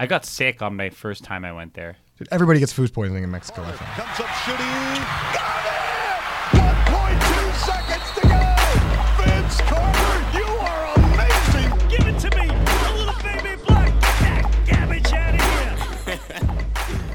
I 0.00 0.06
got 0.06 0.24
sick 0.24 0.62
on 0.62 0.76
my 0.76 0.88
first 0.88 1.24
time 1.24 1.44
I 1.44 1.52
went 1.52 1.74
there. 1.74 1.96
Dude, 2.18 2.26
everybody 2.32 2.58
gets 2.58 2.72
food 2.72 2.90
poisoning 2.90 3.22
in 3.22 3.30
Mexico. 3.30 3.60
I 3.60 3.72
think. 3.72 3.90
Comes 3.90 4.20
up 4.20 4.34
shooting. 4.46 4.66
Got 5.34 5.49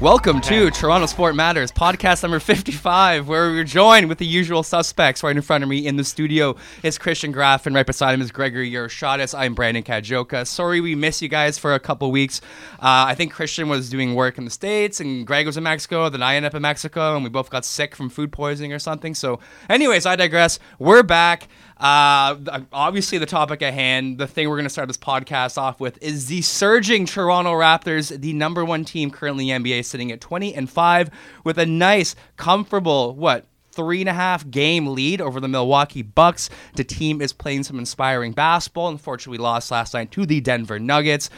Welcome 0.02 0.42
to 0.42 0.70
Toronto 0.70 1.06
Sport 1.06 1.34
Matters, 1.34 1.72
podcast 1.72 2.22
number 2.22 2.38
55, 2.38 3.28
where 3.28 3.48
we're 3.48 3.64
joined 3.64 4.10
with 4.10 4.18
the 4.18 4.26
usual 4.26 4.62
suspects. 4.62 5.22
Right 5.22 5.34
in 5.34 5.40
front 5.40 5.64
of 5.64 5.70
me 5.70 5.86
in 5.86 5.96
the 5.96 6.04
studio 6.04 6.54
is 6.82 6.98
Christian 6.98 7.32
Graff, 7.32 7.64
and 7.64 7.74
right 7.74 7.86
beside 7.86 8.12
him 8.12 8.20
is 8.20 8.30
Gregory 8.30 8.70
Yeroshatis. 8.70 9.36
I'm 9.36 9.54
Brandon 9.54 9.82
Kajoka. 9.82 10.46
Sorry 10.46 10.82
we 10.82 10.94
missed 10.94 11.22
you 11.22 11.28
guys 11.28 11.56
for 11.56 11.72
a 11.72 11.80
couple 11.80 12.10
weeks. 12.10 12.42
Uh, 12.74 13.08
I 13.08 13.14
think 13.14 13.32
Christian 13.32 13.70
was 13.70 13.88
doing 13.88 14.14
work 14.14 14.36
in 14.36 14.44
the 14.44 14.50
States, 14.50 15.00
and 15.00 15.26
Greg 15.26 15.46
was 15.46 15.56
in 15.56 15.62
Mexico, 15.64 16.10
then 16.10 16.22
I 16.22 16.34
ended 16.36 16.52
up 16.52 16.56
in 16.56 16.60
Mexico, 16.60 17.14
and 17.14 17.24
we 17.24 17.30
both 17.30 17.48
got 17.48 17.64
sick 17.64 17.96
from 17.96 18.10
food 18.10 18.32
poisoning 18.32 18.74
or 18.74 18.78
something. 18.78 19.14
So, 19.14 19.40
anyways, 19.70 20.04
I 20.04 20.14
digress. 20.14 20.58
We're 20.78 21.04
back. 21.04 21.48
Uh, 21.76 22.36
obviously, 22.72 23.18
the 23.18 23.26
topic 23.26 23.60
at 23.60 23.74
hand, 23.74 24.18
the 24.18 24.26
thing 24.26 24.48
we're 24.48 24.56
going 24.56 24.64
to 24.64 24.70
start 24.70 24.88
this 24.88 24.96
podcast 24.96 25.58
off 25.58 25.78
with, 25.78 26.02
is 26.02 26.26
the 26.26 26.40
surging 26.42 27.04
Toronto 27.04 27.52
Raptors, 27.52 28.18
the 28.18 28.32
number 28.32 28.64
one 28.64 28.84
team 28.84 29.10
currently 29.10 29.50
in 29.50 29.62
the 29.62 29.72
NBA, 29.72 29.84
sitting 29.84 30.10
at 30.10 30.20
20 30.20 30.54
and 30.54 30.70
5 30.70 31.10
with 31.44 31.58
a 31.58 31.66
nice, 31.66 32.16
comfortable, 32.36 33.14
what, 33.14 33.46
three 33.72 34.00
and 34.00 34.08
a 34.08 34.14
half 34.14 34.50
game 34.50 34.86
lead 34.86 35.20
over 35.20 35.38
the 35.38 35.48
Milwaukee 35.48 36.02
Bucks. 36.02 36.48
The 36.76 36.84
team 36.84 37.20
is 37.20 37.34
playing 37.34 37.64
some 37.64 37.78
inspiring 37.78 38.32
basketball. 38.32 38.88
Unfortunately, 38.88 39.38
we 39.38 39.42
lost 39.42 39.70
last 39.70 39.92
night 39.92 40.10
to 40.12 40.24
the 40.24 40.40
Denver 40.40 40.78
Nuggets. 40.78 41.28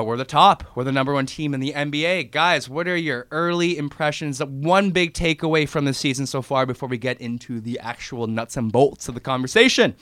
But 0.00 0.06
we're 0.06 0.16
the 0.16 0.24
top. 0.24 0.64
We're 0.74 0.84
the 0.84 0.92
number 0.92 1.12
one 1.12 1.26
team 1.26 1.52
in 1.52 1.60
the 1.60 1.74
NBA. 1.74 2.30
Guys, 2.30 2.70
what 2.70 2.88
are 2.88 2.96
your 2.96 3.26
early 3.30 3.76
impressions? 3.76 4.42
One 4.42 4.92
big 4.92 5.12
takeaway 5.12 5.68
from 5.68 5.84
the 5.84 5.92
season 5.92 6.24
so 6.24 6.40
far 6.40 6.64
before 6.64 6.88
we 6.88 6.96
get 6.96 7.20
into 7.20 7.60
the 7.60 7.78
actual 7.80 8.26
nuts 8.26 8.56
and 8.56 8.72
bolts 8.72 9.08
of 9.08 9.14
the 9.14 9.20
conversation. 9.20 9.94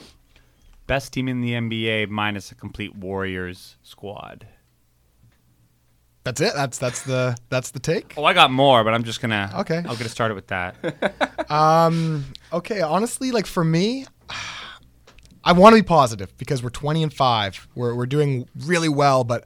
Best 0.87 1.11
team 1.11 1.27
in 1.27 1.41
the 1.41 1.51
NBA 1.51 2.07
minus 2.07 2.49
a 2.49 2.55
complete 2.55 2.95
Warriors 2.95 3.75
squad. 3.83 4.47
That's 6.23 6.39
it. 6.39 6.53
That's 6.55 6.77
that's 6.77 7.01
the 7.01 7.35
that's 7.49 7.71
the 7.71 7.81
take. 7.81 8.13
Oh, 8.15 8.23
I 8.23 8.33
got 8.33 8.51
more, 8.51 8.85
but 8.85 8.93
I'm 8.93 9.03
just 9.03 9.19
gonna. 9.19 9.51
Okay. 9.53 9.83
I'll 9.85 9.97
get 9.97 10.09
started 10.09 10.35
with 10.35 10.47
that. 10.47 10.77
Um. 11.49 12.23
Okay. 12.53 12.79
Honestly, 12.79 13.31
like 13.31 13.47
for 13.47 13.65
me, 13.65 14.05
I 15.43 15.51
want 15.51 15.75
to 15.75 15.81
be 15.81 15.85
positive 15.85 16.37
because 16.37 16.63
we're 16.63 16.69
20 16.69 17.03
and 17.03 17.13
five. 17.13 17.67
We're 17.75 17.93
we're 17.95 18.05
doing 18.05 18.47
really 18.55 18.87
well, 18.87 19.25
but 19.25 19.43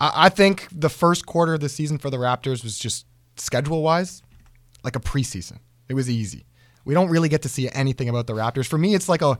I, 0.00 0.12
I 0.14 0.28
think 0.28 0.68
the 0.72 0.88
first 0.88 1.26
quarter 1.26 1.54
of 1.54 1.60
the 1.60 1.68
season 1.68 1.98
for 1.98 2.10
the 2.10 2.16
Raptors 2.16 2.62
was 2.62 2.78
just 2.78 3.06
schedule 3.36 3.82
wise, 3.82 4.22
like 4.84 4.96
a 4.96 5.00
preseason. 5.00 5.58
It 5.88 5.94
was 5.94 6.10
easy. 6.10 6.46
We 6.84 6.94
don't 6.94 7.10
really 7.10 7.28
get 7.28 7.42
to 7.42 7.48
see 7.48 7.68
anything 7.70 8.08
about 8.08 8.26
the 8.26 8.32
Raptors. 8.32 8.66
For 8.66 8.78
me, 8.78 8.94
it's 8.94 9.08
like 9.08 9.22
a. 9.22 9.38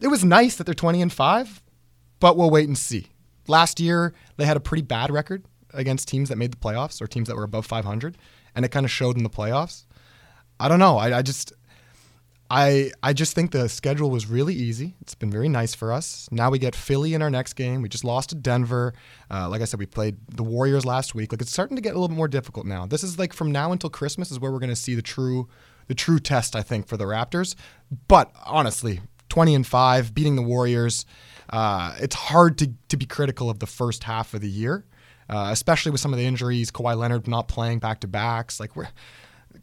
It 0.00 0.08
was 0.08 0.24
nice 0.24 0.56
that 0.56 0.64
they're 0.64 0.74
20 0.74 1.02
and 1.02 1.12
five, 1.12 1.62
but 2.20 2.36
we'll 2.36 2.50
wait 2.50 2.68
and 2.68 2.76
see. 2.76 3.08
Last 3.46 3.80
year 3.80 4.14
they 4.36 4.44
had 4.44 4.56
a 4.56 4.60
pretty 4.60 4.82
bad 4.82 5.10
record 5.10 5.44
against 5.72 6.08
teams 6.08 6.28
that 6.28 6.36
made 6.36 6.52
the 6.52 6.56
playoffs 6.56 7.00
or 7.00 7.06
teams 7.06 7.28
that 7.28 7.36
were 7.36 7.44
above 7.44 7.66
500, 7.66 8.16
and 8.54 8.64
it 8.64 8.70
kind 8.70 8.84
of 8.84 8.90
showed 8.90 9.16
in 9.16 9.22
the 9.22 9.30
playoffs. 9.30 9.84
I 10.58 10.68
don't 10.68 10.78
know. 10.78 10.98
I, 10.98 11.18
I 11.18 11.22
just, 11.22 11.52
I, 12.54 12.92
I 13.02 13.12
just 13.14 13.34
think 13.34 13.50
the 13.50 13.68
schedule 13.68 14.10
was 14.10 14.28
really 14.28 14.54
easy. 14.54 14.94
It's 15.00 15.16
been 15.16 15.30
very 15.30 15.48
nice 15.48 15.74
for 15.74 15.92
us. 15.92 16.28
Now 16.30 16.50
we 16.50 16.60
get 16.60 16.76
Philly 16.76 17.12
in 17.12 17.20
our 17.20 17.28
next 17.28 17.54
game. 17.54 17.82
We 17.82 17.88
just 17.88 18.04
lost 18.04 18.28
to 18.28 18.36
Denver. 18.36 18.94
Uh, 19.28 19.48
like 19.48 19.60
I 19.60 19.64
said, 19.64 19.80
we 19.80 19.86
played 19.86 20.18
the 20.28 20.44
Warriors 20.44 20.86
last 20.86 21.16
week. 21.16 21.32
Like 21.32 21.42
it's 21.42 21.50
starting 21.50 21.74
to 21.74 21.82
get 21.82 21.90
a 21.90 21.94
little 21.94 22.06
bit 22.06 22.16
more 22.16 22.28
difficult 22.28 22.64
now. 22.64 22.86
This 22.86 23.02
is 23.02 23.18
like 23.18 23.32
from 23.32 23.50
now 23.50 23.72
until 23.72 23.90
Christmas 23.90 24.30
is 24.30 24.38
where 24.38 24.52
we're 24.52 24.60
going 24.60 24.70
to 24.70 24.76
see 24.76 24.94
the 24.94 25.02
true, 25.02 25.48
the 25.88 25.96
true 25.96 26.20
test. 26.20 26.54
I 26.54 26.62
think 26.62 26.86
for 26.86 26.96
the 26.96 27.06
Raptors. 27.06 27.56
But 28.06 28.30
honestly, 28.46 29.00
20 29.30 29.56
and 29.56 29.66
five, 29.66 30.14
beating 30.14 30.36
the 30.36 30.42
Warriors. 30.42 31.06
Uh, 31.50 31.96
it's 31.98 32.14
hard 32.14 32.56
to 32.58 32.70
to 32.88 32.96
be 32.96 33.04
critical 33.04 33.50
of 33.50 33.58
the 33.58 33.66
first 33.66 34.04
half 34.04 34.32
of 34.32 34.42
the 34.42 34.48
year 34.48 34.84
uh, 35.28 35.48
especially 35.50 35.90
with 35.90 36.00
some 36.00 36.12
of 36.12 36.18
the 36.18 36.24
injuries. 36.24 36.70
Kawhi 36.70 36.96
Leonard 36.96 37.26
not 37.26 37.48
playing 37.48 37.78
back 37.78 38.00
to 38.00 38.08
backs. 38.08 38.60
Like 38.60 38.76
we're 38.76 38.88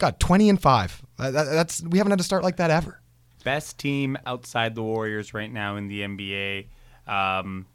got 0.01 0.19
twenty 0.19 0.49
and 0.49 0.61
five. 0.61 1.01
That, 1.17 1.31
that's 1.31 1.81
we 1.81 1.97
haven't 1.97 2.11
had 2.11 2.19
to 2.19 2.25
start 2.25 2.43
like 2.43 2.57
that 2.57 2.71
ever. 2.71 2.99
Best 3.43 3.79
team 3.79 4.17
outside 4.25 4.75
the 4.75 4.83
Warriors 4.83 5.33
right 5.33 5.51
now 5.51 5.77
in 5.77 5.87
the 5.87 6.01
NBA. 6.01 6.67
Um, 7.07 7.65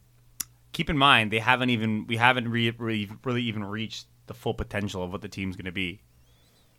keep 0.72 0.90
in 0.90 0.98
mind 0.98 1.32
they 1.32 1.38
haven't 1.38 1.70
even 1.70 2.06
we 2.06 2.16
haven't 2.16 2.48
re- 2.48 2.74
really 3.24 3.42
even 3.42 3.64
reached 3.64 4.06
the 4.26 4.34
full 4.34 4.54
potential 4.54 5.02
of 5.02 5.12
what 5.12 5.22
the 5.22 5.28
team's 5.28 5.56
going 5.56 5.64
to 5.64 5.72
be. 5.72 6.00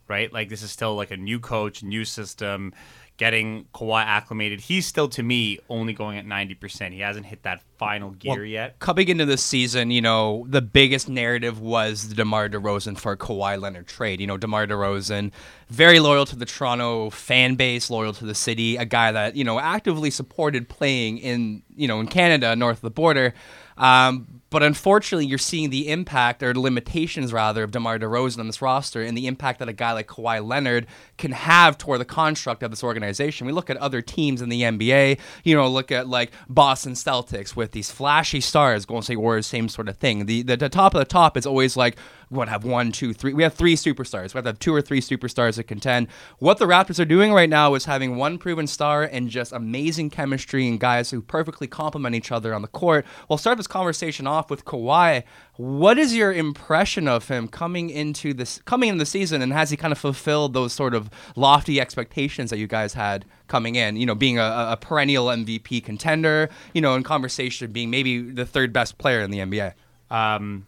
Right, 0.06 0.32
like 0.32 0.48
this 0.48 0.62
is 0.62 0.70
still 0.70 0.94
like 0.94 1.10
a 1.10 1.18
new 1.18 1.38
coach, 1.38 1.82
new 1.82 2.04
system, 2.04 2.72
getting 3.18 3.66
Kawhi 3.74 4.04
acclimated. 4.04 4.60
He's 4.60 4.86
still, 4.86 5.08
to 5.10 5.22
me, 5.22 5.58
only 5.68 5.92
going 5.92 6.16
at 6.16 6.24
90%. 6.24 6.92
He 6.92 7.00
hasn't 7.00 7.26
hit 7.26 7.42
that 7.42 7.60
final 7.76 8.12
gear 8.12 8.36
Well, 8.36 8.44
yet. 8.44 8.78
Coming 8.78 9.08
into 9.08 9.26
this 9.26 9.42
season, 9.42 9.90
you 9.90 10.00
know, 10.00 10.46
the 10.48 10.62
biggest 10.62 11.08
narrative 11.08 11.60
was 11.60 12.08
the 12.08 12.14
DeMar 12.14 12.48
DeRozan 12.48 12.96
for 12.96 13.16
Kawhi 13.16 13.60
Leonard 13.60 13.88
trade. 13.88 14.20
You 14.20 14.28
know, 14.28 14.36
DeMar 14.36 14.68
DeRozan, 14.68 15.32
very 15.68 15.98
loyal 15.98 16.26
to 16.26 16.36
the 16.36 16.46
Toronto 16.46 17.10
fan 17.10 17.56
base, 17.56 17.90
loyal 17.90 18.12
to 18.14 18.24
the 18.24 18.36
city, 18.36 18.76
a 18.76 18.84
guy 18.84 19.10
that, 19.10 19.34
you 19.34 19.44
know, 19.44 19.58
actively 19.58 20.10
supported 20.10 20.68
playing 20.68 21.18
in, 21.18 21.64
you 21.74 21.88
know, 21.88 21.98
in 21.98 22.06
Canada, 22.06 22.54
north 22.54 22.78
of 22.78 22.82
the 22.82 22.90
border. 22.90 23.34
Um, 23.76 24.37
but 24.50 24.62
unfortunately, 24.62 25.26
you're 25.26 25.38
seeing 25.38 25.70
the 25.70 25.88
impact 25.88 26.42
or 26.42 26.54
limitations, 26.54 27.32
rather, 27.32 27.62
of 27.62 27.70
DeMar 27.70 27.98
DeRozan 27.98 28.38
on 28.38 28.46
this 28.46 28.62
roster 28.62 29.02
and 29.02 29.16
the 29.16 29.26
impact 29.26 29.58
that 29.58 29.68
a 29.68 29.74
guy 29.74 29.92
like 29.92 30.06
Kawhi 30.06 30.46
Leonard 30.46 30.86
can 31.18 31.32
have 31.32 31.76
toward 31.76 32.00
the 32.00 32.06
construct 32.06 32.62
of 32.62 32.70
this 32.70 32.82
organization. 32.82 33.46
We 33.46 33.52
look 33.52 33.68
at 33.68 33.76
other 33.76 34.00
teams 34.00 34.40
in 34.40 34.48
the 34.48 34.62
NBA, 34.62 35.18
you 35.44 35.54
know, 35.54 35.68
look 35.68 35.92
at 35.92 36.08
like 36.08 36.32
Boston 36.48 36.94
Celtics 36.94 37.54
with 37.54 37.72
these 37.72 37.90
flashy 37.90 38.40
stars, 38.40 38.86
Golden 38.86 39.02
State 39.02 39.16
Warriors, 39.16 39.46
same 39.46 39.68
sort 39.68 39.88
of 39.88 39.96
thing. 39.98 40.26
The, 40.26 40.42
the, 40.42 40.56
the 40.56 40.68
top 40.68 40.94
of 40.94 40.98
the 40.98 41.04
top 41.04 41.36
is 41.36 41.44
always 41.44 41.76
like, 41.76 41.96
we 42.30 42.36
want 42.36 42.48
to 42.48 42.52
have 42.52 42.64
one, 42.64 42.92
two, 42.92 43.14
three. 43.14 43.32
We 43.32 43.42
have 43.42 43.54
three 43.54 43.74
superstars. 43.74 44.34
We 44.34 44.38
have 44.38 44.44
to 44.44 44.50
have 44.50 44.58
two 44.58 44.74
or 44.74 44.82
three 44.82 45.00
superstars 45.00 45.56
that 45.56 45.64
contend. 45.64 46.08
What 46.38 46.58
the 46.58 46.66
Raptors 46.66 47.00
are 47.00 47.06
doing 47.06 47.32
right 47.32 47.48
now 47.48 47.74
is 47.74 47.86
having 47.86 48.16
one 48.16 48.36
proven 48.38 48.66
star 48.66 49.02
and 49.02 49.30
just 49.30 49.52
amazing 49.52 50.10
chemistry 50.10 50.68
and 50.68 50.78
guys 50.78 51.10
who 51.10 51.22
perfectly 51.22 51.66
complement 51.66 52.14
each 52.14 52.30
other 52.30 52.54
on 52.54 52.62
the 52.62 52.68
court. 52.68 53.06
We'll 53.28 53.38
start 53.38 53.56
this 53.56 53.66
conversation 53.66 54.26
off 54.26 54.50
with 54.50 54.64
Kawhi. 54.64 55.24
What 55.56 55.98
is 55.98 56.14
your 56.14 56.32
impression 56.32 57.08
of 57.08 57.28
him 57.28 57.48
coming 57.48 57.90
into 57.90 58.32
this 58.32 58.60
coming 58.64 58.90
into 58.90 59.00
the 59.00 59.06
season, 59.06 59.42
and 59.42 59.52
has 59.52 59.70
he 59.70 59.76
kind 59.76 59.90
of 59.90 59.98
fulfilled 59.98 60.52
those 60.52 60.72
sort 60.72 60.94
of 60.94 61.10
lofty 61.34 61.80
expectations 61.80 62.50
that 62.50 62.58
you 62.58 62.68
guys 62.68 62.94
had 62.94 63.24
coming 63.48 63.74
in? 63.74 63.96
You 63.96 64.06
know, 64.06 64.14
being 64.14 64.38
a, 64.38 64.68
a 64.70 64.78
perennial 64.80 65.26
MVP 65.26 65.82
contender. 65.82 66.48
You 66.74 66.80
know, 66.80 66.94
in 66.94 67.02
conversation 67.02 67.72
being 67.72 67.90
maybe 67.90 68.20
the 68.20 68.46
third 68.46 68.72
best 68.72 68.98
player 68.98 69.20
in 69.20 69.32
the 69.32 69.38
NBA. 69.38 69.72
Um, 70.10 70.67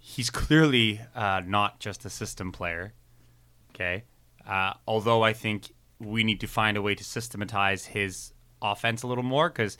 he's 0.00 0.30
clearly 0.30 1.00
uh, 1.14 1.42
not 1.46 1.78
just 1.78 2.04
a 2.04 2.10
system 2.10 2.50
player. 2.50 2.94
Okay. 3.74 4.04
Uh, 4.46 4.72
although 4.88 5.22
I 5.22 5.34
think 5.34 5.72
we 6.00 6.24
need 6.24 6.40
to 6.40 6.46
find 6.46 6.76
a 6.76 6.82
way 6.82 6.94
to 6.94 7.04
systematize 7.04 7.84
his 7.84 8.32
offense 8.62 9.02
a 9.02 9.06
little 9.06 9.22
more 9.22 9.48
because 9.50 9.76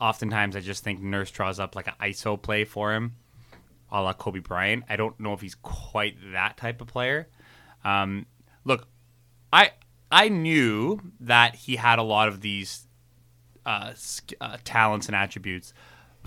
oftentimes 0.00 0.56
I 0.56 0.60
just 0.60 0.82
think 0.84 1.00
Nurse 1.00 1.30
draws 1.30 1.58
up 1.60 1.76
like 1.76 1.86
an 1.86 1.94
ISO 2.02 2.40
play 2.40 2.64
for 2.64 2.92
him. 2.92 3.14
a 3.90 4.02
la 4.02 4.12
Kobe 4.12 4.40
Bryant. 4.40 4.84
I 4.88 4.96
don't 4.96 5.18
know 5.20 5.32
if 5.32 5.40
he's 5.40 5.54
quite 5.54 6.16
that 6.32 6.56
type 6.56 6.80
of 6.80 6.88
player. 6.88 7.28
Um, 7.84 8.26
look, 8.64 8.88
I 9.52 9.70
I 10.10 10.28
knew 10.28 11.00
that 11.20 11.54
he 11.54 11.76
had 11.76 12.00
a 12.00 12.02
lot 12.02 12.26
of 12.28 12.40
these 12.40 12.86
uh, 13.64 13.92
uh, 14.40 14.56
talents 14.64 15.06
and 15.06 15.14
attributes. 15.14 15.72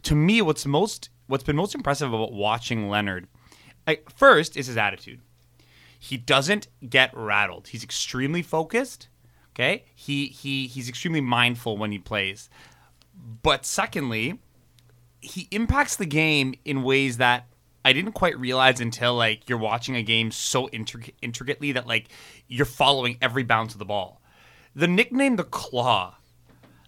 To 0.03 0.15
me, 0.15 0.41
what's 0.41 0.65
most 0.65 1.09
what's 1.29 1.43
been 1.43 1.55
most 1.55 1.75
impressive 1.75 2.11
about 2.11 2.33
watching 2.33 2.89
Leonard, 2.89 3.27
like, 3.85 4.09
first 4.09 4.57
is 4.57 4.67
his 4.67 4.77
attitude. 4.77 5.21
He 5.97 6.17
doesn't 6.17 6.67
get 6.89 7.11
rattled. 7.15 7.67
He's 7.67 7.83
extremely 7.83 8.41
focused. 8.41 9.07
Okay, 9.53 9.85
he 9.93 10.27
he 10.27 10.67
he's 10.67 10.87
extremely 10.87 11.21
mindful 11.21 11.77
when 11.77 11.91
he 11.91 11.99
plays. 11.99 12.49
But 13.41 13.65
secondly, 13.65 14.39
he 15.19 15.47
impacts 15.51 15.97
the 15.97 16.05
game 16.05 16.55
in 16.63 16.83
ways 16.83 17.17
that 17.17 17.47
I 17.83 17.91
didn't 17.91 18.13
quite 18.13 18.39
realize 18.39 18.79
until 18.79 19.15
like 19.15 19.49
you're 19.49 19.57
watching 19.57 19.95
a 19.95 20.03
game 20.03 20.31
so 20.31 20.67
intric- 20.69 21.13
intricately 21.21 21.73
that 21.73 21.85
like 21.85 22.07
you're 22.47 22.65
following 22.65 23.17
every 23.21 23.43
bounce 23.43 23.73
of 23.73 23.79
the 23.79 23.85
ball. 23.85 24.21
The 24.73 24.87
nickname 24.87 25.35
the 25.35 25.43
claw, 25.43 26.15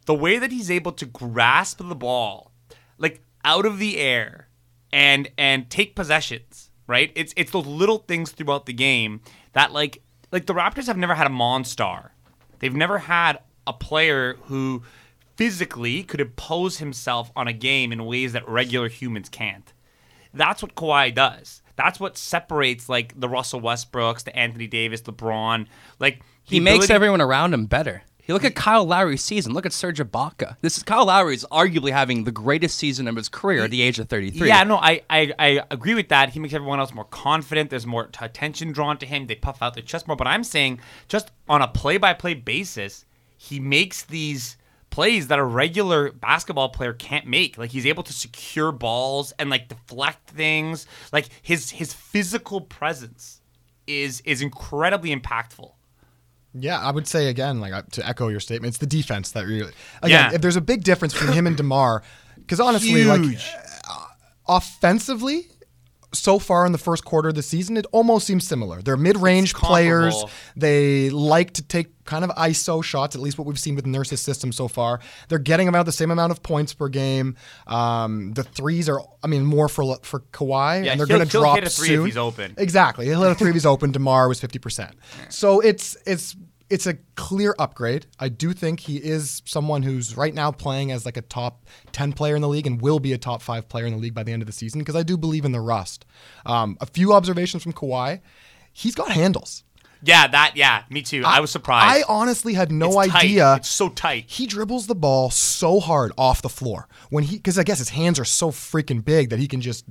the 0.06 0.14
way 0.14 0.40
that 0.40 0.52
he's 0.52 0.72
able 0.72 0.94
to 0.94 1.06
grasp 1.06 1.80
the 1.80 1.96
ball 1.96 2.52
like 2.98 3.22
out 3.44 3.66
of 3.66 3.80
the 3.80 3.98
air 4.00 4.48
and 4.92 5.30
and 5.38 5.70
take 5.70 5.96
possessions, 5.96 6.70
right? 6.88 7.12
It's 7.16 7.34
it's 7.38 7.52
those 7.52 7.66
little 7.66 8.00
things 8.00 8.32
throughout 8.32 8.66
the 8.66 8.74
game 8.74 9.22
that 9.54 9.72
like 9.72 10.02
like 10.32 10.46
the 10.46 10.54
Raptors 10.54 10.88
have 10.88 10.98
never 10.98 11.16
had 11.16 11.28
a 11.28 11.32
monstar. 11.32 12.10
They've 12.60 12.76
never 12.76 13.00
had 13.00 13.40
a 13.68 13.74
player 13.74 14.38
who 14.44 14.84
physically 15.36 16.04
could 16.04 16.22
impose 16.22 16.78
himself 16.78 17.32
on 17.36 17.48
a 17.48 17.54
game 17.54 17.92
in 17.92 18.06
ways 18.06 18.34
that 18.34 18.48
regular 18.48 18.90
humans 18.90 19.30
can't. 19.30 19.74
That's 20.34 20.62
what 20.62 20.76
Kawhi 20.76 21.14
does. 21.14 21.62
That's 21.76 22.00
what 22.00 22.18
separates 22.18 22.88
like 22.88 23.20
the 23.20 23.28
Russell 23.28 23.60
Westbrooks, 23.62 24.24
the 24.24 24.36
Anthony 24.38 24.68
Davis, 24.68 25.02
LeBron. 25.02 25.66
Like 26.00 26.22
He 26.44 26.60
makes 26.60 26.86
ability- 26.86 26.94
everyone 26.94 27.22
around 27.22 27.54
him 27.54 27.66
better. 27.66 28.04
You 28.32 28.36
look 28.36 28.46
at 28.46 28.56
Kyle 28.56 28.86
Lowry's 28.86 29.22
season. 29.22 29.52
Look 29.52 29.66
at 29.66 29.74
Serge 29.74 30.00
Ibaka. 30.00 30.56
This 30.62 30.78
is 30.78 30.84
Kyle 30.84 31.08
Lowry 31.08 31.36
is 31.36 31.46
arguably 31.52 31.92
having 31.92 32.24
the 32.24 32.32
greatest 32.32 32.78
season 32.78 33.10
of 33.10 33.18
his 33.18 33.28
career 33.28 33.66
at 33.66 33.72
the 33.72 33.82
age 33.82 34.00
of 34.00 34.08
33. 34.08 34.48
Yeah, 34.48 34.64
no, 34.64 34.78
I, 34.78 35.02
I 35.10 35.34
I 35.38 35.64
agree 35.70 35.96
with 35.96 36.08
that. 36.08 36.30
He 36.30 36.40
makes 36.40 36.54
everyone 36.54 36.80
else 36.80 36.94
more 36.94 37.04
confident. 37.04 37.70
There's 37.70 37.86
more 37.86 38.10
attention 38.22 38.72
drawn 38.72 38.98
to 39.00 39.06
him. 39.06 39.28
They 39.28 39.36
puff 39.36 39.62
out 39.62 39.74
their 39.74 39.84
chest 39.84 40.08
more. 40.08 40.16
But 40.16 40.28
I'm 40.28 40.46
saying, 40.46 40.80
just 41.10 41.30
on 41.50 41.62
a 41.62 41.68
play-by-play 41.68 42.36
basis, 42.36 43.04
he 43.36 43.60
makes 43.60 44.04
these 44.04 44.56
plays 44.92 45.28
that 45.28 45.38
a 45.38 45.44
regular 45.44 46.14
basketball 46.14 46.70
player 46.70 46.94
can't 46.94 47.28
make. 47.28 47.58
Like 47.58 47.72
he's 47.72 47.86
able 47.86 48.04
to 48.04 48.14
secure 48.14 48.72
balls 48.72 49.34
and 49.40 49.50
like 49.50 49.68
deflect 49.68 50.30
things. 50.30 50.88
Like 51.12 51.28
his 51.42 51.72
his 51.72 51.92
physical 51.92 52.62
presence 52.62 53.42
is 53.88 54.22
is 54.22 54.42
incredibly 54.42 55.14
impactful. 55.14 55.74
Yeah, 56.54 56.80
I 56.80 56.92
would 56.92 57.08
say 57.08 57.28
again, 57.28 57.60
like 57.62 57.72
uh, 57.74 57.84
to 57.92 58.08
echo 58.08 58.28
your 58.28 58.40
statement, 58.42 58.70
it's 58.72 58.78
the 58.80 58.86
defense 58.86 59.32
that 59.32 59.46
really. 59.46 59.72
Again, 60.02 60.30
Yeah. 60.32 60.36
if 60.36 60.42
there's 60.42 60.58
a 60.58 60.62
big 60.62 60.84
difference 60.84 61.14
between 61.14 61.34
him 61.34 61.48
and 61.48 61.56
Demar, 61.56 62.04
because 62.36 62.60
honestly, 62.60 63.04
like 63.06 63.22
Huge. 63.22 63.50
uh, 63.90 64.06
offensively, 64.48 65.48
so 66.14 66.40
far 66.40 66.66
in 66.66 66.72
the 66.74 66.78
first 66.78 67.06
quarter 67.06 67.30
of 67.30 67.36
the 67.36 67.42
season, 67.44 67.78
it 67.78 67.86
almost 67.92 68.28
seems 68.28 68.46
similar. 68.48 68.82
They're 68.82 68.98
mid-range 68.98 69.54
players. 69.54 70.24
They 70.56 71.10
like 71.10 71.52
to 71.54 71.62
take 71.62 72.04
kind 72.06 72.26
of 72.26 72.32
ISO 72.32 72.84
shots, 72.84 73.16
at 73.16 73.22
least 73.22 73.38
what 73.38 73.48
we've 73.48 73.60
seen 73.60 73.76
with 73.76 73.86
Nurse's 73.86 74.20
system 74.22 74.52
so 74.52 74.68
far. 74.68 75.00
They're 75.30 75.40
getting 75.40 75.68
about 75.70 75.86
the 75.86 75.92
same 75.94 76.12
amount 76.12 76.32
of 76.32 76.44
points 76.44 76.74
per 76.74 76.90
game. 76.90 77.38
Um, 77.68 78.34
the 78.34 78.44
threes 78.44 78.90
are, 78.90 79.00
I 79.24 79.28
mean, 79.28 79.46
more 79.46 79.70
for 79.70 79.98
for 80.02 80.20
Kawhi, 80.34 80.84
Yeah, 80.86 80.92
and 80.92 81.00
they're 81.00 81.08
going 81.08 81.26
to 81.26 81.32
he'll 81.32 81.42
drop 81.42 81.56
hit 81.56 81.68
a 81.68 81.70
three 81.70 81.90
if 81.90 81.96
soon. 81.96 82.06
he's 82.06 82.18
open. 82.18 82.56
Exactly. 82.58 83.06
He'll 83.06 83.22
hit 83.22 83.32
a 83.32 83.36
three 83.36 83.50
if 83.50 83.56
he's 83.56 83.66
open. 83.66 83.92
Demar 83.92 84.28
was 84.28 84.40
fifty 84.42 84.60
percent. 84.60 84.96
So 85.30 85.60
it's 85.62 85.96
it's 86.06 86.36
it's 86.72 86.88
a 86.88 86.96
clear 87.16 87.54
upgrade. 87.60 88.08
I 88.20 88.30
do 88.30 88.54
think 88.54 88.80
he 88.80 88.98
is 88.98 89.42
someone 89.46 89.84
who's 89.84 90.16
right 90.18 90.34
now 90.34 90.52
playing 90.52 90.92
as 90.92 91.06
like 91.06 91.18
a 91.18 91.22
top 91.22 91.66
ten 91.92 92.14
player 92.14 92.36
in 92.36 92.42
the 92.42 92.48
league 92.48 92.66
and 92.68 92.82
will 92.82 93.00
be 93.00 93.14
a 93.14 93.18
top 93.18 93.42
five 93.42 93.68
player 93.70 93.86
in 93.86 93.94
the 93.94 94.00
league 94.00 94.14
by 94.14 94.24
the 94.24 94.32
end 94.32 94.42
of 94.42 94.46
the 94.48 94.54
season 94.54 94.80
because 94.80 94.96
I 94.96 95.04
do 95.04 95.18
believe 95.18 95.46
in 95.46 95.52
the 95.52 95.62
rust. 95.62 96.06
Um, 96.46 96.78
a 96.82 96.86
few 96.86 97.14
observations 97.14 97.64
from 97.64 97.74
Kawhi. 97.74 98.22
He's 98.74 98.96
got 98.96 99.12
handles. 99.12 99.64
Yeah, 100.04 100.26
that. 100.28 100.54
Yeah, 100.56 100.84
me 100.90 101.04
too. 101.04 101.22
I, 101.24 101.42
was 101.42 101.52
surprised. 101.52 101.86
I 102.04 102.04
honestly 102.12 102.56
had 102.56 102.72
no 102.72 103.00
It's 103.02 103.12
tight. 103.12 103.24
idea. 103.24 103.56
It's 103.58 103.70
so 103.70 103.90
tight. 103.90 104.26
He 104.28 104.48
dribbles 104.48 104.88
the 104.88 104.96
ball 104.96 105.30
so 105.30 105.80
hard 105.80 106.12
off 106.18 106.42
the 106.42 106.50
floor 106.50 106.88
when 107.12 107.24
he 107.26 107.36
because 107.38 107.60
I 107.60 107.64
guess 107.64 107.78
his 107.78 107.90
hands 107.90 108.18
are 108.20 108.26
so 108.26 108.50
freaking 108.50 109.06
big 109.06 109.30
that 109.30 109.38
he 109.38 109.48
can 109.48 109.62
just 109.62 109.86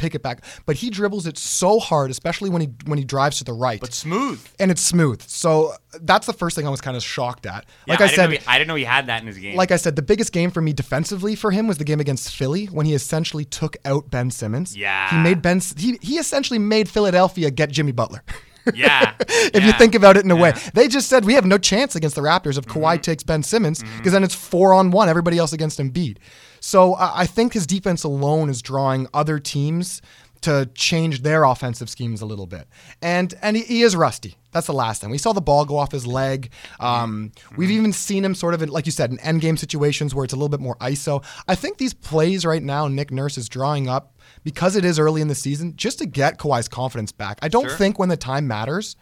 pick 0.00 0.14
it 0.14 0.22
back. 0.22 0.42
But 0.66 0.76
he 0.76 0.90
dribbles 0.90 1.26
it 1.26 1.36
so 1.38 1.78
hard, 1.78 2.10
especially 2.10 2.50
when 2.50 2.62
he 2.62 2.68
when 2.86 2.98
he 2.98 3.04
drives 3.04 3.38
to 3.38 3.44
the 3.44 3.52
right. 3.52 3.80
but 3.80 3.92
smooth. 3.92 4.40
and 4.58 4.70
it's 4.70 4.80
smooth. 4.82 5.22
So 5.26 5.74
that's 6.00 6.26
the 6.26 6.32
first 6.32 6.56
thing 6.56 6.66
I 6.66 6.70
was 6.70 6.80
kind 6.80 6.96
of 6.96 7.02
shocked 7.02 7.46
at. 7.46 7.66
Yeah, 7.86 7.92
Like 7.92 8.00
I, 8.00 8.06
didn't 8.06 8.16
said, 8.16 8.30
he, 8.32 8.38
I 8.46 8.58
didn't 8.58 8.68
know 8.68 8.74
he 8.76 8.84
had 8.84 9.06
that 9.06 9.20
in 9.20 9.26
his 9.26 9.36
game. 9.38 9.56
like 9.56 9.70
I 9.70 9.76
said, 9.76 9.96
the 9.96 10.02
biggest 10.02 10.32
game 10.32 10.50
for 10.50 10.60
me 10.62 10.72
defensively 10.72 11.34
for 11.36 11.50
him 11.50 11.66
was 11.66 11.78
the 11.78 11.84
game 11.84 12.00
against 12.00 12.34
Philly 12.34 12.66
when 12.66 12.86
he 12.86 12.94
essentially 12.94 13.44
took 13.44 13.76
out 13.84 14.10
Ben 14.10 14.30
Simmons. 14.30 14.76
Yeah. 14.76 15.10
he 15.10 15.16
made 15.18 15.42
Ben. 15.42 15.60
He 15.76 15.98
he 16.00 16.14
essentially 16.18 16.58
made 16.58 16.88
Philadelphia 16.88 17.50
get 17.50 17.70
Jimmy 17.70 17.92
Butler. 17.92 18.22
yeah, 18.74 19.14
if 19.28 19.64
you 19.64 19.72
think 19.72 19.94
about 19.94 20.16
it 20.18 20.24
in 20.24 20.30
a 20.30 20.36
way. 20.36 20.52
They 20.74 20.86
just 20.86 21.08
said 21.08 21.24
we 21.24 21.34
have 21.34 21.46
no 21.46 21.56
chance 21.58 21.96
against 21.96 22.14
the 22.16 22.22
Raptors 22.22 22.58
if 22.58 22.66
Kawhi 22.66 22.94
Mm-hmm. 22.94 23.00
takes 23.00 23.22
Ben 23.22 23.42
Simmons 23.42 23.82
because 23.96 24.12
then 24.12 24.22
it's 24.24 24.34
four 24.34 24.74
on 24.74 24.90
one, 24.90 25.08
everybody 25.08 25.38
else 25.38 25.52
against 25.52 25.78
Embiid. 25.78 26.18
So 26.60 26.94
I 26.94 27.20
I 27.22 27.26
think 27.26 27.52
his 27.54 27.66
defense 27.66 28.04
alone 28.04 28.48
is 28.50 28.62
drawing 28.62 29.06
other 29.12 29.38
teams 29.38 30.00
to 30.42 30.70
change 30.74 31.20
their 31.22 31.44
offensive 31.44 31.90
schemes 31.90 32.22
a 32.22 32.26
little 32.26 32.46
bit. 32.46 32.66
And 33.02 33.34
and 33.42 33.56
he, 33.58 33.62
he 33.62 33.82
is 33.82 33.94
rusty. 33.94 34.36
That's 34.52 34.66
the 34.66 34.72
last 34.72 35.00
thing. 35.00 35.10
We 35.10 35.18
saw 35.18 35.32
the 35.34 35.40
ball 35.42 35.64
go 35.66 35.76
off 35.76 35.92
his 35.92 36.06
leg. 36.06 36.50
Um, 36.80 37.30
we've 37.56 37.70
even 37.70 37.92
seen 37.92 38.24
him 38.24 38.34
sort 38.34 38.54
of, 38.54 38.62
in, 38.62 38.68
like 38.70 38.84
you 38.86 38.90
said, 38.90 39.10
in 39.12 39.20
end 39.20 39.42
game 39.42 39.56
situations 39.56 40.12
where 40.14 40.24
it's 40.24 40.32
a 40.32 40.36
little 40.36 40.48
bit 40.48 40.58
more 40.60 40.74
ISO. 40.76 41.22
I 41.46 41.54
think 41.54 41.76
these 41.78 41.92
plays 41.94 42.44
right 42.46 42.62
now, 42.62 42.88
Nick 42.88 43.12
Nurse 43.12 43.38
is 43.38 43.48
drawing 43.48 43.88
up 43.88 44.16
because 44.42 44.74
it 44.74 44.84
is 44.84 44.98
early 44.98 45.20
in 45.20 45.28
the 45.28 45.34
season, 45.36 45.76
just 45.76 45.98
to 45.98 46.06
get 46.06 46.38
Kawhi's 46.38 46.68
confidence 46.68 47.12
back. 47.12 47.38
I 47.42 47.48
don't 47.48 47.68
Sure. 47.68 47.76
think 47.76 47.98
when 48.00 48.08
the 48.08 48.16
time 48.16 48.48
matters 48.48 48.96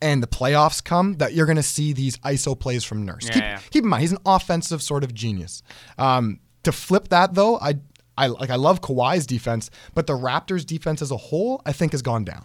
and 0.00 0.20
the 0.22 0.26
playoffs 0.26 0.82
come 0.82 1.14
that 1.18 1.32
you're 1.34 1.46
going 1.46 1.56
to 1.56 1.62
see 1.62 1.92
these 1.92 2.16
ISO 2.18 2.58
plays 2.58 2.82
from 2.82 3.04
Nurse. 3.04 3.26
Yeah, 3.26 3.32
keep, 3.34 3.42
yeah. 3.42 3.60
keep 3.70 3.84
in 3.84 3.90
mind, 3.90 4.00
he's 4.00 4.12
an 4.12 4.18
offensive 4.26 4.82
sort 4.82 5.04
of 5.04 5.14
genius. 5.14 5.62
Um, 5.98 6.40
to 6.64 6.72
flip 6.72 7.08
that 7.08 7.34
though, 7.34 7.58
I, 7.58 7.74
I 8.16 8.26
like 8.28 8.50
I 8.50 8.56
love 8.56 8.80
Kawhi's 8.80 9.26
defense, 9.26 9.70
but 9.94 10.06
the 10.06 10.14
Raptors' 10.14 10.64
defense 10.66 11.02
as 11.02 11.10
a 11.10 11.16
whole, 11.16 11.62
I 11.66 11.72
think, 11.72 11.92
has 11.92 12.02
gone 12.02 12.24
down. 12.24 12.44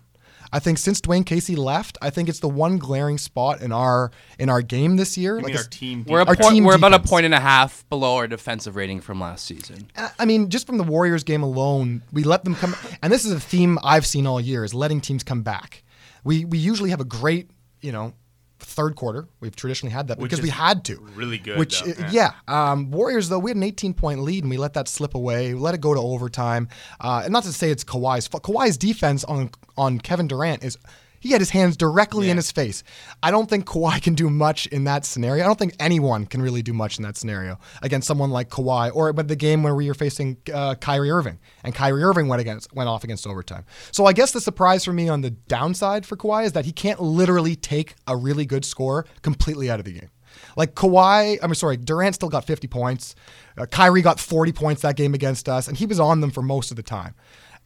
I 0.54 0.60
think 0.60 0.78
since 0.78 1.02
Dwayne 1.02 1.26
Casey 1.26 1.58
left, 1.58 1.98
I 2.02 2.10
think 2.10 2.30
it's 2.30 2.40
the 2.40 2.48
one 2.48 2.78
glaring 2.78 3.18
spot 3.18 3.62
in 3.62 3.74
our 3.74 4.12
in 4.40 4.50
our 4.50 4.62
game 4.62 4.96
this 4.96 5.18
year. 5.18 5.34
I 5.34 5.42
mean, 5.42 5.46
Like 5.48 5.58
our 5.58 5.64
team. 5.66 6.06
We're, 6.08 6.20
a 6.22 6.26
Our 6.26 6.36
point, 6.38 6.54
team 6.56 6.64
we're 6.64 6.76
about 6.76 6.94
a 6.94 7.00
point 7.00 7.26
and 7.26 7.34
a 7.34 7.40
half 7.42 7.84
below 7.90 8.16
our 8.16 8.28
defensive 8.28 8.78
rating 8.78 9.02
from 9.02 9.20
last 9.20 9.44
season. 9.46 9.92
I- 9.98 10.12
I 10.20 10.26
mean, 10.26 10.50
just 10.50 10.66
from 10.66 10.78
the 10.78 10.86
Warriors 10.86 11.26
game 11.26 11.44
alone, 11.44 12.02
we 12.14 12.24
let 12.24 12.46
them 12.46 12.56
come. 12.56 12.76
And 13.04 13.12
this 13.12 13.26
is 13.26 13.34
a 13.34 13.40
theme 13.42 13.78
I've 13.84 14.06
seen 14.06 14.26
all 14.26 14.40
year: 14.40 14.64
is 14.64 14.74
letting 14.74 15.02
teams 15.02 15.22
come 15.22 15.42
back. 15.44 15.84
We 16.24 16.46
we 16.46 16.58
usually 16.58 16.92
have 16.92 17.02
a 17.02 17.06
great, 17.06 17.50
you 17.82 17.92
know, 17.92 18.14
third 18.60 18.96
quarter. 18.96 19.28
We've 19.40 19.56
traditionally 19.56 19.94
had 19.94 20.08
that 20.08 20.18
Which 20.18 20.30
because 20.32 20.44
we 20.44 20.50
had 20.50 20.84
to. 20.86 20.98
really 21.16 21.38
good, 21.38 21.58
Which 21.58 21.82
though, 21.82 21.94
yeah. 22.12 22.32
yeah, 22.48 22.72
um, 22.72 22.92
Warriors 22.92 23.30
though 23.30 23.40
we 23.40 23.52
had 23.52 23.58
an 23.58 23.64
18 23.64 23.94
point 23.94 24.22
lead 24.22 24.44
and 24.44 24.52
we 24.52 24.58
let 24.58 24.74
that 24.74 24.88
slip 24.88 25.16
away. 25.16 25.54
We 25.54 25.60
let 25.60 25.76
it 25.76 25.82
go 25.82 25.94
to 25.94 26.00
overtime. 26.00 26.68
Uh, 27.00 27.22
and 27.24 27.34
not 27.34 27.44
to 27.44 27.54
say 27.54 27.72
it's 27.72 27.84
Kawhi's 27.84 28.28
fault. 28.28 28.44
Kawhi's 28.44 28.78
defense 28.78 29.24
on 29.24 29.52
on 29.78 30.00
Kevin 30.00 30.28
Durant 30.28 30.64
is. 30.64 30.78
He 31.28 31.34
had 31.34 31.42
his 31.42 31.50
hands 31.50 31.76
directly 31.76 32.30
in 32.30 32.38
his 32.38 32.52
face. 32.52 32.84
I 33.22 33.32
don't 33.32 33.50
think 33.50 33.66
Kawhi 33.66 34.02
can 34.02 34.16
do 34.16 34.30
much 34.30 34.66
in 34.68 34.86
that 34.86 35.04
scenario. 35.04 35.44
I 35.44 35.48
don't 35.48 35.60
think 35.60 35.76
anyone 35.80 36.26
can 36.26 36.42
really 36.42 36.62
do 36.62 36.72
much 36.74 36.98
in 36.98 37.04
that 37.04 37.18
scenario 37.18 37.60
against 37.82 38.08
someone 38.08 38.32
like 38.32 38.50
Kawhi, 38.50 38.96
or 38.96 39.12
but 39.12 39.28
the 39.28 39.36
game 39.36 39.62
where 39.64 39.76
we 39.76 39.88
were 39.88 39.94
facing 39.94 40.38
uh, 40.54 40.76
Kyrie 40.76 41.12
Irving, 41.12 41.40
and 41.66 41.76
Kyrie 41.76 42.04
Irving 42.04 42.28
went 42.30 42.40
against 42.42 42.74
went 42.74 42.88
off 42.88 43.04
against 43.04 43.28
overtime. 43.28 43.66
So 43.92 44.06
I 44.06 44.14
guess 44.14 44.32
the 44.32 44.40
surprise 44.42 44.86
for 44.86 44.94
me 44.94 45.10
on 45.10 45.22
the 45.22 45.32
downside 45.32 46.06
for 46.06 46.16
Kawhi 46.16 46.46
is 46.46 46.54
that 46.54 46.66
he 46.66 46.72
can't 46.72 47.02
literally 47.02 47.56
take 47.58 47.96
a 48.08 48.16
really 48.16 48.46
good 48.46 48.64
score 48.64 49.06
completely 49.22 49.70
out 49.70 49.80
of 49.80 49.86
the 49.86 49.92
game. 49.94 50.10
Like 50.56 50.76
Kawhi, 50.76 51.40
I'm 51.42 51.54
sorry, 51.56 51.78
Durant 51.78 52.16
still 52.16 52.30
got 52.30 52.46
50 52.46 52.68
points. 52.68 53.16
Uh, 53.58 53.66
Kyrie 53.66 54.02
got 54.02 54.20
40 54.20 54.52
points 54.54 54.82
that 54.84 54.96
game 54.96 55.14
against 55.14 55.50
us, 55.50 55.68
and 55.68 55.76
he 55.76 55.86
was 55.86 56.00
on 56.00 56.22
them 56.22 56.32
for 56.32 56.42
most 56.42 56.72
of 56.72 56.78
the 56.78 56.84
time. 56.84 57.16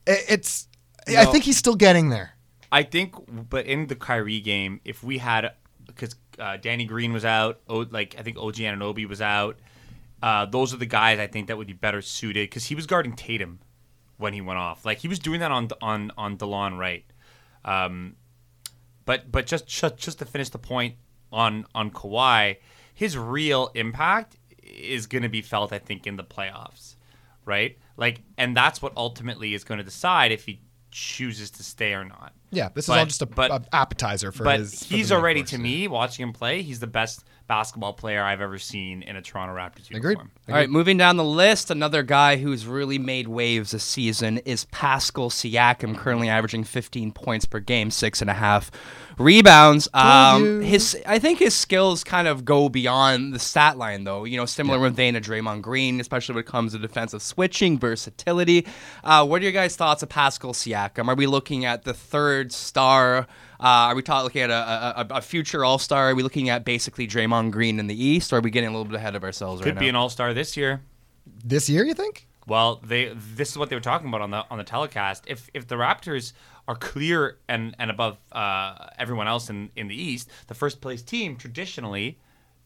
I- 0.08 0.24
It's, 0.30 0.68
I 1.08 1.26
think 1.26 1.44
he's 1.44 1.58
still 1.58 1.76
getting 1.76 2.10
there. 2.10 2.32
I 2.72 2.84
think, 2.84 3.16
but 3.50 3.66
in 3.66 3.88
the 3.88 3.96
Kyrie 3.96 4.40
game, 4.40 4.80
if 4.86 5.04
we 5.04 5.18
had, 5.18 5.54
because 5.86 6.16
uh, 6.40 6.58
Danny 6.58 6.86
Green 6.86 7.12
was 7.12 7.26
out, 7.26 7.60
o, 7.68 7.80
like 7.90 8.16
I 8.18 8.22
think 8.22 8.38
OG 8.38 8.56
Anunoby 8.56 9.08
was 9.08 9.22
out, 9.22 9.60
uh, 10.24 10.46
those 10.46 10.74
are 10.74 10.78
the 10.78 10.86
guys 10.86 11.20
I 11.20 11.28
think 11.28 11.48
that 11.48 11.58
would 11.58 11.68
be 11.68 11.74
better 11.74 12.02
suited 12.02 12.50
because 12.50 12.66
he 12.66 12.76
was 12.76 12.86
guarding 12.86 13.14
Tatum 13.14 13.60
when 14.18 14.34
he 14.34 14.42
went 14.42 14.60
off. 14.60 14.86
Like 14.86 15.00
he 15.00 15.08
was 15.08 15.20
doing 15.20 15.40
that 15.42 15.52
on 15.52 15.70
on 15.82 16.12
on 16.18 16.38
Delon 16.38 16.78
Wright. 16.78 17.04
Um, 17.66 18.16
but 19.06 19.32
but 19.32 19.48
just, 19.48 19.68
just 19.68 19.98
just 19.98 20.20
to 20.20 20.26
finish 20.26 20.50
the 20.50 20.60
point 20.60 20.96
on 21.32 21.66
on 21.76 21.92
Kawhi, 21.92 22.58
his 22.94 23.18
real 23.18 23.72
impact 23.74 24.38
is 24.64 25.08
going 25.08 25.24
to 25.24 25.30
be 25.30 25.42
felt, 25.42 25.74
I 25.74 25.80
think, 25.80 26.08
in 26.08 26.16
the 26.16 26.24
playoffs, 26.24 26.96
right? 27.46 27.78
Like, 27.98 28.22
and 28.38 28.56
that's 28.56 28.82
what 28.82 28.94
ultimately 28.96 29.54
is 29.54 29.64
going 29.64 29.80
to 29.80 29.84
decide 29.84 30.32
if 30.32 30.46
he 30.46 30.62
chooses 30.92 31.50
to 31.52 31.64
stay 31.64 31.94
or 31.94 32.04
not. 32.04 32.34
Yeah, 32.52 32.70
this 32.74 32.86
is 32.86 32.90
all 32.90 33.06
just 33.06 33.22
a, 33.22 33.26
but- 33.26 33.52
a 33.52 33.64
appetizer 33.74 34.32
for 34.32 34.44
but 34.44 34.60
his. 34.60 34.84
for 34.84 34.94
he's 34.96 35.12
already, 35.12 35.44
to 35.44 35.58
me, 35.58 35.88
watching 35.88 36.24
him 36.28 36.34
play, 36.34 36.62
he's 36.62 36.80
the 36.80 36.88
best 36.88 37.24
basketball 37.52 37.92
player 37.92 38.24
I've 38.24 38.40
ever 38.40 38.58
seen 38.58 39.02
in 39.02 39.18
a 39.18 39.22
Toronto 39.22 39.54
Raptors 39.54 39.90
Agreed. 39.94 40.12
uniform. 40.12 40.32
All 40.48 40.56
right, 40.56 40.70
moving 40.70 40.96
down 40.96 41.18
the 41.18 41.26
list, 41.26 41.70
another 41.70 42.02
guy 42.02 42.38
who's 42.38 42.66
really 42.66 42.98
made 42.98 43.28
waves 43.28 43.72
this 43.72 43.84
season 43.84 44.38
is 44.46 44.64
Pascal 44.72 45.30
Siakam, 45.30 45.98
currently 45.98 46.30
averaging 46.30 46.64
15 46.64 47.12
points 47.12 47.44
per 47.44 47.60
game, 47.60 47.92
six 47.92 48.22
and 48.22 48.30
a 48.30 48.34
half 48.34 48.72
rebounds. 49.18 49.90
Um, 49.94 50.62
his, 50.62 50.98
I 51.06 51.20
think 51.20 51.40
his 51.40 51.54
skills 51.54 52.06
kind 52.06 52.26
of 52.26 52.46
go 52.46 52.70
beyond 52.70 53.34
the 53.34 53.40
stat 53.40 53.78
line, 53.78 54.06
though. 54.06 54.24
You 54.24 54.38
know, 54.38 54.46
similar 54.46 54.80
with 54.80 54.96
vein 54.96 55.16
to 55.16 55.20
Draymond 55.20 55.62
Green, 55.62 56.00
especially 56.00 56.36
when 56.36 56.46
it 56.46 56.48
comes 56.48 56.72
to 56.72 56.80
defensive 56.80 57.22
switching, 57.22 57.78
versatility. 57.78 58.66
Uh, 59.04 59.26
what 59.26 59.42
are 59.42 59.44
your 59.44 59.52
guys' 59.52 59.76
thoughts 59.76 60.02
of 60.02 60.08
Pascal 60.08 60.54
Siakam? 60.54 61.10
Are 61.10 61.16
we 61.16 61.28
looking 61.28 61.66
at 61.66 61.84
the 61.84 61.94
third 61.94 62.54
star? 62.54 63.28
Uh, 63.62 63.90
are 63.90 63.96
we 63.96 64.02
talking 64.02 64.24
looking 64.24 64.42
at 64.42 64.50
a, 64.50 65.02
a, 65.14 65.18
a 65.18 65.22
future 65.22 65.64
All 65.64 65.78
Star? 65.78 66.10
Are 66.10 66.16
we 66.16 66.24
looking 66.24 66.50
at 66.50 66.66
basically 66.66 67.08
Draymond 67.08 67.52
Green 67.52 67.80
in 67.80 67.86
the 67.86 68.04
East, 68.04 68.34
or 68.34 68.38
are 68.38 68.42
we 68.42 68.50
getting 68.50 68.70
a 68.70 68.72
little 68.72 68.86
bit 68.86 68.96
ahead 68.96 69.16
of 69.16 69.24
ourselves 69.24 69.62
Could 69.62 69.76
right 69.76 69.80
be 69.80 69.86
now? 69.86 69.90
an 69.90 69.96
All 69.98 70.10
Star 70.10 70.34
this 70.34 70.58
year. 70.58 70.82
This 71.44 71.70
year, 71.70 71.86
you 71.86 71.94
think? 71.94 72.28
Well, 72.48 72.82
they 72.84 73.14
this 73.16 73.52
is 73.52 73.58
what 73.58 73.70
they 73.70 73.76
were 73.76 73.82
talking 73.82 74.08
about 74.08 74.22
on 74.22 74.32
the 74.32 74.44
on 74.50 74.58
the 74.58 74.64
telecast. 74.64 75.26
If 75.28 75.48
if 75.54 75.68
the 75.68 75.76
Raptors 75.76 76.34
are 76.68 76.76
clear 76.76 77.38
and 77.48 77.76
and 77.78 77.92
above 77.92 78.18
uh, 78.32 78.88
everyone 78.98 79.28
else 79.28 79.50
in 79.52 79.70
in 79.76 79.88
the 79.88 79.96
East, 79.96 80.30
the 80.48 80.56
first 80.56 80.82
place 80.82 81.04
team 81.04 81.36
traditionally 81.36 82.18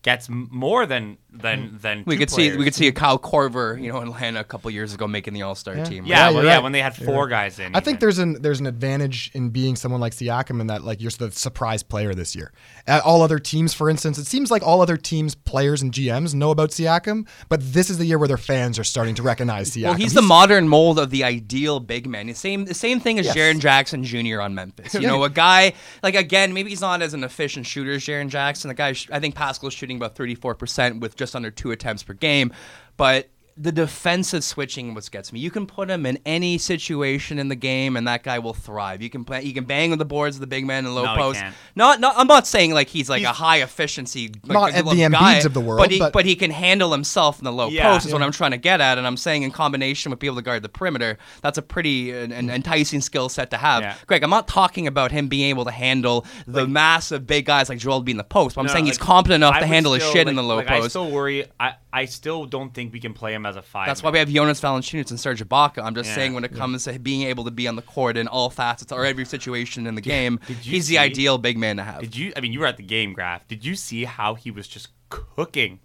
gets 0.02 0.30
more 0.30 0.86
than 0.86 1.18
than 1.42 1.70
mm. 1.70 1.82
than 1.82 2.04
We 2.06 2.16
two 2.16 2.20
could 2.20 2.30
see 2.30 2.56
we 2.56 2.64
could 2.64 2.76
see 2.76 2.88
a 2.88 2.92
Kyle 2.92 3.20
Korver, 3.20 3.82
you 3.82 3.92
know, 3.92 4.02
in 4.02 4.10
Atlanta 4.10 4.40
a 4.40 4.44
couple 4.44 4.72
years 4.72 4.94
ago 4.94 5.08
making 5.08 5.34
the 5.34 5.42
All 5.42 5.56
Star 5.56 5.76
team. 5.84 6.06
Yeah, 6.06 6.30
Yeah, 6.30 6.36
well, 6.36 6.46
yeah, 6.46 6.60
when 6.60 6.72
they 6.72 6.82
had 6.82 6.96
four 6.96 7.28
guys 7.28 7.60
in. 7.60 7.76
I 7.76 7.80
think 7.80 7.96
even. 7.96 8.00
there's 8.00 8.20
an 8.20 8.42
there's 8.42 8.60
an 8.60 8.68
advantage 8.68 9.32
in 9.34 9.50
being 9.50 9.76
someone 9.76 10.02
like 10.02 10.14
Siakam 10.14 10.62
in 10.62 10.68
that 10.68 10.84
like 10.84 11.02
you're 11.02 11.12
the 11.12 11.32
surprise 11.32 11.84
player 11.84 12.14
this 12.14 12.36
year. 12.36 12.52
At 12.88 13.04
all 13.04 13.22
other 13.22 13.40
teams, 13.40 13.74
for 13.74 13.90
instance, 13.90 14.18
it 14.18 14.26
seems 14.28 14.52
like 14.52 14.64
all 14.64 14.82
other 14.82 14.98
teams, 14.98 15.36
players 15.36 15.82
and 15.82 15.92
GMs 15.92 16.34
know 16.34 16.52
about 16.52 16.70
Siakam, 16.70 17.28
but 17.50 17.62
this 17.62 17.90
is 17.90 17.98
the 17.98 18.06
year 18.06 18.18
where 18.18 18.28
their 18.28 18.38
fans 18.38 18.80
are 18.80 18.84
starting 18.84 19.16
to 19.16 19.24
recognize 19.24 19.72
Siakam. 19.72 19.84
Well, 19.84 19.94
he's, 19.94 20.14
the 20.14 20.22
modern 20.22 20.68
mold 20.68 21.00
of 21.00 21.10
the 21.10 21.24
ideal 21.24 21.80
big 21.80 22.08
man. 22.08 22.28
The 22.28 22.34
same, 22.34 22.66
the 22.66 22.74
same 22.74 23.00
thing 23.00 23.20
as 23.20 23.26
Yes. 23.26 23.36
Jaren 23.36 23.60
Jackson 23.60 24.04
Jr. 24.04 24.42
on 24.42 24.56
Memphis. 24.56 24.94
You 24.94 25.02
know, 25.08 25.24
a 25.24 25.30
guy 25.30 25.74
like 26.04 26.16
again, 26.16 26.54
maybe 26.54 26.70
he's 26.70 26.82
not 26.82 27.02
as 27.02 27.14
an 27.14 27.24
efficient 27.24 27.66
shooter 27.66 27.92
as 27.94 28.04
Jaren 28.04 28.30
Jackson. 28.30 28.68
The 28.68 28.74
guy, 28.74 28.90
I 29.12 29.20
think 29.20 29.36
Pascal's 29.36 29.74
shooting 29.74 29.98
about 29.98 30.16
thirty 30.16 30.36
four 30.36 30.56
percent 30.56 31.00
with 31.00 31.16
just 31.16 31.25
under 31.34 31.50
two 31.50 31.72
attempts 31.72 32.04
per 32.04 32.14
game, 32.14 32.52
but. 32.98 33.30
The 33.58 33.72
defensive 33.72 34.44
switching 34.44 34.94
what 34.94 35.10
gets 35.10 35.32
me. 35.32 35.40
You 35.40 35.50
can 35.50 35.66
put 35.66 35.90
him 35.90 36.06
in 36.06 36.20
any 36.26 36.58
situation 36.58 37.40
in 37.40 37.48
the 37.48 37.56
game, 37.56 37.96
and 37.96 38.06
that 38.06 38.22
guy 38.22 38.38
will 38.40 38.54
thrive. 38.54 39.02
You 39.02 39.10
can 39.10 39.24
play. 39.24 39.44
You 39.44 39.54
can 39.54 39.64
bang 39.64 39.94
on 39.94 39.98
the 39.98 40.04
boards 40.04 40.36
of 40.36 40.42
the 40.42 40.48
big 40.48 40.66
man 40.66 40.86
and 40.86 40.94
low 40.94 41.06
No, 41.06 41.14
he 41.14 41.18
post. 41.18 41.40
can't. 41.40 41.56
Not, 41.74 42.02
not. 42.02 42.16
I'm 42.18 42.28
not 42.28 42.46
saying 42.48 42.74
like 42.74 42.90
he's 42.90 43.10
like 43.10 43.24
a 43.24 43.30
high 43.32 43.62
efficiency, 43.62 44.28
like, 44.44 44.52
Not 44.54 44.74
at 44.74 44.84
the 44.84 45.08
guy, 45.10 45.36
of 45.38 45.54
the 45.54 45.62
world, 45.62 45.80
but 45.80 45.90
he, 45.90 46.00
but- 46.00 46.12
but 46.12 46.26
he 46.26 46.36
can 46.36 46.52
handle 46.52 46.92
himself 46.92 47.40
in 47.40 47.46
the 47.46 47.52
low 47.54 47.70
Yeah. 47.70 47.94
post. 47.94 48.06
Is 48.08 48.12
what 48.12 48.22
I'm 48.22 48.34
trying 48.34 48.52
to 48.52 48.58
get 48.58 48.82
at, 48.82 48.98
and 48.98 49.08
I'm 49.08 49.16
saying 49.16 49.44
in 49.44 49.52
combination 49.52 50.10
with 50.10 50.20
being 50.20 50.32
able 50.34 50.42
to 50.42 50.46
guard 50.46 50.62
the 50.62 50.68
perimeter, 50.68 51.18
that's 51.42 51.58
a 51.58 51.62
pretty 51.62 52.14
uh, 52.14 52.24
an 52.26 52.50
enticing 52.50 53.00
skill 53.00 53.30
set 53.30 53.52
to 53.52 53.58
have. 53.58 53.84
Yeah. 53.84 53.96
Greg, 54.06 54.22
I'm 54.24 54.30
not 54.30 54.50
talking 54.50 54.86
about 54.86 55.14
him 55.14 55.30
being 55.30 55.48
able 55.50 55.64
to 55.64 55.72
handle 55.72 56.26
the 56.46 56.68
massive 56.68 57.26
big 57.26 57.46
guys 57.46 57.70
like 57.70 57.78
Joel 57.78 58.02
being 58.02 58.16
in 58.16 58.18
the 58.18 58.26
post. 58.26 58.56
But 58.56 58.62
I'm 58.64 58.68
No, 58.68 58.74
saying 58.74 58.84
like, 58.84 58.96
he's 58.96 58.98
competent 58.98 59.36
enough 59.36 59.56
I 59.56 59.60
to 59.60 59.66
would 59.66 59.74
handle 59.74 59.94
his 59.94 60.04
shit 60.04 60.16
like- 60.26 60.28
in 60.28 60.36
the 60.36 60.44
low 60.44 60.58
like, 60.58 60.70
I 60.70 60.80
post. 60.82 60.90
still 60.90 61.10
worry. 61.10 61.46
I 61.58 61.76
I 61.94 62.04
still 62.04 62.44
don't 62.46 62.74
think 62.74 62.92
we 62.92 63.00
can 63.00 63.14
play 63.14 63.34
him 63.34 63.45
as 63.46 63.56
a 63.56 63.62
five. 63.62 63.88
That's 63.88 64.04
why 64.04 64.10
we 64.12 64.20
have 64.20 64.30
Jonas 64.30 64.60
Valanciunas 64.60 65.10
and 65.12 65.20
Serge 65.20 65.42
Ibaka. 65.44 65.84
I'm 65.84 65.96
just 65.96 66.10
Yeah. 66.10 66.16
saying 66.16 66.34
when 66.34 66.44
it 66.44 66.54
comes 66.56 66.84
to 66.86 67.00
being 67.00 67.24
able 67.24 67.46
to 67.46 67.52
be 67.52 67.68
on 67.68 67.76
the 67.76 67.82
court 67.82 68.18
in 68.18 68.28
all 68.28 68.50
facets 68.50 68.92
or 68.92 69.06
every 69.06 69.26
situation 69.26 69.88
in 69.88 69.96
the 69.96 70.02
game, 70.02 70.40
he's 70.62 70.88
see- 70.88 70.94
the 70.96 70.98
ideal 71.00 71.38
big 71.38 71.58
man 71.58 71.78
to 71.78 71.84
have. 71.84 72.02
Did 72.02 72.16
you? 72.16 72.34
I 72.36 72.42
mean, 72.42 72.52
you 72.54 72.60
were 72.60 72.66
at 72.68 72.78
the 72.78 72.84
game, 72.84 73.14
Graph. 73.14 73.48
Did 73.48 73.64
you 73.66 73.76
see 73.76 74.04
how 74.06 74.36
he 74.36 74.52
was 74.52 74.68
just 74.68 74.90
cooking 75.10 75.80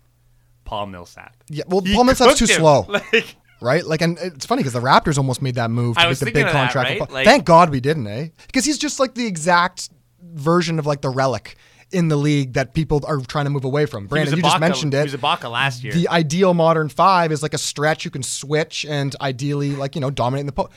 Paul 0.64 0.86
Millsap? 0.86 1.36
Yeah, 1.48 1.64
well, 1.68 1.80
He 1.82 1.94
Paul 1.94 2.04
Millsap's 2.04 2.38
too 2.38 2.46
him. 2.46 2.56
slow. 2.60 2.86
Like, 3.12 3.36
Right, 3.62 3.84
like, 3.84 4.00
and 4.00 4.16
it's 4.18 4.46
funny 4.46 4.60
because 4.60 4.72
the 4.72 4.80
Raptors 4.80 5.18
almost 5.18 5.42
made 5.42 5.56
that 5.56 5.70
move 5.70 5.96
to 5.96 6.00
I 6.02 6.08
make 6.08 6.18
the 6.18 6.24
big 6.24 6.36
of 6.38 6.44
that, 6.44 6.52
contract. 6.72 6.98
right? 6.98 7.10
Like- 7.10 7.26
Thank 7.26 7.44
God 7.44 7.68
we 7.68 7.78
didn't, 7.80 8.06
eh? 8.06 8.28
Because 8.46 8.64
he's 8.64 8.78
just 8.78 8.98
like 8.98 9.12
the 9.14 9.26
exact 9.26 9.90
version 10.22 10.78
of 10.78 10.86
like 10.86 11.02
the 11.02 11.10
relic 11.10 11.56
in 11.92 12.08
the 12.08 12.16
league 12.16 12.54
that 12.54 12.74
people 12.74 13.00
are 13.06 13.18
trying 13.18 13.46
to 13.46 13.50
move 13.50 13.64
away 13.64 13.86
from. 13.86 14.06
Brandon, 14.06 14.36
you 14.36 14.42
just 14.42 14.60
mentioned 14.60 14.94
it. 14.94 15.08
He 15.08 15.12
was 15.12 15.20
Ibaka 15.20 15.50
last 15.50 15.82
year. 15.82 15.92
The 15.92 16.08
ideal 16.08 16.54
modern 16.54 16.88
five 16.88 17.32
is 17.32 17.42
like 17.42 17.54
a 17.54 17.58
stretch 17.58 18.04
you 18.04 18.10
can 18.10 18.22
switch 18.22 18.84
and 18.84 19.14
ideally 19.20 19.70
like 19.70 19.94
you 19.94 20.00
know 20.00 20.10
dominate 20.10 20.40
in 20.40 20.46
the 20.46 20.52
post. 20.52 20.72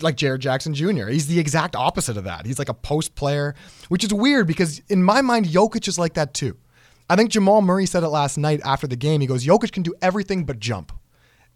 Like 0.00 0.16
Jaren 0.16 0.38
Jackson 0.38 0.72
Jr. 0.72 1.08
He's 1.08 1.26
the 1.26 1.38
exact 1.38 1.76
opposite 1.76 2.16
of 2.16 2.24
that. 2.24 2.46
He's 2.46 2.58
like 2.58 2.70
a 2.70 2.74
post 2.74 3.14
player, 3.14 3.54
which 3.88 4.02
is 4.04 4.12
weird 4.12 4.46
because 4.46 4.80
in 4.88 5.02
my 5.02 5.20
mind, 5.20 5.46
Jokic 5.46 5.86
is 5.86 5.98
like 5.98 6.14
that 6.14 6.32
too. 6.32 6.56
I 7.10 7.16
think 7.16 7.30
Jamal 7.30 7.60
Murray 7.60 7.84
said 7.84 8.02
it 8.02 8.08
last 8.08 8.38
night 8.38 8.60
after 8.64 8.86
the 8.86 8.96
game. 8.96 9.20
He 9.20 9.26
goes, 9.26 9.44
Jokic 9.44 9.72
can 9.72 9.82
do 9.82 9.94
everything 10.00 10.44
but 10.44 10.58
jump. 10.58 10.92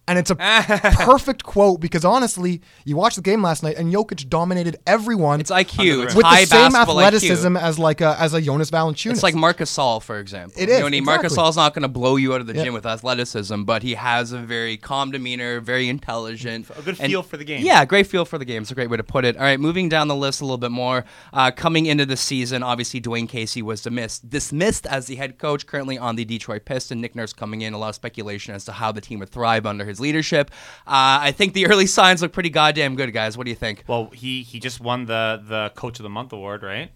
And 0.08 0.18
it's 0.20 0.30
a 0.30 0.36
perfect 0.36 1.42
quote 1.42 1.80
because 1.80 2.04
honestly, 2.04 2.60
you 2.84 2.96
watched 2.96 3.16
the 3.16 3.22
game 3.22 3.42
last 3.42 3.62
night 3.62 3.76
and 3.76 3.92
Jokic 3.92 4.28
dominated 4.28 4.76
everyone. 4.86 5.40
It's 5.40 5.50
IQ. 5.50 6.04
It's 6.04 6.14
with 6.14 6.24
high 6.24 6.42
the 6.42 6.46
same 6.46 6.72
basketball 6.72 7.00
athleticism 7.00 7.56
IQ. 7.56 7.60
as 7.60 7.78
like 7.78 8.00
a 8.00 8.16
as 8.20 8.32
a 8.32 8.40
Jonas 8.40 8.70
Valanciunas. 8.70 9.12
It's 9.12 9.22
like 9.22 9.34
Marc 9.34 9.58
Gasol, 9.58 10.00
for 10.02 10.18
example. 10.20 10.52
It 10.60 10.68
You 10.68 10.74
is, 10.74 10.78
know 10.80 10.84
what 10.86 10.92
Marcus 11.04 11.24
exactly. 11.32 11.34
Saul's 11.34 11.56
not 11.56 11.74
going 11.74 11.82
to 11.82 11.88
blow 11.88 12.16
you 12.16 12.34
out 12.34 12.40
of 12.40 12.46
the 12.46 12.54
Yeah. 12.54 12.64
gym 12.64 12.74
with 12.74 12.86
athleticism, 12.86 13.64
but 13.64 13.82
he 13.82 13.94
has 13.94 14.30
a 14.32 14.38
very 14.38 14.76
calm 14.76 15.10
demeanor, 15.10 15.60
very 15.60 15.88
intelligent. 15.88 16.70
A 16.70 16.82
good 16.82 17.00
and- 17.00 17.10
feel 17.10 17.22
for 17.24 17.36
the 17.36 17.44
game. 17.44 17.64
Yeah, 17.64 17.84
great 17.84 18.06
feel 18.06 18.24
for 18.24 18.38
the 18.38 18.44
game. 18.44 18.62
It's 18.62 18.70
a 18.70 18.74
great 18.76 18.88
way 18.90 18.96
to 18.98 19.04
put 19.04 19.24
it. 19.24 19.36
All 19.36 19.42
right, 19.42 19.58
moving 19.58 19.88
down 19.88 20.08
the 20.08 20.14
list 20.16 20.40
a 20.40 20.44
little 20.44 20.56
bit 20.58 20.70
more. 20.70 21.04
Uh, 21.32 21.50
coming 21.50 21.86
into 21.86 22.06
the 22.06 22.16
season, 22.16 22.62
obviously 22.62 23.00
Dwayne 23.00 23.28
Casey 23.28 23.60
was 23.60 23.82
dismissed, 23.82 24.30
dismissed 24.30 24.86
as 24.86 25.06
the 25.06 25.16
head 25.16 25.38
coach, 25.38 25.66
currently 25.66 25.98
on 25.98 26.14
the 26.16 26.24
Detroit 26.24 26.64
Pistons. 26.64 27.00
Nick 27.00 27.16
Nurse 27.16 27.32
coming 27.32 27.62
in, 27.62 27.74
a 27.74 27.78
lot 27.78 27.88
of 27.88 27.94
speculation 27.96 28.54
as 28.54 28.64
to 28.66 28.72
how 28.72 28.92
the 28.92 29.00
team 29.00 29.18
would 29.18 29.30
thrive 29.30 29.66
under 29.66 29.84
his 29.84 29.95
leadership. 30.00 30.50
Uh, 30.86 31.18
I 31.22 31.32
think 31.32 31.52
the 31.54 31.66
early 31.66 31.86
signs 31.98 32.22
look 32.22 32.32
pretty 32.32 32.50
goddamn 32.50 32.96
good, 32.96 33.12
guys. 33.12 33.36
What 33.36 33.44
do 33.44 33.50
you 33.50 33.56
think? 33.56 33.84
well, 33.86 34.10
he 34.12 34.42
he 34.42 34.60
just 34.60 34.80
won 34.80 35.06
the 35.06 35.42
the 35.46 35.72
Coach 35.74 35.98
of 35.98 36.02
the 36.04 36.10
Month 36.10 36.32
award, 36.32 36.62
right? 36.62 36.90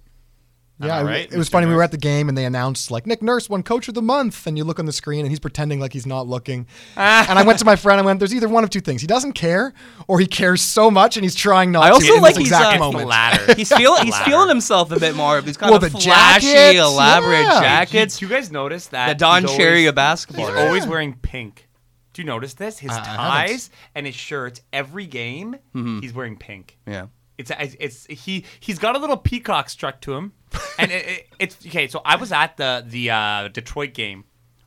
Yeah, 0.83 0.97
I 0.97 1.00
it- 1.02 1.04
right, 1.04 1.30
it 1.30 1.37
was 1.37 1.50
Mr. 1.50 1.52
funny. 1.52 1.66
We 1.66 1.75
were 1.75 1.83
at 1.83 1.90
the 1.90 1.99
game 1.99 2.30
and 2.30 2.38
they 2.38 2.47
announced 2.47 2.90
like 2.90 3.07
Nick 3.07 3.21
Nurse 3.21 3.50
won 3.50 3.62
Coach 3.62 3.88
of 3.88 3.92
the 3.92 4.00
Month, 4.00 4.47
and 4.47 4.57
you 4.57 4.64
look 4.64 4.78
on 4.78 4.87
the 4.87 4.95
screen 4.95 5.21
and 5.21 5.28
he's 5.28 5.38
pretending 5.38 5.78
like 5.78 5.92
he's 5.92 6.07
not 6.07 6.26
looking. 6.26 6.66
and 6.97 7.38
I 7.38 7.42
went 7.42 7.59
to 7.59 7.66
my 7.66 7.76
friend. 7.76 8.00
I 8.00 8.02
went, 8.02 8.19
"There's 8.19 8.35
either 8.35 8.49
one 8.49 8.64
of 8.64 8.71
two 8.71 8.80
things: 8.80 9.02
he 9.02 9.07
doesn't 9.07 9.35
care, 9.35 9.75
or 10.09 10.19
he 10.21 10.26
cares 10.26 10.62
so 10.62 10.90
much 10.90 11.19
and 11.19 11.23
he's 11.25 11.35
trying 11.35 11.71
not 11.71 11.83
I 11.83 11.88
to." 11.88 11.95
also 11.97 12.14
in 12.14 12.23
like 12.23 12.33
this 12.35 12.45
he's, 12.45 12.49
exact 12.49 12.76
uh, 12.80 12.85
moment. 12.92 13.09
latter. 13.09 13.52
He's 13.57 13.71
feeling 13.71 14.04
he's 14.04 14.12
latter. 14.12 14.30
feeling 14.30 14.49
himself 14.49 14.90
a 14.90 14.99
bit 14.99 15.14
more. 15.14 15.42
These 15.42 15.59
kind 15.59 15.69
Well, 15.71 15.85
of 15.85 15.92
the 15.92 15.99
flashy, 15.99 16.47
jackets, 16.47 16.78
elaborate 16.80 17.42
yeah. 17.42 17.61
jackets. 17.61 18.19
Do 18.19 18.25
you 18.25 18.30
guys 18.33 18.50
notice 18.50 18.87
that 18.87 19.09
The 19.09 19.14
Don 19.16 19.42
he's 19.42 19.54
Cherry 19.59 19.71
always- 19.80 19.88
of 19.90 19.95
basketball. 19.97 20.47
He's 20.47 20.54
Yeah. 20.57 20.66
always 20.66 20.87
wearing 20.87 21.12
pink. 21.21 21.69
Do 22.12 22.22
you 22.22 22.26
notice 22.26 22.54
this? 22.54 22.78
His 22.78 22.90
I- 22.90 22.98
I 23.00 23.46
ties 23.46 23.70
and 23.94 24.06
his 24.06 24.14
shirts 24.14 24.60
every 24.72 25.06
game. 25.06 25.54
Mm-hmm. 25.74 26.00
He's 26.00 26.12
wearing 26.12 26.36
pink. 26.36 26.78
Yeah. 26.86 27.06
It's, 27.38 27.50
it's 27.58 27.76
it's 27.80 28.06
he 28.24 28.44
he's 28.60 28.78
got 28.78 28.96
a 28.96 28.98
little 28.98 29.16
peacock 29.16 29.70
struck 29.70 30.02
to 30.02 30.12
him, 30.14 30.32
and 30.78 30.90
it, 30.92 31.06
it, 31.08 31.26
it's 31.38 31.66
okay. 31.66 31.88
So 31.88 32.02
I 32.04 32.16
was 32.16 32.32
at 32.32 32.58
the 32.58 32.84
the 32.86 33.10
uh, 33.10 33.48
Detroit 33.48 33.94
game. 33.94 34.24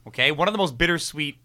Okay, 0.07 0.31
one 0.31 0.47
of 0.47 0.53
the 0.55 0.57
most 0.57 0.75
bittersweet 0.75 1.37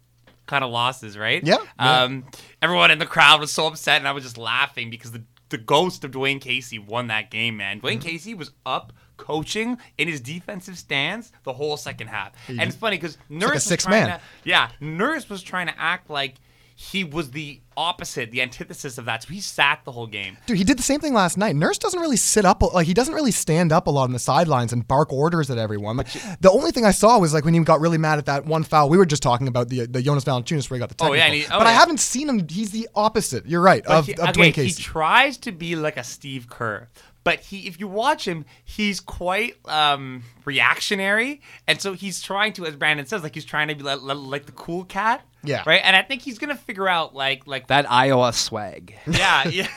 kind 0.47 0.65
of 0.65 0.71
losses, 0.71 1.19
right? 1.19 1.45
Yeah, 1.45 1.59
yeah. 1.79 2.03
Um, 2.05 2.25
everyone 2.63 2.91
in 2.91 2.99
the 2.99 3.05
crowd 3.05 3.41
was 3.41 3.53
so 3.53 3.67
upset, 3.67 3.99
and 3.99 4.09
I 4.09 4.13
was 4.13 4.25
just 4.25 4.39
laughing 4.39 4.89
because 4.89 5.13
the 5.13 5.23
the 5.51 5.59
ghost 5.59 6.03
of 6.03 6.13
Dwayne 6.13 6.41
Casey 6.41 6.79
won 6.79 7.09
that 7.09 7.31
game. 7.31 7.59
Man, 7.59 7.83
Dwayne 7.83 8.01
Casey 8.01 8.33
was 8.33 8.53
up 8.65 8.95
coaching 9.19 9.77
in 9.99 10.09
his 10.09 10.21
defensive 10.23 10.79
stance 10.79 11.31
the 11.45 11.53
whole 11.53 11.77
second 11.77 12.07
half, 12.07 12.33
and 12.49 12.63
it's 12.63 12.77
funny 12.77 12.97
because 12.97 13.19
Nurse 13.29 13.43
like 13.49 13.55
was 13.55 13.65
sixth 13.65 13.87
trying 13.87 14.07
man. 14.07 14.19
to- 14.19 14.25
yeah, 14.45 14.71
Nurse 14.81 15.29
was 15.29 15.43
trying 15.43 15.67
to 15.67 15.79
act 15.79 16.09
like. 16.09 16.37
He 16.81 17.03
was 17.03 17.33
the 17.33 17.61
opposite, 17.77 18.31
the 18.31 18.41
antithesis 18.41 18.99
of 18.99 19.07
that. 19.07 19.25
So 19.25 19.31
he 19.31 19.41
sat 19.41 19.81
the 19.85 19.91
whole 19.91 20.07
game. 20.07 20.37
Dude, 20.47 20.59
he 20.59 20.63
did 20.63 20.79
the 20.79 20.83
same 20.85 21.01
thing 21.01 21.13
last 21.13 21.37
night. 21.37 21.57
Nurse 21.57 21.77
doesn't 21.77 21.99
really 21.99 22.17
sit 22.17 22.45
up, 22.45 22.63
like 22.73 22.87
he 22.87 22.95
doesn't 22.95 23.15
really 23.15 23.33
stand 23.33 23.73
up 23.73 23.89
a 23.89 23.91
lot 23.91 24.05
on 24.05 24.13
the 24.13 24.21
sidelines 24.21 24.73
and 24.73 24.87
bark 24.87 25.13
orders 25.13 25.51
at 25.51 25.59
everyone. 25.59 25.97
Like 25.97 26.07
the 26.41 26.53
only 26.53 26.71
thing 26.71 26.85
I 26.85 26.93
saw 26.93 27.19
was 27.19 27.35
like 27.35 27.45
when 27.45 27.53
he 27.53 27.59
got 27.65 27.81
really 27.81 27.99
mad 27.99 28.19
at 28.21 28.27
that 28.27 28.47
one 28.47 28.63
foul. 28.63 28.89
We 28.89 28.97
were 28.97 29.07
just 29.07 29.25
talking 29.25 29.49
about 29.49 29.71
the 29.71 29.87
the 29.87 30.01
Jonas 30.01 30.23
Valanciunas 30.23 30.71
where 30.71 30.77
he 30.77 30.79
got 30.79 30.91
the 30.91 30.95
Oh, 31.05 31.09
technical. 31.09 31.17
yeah, 31.17 31.25
and 31.25 31.35
he- 31.35 31.47
oh, 31.47 31.59
but 31.59 31.67
I 31.67 31.73
yeah. 31.73 31.79
haven't 31.81 31.99
seen 31.99 32.29
him. 32.29 32.47
He's 32.49 32.71
the 32.71 32.89
opposite. 32.95 33.45
You're 33.45 33.61
right 33.61 33.83
But 33.85 33.97
of, 33.97 34.07
he, 34.07 34.13
of 34.13 34.21
okay, 34.21 34.33
Dwayne 34.41 34.55
Casey. 34.55 34.81
he 34.81 34.81
tries 34.85 35.37
to 35.39 35.51
be 35.51 35.75
like 35.75 35.97
a 35.97 36.05
Steve 36.05 36.49
Kerr, 36.49 36.87
but 37.29 37.41
he, 37.41 37.67
if 37.67 37.79
you 37.79 37.87
watch 37.87 38.27
him, 38.27 38.47
he's 38.65 39.01
quite 39.01 39.57
um, 39.67 40.23
reactionary, 40.47 41.43
and 41.67 41.79
so 41.79 41.93
he's 41.93 42.23
trying 42.23 42.55
to, 42.55 42.65
as 42.65 42.75
Brandon 42.75 43.05
says, 43.05 43.23
like 43.23 43.35
he's 43.35 43.45
trying 43.45 43.69
to 43.69 43.75
be 43.75 43.83
like, 43.83 44.01
like 44.03 44.47
the 44.47 44.53
cool 44.53 44.85
cat. 44.85 45.27
Yeah. 45.45 45.63
Right. 45.67 45.83
And 45.85 45.95
I 45.95 46.01
think 46.01 46.23
he's 46.23 46.39
gonna 46.39 46.57
figure 46.57 46.89
out 46.89 47.15
like 47.15 47.47
like 47.47 47.67
That 47.67 47.85
Iowa 47.91 48.33
swag. 48.33 48.95
yeah 49.07 49.47
yeah 49.47 49.69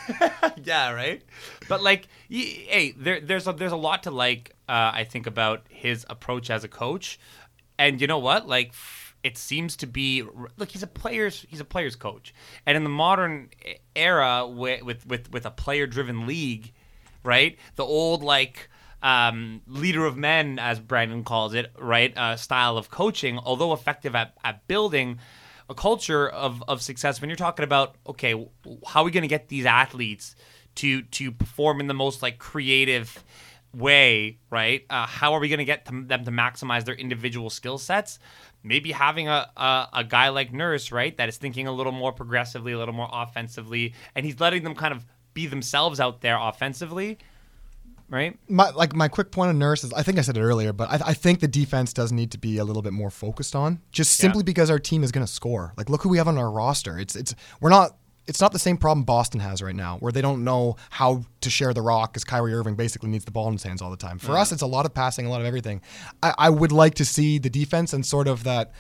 yeah 0.63 0.91
right. 0.93 1.22
But 1.67 1.84
like 1.84 2.08
y- 2.29 2.38
hey, 2.70 2.93
there 2.98 3.20
there's 3.20 3.48
a, 3.48 3.51
there's 3.51 3.74
a 3.74 3.84
lot 3.89 4.03
to 4.03 4.12
like. 4.12 4.55
Uh, 4.70 4.91
I 4.93 5.03
think 5.03 5.27
about 5.27 5.63
his 5.67 6.05
approach 6.10 6.50
as 6.50 6.63
a 6.63 6.70
coach, 6.70 7.20
and 7.77 8.00
you 8.00 8.08
know 8.08 8.20
what 8.20 8.48
like. 8.48 8.72
it 9.24 9.38
seems 9.38 9.75
to 9.77 9.88
be 9.88 10.24
look. 10.58 10.72
He's 10.72 10.84
a 10.84 10.88
players. 10.88 11.46
He's 11.50 11.60
a 11.60 11.65
players 11.65 11.98
coach, 11.98 12.34
and 12.65 12.77
in 12.77 12.84
the 12.86 12.89
modern 12.89 13.50
era 13.93 14.48
with 14.48 14.84
with 14.84 15.05
with, 15.05 15.31
with 15.34 15.46
a 15.46 15.51
player 15.51 15.86
driven 15.86 16.25
league, 16.25 16.72
right? 17.23 17.57
The 17.75 17.83
old 17.83 18.23
like 18.23 18.69
um, 19.01 19.61
leader 19.67 20.05
of 20.05 20.17
men, 20.17 20.59
as 20.59 20.79
Brandon 20.79 21.23
calls 21.23 21.53
it, 21.53 21.71
right? 21.77 22.15
Uh, 22.15 22.35
style 22.35 22.77
of 22.77 22.89
coaching, 22.89 23.39
although 23.39 23.73
effective 23.73 24.15
at, 24.15 24.37
at 24.43 24.67
building 24.67 25.19
a 25.69 25.73
culture 25.73 26.27
of, 26.27 26.63
of 26.67 26.81
success. 26.81 27.21
When 27.21 27.29
you're 27.29 27.37
talking 27.37 27.63
about 27.63 27.95
okay, 28.07 28.33
how 28.87 29.01
are 29.01 29.05
we 29.05 29.11
going 29.11 29.23
to 29.23 29.27
get 29.27 29.47
these 29.47 29.65
athletes 29.65 30.35
to 30.75 31.01
to 31.03 31.31
perform 31.31 31.79
in 31.79 31.87
the 31.87 31.93
most 31.93 32.21
like 32.21 32.37
creative 32.37 33.23
way, 33.73 34.37
right? 34.49 34.85
Uh, 34.89 35.07
how 35.07 35.33
are 35.33 35.39
we 35.39 35.47
going 35.47 35.59
to 35.59 35.65
get 35.65 35.85
them 35.85 36.07
to 36.07 36.31
maximize 36.31 36.85
their 36.85 36.95
individual 36.95 37.49
skill 37.49 37.77
sets? 37.77 38.19
Maybe 38.63 38.91
having 38.91 39.27
a, 39.27 39.49
a 39.57 39.87
a 39.93 40.03
guy 40.03 40.29
like 40.29 40.53
Nurse, 40.53 40.91
right, 40.91 41.15
that 41.17 41.29
is 41.29 41.37
thinking 41.37 41.67
a 41.67 41.71
little 41.71 41.93
more 41.93 42.11
progressively, 42.11 42.73
a 42.73 42.77
little 42.77 42.93
more 42.93 43.09
offensively, 43.11 43.93
and 44.13 44.25
he's 44.25 44.39
letting 44.39 44.63
them 44.63 44.75
kind 44.75 44.93
of 44.93 45.05
be 45.33 45.47
themselves 45.47 46.00
out 46.00 46.21
there 46.21 46.38
offensively, 46.39 47.17
right? 48.09 48.38
my 48.47 48.69
like 48.71 48.93
my 48.95 49.07
quick 49.07 49.31
point 49.31 49.50
on 49.50 49.59
Nurse 49.59 49.83
is 49.83 49.93
I 49.93 50.03
think 50.03 50.17
I 50.17 50.21
said 50.21 50.38
it 50.38 50.41
earlier, 50.41 50.73
but 50.73 50.89
I, 50.89 51.09
I 51.09 51.13
think 51.13 51.39
the 51.39 51.47
defense 51.47 51.93
does 51.93 52.11
need 52.11 52.31
to 52.31 52.38
be 52.38 52.57
a 52.57 52.63
little 52.65 52.81
bit 52.81 52.93
more 52.93 53.09
focused 53.09 53.55
on 53.55 53.79
just 53.91 54.19
Yeah. 54.19 54.23
simply 54.23 54.43
because 54.43 54.69
our 54.69 54.79
team 54.79 55.03
is 55.03 55.11
going 55.11 55.25
to 55.25 55.31
score. 55.31 55.73
Like 55.77 55.89
look 55.89 56.03
who 56.03 56.09
we 56.09 56.17
have 56.17 56.27
on 56.27 56.38
our 56.38 56.51
roster. 56.51 56.97
It's 57.00 57.15
it's 57.15 57.33
we're 57.59 57.69
not. 57.69 57.97
It's 58.27 58.39
not 58.39 58.51
the 58.53 58.59
same 58.59 58.77
problem 58.77 59.03
Boston 59.03 59.39
has 59.41 59.63
right 59.63 59.75
now, 59.75 59.97
where 59.97 60.11
they 60.11 60.21
don't 60.21 60.43
know 60.43 60.75
how 60.91 61.23
to 61.41 61.50
share 61.50 61.73
the 61.73 61.81
rock 61.81 62.13
because 62.13 62.23
Kyrie 62.23 62.53
Irving 62.53 62.75
basically 62.75 63.09
needs 63.09 63.25
the 63.25 63.31
ball 63.31 63.47
in 63.47 63.53
his 63.53 63.63
hands 63.63 63.81
all 63.81 63.89
the 63.89 63.97
time. 63.97 64.19
For 64.19 64.38
us, 64.38 64.51
it's 64.51 64.61
a 64.61 64.67
lot 64.67 64.85
of 64.85 64.93
passing, 64.93 65.25
a 65.25 65.29
lot 65.29 65.41
of 65.41 65.47
everything. 65.47 65.81
I, 66.21 66.33
I 66.38 66.50
would 66.51 66.71
like 66.71 66.93
to 66.95 67.03
see 67.03 67.39
the 67.39 67.50
defense 67.50 67.93
and 67.93 68.05
sort 68.05 68.27
of 68.27 68.43
that 68.43 68.73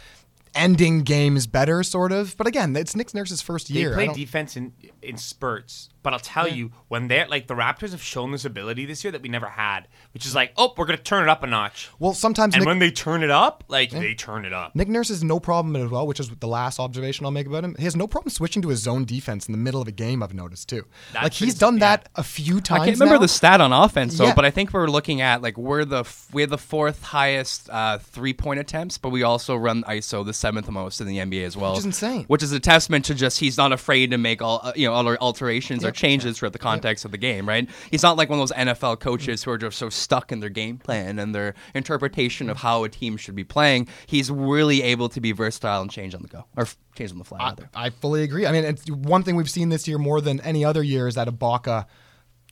ending 0.55 1.01
games 1.03 1.47
better, 1.47 1.83
sort 1.83 2.11
of. 2.11 2.35
But 2.37 2.47
again, 2.47 2.75
it's 2.75 2.95
Nick 2.95 3.13
Nurse's 3.13 3.41
first 3.41 3.69
year. 3.69 3.91
I 3.97 4.05
play 4.07 4.13
defense 4.13 4.55
in 4.57 4.73
in 5.01 5.17
spurts, 5.17 5.89
but 6.03 6.13
I'll 6.13 6.19
tell 6.19 6.47
you 6.47 6.71
when 6.87 7.07
they're 7.07 7.27
like 7.27 7.47
the 7.47 7.55
Raptors 7.55 7.91
have 7.91 8.01
shown 8.03 8.31
this 8.31 8.45
ability 8.45 8.85
this 8.85 9.03
year 9.03 9.11
that 9.11 9.21
we 9.21 9.29
never 9.29 9.47
had, 9.47 9.87
which 10.13 10.25
is 10.25 10.35
like, 10.35 10.53
oh, 10.57 10.73
we're 10.77 10.85
gonna 10.85 10.97
turn 10.97 11.23
it 11.23 11.29
up 11.29 11.43
a 11.43 11.47
notch. 11.47 11.89
well, 11.99 12.13
sometimes 12.13 12.53
And 12.53 12.61
Nick, 12.61 12.67
when 12.67 12.79
they 12.79 12.91
turn 12.91 13.23
it 13.23 13.31
up, 13.31 13.63
like 13.67 13.89
they 13.91 14.13
turn 14.13 14.45
it 14.45 14.53
up. 14.53 14.75
Nick 14.75 14.87
Nurse 14.89 15.09
has 15.09 15.23
no 15.23 15.39
problem 15.39 15.75
as 15.75 15.89
well, 15.89 16.05
which 16.05 16.19
is 16.19 16.29
the 16.29 16.47
last 16.47 16.79
observation 16.79 17.25
I'll 17.25 17.31
make 17.31 17.47
about 17.47 17.63
him. 17.63 17.75
He 17.77 17.85
has 17.85 17.95
no 17.95 18.07
problem 18.07 18.29
switching 18.31 18.61
to 18.63 18.69
his 18.69 18.79
zone 18.81 19.05
defense 19.05 19.47
in 19.47 19.51
the 19.53 19.57
middle 19.57 19.81
of 19.81 19.87
a 19.87 19.91
game. 19.91 20.21
I've 20.21 20.33
noticed 20.33 20.69
too. 20.69 20.85
That's 21.13 21.23
like 21.23 21.33
he's 21.33 21.49
ins- 21.49 21.59
done 21.59 21.75
yeah. 21.75 21.79
that 21.97 22.09
a 22.15 22.23
few 22.23 22.61
times. 22.61 22.81
I 22.81 22.85
can't 22.85 22.99
remember 22.99 23.15
now. 23.15 23.21
the 23.21 23.27
stat 23.27 23.61
on 23.61 23.71
offense 23.73 24.17
though, 24.17 24.25
Yeah. 24.27 24.35
but 24.35 24.45
I 24.45 24.51
think 24.51 24.73
we're 24.73 24.87
looking 24.87 25.21
at 25.21 25.41
like 25.41 25.57
we're 25.57 25.85
the 25.85 25.99
f- 26.01 26.27
we're 26.31 26.47
the 26.47 26.57
fourth 26.57 27.01
highest 27.03 27.69
uh, 27.69 27.97
three 27.99 28.33
point 28.33 28.59
attempts, 28.59 28.97
but 28.97 29.09
we 29.09 29.23
also 29.23 29.55
run 29.55 29.83
ISO 29.83 30.25
the 30.25 30.33
seventh 30.41 30.69
most 30.69 30.99
in 30.99 31.07
the 31.07 31.17
NBA 31.19 31.45
as 31.45 31.55
well, 31.55 31.71
Which 31.71 31.79
is 31.79 31.85
insane. 31.85 32.25
Which 32.25 32.43
is 32.43 32.51
a 32.51 32.59
testament 32.59 33.05
to 33.05 33.15
just 33.15 33.39
he's 33.39 33.57
not 33.57 33.71
afraid 33.71 34.11
to 34.11 34.17
make 34.17 34.41
all 34.41 34.59
uh, 34.63 34.73
you 34.75 34.87
know 34.87 34.93
alter- 34.93 35.17
alterations 35.21 35.85
or 35.85 35.91
changes 35.91 36.37
throughout 36.37 36.53
the 36.53 36.59
context 36.59 37.05
of 37.05 37.11
the 37.11 37.17
game, 37.17 37.47
right? 37.47 37.69
He's 37.89 38.03
not 38.03 38.17
like 38.17 38.29
one 38.29 38.39
of 38.39 38.49
those 38.49 38.57
NFL 38.57 38.99
coaches 38.99 39.43
who 39.43 39.51
are 39.51 39.57
just 39.57 39.77
so 39.77 39.89
stuck 39.89 40.31
in 40.31 40.39
their 40.39 40.49
game 40.49 40.77
plan 40.77 41.19
and 41.19 41.33
their 41.33 41.53
interpretation 41.73 42.49
of 42.49 42.57
how 42.57 42.83
a 42.83 42.89
team 42.89 43.15
should 43.17 43.35
be 43.35 43.43
playing. 43.43 43.87
He's 44.07 44.29
really 44.31 44.81
able 44.81 45.09
to 45.09 45.21
be 45.21 45.31
versatile 45.31 45.81
and 45.81 45.91
change 45.91 46.13
on 46.15 46.21
the 46.21 46.27
go 46.27 46.45
or 46.57 46.67
change 46.95 47.11
on 47.11 47.19
the 47.19 47.23
fly. 47.23 47.39
I. 47.75 47.85
I 47.85 47.89
fully 47.89 48.23
agree. 48.23 48.45
I 48.45 48.51
mean, 48.51 48.63
it's 48.65 48.89
one 48.89 49.23
thing 49.23 49.35
we've 49.35 49.49
seen 49.49 49.69
this 49.69 49.87
year 49.87 49.97
more 49.97 50.21
than 50.21 50.39
any 50.41 50.65
other 50.65 50.83
year 50.83 51.07
is 51.07 51.15
that 51.15 51.27
Ibaka 51.27 51.85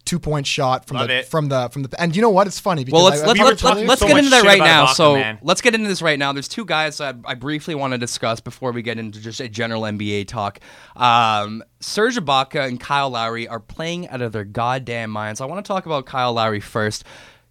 two 0.09 0.19
point 0.19 0.47
shot 0.47 0.85
from 0.87 0.97
Love 0.97 1.07
the 1.07 1.17
it. 1.19 1.25
from 1.27 1.49
the 1.49 1.69
from 1.69 1.83
the 1.83 2.01
and 2.01 2.15
you 2.15 2.21
know 2.21 2.29
what? 2.31 2.47
It's 2.47 2.59
funny 2.59 2.83
because 2.83 2.97
Well, 2.97 3.03
let's 3.09 3.21
I- 3.21 3.25
I- 3.25 3.27
let's 3.27 3.39
we 3.39 3.43
were 3.43 3.49
let's, 3.51 3.63
let's 3.87 4.01
so 4.01 4.07
get 4.07 4.17
into 4.17 4.29
that 4.31 4.43
right 4.43 4.57
now. 4.59 4.85
Ibaka, 4.87 4.93
so 4.95 5.13
man. 5.15 5.37
let's 5.43 5.61
get 5.61 5.75
into 5.75 5.87
this 5.87 6.01
right 6.01 6.17
now. 6.17 6.33
There's 6.33 6.47
two 6.47 6.65
guys 6.65 6.97
that 6.97 7.15
I 7.25 7.35
briefly 7.35 7.75
want 7.75 7.91
to 7.93 7.97
discuss 7.97 8.39
before 8.39 8.71
we 8.71 8.81
get 8.81 8.97
into 8.97 9.19
just 9.21 9.39
a 9.39 9.47
general 9.47 9.83
NBA 9.83 10.27
talk. 10.27 10.59
Um, 10.95 11.63
Serge 11.79 12.17
Ibaka 12.17 12.67
and 12.67 12.79
Kyle 12.79 13.09
Lowry 13.11 13.47
are 13.47 13.59
playing 13.59 14.07
out 14.09 14.21
of 14.21 14.31
their 14.31 14.43
goddamn 14.45 15.11
minds. 15.11 15.41
I 15.41 15.45
want 15.45 15.63
to 15.63 15.67
talk 15.67 15.85
about 15.85 16.05
Kyle 16.05 16.33
Lowry 16.33 16.59
first. 16.59 17.03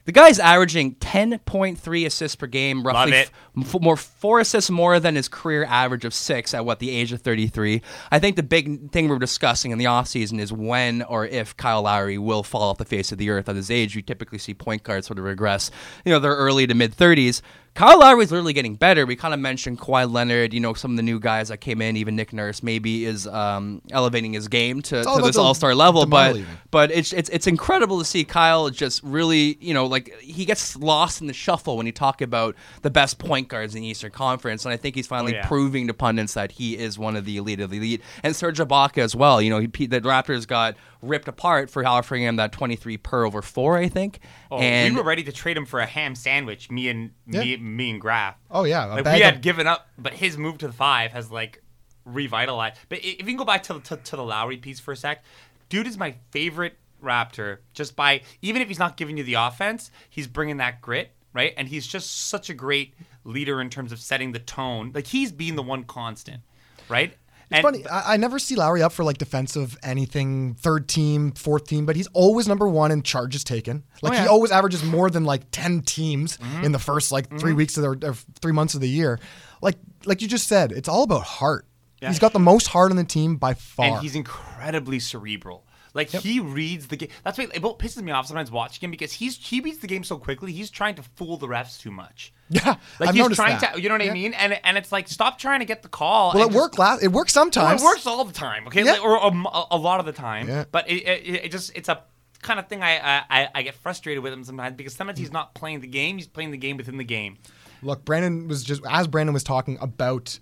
The 0.09 0.12
guy's 0.12 0.38
averaging 0.38 0.95
10.3 0.95 2.07
assists 2.07 2.35
per 2.35 2.47
game, 2.47 2.83
roughly 2.83 3.12
f- 3.59 3.77
more 3.79 3.94
four 3.94 4.40
assists 4.40 4.71
more 4.71 4.99
than 4.99 5.16
his 5.16 5.29
career 5.29 5.66
average 5.66 6.07
of 6.07 6.14
six 6.14 6.55
at 6.55 6.64
what 6.64 6.79
the 6.79 6.88
age 6.88 7.12
of 7.12 7.21
33. 7.21 7.83
I 8.11 8.18
think 8.18 8.37
the 8.37 8.42
big 8.42 8.90
thing 8.90 9.09
we're 9.09 9.18
discussing 9.18 9.71
in 9.71 9.77
the 9.77 9.85
offseason 9.85 10.40
is 10.40 10.51
when 10.51 11.03
or 11.03 11.27
if 11.27 11.55
Kyle 11.59 11.83
Lowry 11.83 12.16
will 12.16 12.42
fall 12.42 12.71
off 12.71 12.79
the 12.79 12.87
face 12.87 13.12
of 13.12 13.18
the 13.18 13.29
earth 13.29 13.51
at 13.51 13.57
his 13.57 13.71
age. 13.71 13.94
We 13.94 14.01
typically 14.01 14.38
see 14.38 14.55
point 14.55 14.83
guards 14.83 15.09
sort 15.09 15.18
of 15.18 15.27
regress, 15.27 15.71
you 16.07 16.12
know, 16.12 16.21
their 16.21 16.35
early 16.35 16.66
to 16.66 16.75
mid 16.75 16.97
30s. 16.97 17.42
Kyle 17.79 18.01
Lowry 18.01 18.25
is 18.25 18.33
literally 18.33 18.53
getting 18.53 18.75
better. 18.75 19.07
We 19.07 19.14
kind 19.14 19.33
of 19.33 19.38
mentioned 19.38 19.79
Kawhi 19.79 20.11
Leonard, 20.12 20.53
you 20.53 20.59
know, 20.59 20.75
some 20.75 20.91
of 20.91 20.97
the 20.97 21.03
new 21.05 21.21
guys 21.21 21.47
that 21.47 21.59
came 21.59 21.81
in, 21.81 21.97
even 21.97 22.17
Nick 22.17 22.33
Nurse 22.33 22.61
maybe 22.61 23.05
is 23.05 23.25
um, 23.29 23.83
elevating 23.93 24.33
his 24.33 24.49
game 24.49 24.83
to, 24.83 25.05
to 25.05 25.21
this 25.23 25.37
all 25.37 25.55
star 25.55 25.77
level. 25.77 26.05
But 26.05 26.35
leaving. 26.35 26.57
but 26.73 26.91
it's 26.91 27.12
it's 27.12 27.29
it's 27.29 27.47
incredible 27.47 28.01
to 28.01 28.05
see 28.05 28.25
Kyle 28.25 28.69
just 28.69 29.01
really, 29.05 29.59
you 29.61 29.75
know, 29.75 29.87
like 29.87 30.12
he 30.19 30.45
gets 30.45 30.75
lost 30.77 31.21
in 31.21 31.29
the 31.29 31.33
shuffle 31.33 31.77
when 31.77 31.87
you 31.87 31.93
talk 31.93 32.21
about 32.21 32.57
the 32.83 32.91
best 32.91 33.19
point 33.21 33.47
guards 33.47 33.77
in 33.77 33.83
the 33.83 33.87
Eastern 33.87 34.11
Conference, 34.11 34.64
and 34.64 34.75
I 34.75 34.77
think 34.77 34.97
he's 34.97 35.07
finally 35.07 35.35
Oh, 35.35 35.37
yeah. 35.37 35.47
proving 35.47 35.87
to 35.87 35.95
pundits 35.95 36.35
that 36.35 36.51
he 36.51 36.77
is 36.77 36.99
one 36.99 37.14
of 37.14 37.27
the 37.27 37.37
elite 37.37 37.61
of 37.61 37.71
the 37.71 37.77
elite. 37.77 38.03
And 38.25 38.35
Serge 38.35 38.59
Ibaka 38.59 38.99
as 38.99 39.14
well. 39.14 39.41
You 39.41 39.51
know, 39.51 39.61
he, 39.61 39.87
the 39.87 40.01
Raptors 40.01 40.49
got 40.49 40.75
ripped 41.01 41.29
apart 41.29 41.71
for 41.71 41.87
offering 41.87 42.23
him 42.25 42.37
that 42.37 42.51
23 42.51 42.97
per 42.97 43.25
over 43.25 43.41
four, 43.41 43.77
I 43.79 43.88
think. 43.88 44.19
Oh, 44.51 44.59
and 44.59 44.95
we 44.97 45.01
were 45.01 45.07
ready 45.07 45.23
to 45.23 45.31
trade 45.33 45.57
him 45.57 45.64
for 45.64 45.79
a 45.79 45.87
ham 45.87 46.17
sandwich. 46.17 46.71
Me 46.73 46.88
and 46.88 47.11
me, 47.25 47.57
me 47.76 47.90
and 47.90 48.00
Graf. 48.00 48.37
Oh, 48.50 48.64
yeah, 48.64 48.85
like 48.85 49.04
we 49.04 49.20
had 49.20 49.37
of- 49.37 49.40
given 49.40 49.66
up, 49.66 49.88
but 49.98 50.14
his 50.14 50.37
move 50.37 50.59
to 50.59 50.66
the 50.66 50.72
five 50.72 51.12
has 51.12 51.31
like 51.31 51.62
revitalized. 52.04 52.76
But 52.88 52.98
if 52.98 53.18
you 53.20 53.24
can 53.24 53.37
go 53.37 53.44
back 53.44 53.62
to, 53.64 53.81
to 53.81 53.96
to 53.96 54.16
the 54.16 54.24
Lowry 54.24 54.57
piece 54.57 54.81
for 54.81 54.92
a 54.92 54.96
sec, 54.96 55.22
dude 55.68 55.87
is 55.87 55.98
my 55.98 56.14
favorite 56.31 56.76
Raptor. 57.02 57.59
Just 57.74 57.94
by 57.96 58.22
even 58.42 58.62
if 58.62 58.68
he's 58.68 58.78
not 58.78 58.96
giving 58.96 59.16
you 59.16 59.24
the 59.24 59.35
offense, 59.35 59.90
he's 60.09 60.26
bringing 60.26 60.57
that 60.59 60.81
grit, 60.81 61.12
right? 61.33 61.54
And 61.57 61.68
he's 61.68 61.87
just 61.87 62.28
such 62.28 62.50
a 62.50 62.54
great 62.54 62.94
leader 63.24 63.61
in 63.61 63.70
terms 63.70 63.92
of 63.92 64.00
setting 64.00 64.33
the 64.33 64.38
tone. 64.38 64.92
Like 64.94 65.07
he's 65.07 65.31
being 65.33 65.54
the 65.54 65.62
one 65.62 65.85
constant, 65.85 66.42
right? 66.88 67.14
It's 67.51 67.61
funny. 67.63 67.87
I, 67.87 68.15
I 68.15 68.17
never 68.19 68.39
see 68.39 68.57
Lowry 68.57 68.83
up 68.83 68.93
for 68.93 69.05
like 69.05 69.19
defensive 69.19 69.77
anything, 69.83 70.55
third 70.55 70.89
team, 70.89 71.33
fourth 71.33 71.67
team, 71.67 71.87
but 71.87 71.97
he's 71.97 72.07
always 72.09 72.47
number 72.47 72.69
one 72.69 72.91
in 72.93 73.03
charges 73.03 73.43
taken. 73.45 73.85
Like 74.03 74.13
Oh, 74.13 74.17
yeah. 74.17 74.23
he 74.23 74.29
always 74.29 74.51
averages 74.51 74.85
more 74.85 75.09
than 75.11 75.25
like 75.25 75.43
ten 75.51 75.81
teams 75.83 76.37
Mm-hmm. 76.39 76.65
in 76.65 76.73
the 76.73 76.79
first 76.79 77.11
like 77.13 77.39
3 77.39 77.53
weeks 77.55 77.77
of 77.79 78.01
the 78.01 78.09
or 78.09 78.15
three 78.41 78.53
months 78.53 78.75
of 78.75 78.81
the 78.81 78.89
year. 78.89 79.19
Like 79.63 79.77
like 80.05 80.21
you 80.23 80.29
just 80.29 80.47
said, 80.49 80.73
it's 80.73 80.89
all 80.89 81.03
about 81.05 81.23
heart. 81.25 81.65
Yeah. 82.03 82.09
He's 82.09 82.19
got 82.21 82.33
the 82.33 82.39
most 82.39 82.69
heart 82.69 82.91
on 82.91 82.97
the 82.97 83.05
team 83.05 83.37
by 83.37 83.55
far. 83.55 83.87
and 83.87 83.99
he's 84.01 84.15
incredibly 84.15 85.01
cerebral. 85.01 85.65
Like 85.99 86.09
he 86.11 86.41
reads 86.41 86.87
the 86.87 86.97
game. 86.97 87.11
That's 87.25 87.37
why 87.37 87.45
it 87.53 87.61
pisses 87.61 88.01
me 88.03 88.13
off 88.13 88.27
sometimes 88.27 88.51
watching 88.51 88.87
him 88.87 88.91
because 88.91 89.13
he's 89.13 89.37
he 89.37 89.61
reads 89.61 89.79
the 89.81 89.87
game 89.87 90.05
so 90.05 90.17
quickly. 90.17 90.53
He's 90.53 90.71
trying 90.71 90.95
to 90.95 91.03
fool 91.03 91.37
the 91.37 91.47
refs 91.49 91.79
too 91.79 91.91
much. 91.91 92.33
yeah, 92.49 92.77
Like 92.99 93.11
I've 93.11 93.15
he's 93.15 93.35
trying 93.37 93.59
that. 93.61 93.75
to, 93.75 93.83
you 93.83 93.91
know 93.91 93.97
what 93.97 94.09
I 94.09 94.11
mean? 94.13 94.33
And 94.33 94.59
and 94.65 94.79
it's 94.79 94.91
like 94.91 95.09
stop 95.09 95.39
trying 95.39 95.59
to 95.59 95.67
get 95.67 95.83
the 95.83 95.89
call. 95.91 96.33
Well, 96.35 96.49
it 96.49 96.55
worked 96.55 96.79
last. 96.79 97.03
It 97.03 97.09
works 97.13 97.35
Well, 97.37 97.43
sometimes. 97.45 97.83
it 97.83 97.85
works 97.85 98.07
all 98.07 98.25
the 98.25 98.33
time, 98.33 98.67
okay? 98.69 98.85
Yeah. 98.85 98.93
Like, 98.93 99.05
or, 99.05 99.17
a, 99.17 99.65
a 99.73 99.77
lot 99.77 100.01
of 100.01 100.07
the 100.07 100.13
time. 100.13 100.49
Yeah. 100.49 100.65
But 100.71 100.89
it, 100.89 101.03
it, 101.07 101.35
it 101.47 101.53
just 101.53 101.73
it's 101.77 101.91
a 101.91 102.03
kind 102.41 102.59
of 102.61 102.69
thing 102.69 102.83
I, 102.83 102.97
I 102.99 103.23
I- 103.29 103.49
I 103.57 103.63
get 103.63 103.75
frustrated 103.75 104.23
with 104.23 104.33
him 104.33 104.45
sometimes 104.45 104.77
because 104.77 104.95
sometimes 104.95 105.19
he's 105.19 105.33
not 105.33 105.53
playing 105.55 105.81
the 105.81 105.89
game. 105.89 106.17
He's 106.17 106.29
playing 106.29 106.53
the 106.53 106.57
game 106.57 106.77
within 106.79 106.97
the 106.97 107.05
game. 107.05 107.37
Look, 107.83 108.05
Brandon 108.05 108.47
was 108.49 108.63
just 108.63 108.81
as 108.89 109.09
Brandon 109.09 109.35
was 109.35 109.43
talking 109.45 109.77
about 109.81 110.39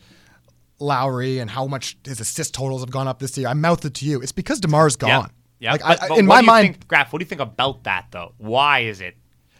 Lowry 0.79 1.38
and 1.38 1.51
how 1.51 1.66
much 1.66 1.97
his 2.05 2.21
assist 2.21 2.53
totals 2.55 2.83
have 2.83 2.90
gone 2.90 3.09
up 3.09 3.19
this 3.19 3.37
year. 3.38 3.49
I 3.49 3.55
mouthed 3.55 3.85
it 3.87 3.95
to 3.95 4.05
you. 4.05 4.21
It's 4.21 4.33
because 4.33 4.61
Demar's 4.61 4.97
gone. 4.97 5.31
Yeah. 5.59 5.73
Like 5.73 5.81
But- 5.83 6.03
I, 6.03 6.09
but 6.09 6.19
in 6.19 6.27
my 6.27 6.42
mind, 6.42 6.75
think, 6.75 6.88
Graf, 6.88 7.12
what 7.12 7.19
do 7.21 7.25
you 7.25 7.29
think 7.29 7.40
about 7.40 7.85
that 7.85 8.07
though? 8.11 8.33
Why 8.38 8.81
is 8.81 9.01
it? 9.01 9.16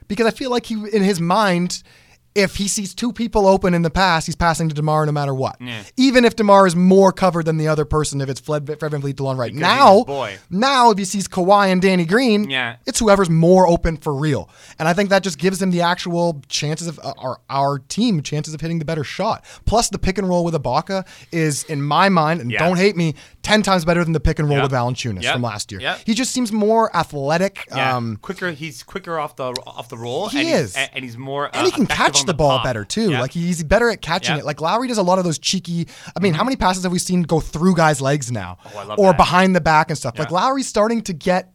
because 0.09 0.27
I 0.27 0.31
feel 0.31 0.51
like 0.53 0.67
he, 0.67 0.75
in 0.75 1.03
his 1.03 1.21
mind, 1.21 1.83
if 2.37 2.57
he 2.57 2.69
sees 2.69 2.95
two 2.95 3.13
people 3.15 3.47
open 3.47 3.73
in 3.75 3.81
the 3.83 3.89
pass, 3.91 4.27
he's 4.27 4.37
passing 4.37 4.69
to 4.69 4.75
Demar 4.75 5.05
no 5.07 5.11
matter 5.11 5.35
what. 5.35 5.57
Yeah. 5.59 5.83
Even 5.97 6.25
if 6.27 6.37
Demar 6.37 6.67
is 6.67 6.77
more 6.77 7.11
covered 7.11 7.47
than 7.47 7.57
the 7.57 7.67
other 7.67 7.85
person, 7.87 8.21
if 8.21 8.29
it's 8.29 8.39
Fred, 8.39 8.67
Fred 8.79 8.91
Van 8.93 9.01
Vliet 9.01 9.17
Delon 9.17 9.39
Wright 9.39 9.51
Because 9.53 9.61
now, 9.67 10.05
boy. 10.05 10.37
now 10.51 10.91
if 10.91 10.99
he 10.99 11.07
sees 11.07 11.27
Kawhi 11.27 11.73
and 11.73 11.81
Danny 11.81 12.05
Green, 12.05 12.49
Yeah. 12.51 12.77
it's 12.87 12.99
whoever's 13.01 13.31
more 13.31 13.67
open 13.67 13.97
for 13.97 14.15
real. 14.15 14.51
And 14.79 14.87
I 14.87 14.93
think 14.93 15.09
that 15.09 15.23
just 15.23 15.39
gives 15.39 15.61
him 15.63 15.71
the 15.71 15.81
actual 15.81 16.43
chances 16.47 16.87
of 16.89 17.01
uh, 17.03 17.15
our 17.19 17.41
our 17.49 17.79
team 17.79 18.23
chances 18.23 18.53
of 18.53 18.61
hitting 18.61 18.79
the 18.81 18.85
better 18.85 19.03
shot. 19.03 19.43
Plus, 19.65 19.89
the 19.89 19.99
pick 19.99 20.19
and 20.19 20.29
roll 20.29 20.45
with 20.45 20.53
Ibaka 20.55 21.07
is, 21.33 21.65
in 21.65 21.81
my 21.83 22.11
mind, 22.11 22.43
and 22.43 22.51
Yeah. 22.53 22.59
don't 22.59 22.77
hate 22.77 22.97
me, 22.97 23.15
ten 23.47 23.63
times 23.63 23.85
better 23.85 24.03
than 24.03 24.13
the 24.13 24.21
pick 24.21 24.39
and 24.41 24.49
roll 24.49 24.59
Yep. 24.59 24.65
with 24.65 24.73
Valanciunas 24.73 25.23
Yep. 25.23 25.33
from 25.35 25.43
last 25.43 25.71
year. 25.71 25.81
Yep. 25.81 26.01
He 26.05 26.15
just 26.15 26.33
seems 26.33 26.51
more 26.51 26.95
athletic. 26.97 27.67
Yeah, 27.75 27.97
Um, 27.97 28.17
quicker. 28.21 28.51
He's 28.51 28.83
quicker 28.83 29.19
off 29.19 29.37
the 29.37 29.45
off 29.67 29.89
the 29.89 29.97
roll. 29.97 30.29
He 30.29 30.41
and 30.41 30.49
he's- 30.49 30.61
is. 30.71 30.77
and 30.93 31.05
he's 31.05 31.17
more. 31.17 31.47
and 31.47 31.63
uh, 31.63 31.65
he 31.65 31.71
can 31.71 31.87
catch 31.87 32.21
on 32.21 32.27
the 32.27 32.35
ball 32.35 32.61
better 32.65 32.85
too. 32.85 33.11
Yeah. 33.13 33.21
Like 33.21 33.31
he's 33.33 33.63
better 33.63 33.89
at 33.91 34.03
catching 34.03 34.35
Yeah. 34.35 34.41
it. 34.41 34.45
Like 34.45 34.61
Lowry 34.61 34.89
does 34.89 34.99
a 34.99 35.03
lot 35.03 35.19
of 35.19 35.25
those 35.25 35.39
cheeky. 35.39 35.87
I 36.17 36.21
mean, 36.21 36.35
how 36.35 36.43
many 36.45 36.57
passes 36.57 36.83
have 36.83 36.93
we 36.93 36.99
seen 36.99 37.23
go 37.23 37.39
through 37.41 37.77
guys' 37.77 38.01
legs 38.01 38.33
now, 38.33 38.59
Oh, 38.75 38.79
I 38.79 38.85
love 38.85 38.99
or 38.99 39.07
that. 39.13 39.17
behind 39.17 39.55
the 39.55 39.61
back 39.61 39.91
and 39.91 39.97
stuff? 39.99 40.19
Like 40.19 40.31
Lowry's 40.31 40.67
starting 40.69 41.03
to 41.03 41.13
get 41.13 41.53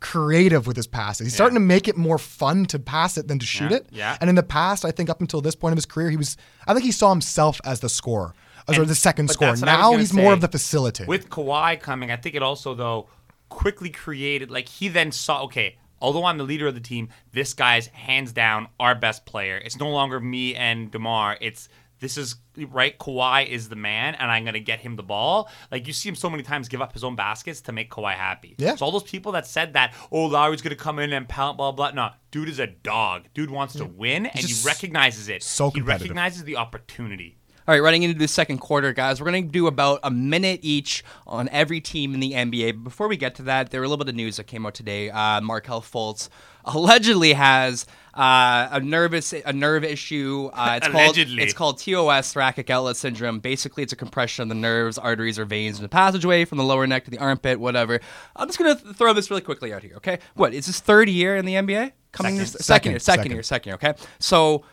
creative 0.00 0.66
with 0.66 0.76
his 0.76 0.86
passes. 0.86 1.26
He's 1.28 1.34
starting 1.34 1.54
to 1.54 1.60
make 1.60 1.88
it 1.88 1.96
more 1.96 2.18
fun 2.18 2.66
to 2.66 2.78
pass 2.78 3.16
it 3.16 3.26
than 3.26 3.38
to 3.38 3.46
shoot 3.46 3.70
Yeah, 3.70 3.76
it. 3.78 3.86
yeah. 3.90 4.16
And 4.20 4.28
in 4.28 4.36
the 4.36 4.42
past, 4.42 4.84
I 4.84 4.90
think 4.90 5.08
up 5.08 5.20
until 5.20 5.40
this 5.40 5.54
point 5.54 5.72
of 5.72 5.76
his 5.78 5.86
career, 5.86 6.10
he 6.10 6.16
was. 6.16 6.36
I 6.66 6.74
think 6.74 6.84
he 6.84 6.92
saw 6.92 7.10
himself 7.10 7.58
as 7.64 7.80
the 7.80 7.88
scorer, 7.88 8.34
Oh, 8.66 8.72
as 8.72 8.78
or 8.78 8.82
And- 8.82 8.90
the 8.90 8.94
second 8.94 9.28
scorer. 9.30 9.50
that's 9.50 9.60
what 9.60 9.68
I 9.68 9.76
was 9.88 9.92
Now 9.92 9.98
he's 9.98 10.12
more 10.12 10.32
of 10.32 10.40
the 10.40 10.48
facilitator. 10.48 11.06
With 11.06 11.28
Kawhi 11.30 11.78
coming, 11.80 12.10
I 12.10 12.16
think 12.16 12.34
it 12.34 12.42
also 12.42 12.74
though 12.74 13.08
quickly 13.48 13.90
created 13.90 14.50
like 14.50 14.68
he 14.68 14.88
then 14.88 15.12
saw 15.12 15.42
okay. 15.44 15.76
Although 16.00 16.24
I'm 16.26 16.38
the 16.38 16.44
leader 16.44 16.66
of 16.66 16.74
the 16.74 16.80
team, 16.80 17.08
this 17.32 17.54
guy's 17.54 17.86
hands 17.86 18.32
down 18.32 18.68
our 18.78 18.94
best 18.94 19.24
player. 19.24 19.56
It's 19.64 19.78
no 19.78 19.88
longer 19.90 20.20
me 20.20 20.54
and 20.54 20.90
Demar. 20.90 21.38
It's 21.40 21.68
this 22.00 22.18
is 22.18 22.34
right. 22.68 22.98
Kawhi 22.98 23.46
is 23.46 23.70
the 23.70 23.76
man, 23.76 24.14
and 24.16 24.30
I'm 24.30 24.44
gonna 24.44 24.58
get 24.60 24.80
him 24.80 24.96
the 24.96 25.02
ball. 25.02 25.48
Like 25.70 25.86
you 25.86 25.92
see 25.94 26.08
him 26.08 26.14
so 26.14 26.28
many 26.28 26.42
times 26.42 26.68
give 26.68 26.82
up 26.82 26.92
his 26.92 27.04
own 27.04 27.16
baskets 27.16 27.62
to 27.62 27.72
make 27.72 27.90
Kawhi 27.90 28.12
happy. 28.14 28.56
Yeah. 28.58 28.74
So 28.74 28.84
all 28.84 28.92
those 28.92 29.04
people 29.04 29.32
that 29.32 29.46
said 29.46 29.72
that, 29.74 29.94
oh 30.12 30.26
Lowry's 30.26 30.60
gonna 30.60 30.74
come 30.74 30.98
in 30.98 31.12
and 31.14 31.26
pound 31.28 31.56
blah 31.56 31.72
blah. 31.72 31.92
No, 31.92 32.10
dude 32.30 32.48
is 32.50 32.58
a 32.58 32.66
dog. 32.66 33.24
Dude 33.32 33.50
wants 33.50 33.74
to 33.74 33.86
win, 33.86 34.26
and 34.26 34.44
he 34.44 34.54
recognizes 34.66 35.28
it. 35.28 35.42
so 35.42 35.70
he 35.70 35.80
recognizes 35.80 36.44
the 36.44 36.56
opportunity. 36.56 37.38
All 37.66 37.74
right, 37.74 37.80
running 37.80 38.02
into 38.02 38.18
the 38.18 38.28
second 38.28 38.58
quarter, 38.58 38.92
guys, 38.92 39.22
we're 39.22 39.30
going 39.30 39.46
to 39.46 39.50
do 39.50 39.66
about 39.66 39.98
a 40.02 40.10
minute 40.10 40.60
each 40.62 41.02
on 41.26 41.48
every 41.48 41.80
team 41.80 42.12
in 42.12 42.20
the 42.20 42.32
NBA. 42.32 42.72
But 42.74 42.84
before 42.84 43.08
we 43.08 43.16
get 43.16 43.34
to 43.36 43.42
that, 43.44 43.70
there 43.70 43.80
were 43.80 43.86
a 43.86 43.88
little 43.88 44.04
bit 44.04 44.10
of 44.10 44.16
news 44.16 44.36
that 44.36 44.46
came 44.46 44.66
out 44.66 44.74
today. 44.74 45.08
Uh, 45.08 45.40
Markelle 45.40 45.80
Fultz 45.80 46.28
allegedly 46.66 47.32
has 47.32 47.86
uh, 48.12 48.68
a 48.70 48.80
nervous 48.80 49.32
a 49.32 49.50
nerve 49.54 49.82
issue. 49.82 50.50
Uh, 50.52 50.74
it's 50.76 50.88
Allegedly. 50.88 51.36
called 51.36 51.40
it's 51.40 51.54
called 51.54 51.78
TOS, 51.78 52.34
thoracic 52.34 52.68
outlet 52.68 52.96
syndrome. 52.96 53.38
Basically, 53.38 53.82
it's 53.82 53.94
a 53.94 53.96
compression 53.96 54.42
of 54.42 54.50
the 54.50 54.54
nerves, 54.54 54.98
arteries, 54.98 55.38
or 55.38 55.46
veins 55.46 55.78
in 55.78 55.82
the 55.84 55.88
passageway 55.88 56.44
from 56.44 56.58
the 56.58 56.64
lower 56.64 56.86
neck 56.86 57.04
to 57.06 57.10
the 57.10 57.18
armpit, 57.18 57.58
whatever. 57.58 57.98
I'm 58.36 58.46
just 58.46 58.58
going 58.58 58.76
to 58.76 58.92
throw 58.92 59.14
this 59.14 59.30
really 59.30 59.42
quickly 59.42 59.72
out 59.72 59.82
here. 59.82 59.94
Okay, 59.96 60.18
what 60.34 60.52
is 60.52 60.66
his 60.66 60.80
third 60.80 61.08
year 61.08 61.34
in 61.36 61.46
the 61.46 61.54
NBA? 61.54 61.92
Coming 62.12 62.36
Second. 62.36 62.46
second, 62.46 62.62
Second, 62.62 62.90
year, 62.92 62.98
second, 63.00 63.22
second. 63.22 63.32
year, 63.32 63.42
second 63.42 63.68
year. 63.70 63.74
Okay, 63.76 63.94
so 64.18 64.64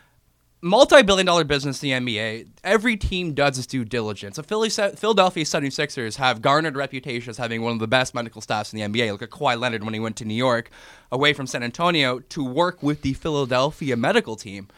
multi-billion 0.62 1.26
dollar 1.26 1.44
business 1.44 1.82
in 1.82 2.04
the 2.04 2.16
NBA. 2.16 2.46
Every 2.62 2.96
team 2.96 3.34
does 3.34 3.58
its 3.58 3.66
due 3.66 3.84
diligence. 3.84 4.36
The 4.36 4.44
Philly, 4.44 4.70
Philadelphia 4.70 5.44
76ers 5.44 6.16
have 6.16 6.40
garnered 6.40 6.76
reputation 6.76 7.30
as 7.30 7.36
having 7.36 7.62
one 7.62 7.72
of 7.72 7.80
the 7.80 7.88
best 7.88 8.14
medical 8.14 8.40
staffs 8.40 8.72
in 8.72 8.78
the 8.78 8.86
NBA. 8.86 9.10
Look 9.10 9.22
at 9.22 9.30
Kawhi 9.30 9.58
Leonard 9.58 9.84
when 9.84 9.92
he 9.92 10.00
went 10.00 10.16
to 10.16 10.24
New 10.24 10.34
York, 10.34 10.70
away 11.10 11.32
from 11.32 11.48
San 11.48 11.64
Antonio, 11.64 12.20
to 12.20 12.44
work 12.44 12.82
with 12.82 13.02
the 13.02 13.12
Philadelphia 13.14 13.96
medical 13.96 14.36
team. 14.36 14.68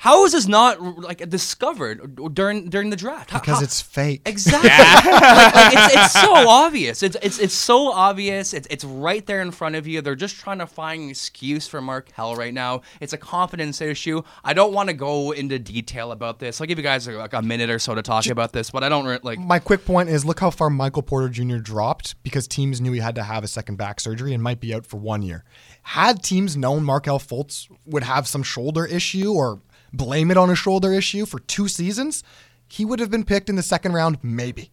How 0.00 0.24
is 0.24 0.30
this 0.30 0.46
not 0.46 0.80
like 0.80 1.28
discovered 1.28 2.14
during 2.32 2.70
during 2.70 2.90
the 2.90 2.96
draft? 2.96 3.30
How- 3.30 3.40
because 3.40 3.56
how- 3.58 3.64
it's 3.64 3.80
fake. 3.80 4.22
Exactly. 4.26 4.70
like, 4.70 5.54
like, 5.54 5.72
it's, 5.74 5.96
it's 5.96 6.12
so 6.12 6.32
obvious. 6.48 7.02
It's, 7.02 7.16
it's 7.20 7.38
it's 7.40 7.52
so 7.54 7.90
obvious. 7.92 8.54
It's, 8.54 8.68
it's 8.70 8.84
right 8.84 9.26
there 9.26 9.40
in 9.42 9.50
front 9.50 9.74
of 9.74 9.88
you. 9.88 10.00
They're 10.00 10.14
just 10.14 10.36
trying 10.36 10.58
to 10.60 10.68
find 10.68 11.02
an 11.02 11.10
excuse 11.10 11.66
for 11.66 11.80
Markelle 11.80 12.36
right 12.36 12.54
now. 12.54 12.82
It's 13.00 13.12
a 13.12 13.18
confidence 13.18 13.80
issue. 13.80 14.22
I 14.44 14.52
don't 14.52 14.72
want 14.72 14.88
to 14.88 14.94
go 14.94 15.32
into 15.32 15.58
detail 15.58 16.12
about 16.12 16.38
this. 16.38 16.60
I'll 16.60 16.68
give 16.68 16.78
you 16.78 16.84
guys 16.84 17.08
like 17.08 17.32
a 17.32 17.42
minute 17.42 17.68
or 17.68 17.80
so 17.80 17.96
to 17.96 18.02
talk 18.02 18.26
about 18.28 18.52
this, 18.52 18.70
but 18.70 18.84
I 18.84 18.88
don't 18.88 19.04
re- 19.04 19.18
like. 19.24 19.40
My 19.40 19.58
quick 19.58 19.84
point 19.84 20.10
is 20.10 20.24
look 20.24 20.38
how 20.38 20.50
far 20.50 20.70
Michael 20.70 21.02
Porter 21.02 21.28
Jr. 21.28 21.56
dropped 21.56 22.22
because 22.22 22.46
teams 22.46 22.80
knew 22.80 22.92
he 22.92 23.00
had 23.00 23.16
to 23.16 23.24
have 23.24 23.42
a 23.42 23.48
second 23.48 23.76
back 23.76 23.98
surgery 23.98 24.32
and 24.32 24.42
might 24.44 24.60
be 24.60 24.72
out 24.72 24.86
for 24.86 24.98
one 24.98 25.22
year. 25.22 25.42
Had 25.82 26.22
teams 26.22 26.56
known 26.56 26.84
Markelle 26.84 27.18
Fultz 27.18 27.66
would 27.84 28.04
have 28.04 28.28
some 28.28 28.44
shoulder 28.44 28.84
issue 28.84 29.32
or 29.32 29.60
blame 29.92 30.30
it 30.30 30.36
on 30.36 30.50
a 30.50 30.54
shoulder 30.54 30.92
issue 30.92 31.26
for 31.26 31.38
two 31.40 31.68
seasons, 31.68 32.22
he 32.68 32.84
would 32.84 33.00
have 33.00 33.10
been 33.10 33.24
picked 33.24 33.48
in 33.48 33.56
the 33.56 33.62
second 33.62 33.92
round, 33.92 34.18
maybe. 34.22 34.70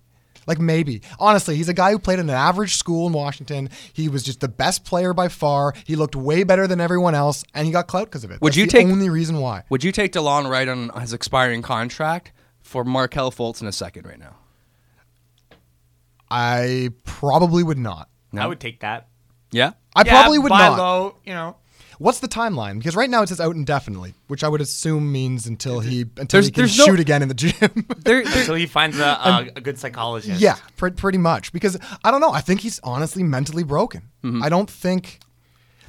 Like 0.47 0.59
maybe. 0.59 1.01
Honestly, 1.19 1.55
he's 1.55 1.69
a 1.69 1.73
guy 1.73 1.89
who 1.91 1.97
played 1.97 2.19
in 2.19 2.29
an 2.29 2.35
average 2.35 2.75
school 2.75 3.07
in 3.07 3.13
Washington. 3.13 3.67
He 3.93 4.07
was 4.09 4.21
just 4.21 4.41
the 4.41 4.47
best 4.47 4.85
player 4.85 5.11
by 5.11 5.27
far. 5.27 5.73
He 5.85 5.95
looked 5.95 6.15
way 6.15 6.43
better 6.43 6.67
than 6.67 6.79
everyone 6.79 7.15
else, 7.15 7.43
and 7.55 7.65
he 7.65 7.71
got 7.73 7.87
clout 7.87 8.05
because 8.05 8.23
of 8.23 8.29
it. 8.29 8.41
Would 8.41 8.51
That's 8.51 8.57
you 8.57 8.65
the 8.65 8.71
take- 8.71 8.85
only 8.87 9.09
reason 9.09 9.39
why? 9.39 9.63
Would 9.69 9.83
you 9.83 9.91
take 9.91 10.11
DeLon 10.13 10.47
Wright 10.47 10.67
on 10.67 10.89
his 11.01 11.13
expiring 11.13 11.63
contract 11.63 12.31
for 12.61 12.83
Markelle 12.83 13.31
Fultz 13.31 13.59
in 13.61 13.67
a 13.67 13.71
second 13.71 14.05
right 14.05 14.19
now? 14.19 14.35
I 16.29 16.89
probably 17.03 17.63
would 17.63 17.77
not. 17.77 18.09
I 18.37 18.47
would 18.47 18.59
take 18.59 18.81
that. 18.81 19.07
Yeah. 19.51 19.71
I 19.95 20.03
Yeah, 20.05 20.11
probably 20.21 20.39
would 20.39 20.49
buy 20.49 20.67
not. 20.67 20.77
low, 20.77 21.15
you 21.23 21.33
know. 21.33 21.55
What's 21.99 22.19
the 22.19 22.27
timeline? 22.27 22.77
Because 22.77 22.95
right 22.95 23.09
now 23.09 23.21
it 23.21 23.29
says 23.29 23.39
out 23.39 23.55
indefinitely, 23.55 24.13
which 24.27 24.43
I 24.43 24.47
would 24.47 24.61
assume 24.61 25.11
means 25.11 25.47
until 25.47 25.79
he 25.79 26.01
until 26.01 26.25
There's- 26.27 26.45
he 26.45 26.51
can 26.51 26.61
there's 26.61 26.77
no- 26.77 26.85
shoot 26.85 26.99
again 26.99 27.21
in 27.21 27.27
the 27.27 27.33
gym. 27.33 27.53
There, 28.05 28.23
there, 28.23 28.39
Until 28.41 28.55
he 28.55 28.67
finds 28.67 28.99
a, 28.99 29.03
a, 29.03 29.47
a 29.55 29.61
good 29.61 29.79
psychologist. 29.79 30.39
yeah, 30.39 30.57
pr- 30.77 30.89
pretty 30.89 31.17
much. 31.17 31.51
Because 31.51 31.75
I 32.03 32.11
don't 32.11 32.21
know. 32.21 32.31
I 32.31 32.41
think 32.41 32.59
he's 32.61 32.79
honestly 32.83 33.23
mentally 33.23 33.63
broken. 33.63 34.03
Mm-hmm. 34.23 34.43
I 34.43 34.49
don't 34.49 34.69
think. 34.69 35.19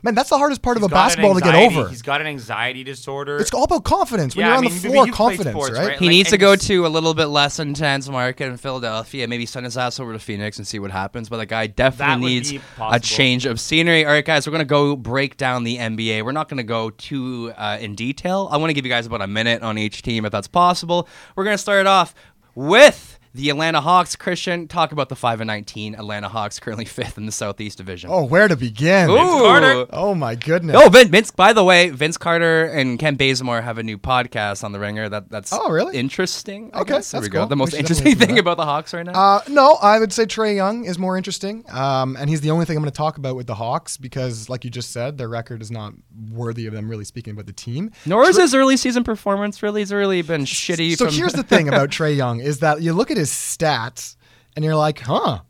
Man, 0.07 0.15
that's 0.15 0.31
the 0.31 0.39
hardest 0.39 0.63
part 0.63 0.77
He's 0.77 0.85
of 0.85 0.91
a 0.93 0.95
got 0.95 0.99
an 1.01 1.07
basketball 1.23 1.35
to 1.35 1.41
get 1.41 1.55
over. 1.57 1.89
He's 1.89 2.01
got 2.01 2.21
an 2.21 2.29
anxiety 2.29 2.85
disorder. 2.85 3.39
It's 3.39 3.53
all 3.53 3.65
about 3.65 3.83
confidence. 3.83 4.37
When 4.37 4.43
Yeah, 4.45 4.51
you're 4.51 4.55
I 4.55 4.59
on 4.59 4.65
mean, 4.67 4.73
the 4.81 4.89
floor, 4.89 5.07
confidence, 5.09 5.51
sports, 5.51 5.73
right? 5.73 5.89
right? 5.89 5.99
he 5.99 6.05
Like, 6.05 6.11
needs 6.11 6.31
to 6.31 6.39
go 6.39 6.55
to 6.55 6.87
a 6.87 6.89
little 6.89 7.13
bit 7.13 7.27
less 7.27 7.59
intense 7.59 8.09
market 8.09 8.47
in 8.47 8.57
Philadelphia. 8.57 9.27
Maybe 9.27 9.47
send 9.47 9.65
his 9.67 9.77
ass 9.77 9.99
over 9.99 10.13
to 10.13 10.21
Phoenix 10.21 10.59
and 10.59 10.67
see 10.67 10.79
what 10.79 10.93
happens. 10.93 11.29
But 11.29 11.39
the 11.39 11.47
guy 11.47 11.67
definitely 11.67 12.41
needs 12.41 12.55
a 12.81 13.01
change 13.01 13.47
of 13.47 13.59
scenery. 13.59 14.07
All 14.07 14.13
right, 14.13 14.25
guys, 14.25 14.47
we're 14.47 14.53
gonna 14.53 14.65
go 14.65 14.95
break 14.95 15.37
down 15.37 15.65
the 15.65 15.77
NBA. 15.77 16.25
We're 16.25 16.31
not 16.31 16.49
gonna 16.49 16.63
go 16.63 16.91
too 16.91 17.53
uh, 17.57 17.79
in 17.81 17.97
detail. 17.97 18.49
I 18.53 18.59
want 18.59 18.71
to 18.71 18.75
give 18.75 18.87
you 18.87 18.93
guys 18.93 19.07
about 19.07 19.23
a 19.23 19.27
minute 19.27 19.63
on 19.63 19.77
each 19.77 20.03
team, 20.03 20.25
if 20.25 20.31
that's 20.31 20.47
possible. 20.47 21.09
We're 21.35 21.43
gonna 21.45 21.59
start 21.59 21.89
off 21.89 22.15
with. 22.55 23.16
The 23.37 23.51
Atlanta 23.51 23.83
Hawks, 23.83 24.17
Christian, 24.17 24.67
talk 24.67 24.93
about 24.93 25.11
the 25.11 25.15
five 25.15 25.43
and 25.43 25.47
nineteen 25.49 25.95
Atlanta 25.95 26.29
Hawks, 26.29 26.59
currently 26.59 26.85
fifth 26.97 27.19
in 27.19 27.27
the 27.27 27.33
Southeast 27.33 27.77
Division. 27.77 28.09
Oh, 28.11 28.25
where 28.25 28.49
to 28.49 28.57
begin? 28.57 29.11
Ooh. 29.11 29.15
Carter. 29.17 29.87
Oh 29.93 30.15
my 30.15 30.35
goodness. 30.37 30.75
Oh, 30.79 30.89
Vin, 30.89 31.09
Vince. 31.11 31.31
By 31.31 31.53
the 31.53 31.63
way, 31.63 31.91
Vince 31.91 32.17
Carter 32.17 32.65
and 32.65 32.99
Kent 32.99 33.19
Bazemore 33.19 33.61
have 33.61 33.77
a 33.77 33.83
new 33.83 33.99
podcast 33.99 34.65
on 34.65 34.73
the 34.73 34.79
Ringer. 34.81 35.11
That 35.11 35.29
that's 35.31 35.53
Oh, 35.53 35.69
really? 35.71 35.97
interesting. 35.99 36.71
I 36.73 36.81
Okay, 36.81 36.95
guess. 36.95 37.11
there 37.11 37.21
that's 37.21 37.29
we 37.29 37.33
go. 37.33 37.41
cool. 37.41 37.49
The 37.49 37.57
most 37.57 37.71
should 37.73 37.81
interesting 37.81 38.05
definitely 38.07 38.21
listen 38.21 38.29
to 38.29 38.35
thing 38.35 38.39
about 38.39 38.57
the 38.57 38.65
Hawks 38.65 38.95
right 38.95 39.05
now. 39.05 39.13
Uh, 39.13 39.41
no, 39.49 39.75
I 39.83 39.99
would 39.99 40.15
say 40.15 40.25
Trae 40.25 40.57
Young 40.57 40.87
is 40.87 40.99
more 40.99 41.19
interesting, 41.19 41.63
um, 41.71 42.17
and 42.17 42.31
he's 42.31 42.41
the 42.41 42.51
only 42.51 42.65
thing 42.65 42.79
I'm 42.79 42.83
going 42.83 42.91
to 42.91 42.97
talk 42.97 43.19
about 43.19 43.37
with 43.37 43.47
the 43.47 43.55
Hawks 43.55 43.99
because, 43.99 44.49
like 44.49 44.65
you 44.65 44.71
just 44.71 44.93
said, 44.93 45.19
their 45.19 45.29
record 45.29 45.61
is 45.61 45.71
not 45.71 45.93
worthy 46.31 46.67
of 46.67 46.73
them 46.73 46.89
really 46.89 47.05
speaking 47.05 47.35
about 47.35 47.45
the 47.47 47.53
team. 47.53 47.91
Nor 48.07 48.25
is 48.31 48.39
his 48.39 48.55
early 48.55 48.79
season 48.79 49.05
performance 49.05 49.63
really. 49.63 49.83
He's 49.83 49.93
really 49.93 50.23
been 50.23 50.47
shitty. 50.47 50.97
So 50.97 51.05
from, 51.07 51.15
here's 51.15 51.35
the 51.35 51.43
thing 51.53 51.69
about 51.69 51.91
Trae 51.91 52.17
Young 52.17 52.41
is 52.41 52.61
that 52.61 52.81
you 52.81 52.95
look 52.95 53.11
at 53.11 53.19
his 53.19 53.26
stats 53.31 54.17
and 54.55 54.65
you're 54.65 54.77
like, 54.77 55.01
huh, 55.01 55.41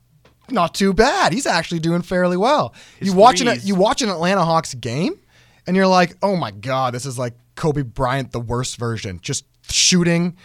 not 0.50 0.74
too 0.74 0.92
bad. 0.92 1.32
He's 1.32 1.46
actually 1.46 1.80
doing 1.80 2.02
fairly 2.02 2.36
well. 2.36 2.74
His 2.98 3.08
you 3.08 3.14
watch 3.14 3.40
an 3.40 3.58
you 3.62 3.74
watch 3.74 4.02
an 4.02 4.08
Atlanta 4.08 4.44
Hawks 4.44 4.74
game 4.74 5.18
and 5.66 5.76
you're 5.76 5.86
like, 5.86 6.16
oh 6.22 6.36
my 6.36 6.50
god, 6.50 6.94
this 6.94 7.06
is 7.06 7.18
like 7.18 7.34
Kobe 7.54 7.82
Bryant, 7.82 8.32
the 8.32 8.40
worst 8.40 8.76
version, 8.76 9.18
just 9.22 9.44
shooting. 9.70 10.36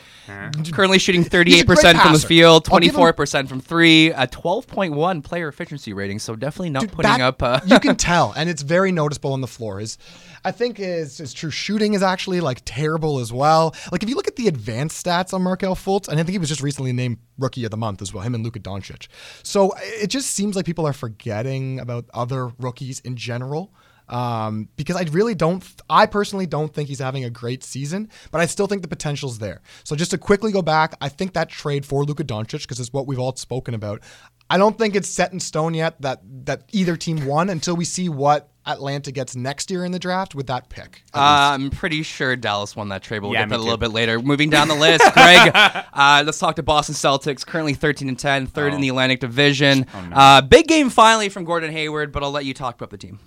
currently 0.71 0.97
shooting 0.99 1.23
38% 1.25 2.01
from 2.01 2.13
the 2.13 2.19
field, 2.19 2.67
I'll 2.71 2.77
him- 2.77 2.89
24 2.91 3.13
percent 3.13 3.49
from 3.49 3.59
three, 3.59 4.11
a 4.11 4.27
12.1 4.27 5.23
player 5.23 5.47
efficiency 5.49 5.93
rating. 5.93 6.19
So 6.19 6.35
definitely 6.35 6.69
not 6.69 6.81
Dude, 6.81 6.91
putting 6.93 7.11
that- 7.11 7.21
up. 7.21 7.43
Uh, 7.43 7.59
you 7.65 7.79
can 7.79 7.95
tell, 7.97 8.33
and 8.35 8.49
it's 8.49 8.61
very 8.61 8.91
noticeable 8.91 9.33
on 9.33 9.41
the 9.41 9.47
floor. 9.47 9.79
Is 9.81 9.97
I 10.45 10.51
think 10.51 10.77
his, 10.77 11.17
his 11.17 11.33
true 11.33 11.51
shooting 11.51 11.93
is 11.93 12.01
actually 12.03 12.39
like 12.39 12.61
terrible 12.65 13.19
as 13.19 13.31
well. 13.33 13.75
Like 13.91 14.03
if 14.03 14.09
you 14.09 14.15
look 14.15 14.27
at 14.27 14.35
the 14.37 14.47
advanced 14.47 15.05
stats 15.05 15.33
on 15.33 15.41
Markelle 15.41 15.75
Fultz, 15.75 16.07
and 16.07 16.19
I 16.19 16.23
think 16.23 16.31
he 16.31 16.37
was 16.39 16.49
just 16.49 16.61
recently 16.61 16.93
named 16.93 17.17
Rookie 17.37 17.65
of 17.65 17.71
the 17.71 17.77
Month 17.77 18.01
as 18.01 18.13
well, 18.13 18.23
him 18.23 18.33
and 18.35 18.43
Luka 18.43 18.59
Doncic. 18.59 19.07
So 19.43 19.73
it 19.81 20.07
just 20.07 20.31
seems 20.31 20.55
like 20.55 20.65
people 20.65 20.85
are 20.87 20.93
forgetting 20.93 21.79
about 21.79 22.05
other 22.13 22.47
rookies 22.59 22.99
in 23.01 23.15
general. 23.17 23.73
Um, 24.11 24.67
because 24.75 24.95
I 24.97 25.03
really 25.11 25.35
don't, 25.35 25.63
I 25.89 26.05
personally 26.05 26.45
don't 26.45 26.73
think 26.73 26.89
he's 26.89 26.99
having 26.99 27.23
a 27.23 27.29
great 27.29 27.63
season, 27.63 28.09
but 28.29 28.41
I 28.41 28.45
still 28.45 28.67
think 28.67 28.81
the 28.81 28.87
potential's 28.89 29.39
there. 29.39 29.61
So 29.85 29.95
just 29.95 30.11
to 30.11 30.17
quickly 30.17 30.51
go 30.51 30.61
back, 30.61 30.95
I 30.99 31.07
think 31.09 31.33
that 31.33 31.49
trade 31.49 31.85
for 31.85 32.03
Luka 32.03 32.23
Doncic, 32.25 32.61
because 32.63 32.79
it's 32.79 32.91
what 32.91 33.07
we've 33.07 33.19
all 33.19 33.35
spoken 33.35 33.73
about. 33.73 34.01
I 34.49 34.57
don't 34.57 34.77
think 34.77 34.97
it's 34.97 35.07
set 35.07 35.31
in 35.31 35.39
stone 35.39 35.73
yet 35.73 36.01
that 36.01 36.19
that 36.45 36.63
either 36.73 36.97
team 36.97 37.25
won 37.25 37.49
until 37.49 37.77
we 37.77 37.85
see 37.85 38.09
what 38.09 38.49
Atlanta 38.65 39.09
gets 39.13 39.33
next 39.33 39.71
year 39.71 39.85
in 39.85 39.93
the 39.93 39.97
draft 39.97 40.35
with 40.35 40.47
that 40.47 40.67
pick. 40.67 41.03
Uh. 41.13 41.19
I'm 41.55 41.69
pretty 41.69 42.03
sure 42.03 42.35
Dallas 42.35 42.75
won 42.75 42.89
that 42.89 43.01
trade, 43.01 43.19
but 43.19 43.27
we'll 43.29 43.35
Yeah, 43.35 43.43
get 43.43 43.51
that 43.51 43.59
a 43.59 43.63
little 43.63 43.77
bit 43.77 43.91
later. 43.91 44.19
Moving 44.21 44.49
down 44.49 44.67
the 44.67 44.75
list, 44.75 45.01
Greg, 45.13 45.51
uh, 45.55 46.23
let's 46.25 46.37
talk 46.37 46.57
to 46.57 46.63
Boston 46.63 46.95
Celtics, 46.95 47.45
currently 47.45 47.73
13 47.73 48.09
and 48.09 48.19
10, 48.19 48.47
third 48.47 48.73
in 48.73 48.81
the 48.81 48.89
Atlantic 48.89 49.21
Division. 49.21 49.85
uh, 50.13 50.41
big 50.41 50.67
game 50.67 50.89
finally 50.89 51.29
from 51.29 51.45
Gordon 51.45 51.71
Hayward, 51.71 52.11
but 52.11 52.21
I'll 52.21 52.31
let 52.31 52.43
you 52.43 52.53
talk 52.53 52.75
about 52.75 52.89
the 52.89 52.97
team. 52.97 53.19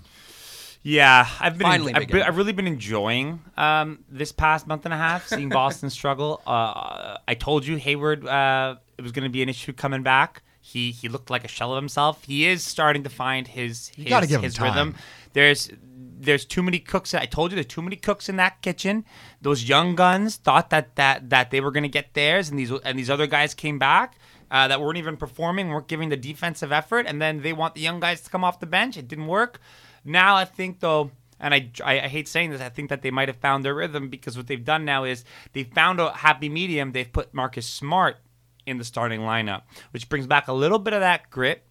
Yeah, 0.87 1.27
I've 1.41 1.57
been. 1.57 1.67
Finally 1.67 1.95
I've, 1.95 2.09
been. 2.09 2.23
I've 2.23 2.37
really 2.37 2.53
been 2.53 2.67
enjoying 2.67 3.41
um, 3.57 4.05
this 4.11 4.33
past 4.33 4.67
month 4.67 4.85
and 4.85 4.93
a 4.93 4.99
half 4.99 5.27
seeing 5.27 5.49
Boston 5.61 5.89
struggle. 5.89 6.43
Uh, 6.47 7.17
I 7.27 7.35
told 7.35 7.67
you 7.67 7.77
Hayward 7.77 8.27
uh, 8.27 8.77
it 8.99 9.03
was 9.03 9.11
going 9.11 9.25
to 9.25 9.31
be 9.31 9.43
an 9.43 9.49
issue 9.49 9.73
coming 9.73 10.03
back. 10.03 10.43
He 10.61 10.91
he 10.91 11.09
looked 11.09 11.31
like 11.31 11.43
a 11.43 11.49
shell 11.49 11.73
of 11.73 11.77
himself. 11.77 12.25
He 12.25 12.47
is 12.47 12.63
starting 12.63 13.03
to 13.05 13.09
find 13.09 13.49
his 13.49 13.89
his, 13.97 14.31
his 14.43 14.61
rhythm. 14.61 14.95
There's 15.33 15.71
there's 16.21 16.45
too 16.45 16.63
many 16.63 16.79
cooks. 16.79 17.15
I 17.15 17.25
told 17.25 17.51
you 17.51 17.57
there's 17.57 17.67
too 17.67 17.83
many 17.83 17.97
cooks 17.97 18.29
in 18.29 18.37
that 18.37 18.61
kitchen. 18.61 19.07
Those 19.41 19.67
young 19.67 19.95
guns 19.95 20.37
thought 20.37 20.69
that 20.69 20.97
that 20.97 21.31
that 21.31 21.51
they 21.51 21.63
were 21.63 21.71
going 21.71 21.85
to 21.85 21.89
get 21.89 22.13
theirs, 22.13 22.51
and 22.51 22.59
these 22.59 22.71
and 22.71 22.99
these 22.99 23.09
other 23.09 23.27
guys 23.27 23.55
came 23.55 23.79
back. 23.79 24.19
Uh, 24.51 24.69
that 24.69 24.81
weren't 24.81 24.99
even 24.99 25.17
performing, 25.17 25.69
weren't 25.71 25.89
giving 25.89 26.11
the 26.11 26.17
defensive 26.17 26.71
effort, 26.71 27.07
and 27.07 27.21
then 27.21 27.41
they 27.41 27.53
want 27.53 27.75
the 27.75 27.81
young 27.81 27.99
guys 27.99 28.21
to 28.21 28.31
come 28.31 28.45
off 28.45 28.61
the 28.61 28.67
bench. 28.67 28.97
It 28.97 29.09
didn't 29.09 29.27
work. 29.27 29.61
Now 30.05 30.37
I 30.37 30.45
think 30.45 30.81
though, 30.81 31.11
and 31.41 31.55
I, 31.55 31.71
I 31.85 31.99
hate 32.09 32.29
saying 32.29 32.51
this, 32.51 32.61
I 32.61 32.69
think 32.69 32.91
that 32.91 33.03
they 33.03 33.11
might 33.11 33.29
have 33.29 33.37
found 33.39 33.65
their 33.65 33.75
rhythm 33.75 34.09
because 34.09 34.37
what 34.37 34.47
they've 34.47 34.65
done 34.65 34.85
now 34.85 35.05
is 35.05 35.25
they've 35.53 35.67
found 35.73 36.01
a 36.01 36.13
happy 36.13 36.49
medium. 36.49 36.93
They've 36.93 37.11
put 37.11 37.35
Marcus 37.35 37.67
Smart 37.67 38.17
in 38.67 38.79
the 38.79 38.85
starting 38.85 39.21
lineup, 39.21 39.63
which 39.91 40.09
brings 40.09 40.27
back 40.27 40.49
a 40.49 40.53
little 40.53 40.79
bit 40.79 40.95
of 40.95 41.01
that 41.01 41.31
grit, 41.31 41.65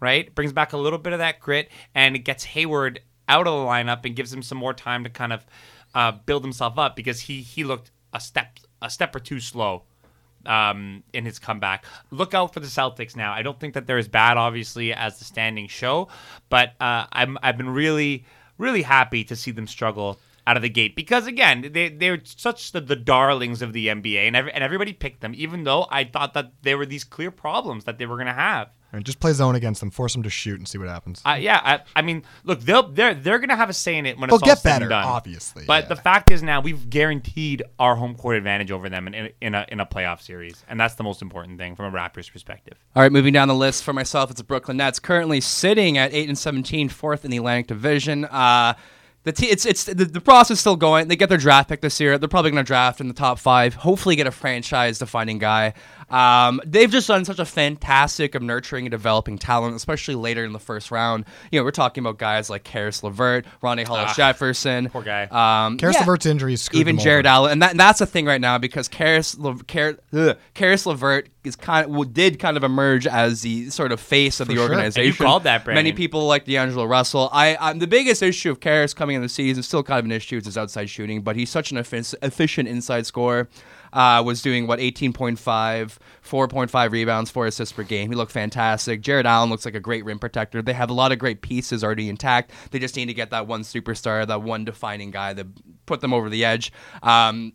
right? 0.00 0.32
Brings 0.34 0.52
back 0.52 0.72
a 0.72 0.78
little 0.78 0.98
bit 0.98 1.12
of 1.12 1.18
that 1.18 1.40
grit, 1.40 1.68
and 1.94 2.14
it 2.14 2.20
gets 2.20 2.44
Hayward 2.44 3.00
out 3.28 3.46
of 3.46 3.52
the 3.52 3.66
lineup 3.66 4.04
and 4.04 4.16
gives 4.16 4.32
him 4.32 4.42
some 4.42 4.58
more 4.58 4.74
time 4.74 5.04
to 5.04 5.10
kind 5.10 5.32
of 5.32 5.46
uh, 5.94 6.12
build 6.12 6.42
himself 6.42 6.78
up 6.78 6.96
because 6.96 7.20
he 7.22 7.40
he 7.42 7.64
looked 7.64 7.90
a 8.12 8.20
step 8.20 8.58
a 8.82 8.90
step 8.90 9.14
or 9.14 9.20
two 9.20 9.40
slow 9.40 9.84
um, 10.46 11.02
in 11.12 11.24
his 11.24 11.38
comeback. 11.38 11.84
Look 12.10 12.34
out 12.34 12.52
for 12.52 12.60
the 12.60 12.66
Celtics 12.66 13.16
now. 13.16 13.32
I 13.32 13.42
don't 13.42 13.58
think 13.58 13.74
that 13.74 13.86
they're 13.86 13.98
as 13.98 14.08
bad, 14.08 14.36
obviously, 14.36 14.92
as 14.92 15.18
the 15.18 15.24
standings 15.24 15.70
show, 15.70 16.08
but 16.48 16.74
uh, 16.80 17.06
I'm 17.12 17.38
I've 17.42 17.56
been 17.56 17.70
really 17.70 18.24
really 18.58 18.82
happy 18.82 19.24
to 19.24 19.34
see 19.34 19.50
them 19.50 19.66
struggle 19.66 20.20
out 20.46 20.56
of 20.56 20.62
the 20.62 20.68
gate 20.70 20.96
because 20.96 21.26
again 21.26 21.68
they 21.72 21.88
they're 21.88 22.20
such 22.24 22.72
the, 22.72 22.80
the 22.80 22.96
darlings 22.96 23.62
of 23.62 23.72
the 23.72 23.88
NBA 23.88 24.26
and 24.26 24.34
every, 24.36 24.52
and 24.52 24.64
everybody 24.64 24.92
picked 24.92 25.20
them 25.20 25.32
even 25.36 25.64
though 25.64 25.86
I 25.90 26.04
thought 26.04 26.34
that 26.34 26.52
there 26.62 26.78
were 26.78 26.86
these 26.86 27.04
clear 27.04 27.30
problems 27.30 27.84
that 27.84 27.98
they 27.98 28.06
were 28.06 28.16
going 28.16 28.26
to 28.26 28.32
have. 28.32 28.68
And 28.92 29.04
just 29.04 29.20
play 29.20 29.32
zone 29.32 29.54
against 29.54 29.78
them, 29.78 29.92
force 29.92 30.14
them 30.14 30.24
to 30.24 30.30
shoot, 30.30 30.58
and 30.58 30.66
see 30.66 30.76
what 30.76 30.88
happens. 30.88 31.22
Uh, 31.24 31.38
yeah, 31.40 31.60
I, 31.62 31.80
I 31.94 32.02
mean, 32.02 32.24
look, 32.42 32.58
they'll 32.62 32.88
they're 32.90 33.14
they're 33.14 33.38
gonna 33.38 33.54
have 33.54 33.70
a 33.70 33.72
say 33.72 33.96
in 33.96 34.04
it 34.04 34.18
when 34.18 34.28
They'll 34.28 34.38
it's 34.38 34.42
all 34.42 34.48
get 34.48 34.58
said 34.58 34.70
and 34.70 34.80
better, 34.80 34.88
done. 34.88 35.04
obviously, 35.04 35.64
But 35.64 35.84
yeah. 35.84 35.88
the 35.90 35.94
fact 35.96 36.32
is 36.32 36.42
now 36.42 36.60
we've 36.60 36.90
guaranteed 36.90 37.62
our 37.78 37.94
home 37.94 38.16
court 38.16 38.34
advantage 38.34 38.72
over 38.72 38.88
them 38.88 39.06
in, 39.06 39.14
in, 39.14 39.30
in 39.40 39.54
a 39.54 39.64
in 39.68 39.78
a 39.78 39.86
playoff 39.86 40.20
series, 40.20 40.64
and 40.68 40.80
that's 40.80 40.96
the 40.96 41.04
most 41.04 41.22
important 41.22 41.56
thing 41.56 41.76
from 41.76 41.94
a 41.94 41.96
Raptors 41.96 42.32
perspective. 42.32 42.74
All 42.96 43.02
right, 43.04 43.12
moving 43.12 43.32
down 43.32 43.46
the 43.46 43.54
list 43.54 43.84
for 43.84 43.92
myself, 43.92 44.28
it's 44.28 44.40
the 44.40 44.44
Brooklyn 44.44 44.78
Nets, 44.78 44.98
currently 44.98 45.40
sitting 45.40 45.96
at 45.96 46.12
eight 46.12 46.28
and 46.28 46.36
17, 46.36 46.88
fourth 46.88 47.24
in 47.24 47.30
the 47.30 47.36
Atlantic 47.36 47.68
Division. 47.68 48.24
Uh, 48.24 48.74
the 49.24 49.32
te- 49.32 49.46
it's 49.46 49.66
it's 49.66 49.84
the, 49.84 50.04
the 50.06 50.20
process 50.20 50.52
is 50.52 50.60
still 50.60 50.76
going. 50.76 51.08
They 51.08 51.16
get 51.16 51.28
their 51.28 51.38
draft 51.38 51.68
pick 51.68 51.80
this 51.80 52.00
year. 52.00 52.16
They're 52.18 52.28
probably 52.28 52.50
going 52.50 52.64
to 52.64 52.66
draft 52.66 53.00
in 53.00 53.08
the 53.08 53.14
top 53.14 53.38
five. 53.38 53.74
Hopefully, 53.74 54.16
get 54.16 54.26
a 54.26 54.30
franchise-defining 54.30 55.38
guy. 55.38 55.74
Um, 56.10 56.60
they've 56.64 56.90
just 56.90 57.08
done 57.08 57.24
such 57.24 57.38
a 57.38 57.44
fantastic 57.44 58.34
of 58.34 58.42
nurturing 58.42 58.86
and 58.86 58.90
developing 58.90 59.38
talent, 59.38 59.76
especially 59.76 60.14
later 60.14 60.44
in 60.44 60.52
the 60.52 60.58
first 60.58 60.90
round. 60.90 61.24
You 61.50 61.60
know, 61.60 61.64
we're 61.64 61.70
talking 61.70 62.02
about 62.02 62.18
guys 62.18 62.50
like 62.50 62.64
Caris 62.64 63.02
LeVert, 63.02 63.46
Rondae 63.62 63.86
Hollis 63.86 64.16
Jefferson. 64.16 64.88
poor 64.90 65.02
guy. 65.02 65.24
Um, 65.24 65.78
Caris 65.78 65.96
yeah 65.96 66.00
LeVert's 66.00 66.26
injuries 66.26 66.62
screwed 66.62 66.80
even 66.80 66.96
them 66.96 67.04
Jared 67.04 67.26
over. 67.26 67.32
Allen, 67.32 67.52
and 67.52 67.62
that 67.62 67.70
and 67.72 67.80
that's 67.80 68.00
the 68.00 68.06
thing 68.06 68.26
right 68.26 68.40
now 68.40 68.58
because 68.58 68.88
Caris 68.88 69.38
Le, 69.38 69.56
Car, 69.64 69.96
ugh, 70.12 70.36
Caris 70.54 70.86
LeVert 70.86 71.28
is 71.44 71.56
kind 71.56 71.86
of 71.86 71.92
well, 71.92 72.04
did 72.04 72.38
kind 72.38 72.56
of 72.56 72.64
emerge 72.64 73.06
as 73.06 73.42
the 73.42 73.70
sort 73.70 73.92
of 73.92 74.00
face 74.00 74.40
of 74.40 74.48
the 74.48 74.54
sure. 74.54 74.64
And 74.64 74.70
you 74.70 74.76
organization. 74.76 75.24
called 75.24 75.44
that, 75.44 75.64
Brandon. 75.64 75.84
Many 75.84 75.92
people 75.92 76.26
like 76.26 76.44
D'Angelo 76.44 76.84
Russell. 76.84 77.30
I 77.32 77.56
I'm 77.60 77.78
the 77.78 77.86
biggest 77.86 78.22
issue 78.22 78.50
of 78.50 78.60
Caris 78.60 78.92
coming 78.94 79.16
in 79.16 79.22
the 79.22 79.28
season 79.28 79.62
still 79.62 79.82
kind 79.82 80.00
of 80.00 80.04
an 80.04 80.12
issue 80.12 80.36
is 80.36 80.46
his 80.46 80.58
outside 80.58 80.90
shooting, 80.90 81.22
but 81.22 81.36
he's 81.36 81.50
such 81.50 81.70
an 81.70 81.78
efficient 81.78 82.68
inside 82.68 83.06
scorer. 83.06 83.48
Uh, 83.92 84.22
was 84.24 84.42
doing 84.42 84.66
what 84.66 84.78
18.5, 84.78 85.36
4.5 85.36 86.90
rebounds, 86.92 87.30
four 87.30 87.46
assists 87.46 87.72
per 87.72 87.82
game. 87.82 88.10
He 88.10 88.16
looked 88.16 88.32
fantastic. 88.32 89.00
Jarrett 89.00 89.26
Allen 89.26 89.50
looks 89.50 89.64
like 89.64 89.74
a 89.74 89.80
great 89.80 90.04
rim 90.04 90.18
protector. 90.18 90.62
They 90.62 90.72
have 90.72 90.90
a 90.90 90.94
lot 90.94 91.12
of 91.12 91.18
great 91.18 91.42
pieces 91.42 91.82
already 91.82 92.08
intact. 92.08 92.52
They 92.70 92.78
just 92.78 92.96
need 92.96 93.06
to 93.06 93.14
get 93.14 93.30
that 93.30 93.46
one 93.46 93.62
superstar, 93.62 94.26
that 94.26 94.42
one 94.42 94.64
defining 94.64 95.10
guy 95.10 95.32
that 95.32 95.46
put 95.86 96.00
them 96.00 96.12
over 96.12 96.28
the 96.30 96.44
edge. 96.44 96.72
Um, 97.02 97.52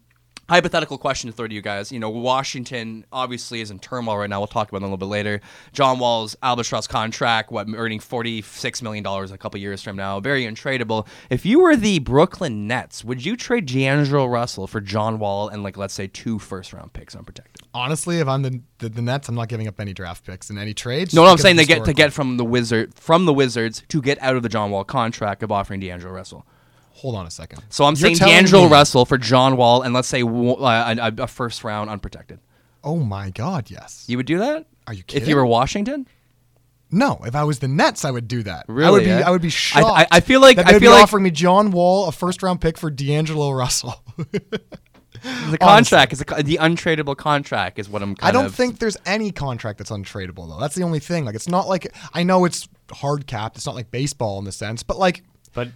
hypothetical 0.50 0.98
question 0.98 1.30
to 1.30 1.36
throw 1.36 1.48
to 1.48 1.54
you 1.54 1.62
guys. 1.62 1.92
You 1.92 2.00
know, 2.00 2.10
Washington 2.10 3.06
obviously 3.12 3.62
is 3.62 3.72
in 3.72 3.80
turmoil 3.80 4.18
right 4.18 4.30
now. 4.30 4.40
We'll 4.40 4.48
talk 4.48 4.70
about 4.70 4.80
that 4.80 4.86
a 4.86 4.88
little 4.88 4.98
bit 4.98 5.06
later. 5.06 5.42
John 5.74 6.00
Wall's 6.00 6.36
albatross 6.44 6.88
contract, 6.88 7.52
what 7.52 7.68
earning 7.74 8.00
forty 8.00 8.42
six 8.42 8.82
million 8.82 9.04
dollars 9.04 9.32
a 9.32 9.38
couple 9.38 9.60
years 9.60 9.82
from 9.82 9.96
now, 9.96 10.20
very 10.20 10.44
untradeable. 10.44 11.08
If 11.30 11.46
you 11.46 11.60
were 11.60 11.76
the 11.76 12.00
Brooklyn 12.00 12.68
Nets, 12.68 13.04
would 13.04 13.26
you 13.26 13.36
trade 13.36 13.66
D'Angelo 13.66 14.26
Russell 14.26 14.68
for 14.68 14.82
John 14.82 15.20
Wall 15.20 15.50
and 15.50 15.64
like 15.64 15.78
let's 15.78 15.94
say 15.94 16.08
two 16.08 16.40
first 16.40 16.74
round 16.74 16.94
picks 16.94 17.16
unprotected? 17.16 17.68
Honestly, 17.74 18.20
if 18.20 18.28
I'm 18.28 18.42
the, 18.42 18.62
the 18.80 18.90
the 18.90 19.02
Nets, 19.02 19.30
I'm 19.30 19.36
not 19.36 19.50
giving 19.50 19.68
up 19.68 19.80
any 19.80 19.94
draft 19.94 20.26
picks 20.26 20.50
in 20.50 20.58
any 20.58 20.74
trades. 20.74 21.14
No, 21.14 21.24
no, 21.24 21.32
I'm 21.32 21.38
saying 21.38 21.56
they 21.56 21.66
get 21.66 21.86
to 21.86 21.94
get 21.94 22.14
from 22.14 22.38
the 22.38 22.46
Wizard 22.46 22.94
from 22.96 23.26
the 23.26 23.34
Wizards 23.34 23.84
to 23.90 24.02
get 24.02 24.22
out 24.22 24.36
of 24.36 24.44
the 24.44 24.50
John 24.50 24.72
Wall 24.72 24.84
contract 24.84 25.44
of 25.44 25.52
offering 25.52 25.80
D'Angelo 25.80 26.14
Russell. 26.14 26.46
Hold 26.96 27.16
on 27.16 27.26
a 27.28 27.32
second. 27.32 27.62
So 27.70 27.84
I'm 27.86 27.94
You're 27.96 28.16
saying 28.16 28.18
D'Angelo 28.18 28.66
me- 28.66 28.72
Russell 28.72 29.06
for 29.06 29.18
John 29.18 29.58
Wall 29.58 29.82
and 29.82 29.94
let's 29.94 30.08
say 30.08 30.22
uh, 30.24 30.28
a, 30.28 30.96
a- 30.98 31.24
a 31.24 31.28
first 31.28 31.64
round 31.64 31.90
unprotected. 31.90 32.40
Oh 32.84 32.98
my 33.00 33.30
God, 33.32 33.70
yes. 33.70 34.06
You 34.08 34.18
would 34.18 34.26
do 34.26 34.38
that? 34.40 34.66
Are 34.88 34.94
you 34.94 35.04
kidding? 35.04 35.22
If 35.24 35.28
you 35.28 35.36
were 35.36 35.46
Washington? 35.46 36.08
No, 36.92 37.20
if 37.26 37.36
I 37.36 37.44
was 37.44 37.60
the 37.60 37.68
Nets, 37.68 38.06
I 38.06 38.12
would 38.12 38.28
do 38.28 38.44
that. 38.44 38.66
I 38.70 38.72
would 38.72 38.78
Really, 38.78 39.06
be. 39.06 39.12
eh? 39.12 39.24
I 39.26 39.32
would 39.32 39.42
be 39.42 39.50
shocked. 39.50 39.86
I- 40.12 40.18
I 40.18 40.20
feel 40.22 40.40
like- 40.40 40.56
that 40.58 40.68
I 40.68 40.72
they'd 40.74 40.80
feel 40.80 40.92
be 40.92 40.96
like- 40.96 41.04
offering 41.04 41.24
me 41.24 41.32
John 41.32 41.72
Wall, 41.72 42.08
a 42.08 42.12
first 42.12 42.42
round 42.44 42.62
pick 42.62 42.78
for 42.78 42.90
D'Angelo 42.90 43.52
Russell. 43.52 43.96
The 45.50 45.58
contract 45.58 46.14
is 46.14 46.22
a, 46.22 46.44
the 46.44 46.58
untradeable 46.62 47.18
contract 47.18 47.80
is 47.80 47.90
what 47.90 48.04
I'm. 48.04 48.14
Kind 48.16 48.30
I 48.30 48.32
don't 48.32 48.46
of, 48.48 48.54
think 48.54 48.78
there's 48.78 48.98
any 49.08 49.32
contract 49.32 49.80
that's 49.80 49.90
untradeable 49.90 50.48
though. 50.48 50.60
That's 50.60 50.76
the 50.76 50.84
only 50.84 51.00
thing. 51.00 51.26
Like 51.26 51.34
it's 51.34 51.48
not 51.48 51.68
like 51.68 51.92
I 52.14 52.22
know 52.22 52.46
it's 52.46 52.68
hard 52.92 53.26
capped. 53.26 53.56
It's 53.58 53.66
not 53.66 53.74
like 53.74 53.90
baseball 53.90 54.38
in 54.38 54.46
the 54.46 54.52
sense, 54.52 54.84
but 54.84 55.00
like 55.00 55.24
But 55.54 55.70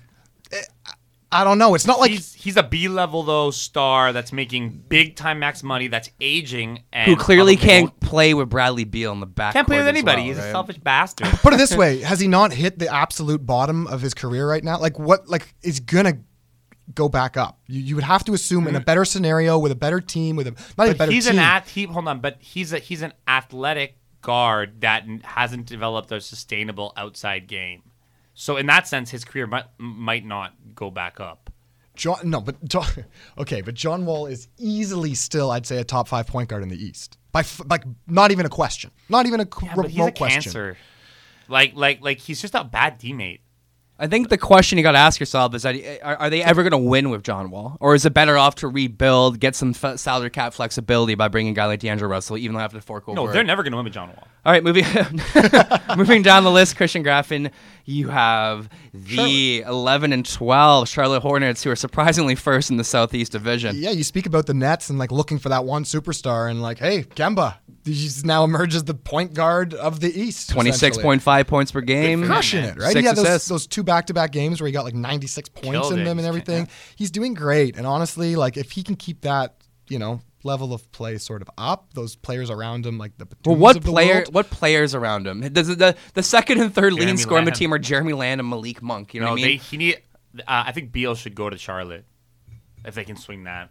I 1.31 1.43
don't 1.43 1.59
know. 1.59 1.75
It's 1.75 1.85
not 1.85 1.99
like 1.99 2.11
he's 2.11 2.33
he's 2.33 2.57
a 2.57 2.63
B 2.63 2.87
level 2.87 3.23
though 3.23 3.51
star 3.51 4.13
that's 4.13 4.33
making 4.33 4.83
big 4.89 5.15
time 5.15 5.39
max 5.39 5.61
money 5.61 5.87
that's 5.87 6.09
aging 6.19 6.83
and 6.91 7.09
who 7.09 7.15
clearly 7.15 7.55
can't 7.55 7.85
won't- 7.85 7.99
play 7.99 8.33
with 8.33 8.49
Bradley 8.49 8.83
Beal 8.83 9.11
in 9.11 9.19
the 9.19 9.27
back. 9.27 9.53
can't 9.53 9.67
play 9.67 9.77
with 9.77 9.87
anybody. 9.87 10.23
He's 10.23 10.37
a 10.37 10.51
selfish 10.51 10.77
bastard. 10.77 11.27
put 11.27 11.53
it 11.53 11.57
this 11.57 11.75
way: 11.75 11.99
Has 12.01 12.19
he 12.19 12.27
not 12.27 12.51
hit 12.51 12.79
the 12.79 12.93
absolute 12.93 13.45
bottom 13.45 13.85
of 13.87 14.01
his 14.01 14.13
career 14.13 14.49
right 14.49 14.63
now? 14.63 14.79
Like 14.79 14.97
what? 14.97 15.27
Like 15.27 15.53
is 15.61 15.79
gonna 15.79 16.19
go 16.95 17.09
back 17.09 17.37
up? 17.37 17.59
You, 17.67 17.81
you 17.81 17.95
would 17.95 18.03
have 18.03 18.23
to 18.25 18.33
assume 18.33 18.67
in 18.67 18.75
a 18.75 18.81
mm. 18.81 18.85
better 18.85 19.05
scenario 19.05 19.59
with 19.59 19.71
a 19.71 19.75
better 19.75 20.01
team 20.01 20.35
with 20.35 20.47
a 20.47 20.51
not 20.77 20.85
even 20.85 20.93
but 20.93 20.97
better 20.97 21.11
he's 21.11 21.25
team. 21.25 21.35
an 21.35 21.39
ath- 21.39 21.69
he, 21.69 21.83
hold 21.83 22.07
on, 22.07 22.21
but 22.21 22.37
he's 22.39 22.73
a 22.73 22.79
he's 22.79 23.03
an 23.03 23.13
athletic 23.27 23.97
guard 24.21 24.81
that 24.81 25.05
hasn't 25.23 25.65
developed 25.65 26.11
a 26.11 26.19
sustainable 26.19 26.93
outside 26.97 27.47
game. 27.47 27.83
So 28.41 28.55
in 28.55 28.67
that 28.67 28.87
sense, 28.87 29.11
his 29.11 29.25
career 29.25 29.47
might 29.47 29.65
might 29.77 30.23
not 30.25 30.53
go 30.73 30.89
back 30.89 31.19
up. 31.19 31.49
John, 31.95 32.19
no, 32.23 32.39
but 32.39 32.63
John, 32.63 32.85
okay, 33.37 33.59
but 33.59 33.73
John 33.73 34.05
Wall 34.05 34.27
is 34.27 34.47
easily 34.57 35.13
still, 35.13 35.51
I'd 35.51 35.65
say, 35.65 35.75
a 35.77 35.83
top 35.83 36.07
five 36.07 36.25
point 36.25 36.47
guard 36.47 36.63
in 36.63 36.69
the 36.69 36.81
East. 36.81 37.17
By 37.33 37.43
like, 37.67 37.83
not 38.07 38.31
even 38.31 38.45
a 38.45 38.49
question. 38.49 38.91
Not 39.09 39.25
even 39.25 39.41
a 39.41 39.45
qu- 39.45 39.65
Yeah, 39.65 39.75
but 39.75 39.87
remote 39.87 39.91
he's 39.91 40.07
a 40.07 40.11
question. 40.13 40.41
cancer. 40.43 40.77
Like 41.49 41.73
like 41.75 42.01
like 42.01 42.19
he's 42.19 42.39
just 42.39 42.55
a 42.55 42.63
bad 42.63 42.97
teammate. 42.97 43.41
I 44.01 44.07
think 44.07 44.29
the 44.29 44.37
question 44.37 44.77
you 44.77 44.83
got 44.83 44.93
to 44.93 44.97
ask 44.97 45.19
yourself 45.19 45.53
is 45.53 45.63
that 45.63 45.75
are, 46.01 46.15
are 46.15 46.29
they 46.29 46.41
ever 46.41 46.63
going 46.63 46.71
to 46.71 46.77
win 46.77 47.09
with 47.09 47.21
John 47.21 47.51
Wall, 47.51 47.75
or 47.81 47.95
is 47.95 48.05
it 48.05 48.13
better 48.13 48.37
off 48.37 48.55
to 48.55 48.69
rebuild, 48.69 49.41
get 49.41 49.57
some 49.57 49.71
f- 49.71 49.99
salary 49.99 50.29
cap 50.29 50.53
flexibility 50.53 51.15
by 51.15 51.27
bringing 51.27 51.51
a 51.51 51.55
guy 51.55 51.65
like 51.65 51.81
D'Angelo 51.81 52.09
Russell, 52.09 52.37
even 52.37 52.53
though 52.53 52.59
I 52.59 52.61
have 52.61 52.71
to 52.71 52.79
fork 52.79 53.09
over? 53.09 53.15
No, 53.17 53.29
they're 53.29 53.43
never 53.43 53.61
going 53.61 53.71
to 53.73 53.77
win 53.77 53.83
with 53.83 53.93
John 53.93 54.07
Wall. 54.07 54.25
All 54.45 54.53
right, 54.53 54.63
moving 54.63 54.85
moving 55.97 56.21
down 56.21 56.45
the 56.45 56.49
list, 56.51 56.77
Christian 56.77 57.03
Graffin, 57.03 57.51
you 57.89 58.09
have 58.09 58.69
the 58.93 59.61
11 59.61 60.13
and 60.13 60.25
12 60.25 60.87
Charlotte 60.87 61.21
Hornets, 61.21 61.63
who 61.63 61.71
are 61.71 61.75
surprisingly 61.75 62.35
first 62.35 62.69
in 62.69 62.77
the 62.77 62.83
Southeast 62.83 63.31
Division. 63.31 63.75
Yeah, 63.79 63.89
you 63.91 64.03
speak 64.03 64.25
about 64.25 64.45
the 64.45 64.53
Nets 64.53 64.89
and 64.89 64.99
like 64.99 65.11
looking 65.11 65.39
for 65.39 65.49
that 65.49 65.65
one 65.65 65.83
superstar, 65.83 66.49
and 66.51 66.61
like, 66.61 66.77
hey, 66.77 67.03
Kemba, 67.03 67.55
he's 67.83 68.23
now 68.23 68.43
emerges 68.43 68.83
the 68.83 68.93
point 68.93 69.33
guard 69.33 69.73
of 69.73 69.99
the 70.01 70.11
East. 70.19 70.51
26.5 70.51 71.47
points 71.47 71.71
per 71.71 71.81
game. 71.81 72.23
crushing 72.23 72.63
it, 72.63 72.77
right? 72.77 72.93
Six 72.93 72.99
he 72.99 73.05
had 73.05 73.15
those, 73.15 73.45
those 73.47 73.65
two 73.67 73.83
back-to-back 73.83 74.31
games 74.31 74.61
where 74.61 74.67
he 74.67 74.71
got 74.71 74.85
like 74.85 74.93
96 74.95 75.49
points 75.49 75.69
Killed 75.71 75.93
in 75.93 75.99
it. 75.99 76.03
them 76.05 76.19
and 76.19 76.27
everything. 76.27 76.65
ki- 76.67 76.71
He's 76.95 77.11
doing 77.11 77.33
great, 77.33 77.75
and 77.75 77.87
honestly, 77.87 78.35
like 78.35 78.55
if 78.57 78.71
he 78.71 78.83
can 78.83 78.95
keep 78.97 79.21
that, 79.21 79.55
you 79.87 79.97
know, 79.97 80.21
level 80.43 80.73
of 80.73 80.91
play 80.91 81.17
sort 81.17 81.41
of 81.41 81.49
up, 81.57 81.93
those 81.93 82.15
players 82.15 82.49
around 82.49 82.85
him, 82.85 82.97
like 82.97 83.17
the 83.17 83.27
Well, 83.45 83.55
what 83.55 83.75
of 83.77 83.83
the 83.83 83.91
player? 83.91 84.15
world- 84.15 84.33
What 84.33 84.49
players 84.49 84.95
around 84.95 85.27
him? 85.27 85.41
Does 85.53 85.67
the, 85.67 85.75
the 85.75 85.95
the 86.13 86.23
second 86.23 86.59
and 86.61 86.73
third 86.73 86.93
leading 86.93 87.07
Jeremy 87.07 87.21
scorer 87.21 87.39
on 87.39 87.45
the 87.45 87.51
team 87.51 87.73
are 87.73 87.79
Jeremy 87.79 88.13
Lamb 88.13 88.39
and 88.39 88.49
Malik 88.49 88.81
Monk. 88.81 89.13
You 89.13 89.19
know 89.21 89.27
No, 89.27 89.31
what 89.33 89.39
I 89.39 89.43
they 89.43 89.47
mean? 89.49 89.59
he 89.59 89.77
need. 89.77 90.01
Uh, 90.39 90.41
I 90.67 90.71
think 90.71 90.91
Beal 90.91 91.15
should 91.15 91.35
go 91.35 91.49
to 91.49 91.57
Charlotte 91.57 92.05
if 92.85 92.95
they 92.95 93.03
can 93.03 93.15
swing 93.17 93.43
that. 93.45 93.69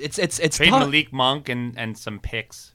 It's 0.00 0.18
it's 0.18 0.38
it's 0.38 0.56
Trade 0.56 0.70
tough. 0.70 0.80
Malik 0.80 1.12
Monk 1.12 1.48
and 1.48 1.76
and 1.78 1.96
some 1.98 2.18
picks. 2.18 2.74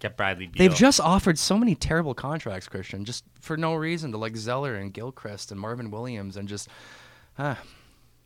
Get 0.00 0.16
Bradley 0.16 0.46
Beal. 0.46 0.58
They've 0.68 0.78
just 0.78 1.00
offered 1.00 1.38
so 1.38 1.58
many 1.58 1.74
terrible 1.74 2.14
contracts, 2.14 2.68
Christian, 2.68 3.04
just 3.04 3.24
for 3.40 3.56
no 3.56 3.74
reason 3.74 4.12
to 4.12 4.18
like 4.18 4.36
Zeller 4.36 4.76
and 4.76 4.92
Gilchrist 4.94 5.50
and 5.50 5.60
Marvin 5.60 5.90
Williams 5.90 6.36
and 6.36 6.48
just. 6.48 6.68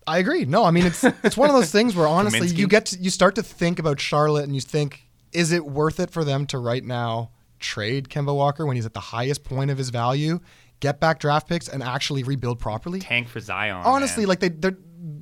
I 0.07 0.19
agree. 0.19 0.45
No, 0.45 0.65
I 0.65 0.71
mean 0.71 0.87
it's 0.87 1.05
it's 1.05 1.37
one 1.37 1.49
of 1.51 1.57
those 1.57 1.71
things 1.71 1.95
where 1.95 2.07
honestly 2.19 2.49
you 2.49 2.67
get 2.67 2.87
to, 2.87 2.99
you 2.99 3.11
start 3.11 3.35
to 3.37 3.43
think 3.43 3.79
about 3.79 4.01
Charlotte 4.01 4.45
and 4.45 4.55
you 4.55 4.61
think, 4.61 5.03
is 5.33 5.53
it 5.53 5.65
worth 5.65 6.01
it 6.01 6.11
for 6.11 6.25
them 6.25 6.47
to 6.47 6.59
right 6.59 6.85
now 6.85 7.31
trade 7.59 8.09
Kemba 8.09 8.35
Walker 8.35 8.67
when 8.67 8.77
he's 8.77 8.87
at 8.87 8.95
the 8.95 9.01
highest 9.01 9.45
point 9.45 9.71
of 9.71 9.79
his 9.79 9.91
value, 9.91 10.41
get 10.81 11.01
back 11.01 11.21
draft 11.21 11.49
picks, 11.49 11.69
and 11.69 11.83
actually 11.83 12.23
rebuild 12.23 12.59
properly? 12.59 13.01
tank 13.01 13.29
for 13.29 13.41
Zion. 13.41 13.83
honestly, 13.85 14.23
man. 14.23 14.29
like 14.29 14.41
they, 14.41 14.49
they're 14.49 14.79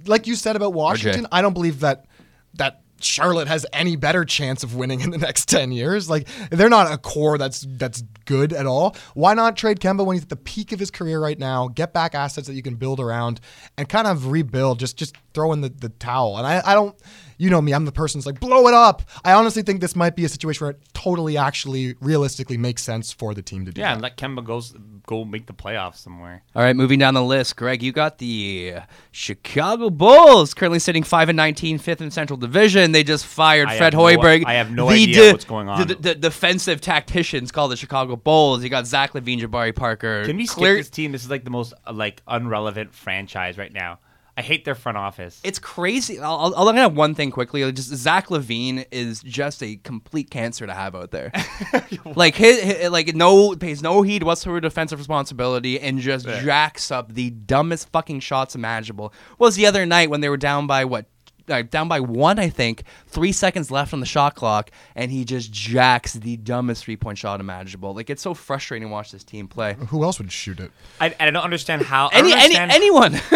like 0.06 0.26
you 0.26 0.34
said 0.34 0.56
about 0.56 0.72
Washington. 0.72 1.26
I 1.32 1.42
don't 1.42 1.54
believe 1.54 1.80
that 1.80 2.06
that 2.54 2.82
Charlotte 3.02 3.48
has 3.48 3.66
any 3.72 3.96
better 3.96 4.24
chance 4.24 4.62
of 4.62 4.74
winning 4.74 5.00
in 5.00 5.10
the 5.10 5.18
next 5.18 5.48
10 5.48 5.72
years. 5.72 6.08
Like 6.08 6.28
they're 6.50 6.68
not 6.68 6.92
a 6.92 6.98
core 6.98 7.38
that's 7.38 7.66
that's 7.68 8.02
good 8.24 8.52
at 8.52 8.66
all. 8.66 8.96
Why 9.14 9.34
not 9.34 9.56
trade 9.56 9.80
Kemba 9.80 10.04
when 10.04 10.16
he's 10.16 10.22
at 10.24 10.28
the 10.28 10.36
peak 10.36 10.72
of 10.72 10.78
his 10.78 10.90
career 10.90 11.20
right 11.20 11.38
now? 11.38 11.68
Get 11.68 11.92
back 11.92 12.14
assets 12.14 12.46
that 12.46 12.54
you 12.54 12.62
can 12.62 12.76
build 12.76 13.00
around 13.00 13.40
and 13.76 13.88
kind 13.88 14.06
of 14.06 14.30
rebuild. 14.30 14.78
Just 14.78 14.96
just 14.96 15.16
throw 15.34 15.52
in 15.52 15.60
the, 15.60 15.68
the 15.68 15.88
towel. 15.88 16.36
And 16.36 16.46
I, 16.46 16.62
I 16.64 16.74
don't 16.74 16.96
you 17.40 17.50
know 17.50 17.60
me, 17.60 17.72
I'm 17.72 17.84
the 17.86 17.92
person 17.92 18.18
who's 18.18 18.26
like, 18.26 18.38
blow 18.38 18.66
it 18.68 18.74
up. 18.74 19.02
I 19.24 19.32
honestly 19.32 19.62
think 19.62 19.80
this 19.80 19.96
might 19.96 20.14
be 20.14 20.24
a 20.24 20.28
situation 20.28 20.64
where 20.64 20.72
it 20.72 20.80
totally 20.92 21.36
actually 21.38 21.94
realistically 22.00 22.56
makes 22.58 22.82
sense 22.82 23.12
for 23.12 23.32
the 23.34 23.42
team 23.42 23.64
to 23.64 23.72
do 23.72 23.80
Yeah, 23.80 23.88
that. 23.88 23.92
and 23.94 24.02
let 24.02 24.16
Kemba 24.16 24.44
goes 24.44 24.74
go 25.06 25.24
make 25.24 25.46
the 25.46 25.52
playoffs 25.54 25.96
somewhere. 25.96 26.42
All 26.54 26.62
right, 26.62 26.76
moving 26.76 26.98
down 26.98 27.14
the 27.14 27.22
list, 27.22 27.56
Greg, 27.56 27.82
you 27.82 27.90
got 27.92 28.18
the 28.18 28.74
Chicago 29.10 29.90
Bulls 29.90 30.54
currently 30.54 30.78
sitting 30.78 31.02
five 31.02 31.28
and 31.28 31.36
19, 31.36 31.78
fifth 31.78 32.00
in 32.00 32.10
Central 32.10 32.36
Division. 32.36 32.92
They 32.92 33.02
just 33.02 33.26
fired 33.26 33.68
I 33.68 33.76
Fred 33.78 33.92
have 33.94 34.00
no- 34.02 34.06
Hoiberg. 34.06 34.44
I 34.46 34.54
have 34.54 34.70
no 34.70 34.88
the 34.88 34.94
idea 35.02 35.14
de- 35.26 35.32
what's 35.32 35.44
going 35.44 35.68
on. 35.68 35.86
The, 35.86 35.94
the 35.94 36.14
defensive 36.14 36.80
tacticians 36.80 37.50
called 37.52 37.72
the 37.72 37.76
Chicago 37.76 38.16
Bulls. 38.16 38.62
You 38.62 38.68
got 38.68 38.86
Zach 38.86 39.12
LaVine, 39.12 39.40
Jabari 39.40 39.74
Parker. 39.74 40.24
Can 40.24 40.36
we 40.36 40.46
skip 40.46 40.58
Clear- 40.58 40.76
this 40.76 40.90
team? 40.90 41.12
This 41.12 41.24
is 41.24 41.30
like 41.30 41.44
the 41.44 41.50
most 41.50 41.72
uh, 41.86 41.92
like 41.92 42.22
unrelevant 42.28 42.94
franchise 42.94 43.56
right 43.58 43.72
now. 43.72 43.98
I 44.40 44.42
hate 44.42 44.64
their 44.64 44.74
front 44.74 44.96
office. 44.96 45.38
It's 45.44 45.58
crazy. 45.58 46.18
I'll, 46.18 46.54
I'll, 46.56 46.70
at 46.70 46.94
one 46.94 47.14
thing 47.14 47.30
quickly. 47.30 47.70
Just 47.72 47.94
Zach 47.94 48.28
LaVine 48.28 48.86
is 48.90 49.20
just 49.22 49.62
a 49.62 49.76
complete 49.76 50.30
cancer 50.30 50.66
to 50.66 50.72
have 50.72 50.94
out 50.94 51.10
there. 51.10 51.30
like 52.16 52.36
his, 52.36 52.58
his- 52.62 52.90
like 52.90 53.14
no 53.14 53.54
pays 53.54 53.82
no 53.82 54.00
heed 54.00 54.22
whatsoever 54.22 54.58
to 54.58 54.66
defensive 54.66 54.98
responsibility 54.98 55.78
and 55.78 55.98
just 55.98 56.24
jacks 56.26 56.90
up 56.90 57.12
the 57.12 57.28
dumbest 57.28 57.90
fucking 57.90 58.20
shots 58.20 58.54
imaginable. 58.54 59.12
Was 59.38 59.56
the 59.56 59.66
other 59.66 59.84
night 59.84 60.08
when 60.08 60.22
they 60.22 60.30
were 60.30 60.38
down 60.38 60.66
by 60.66 60.86
what? 60.86 61.04
Uh, 61.50 61.62
down 61.62 61.88
by 61.88 62.00
one, 62.00 62.38
I 62.38 62.48
think. 62.48 62.84
Three 63.06 63.32
seconds 63.32 63.70
left 63.70 63.92
on 63.92 64.00
the 64.00 64.06
shot 64.06 64.34
clock, 64.34 64.70
and 64.94 65.10
he 65.10 65.24
just 65.24 65.52
jacks 65.52 66.12
the 66.14 66.36
dumbest 66.36 66.84
three-point 66.84 67.18
shot 67.18 67.40
imaginable. 67.40 67.94
Like 67.94 68.08
it's 68.10 68.22
so 68.22 68.34
frustrating 68.34 68.88
to 68.88 68.92
watch 68.92 69.10
this 69.10 69.24
team 69.24 69.48
play. 69.48 69.74
Who 69.88 70.04
else 70.04 70.18
would 70.18 70.30
shoot 70.30 70.60
it? 70.60 70.70
I, 71.00 71.14
I 71.18 71.30
don't 71.30 71.42
understand 71.42 71.82
how. 71.82 72.08
Any, 72.08 72.30
don't 72.30 72.40
any 72.40 72.56
anyone. 72.56 73.12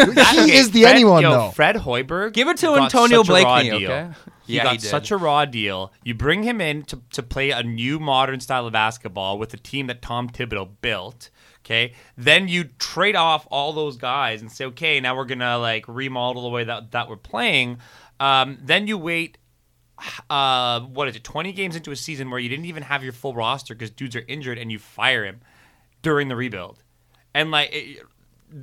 He 0.44 0.53
is 0.57 0.70
the 0.70 0.83
Fred- 0.83 0.94
anyone 0.94 1.22
yo, 1.22 1.31
though. 1.33 1.50
Fred 1.50 1.77
Hoiberg. 1.77 2.33
Give 2.33 2.48
it 2.48 2.57
to 2.59 2.66
got 2.66 2.83
Antonio 2.85 3.22
such 3.22 3.29
a 3.29 3.33
raw 3.44 3.55
Blakeney, 3.61 3.79
deal. 3.79 3.90
okay? 3.92 4.11
He 4.46 4.57
Yeah, 4.57 4.64
got 4.64 4.72
he 4.72 4.79
did. 4.79 4.88
such 4.88 5.11
a 5.11 5.16
raw 5.16 5.44
deal. 5.46 5.92
You 6.03 6.14
bring 6.14 6.42
him 6.42 6.61
in 6.61 6.83
to, 6.85 7.00
to 7.12 7.22
play 7.22 7.50
a 7.50 7.62
new 7.62 7.98
modern 7.98 8.40
style 8.40 8.66
of 8.66 8.72
basketball 8.74 9.38
with 9.38 9.55
a 9.55 9.57
team 9.57 9.87
that 9.87 10.03
Tom 10.03 10.29
Thibodeau 10.29 10.68
built. 10.81 11.31
Okay, 11.64 11.94
then 12.18 12.46
you 12.46 12.64
trade 12.79 13.16
off 13.16 13.46
all 13.50 13.72
those 13.72 13.96
guys 13.96 14.42
and 14.42 14.53
say, 14.53 14.66
okay, 14.66 15.00
now 15.00 15.16
we're 15.16 15.24
gonna 15.24 15.57
like 15.57 15.87
remodel 15.88 16.42
the 16.42 16.50
way 16.50 16.64
that 16.64 16.90
that 16.90 17.09
we're 17.09 17.16
playing. 17.16 17.79
Um, 18.24 18.58
then 18.62 18.87
you 18.87 18.96
wait 18.96 19.37
uh, 20.30 20.80
what 20.80 21.08
is 21.08 21.16
it, 21.16 21.24
20 21.24 21.52
games 21.52 21.76
into 21.76 21.90
a 21.90 21.96
season 21.96 22.30
where 22.30 22.40
you 22.40 22.48
didn't 22.48 22.64
even 22.64 22.82
have 22.82 23.02
your 23.04 23.12
full 23.12 23.34
roster 23.34 23.74
because 23.74 23.90
dudes 23.90 24.16
are 24.16 24.24
injured 24.26 24.58
and 24.58 24.72
you 24.72 24.78
fire 24.78 25.24
him 25.24 25.40
during 26.02 26.28
the 26.28 26.37
rebuild. 26.37 26.82
And 27.34 27.50
like, 27.50 27.70
it, 27.72 28.02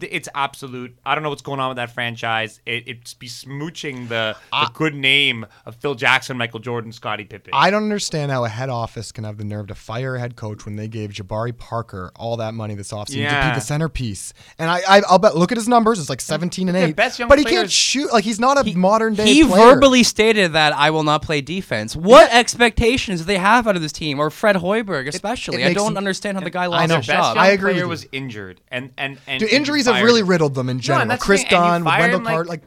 it's 0.01 0.30
absolute. 0.34 0.95
I 1.06 1.15
don't 1.15 1.23
know 1.23 1.30
what's 1.30 1.41
going 1.41 1.60
on 1.60 1.69
with 1.69 1.75
that 1.77 1.91
franchise. 1.91 2.60
It, 2.65 2.88
it's 2.88 3.13
besmooching 3.13 4.08
the, 4.08 4.36
the 4.51 4.69
good 4.73 4.95
name 4.95 5.45
of 5.65 5.75
Phil 5.75 5.95
Jackson, 5.95 6.38
Michael 6.38 6.60
Jordan, 6.60 6.91
Scottie 6.91 7.25
Pippen. 7.25 7.51
I 7.54 7.69
don't 7.69 7.84
understand 7.84 8.32
how 8.32 8.45
a 8.45 8.49
head 8.49 8.69
office 8.69 9.12
can 9.12 9.23
have 9.23 9.38
the 9.38 9.43
nerve 9.43 9.67
to 9.67 9.75
fire 9.75 10.15
a 10.15 10.19
head 10.19 10.36
coach 10.36 10.65
when 10.65 10.75
they 10.75 10.88
gave 10.88 11.12
Jabari 11.12 11.58
Parker 11.58 12.12
all 12.15 12.38
that 12.38 12.54
money 12.54 12.75
this 12.75 12.91
offseason 12.91 13.30
to 13.30 13.49
be 13.49 13.56
the 13.56 13.60
centerpiece. 13.60 14.34
And 14.58 14.69
I, 14.69 14.82
I, 14.88 15.01
I'll 15.08 15.19
bet. 15.19 15.36
Look 15.36 15.51
at 15.51 15.58
his 15.58 15.67
numbers; 15.67 15.99
it's 15.99 16.10
like 16.10 16.21
seventeen 16.21 16.67
and 16.69 16.77
eight. 16.77 16.95
best 16.95 17.19
young 17.19 17.30
but 17.30 17.39
he 17.39 17.45
can't 17.45 17.71
shoot. 17.71 18.12
Like 18.12 18.23
he's 18.23 18.39
not 18.39 18.58
a 18.58 18.77
modern 18.77 19.15
day. 19.15 19.25
He 19.25 19.43
player. 19.43 19.73
verbally 19.73 20.04
stated 20.04 20.54
that 20.54 20.73
I 20.73 20.89
will 20.91 21.04
not 21.04 21.21
play 21.21 21.41
defense. 21.41 21.95
What 21.95 22.32
expectations 22.34 23.21
do 23.21 23.25
they 23.25 23.38
have 23.38 23.67
out 23.67 23.75
of 23.75 23.82
this 23.82 23.91
team, 23.91 24.19
or 24.19 24.30
Fred 24.30 24.56
Hoiberg 24.56 25.08
especially? 25.08 25.63
it 25.63 25.67
I 25.67 25.73
don't 25.73 25.91
him- 25.91 25.97
understand 25.97 26.38
how 26.38 26.43
the 26.43 26.49
guy 26.49 26.63
I 26.63 26.67
lost 26.67 26.89
know. 26.89 26.97
his 26.97 27.08
best 27.08 27.17
job. 27.17 27.38
I 27.38 27.49
agree 27.49 27.73
player 27.73 27.88
with 27.88 28.01
was 28.01 28.08
injured, 28.12 28.62
and 28.69 28.91
and 28.97 29.17
and 29.27 29.39
Dude, 29.39 29.49
and 29.49 29.58
you 29.86 29.91
injuries 29.91 29.96
have 29.96 29.96
fired 29.96 30.06
really 30.06 30.24
riddled 30.24 30.56
them 30.56 30.70
in 30.70 30.80
general. 30.80 31.08
that's 31.08 31.22
the 31.22 31.26
Chris 31.26 31.44
thing, 31.44 31.54
and 31.58 31.84
Dunn, 31.84 32.00
Wendell 32.00 32.20
him, 32.20 32.24
like- 32.26 32.34
Carter, 32.34 32.50
like 32.50 32.62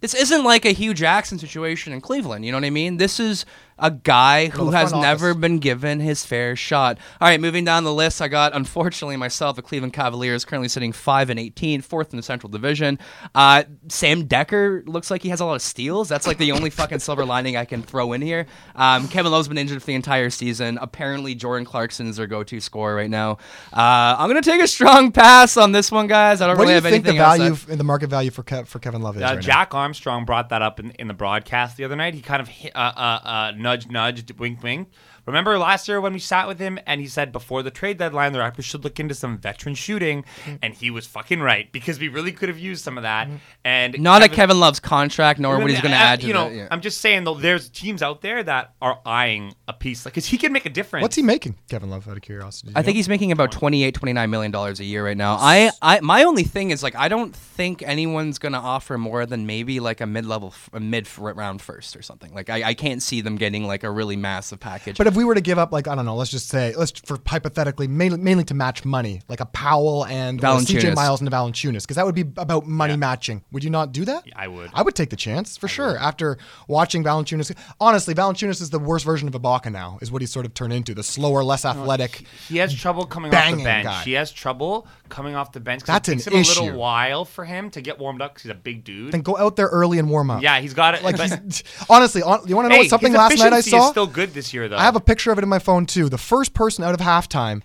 This 0.00 0.14
isn't 0.14 0.44
like 0.44 0.64
a 0.64 0.70
Hue 0.70 0.94
Jackson 0.94 1.38
situation 1.38 1.92
in 1.92 2.00
Cleveland. 2.00 2.44
You 2.44 2.52
know 2.52 2.58
what 2.58 2.64
I 2.64 2.70
mean? 2.70 2.98
This 2.98 3.18
is 3.18 3.44
a 3.78 3.90
guy 3.90 4.46
who 4.48 4.66
the 4.70 4.76
has 4.76 4.90
front 4.90 5.02
never 5.02 5.30
office. 5.30 5.40
been 5.40 5.58
given 5.58 6.00
his 6.00 6.24
fair 6.24 6.56
shot. 6.56 6.98
All 7.20 7.28
right, 7.28 7.40
moving 7.40 7.64
down 7.64 7.84
the 7.84 7.92
list, 7.94 8.20
I 8.20 8.28
got 8.28 8.54
unfortunately 8.54 9.16
myself 9.16 9.56
the 9.56 9.62
Cleveland 9.62 9.92
Cavaliers 9.92 10.44
currently 10.44 10.68
sitting 10.68 10.92
five 10.92 11.30
and 11.30 11.38
18, 11.38 11.82
fourth 11.82 12.12
in 12.12 12.16
the 12.16 12.22
Central 12.22 12.50
Division. 12.50 12.98
Uh, 13.34 13.64
Sam 13.88 14.26
Dekker 14.28 14.86
looks 14.88 15.10
like 15.10 15.22
he 15.22 15.28
has 15.30 15.40
a 15.40 15.44
lot 15.44 15.54
of 15.54 15.62
steals. 15.62 16.08
That's 16.08 16.26
like 16.26 16.38
the 16.38 16.52
only 16.52 16.70
fucking 16.70 16.98
silver 16.98 17.24
lining 17.24 17.56
I 17.56 17.64
can 17.64 17.82
throw 17.82 18.12
in 18.12 18.22
here. 18.22 18.46
Um, 18.74 19.08
Kevin 19.08 19.32
Love's 19.32 19.48
been 19.48 19.58
injured 19.58 19.80
for 19.82 19.86
the 19.86 19.94
entire 19.94 20.30
season. 20.30 20.78
Apparently, 20.80 21.34
Jordan 21.34 21.64
Clarkson 21.64 22.06
is 22.08 22.16
their 22.16 22.26
go-to 22.26 22.60
scorer 22.60 22.94
right 22.94 23.10
now. 23.10 23.32
Uh, 23.72 24.16
I'm 24.18 24.28
gonna 24.28 24.42
take 24.42 24.60
a 24.62 24.66
strong 24.68 25.12
pass 25.12 25.56
on 25.56 25.72
this 25.72 25.90
one, 25.92 26.06
guys. 26.06 26.40
I 26.40 26.46
don't 26.46 26.56
what 26.58 26.64
do 26.64 26.70
really 26.70 26.74
you 26.78 26.82
have 26.82 26.90
think 26.90 27.04
the 27.04 27.10
anything 27.10 27.24
else. 27.24 27.38
value, 27.38 27.54
that- 27.54 27.72
f- 27.72 27.78
the 27.78 27.84
market 27.84 28.10
value 28.10 28.30
for 28.30 28.42
Kev, 28.42 28.66
for 28.66 28.78
Kevin 28.78 29.02
Love 29.02 29.16
is? 29.16 29.22
Uh, 29.22 29.26
right 29.26 29.34
now? 29.36 29.40
Jack 29.40 29.74
Armstrong 29.74 30.24
brought 30.24 30.48
that 30.50 30.62
up 30.62 30.80
in, 30.80 30.90
in 30.92 31.08
the 31.08 31.14
broadcast 31.14 31.76
the 31.76 31.84
other 31.84 31.96
night. 31.96 32.14
He 32.14 32.20
kind 32.20 32.40
of 32.42 32.48
hit, 32.48 32.72
uh, 32.74 33.52
uh, 33.68 33.76
nudge, 33.90 34.24
wink, 34.38 34.62
wink. 34.62 34.88
Remember 35.28 35.58
last 35.58 35.88
year 35.88 36.00
when 36.00 36.14
we 36.14 36.18
sat 36.18 36.48
with 36.48 36.58
him 36.58 36.78
and 36.86 37.00
he 37.00 37.06
said 37.06 37.32
before 37.32 37.62
the 37.62 37.70
trade 37.70 37.98
deadline 37.98 38.32
the 38.32 38.38
Raptors 38.38 38.64
should 38.64 38.82
look 38.82 38.98
into 38.98 39.14
some 39.14 39.38
veteran 39.38 39.74
shooting, 39.74 40.24
mm-hmm. 40.44 40.56
and 40.62 40.74
he 40.74 40.90
was 40.90 41.06
fucking 41.06 41.40
right 41.40 41.70
because 41.70 42.00
we 42.00 42.08
really 42.08 42.32
could 42.32 42.48
have 42.48 42.58
used 42.58 42.82
some 42.82 42.96
of 42.96 43.02
that. 43.02 43.26
Mm-hmm. 43.26 43.36
And 43.64 44.00
Not 44.00 44.22
at 44.22 44.32
Kevin 44.32 44.58
Love's 44.58 44.80
contract, 44.80 45.38
nor 45.38 45.58
what 45.58 45.70
he's 45.70 45.80
going 45.80 45.92
to 45.92 45.98
add 45.98 46.22
to 46.22 46.26
You 46.26 46.32
know, 46.32 46.48
the. 46.48 46.56
yeah. 46.56 46.68
I'm 46.70 46.80
just 46.80 47.00
saying 47.02 47.24
though, 47.24 47.34
there's 47.34 47.68
teams 47.68 48.02
out 48.02 48.22
there 48.22 48.42
that 48.42 48.74
are 48.80 49.00
eyeing 49.04 49.54
a 49.66 49.74
piece 49.74 50.04
because 50.04 50.24
he 50.26 50.38
can 50.38 50.52
make 50.52 50.64
a 50.64 50.70
difference. 50.70 51.02
What's 51.02 51.16
he 51.16 51.22
making, 51.22 51.56
Kevin 51.68 51.90
Love? 51.90 52.08
Out 52.08 52.16
of 52.16 52.22
curiosity, 52.22 52.68
Do 52.68 52.72
you 52.72 52.78
I 52.78 52.82
think 52.82 52.96
he's 52.96 53.08
making 53.08 53.30
about 53.30 53.52
28 53.52 53.94
29 53.94 54.30
million 54.30 54.50
dollars 54.50 54.80
a 54.80 54.84
year 54.84 55.04
right 55.04 55.16
now. 55.16 55.36
I, 55.38 55.70
I 55.82 56.00
my 56.00 56.24
only 56.24 56.44
thing 56.44 56.70
is 56.70 56.82
like 56.82 56.96
I 56.96 57.08
don't 57.08 57.34
think 57.34 57.82
anyone's 57.82 58.38
going 58.38 58.52
to 58.52 58.58
offer 58.58 58.96
more 58.96 59.26
than 59.26 59.46
maybe 59.46 59.80
like 59.80 60.00
a 60.00 60.06
mid-level 60.06 60.48
f- 60.48 60.70
a 60.72 60.80
mid 60.80 61.06
round 61.18 61.60
first 61.60 61.96
or 61.96 62.02
something. 62.02 62.32
Like 62.32 62.48
I, 62.48 62.68
I 62.70 62.74
can't 62.74 63.02
see 63.02 63.20
them 63.20 63.36
getting 63.36 63.64
like 63.64 63.84
a 63.84 63.90
really 63.90 64.16
massive 64.16 64.60
package. 64.60 64.96
But 64.96 65.06
if 65.06 65.16
we 65.18 65.24
were 65.24 65.34
to 65.34 65.40
give 65.40 65.58
up, 65.58 65.72
like 65.72 65.88
I 65.88 65.96
don't 65.96 66.04
know, 66.06 66.14
let's 66.14 66.30
just 66.30 66.48
say, 66.48 66.72
let's 66.76 66.92
for 66.92 67.18
hypothetically, 67.26 67.88
mainly, 67.88 68.18
mainly 68.18 68.44
to 68.44 68.54
match 68.54 68.84
money, 68.84 69.20
like 69.28 69.40
a 69.40 69.46
Powell 69.46 70.06
and 70.06 70.38
or 70.42 70.60
CJ 70.60 70.94
Miles 70.94 71.20
and 71.20 71.28
Valanciunas, 71.28 71.82
because 71.82 71.96
that 71.96 72.06
would 72.06 72.14
be 72.14 72.24
about 72.36 72.66
money 72.68 72.96
matching. 72.96 73.42
Would 73.50 73.64
you 73.64 73.70
not 73.70 73.90
do 73.90 74.04
that? 74.04 74.24
Yeah, 74.28 74.34
I 74.36 74.46
would. 74.46 74.70
I 74.72 74.82
would 74.82 74.94
take 74.94 75.10
the 75.10 75.16
chance 75.16 75.56
for 75.56 75.66
sure. 75.66 75.98
After 75.98 76.38
watching 76.68 77.02
Valanciunas, 77.02 77.52
honestly, 77.80 78.14
Valanciunas 78.14 78.62
is 78.62 78.70
the 78.70 78.78
worst 78.78 79.04
version 79.04 79.26
of 79.26 79.34
Ibaka 79.34 79.72
now. 79.72 79.98
Is 80.00 80.12
what 80.12 80.22
he's 80.22 80.30
sort 80.30 80.46
of 80.46 80.54
turned 80.54 80.72
into, 80.72 80.94
the 80.94 81.02
slower, 81.02 81.42
less 81.42 81.64
athletic. 81.64 82.24
He 82.48 82.58
has 82.58 82.72
trouble 82.72 83.04
coming 83.04 83.30
off 83.30 83.32
the 83.32 83.50
Banging 83.50 83.64
bench. 83.64 83.84
guy. 83.86 84.02
He 84.04 84.12
has 84.12 84.30
trouble 84.30 84.86
coming 85.08 85.34
off 85.34 85.50
the 85.50 85.58
bench. 85.58 85.82
That's 85.82 86.08
it 86.08 86.12
an 86.12 86.18
takes 86.18 86.56
him 86.56 86.62
a 86.62 86.66
little 86.66 86.78
while 86.78 87.24
for 87.24 87.44
him 87.44 87.70
to 87.70 87.80
get 87.80 87.98
warmed 87.98 88.22
up 88.22 88.34
because 88.34 88.44
he's 88.44 88.52
a 88.52 88.54
big 88.54 88.84
dude. 88.84 89.10
Then 89.12 89.22
go 89.22 89.36
out 89.36 89.56
there 89.56 89.66
early 89.66 89.98
and 89.98 90.08
warm 90.08 90.30
up. 90.30 90.42
yeah, 90.42 90.60
he's 90.60 90.74
got 90.74 90.94
it. 90.94 91.02
Like 91.02 91.16
but- 91.16 91.62
honestly, 91.90 92.22
on, 92.22 92.46
you 92.46 92.54
want 92.54 92.66
to 92.66 92.68
know 92.76 92.82
hey, 92.82 92.88
something 92.88 93.12
last 93.12 93.36
night 93.38 93.52
I 93.52 93.58
efficiency 93.58 93.70
saw? 93.70 93.84
is 93.86 93.90
still 93.90 94.06
good 94.06 94.32
this 94.32 94.54
year 94.54 94.68
though. 94.68 94.76
I 94.76 94.82
have 94.82 94.94
a 94.96 95.00
picture 95.08 95.32
of 95.32 95.38
it 95.38 95.42
in 95.42 95.48
my 95.48 95.58
phone 95.58 95.86
too. 95.86 96.10
The 96.10 96.18
first 96.18 96.52
person 96.52 96.84
out 96.84 96.92
of 96.92 97.00
halftime, 97.00 97.62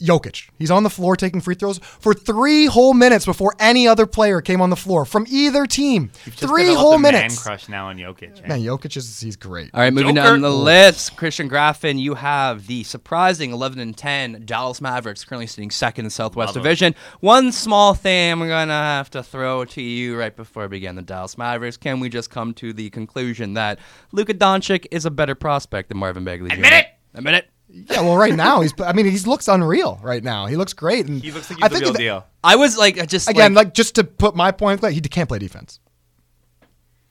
Jokic. 0.00 0.48
He's 0.58 0.70
on 0.70 0.82
the 0.82 0.90
floor 0.90 1.14
taking 1.16 1.40
free 1.40 1.54
throws 1.54 1.78
for 1.78 2.14
three 2.14 2.66
whole 2.66 2.94
minutes 2.94 3.24
before 3.26 3.54
any 3.58 3.86
other 3.86 4.06
player 4.06 4.40
came 4.40 4.60
on 4.60 4.70
the 4.70 4.76
floor 4.76 5.04
from 5.04 5.26
either 5.28 5.66
team. 5.66 6.08
Three 6.08 6.62
developed 6.64 6.80
whole 6.80 6.98
minutes. 6.98 7.12
Man 7.12 7.22
minutes. 7.22 7.42
crush 7.42 7.68
now 7.68 7.88
on 7.88 7.96
Jokic. 7.98 8.42
eh? 8.44 8.48
Man, 8.48 8.60
Jokic 8.60 8.96
is 8.96 9.20
he's 9.20 9.36
great. 9.36 9.70
All 9.74 9.80
right, 9.80 9.92
moving 9.92 10.14
Joker. 10.16 10.28
down 10.28 10.40
the 10.40 10.50
list, 10.50 11.16
Christian 11.16 11.48
Graffin, 11.48 11.98
you 11.98 12.14
have 12.14 12.66
the 12.66 12.82
surprising 12.84 13.52
11 13.52 13.78
and 13.78 13.96
10 13.96 14.42
Dallas 14.46 14.80
Mavericks, 14.80 15.24
currently 15.24 15.46
sitting 15.46 15.70
second 15.70 16.02
in 16.02 16.04
the 16.06 16.10
Southwest 16.10 16.48
Love 16.48 16.56
'em. 16.56 16.62
Division. 16.62 16.94
One 17.20 17.52
small 17.52 17.94
thing 17.94 18.32
I'm 18.32 18.38
gonna 18.48 18.72
have 18.72 19.10
to 19.10 19.22
throw 19.22 19.64
to 19.66 19.82
you 19.82 20.16
right 20.18 20.34
before 20.34 20.62
we 20.64 20.68
begin 20.68 20.94
the 20.96 21.02
Dallas 21.02 21.36
Mavericks. 21.36 21.76
Can 21.76 22.00
we 22.00 22.08
just 22.08 22.30
come 22.30 22.54
to 22.54 22.72
the 22.72 22.88
conclusion 22.90 23.54
that 23.54 23.78
Luka 24.12 24.32
Doncic 24.34 24.86
is 24.90 25.04
a 25.04 25.10
better 25.10 25.34
prospect 25.34 25.88
than 25.90 25.98
Marvin 25.98 26.24
Bagley? 26.24 26.50
Admit 26.50 26.70
Jr.? 26.70 26.74
it! 26.78 26.86
Admit 27.14 27.34
it. 27.34 27.49
Yeah, 27.72 28.00
well, 28.02 28.16
right 28.16 28.34
now 28.34 28.60
he's. 28.62 28.72
I 28.80 28.92
mean, 28.92 29.06
he 29.06 29.18
looks 29.20 29.46
unreal 29.48 29.98
right 30.02 30.22
now. 30.24 30.46
He 30.46 30.56
looks 30.56 30.72
great, 30.72 31.06
and 31.06 31.22
He 31.22 31.30
looks 31.30 31.50
like 31.50 31.62
I 31.62 31.66
he's 31.66 31.70
the 31.70 31.74
think 31.76 31.84
real 31.84 31.92
that- 31.92 31.98
deal. 31.98 32.26
I 32.42 32.56
was 32.56 32.76
like, 32.76 33.06
just 33.08 33.28
Again, 33.28 33.54
like, 33.54 33.66
like, 33.66 33.74
just 33.74 33.94
to 33.96 34.04
put 34.04 34.34
my 34.34 34.50
point, 34.50 34.82
like, 34.82 34.94
he 34.94 35.00
can't 35.00 35.28
play 35.28 35.38
defense. 35.38 35.78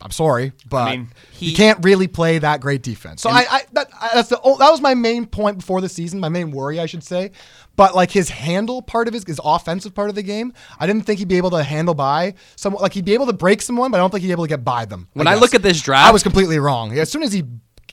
I'm 0.02 0.12
sorry, 0.12 0.54
but 0.70 0.92
mean, 0.92 1.08
he, 1.34 1.48
he- 1.50 1.56
can't 1.56 1.84
really 1.84 2.08
play 2.08 2.40
that 2.40 2.62
great 2.62 2.84
defense. 2.84 3.22
So 3.22 3.30
I, 3.30 3.46
I, 3.50 3.62
that, 3.74 3.90
I 4.00 4.10
that's 4.16 4.30
the 4.30 4.40
oh, 4.42 4.58
that 4.58 4.72
was 4.72 4.80
my 4.80 4.94
main 4.94 5.26
point 5.26 5.58
before 5.58 5.82
the 5.82 5.90
season, 5.90 6.22
my 6.22 6.30
main 6.30 6.52
worry, 6.52 6.80
I 6.80 6.86
should 6.86 7.04
say. 7.04 7.32
But 7.76 7.96
like 7.96 8.10
his 8.10 8.30
handle 8.30 8.82
part 8.82 9.10
of 9.10 9.14
his, 9.14 9.26
his 9.26 9.42
offensive 9.44 9.94
part 9.94 10.08
of 10.08 10.16
the 10.16 10.24
game, 10.24 10.54
I 10.80 10.88
didn't 10.88 11.06
think 11.06 11.20
he'd 11.20 11.28
be 11.28 11.36
able 11.36 11.50
to 11.52 11.64
handle 11.64 11.94
by 11.96 12.36
someone. 12.56 12.82
Like 12.82 12.94
he'd 12.94 13.04
be 13.04 13.14
able 13.14 13.26
to 13.28 13.34
break 13.34 13.62
someone, 13.62 13.92
but 13.92 13.98
I 13.98 14.00
don't 14.00 14.10
think 14.10 14.22
he'd 14.22 14.28
be 14.28 14.32
able 14.34 14.46
to 14.46 14.50
get 14.50 14.64
by 14.64 14.86
them. 14.86 15.10
When 15.14 15.28
I 15.28 15.34
guess. 15.34 15.42
look 15.42 15.54
at 15.54 15.64
this 15.64 15.82
draft- 15.82 16.08
I 16.08 16.12
was 16.14 16.24
completely 16.24 16.60
wrong. 16.60 16.98
As 16.98 17.12
soon 17.12 17.22
as 17.24 17.34
he 17.34 17.44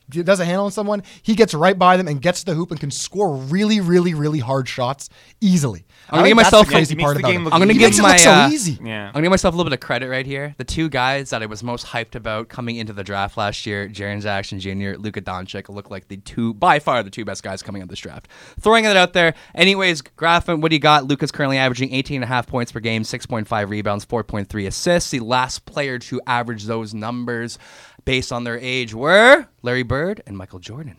does 0.09 0.41
a 0.41 0.45
handle 0.45 0.67
on 0.67 0.73
someone, 0.73 1.03
he 1.23 1.35
gets 1.35 1.55
right 1.55 1.79
by 1.79 1.97
them 1.97 2.09
and 2.09 2.21
gets 2.23 2.45
the 2.45 2.55
hoop 2.55 2.71
and 2.71 2.81
can 2.81 2.91
score 2.91 3.37
really, 3.37 3.81
really, 3.81 4.15
really 4.15 4.39
hard 4.39 4.69
shots 4.69 5.09
easily. 5.41 5.87
I'm 6.09 6.19
gonna 6.19 6.29
give 6.29 6.37
myself- 6.37 6.69
crazy 6.69 6.95
part 6.95 7.17
about 7.17 7.35
look 7.35 7.53
I'm 7.53 7.61
gonna 7.61 7.73
He 7.73 7.79
give 7.79 7.89
makes 7.89 7.99
it 7.99 8.03
my 8.03 8.09
look 8.13 8.19
so 8.19 8.31
uh, 8.31 8.49
easy. 8.53 8.79
Yeah. 8.83 9.07
I'm 9.07 9.13
gonna 9.13 9.23
give 9.25 9.31
myself 9.31 9.55
a 9.55 9.57
little 9.57 9.71
bit 9.71 9.75
of 9.77 9.81
credit 9.85 10.09
right 10.09 10.27
here. 10.27 10.55
The 10.59 10.65
two 10.65 10.89
guys 10.89 11.31
that 11.31 11.43
I 11.43 11.47
was 11.47 11.63
most 11.63 11.87
hyped 11.87 12.15
about 12.15 12.49
coming 12.49 12.77
into 12.77 12.93
the 12.93 13.03
draft 13.05 13.37
last 13.37 13.67
year, 13.67 13.89
Jaren 13.89 14.23
Jackson 14.23 14.61
Jr., 14.61 14.99
Luka 14.99 15.21
Doncic, 15.21 15.69
look 15.69 15.91
like 15.91 16.09
the 16.09 16.19
two, 16.19 16.55
by 16.55 16.79
far, 16.79 17.03
the 17.03 17.11
two 17.11 17.25
best 17.25 17.43
guys 17.43 17.63
coming 17.63 17.83
out 17.83 17.85
of 17.85 17.89
this 17.91 17.99
draft. 18.01 18.29
Throwing 18.61 18.85
it 18.85 18.97
out 18.97 19.13
there. 19.13 19.35
Anyways, 19.55 20.03
Graffin, 20.03 20.61
what 20.61 20.71
do 20.71 20.77
you 20.77 20.81
got? 20.81 21.05
Luka's 21.07 21.33
currently 21.33 21.59
averaging 21.59 21.93
18 21.93 22.17
and 22.17 22.25
a 22.25 22.29
half 22.29 22.47
points 22.47 22.73
per 22.73 22.81
game, 22.81 23.03
6.5 23.03 23.69
rebounds, 23.71 24.05
4.3 24.07 24.67
assists. 24.67 25.11
The 25.11 25.21
last 25.21 25.65
player 25.67 25.99
to 25.99 26.21
average 26.27 26.65
those 26.65 26.95
numbers 26.95 27.59
based 28.05 28.33
on 28.33 28.45
their 28.45 28.59
age 28.59 28.95
were 28.95 29.47
Larry 29.63 29.83
Bird 29.83 30.23
and 30.27 30.37
Michael 30.37 30.61
Jordan. 30.61 30.97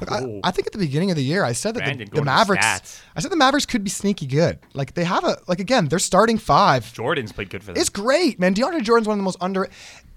Look, 0.00 0.10
I, 0.10 0.40
I 0.44 0.50
think 0.50 0.66
at 0.66 0.72
the 0.72 0.78
beginning 0.78 1.10
of 1.10 1.16
the 1.16 1.24
year, 1.24 1.44
I 1.44 1.52
said 1.52 1.74
that 1.74 1.84
Brandon, 1.84 2.08
the, 2.10 2.16
the 2.16 2.24
Mavericks. 2.24 3.02
I 3.14 3.20
said 3.20 3.30
the 3.30 3.36
Mavericks 3.36 3.66
could 3.66 3.84
be 3.84 3.90
sneaky 3.90 4.26
good. 4.26 4.58
Like 4.74 4.94
they 4.94 5.04
have 5.04 5.24
a 5.24 5.38
like 5.46 5.60
again, 5.60 5.88
they're 5.88 5.98
starting 5.98 6.38
five. 6.38 6.92
Jordan's 6.92 7.32
played 7.32 7.50
good 7.50 7.62
for 7.62 7.72
them. 7.72 7.80
It's 7.80 7.90
great, 7.90 8.38
man. 8.38 8.54
DeAndre 8.54 8.82
Jordan's 8.82 9.08
one 9.08 9.14
of 9.14 9.18
the 9.18 9.24
most 9.24 9.38
under. 9.40 9.68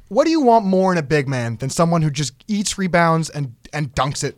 What 0.10 0.26
do 0.26 0.32
you 0.32 0.42
want 0.42 0.66
more 0.66 0.92
in 0.92 0.98
a 0.98 1.04
big 1.04 1.28
man 1.28 1.58
than 1.58 1.70
someone 1.70 2.02
who 2.02 2.12
just 2.12 2.34
eats 2.48 2.78
rebounds 2.78 3.30
and 3.30 3.56
and 3.72 3.94
dunks 3.94 4.24
it? 4.24 4.38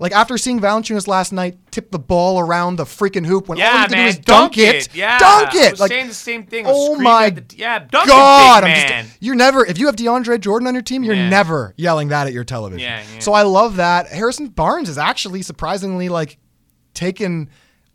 Like 0.00 0.12
after 0.12 0.36
seeing 0.38 0.60
Valanciunas 0.60 1.06
last 1.06 1.32
night 1.32 1.56
tip 1.70 1.90
the 1.90 1.98
ball 1.98 2.40
around 2.40 2.76
the 2.76 2.84
freaking 2.84 3.24
hoop 3.26 3.48
when 3.48 3.58
all 3.58 3.64
you 3.64 3.64
yeah, 3.64 3.72
have 3.78 3.90
to 3.90 3.96
man. 3.96 4.04
do 4.06 4.08
is 4.10 4.18
dunk, 4.18 4.58
it, 4.58 4.94
Yeah, 4.94 5.18
dunk 5.18 5.54
it. 5.54 5.78
like 5.78 5.90
saying 5.90 6.08
the 6.08 6.14
same 6.14 6.44
thing. 6.46 6.64
Oh 6.68 6.96
my 6.96 7.30
the- 7.30 7.44
yeah, 7.56 7.78
dunk 7.78 8.06
it, 8.06 8.08
God! 8.08 8.64
big 8.64 8.70
I'm 8.90 9.04
just 9.04 9.16
you're 9.22 9.34
never 9.34 9.64
if 9.64 9.78
you 9.78 9.86
have 9.86 9.96
DeAndre 9.96 10.40
Jordan 10.40 10.66
on 10.68 10.74
your 10.74 10.82
team, 10.82 11.04
you're 11.04 11.14
Yeah. 11.14 11.28
never 11.28 11.74
yelling 11.76 12.08
that 12.08 12.26
at 12.26 12.32
your 12.32 12.44
television. 12.44 12.80
Yeah, 12.80 13.02
yeah. 13.12 13.18
So 13.20 13.32
I 13.32 13.42
love 13.42 13.76
that. 13.76 14.08
Harrison 14.08 14.48
Barnes 14.48 14.88
is 14.88 14.98
actually 14.98 15.42
surprisingly 15.42 16.08
like 16.08 16.38
taken 16.92 17.48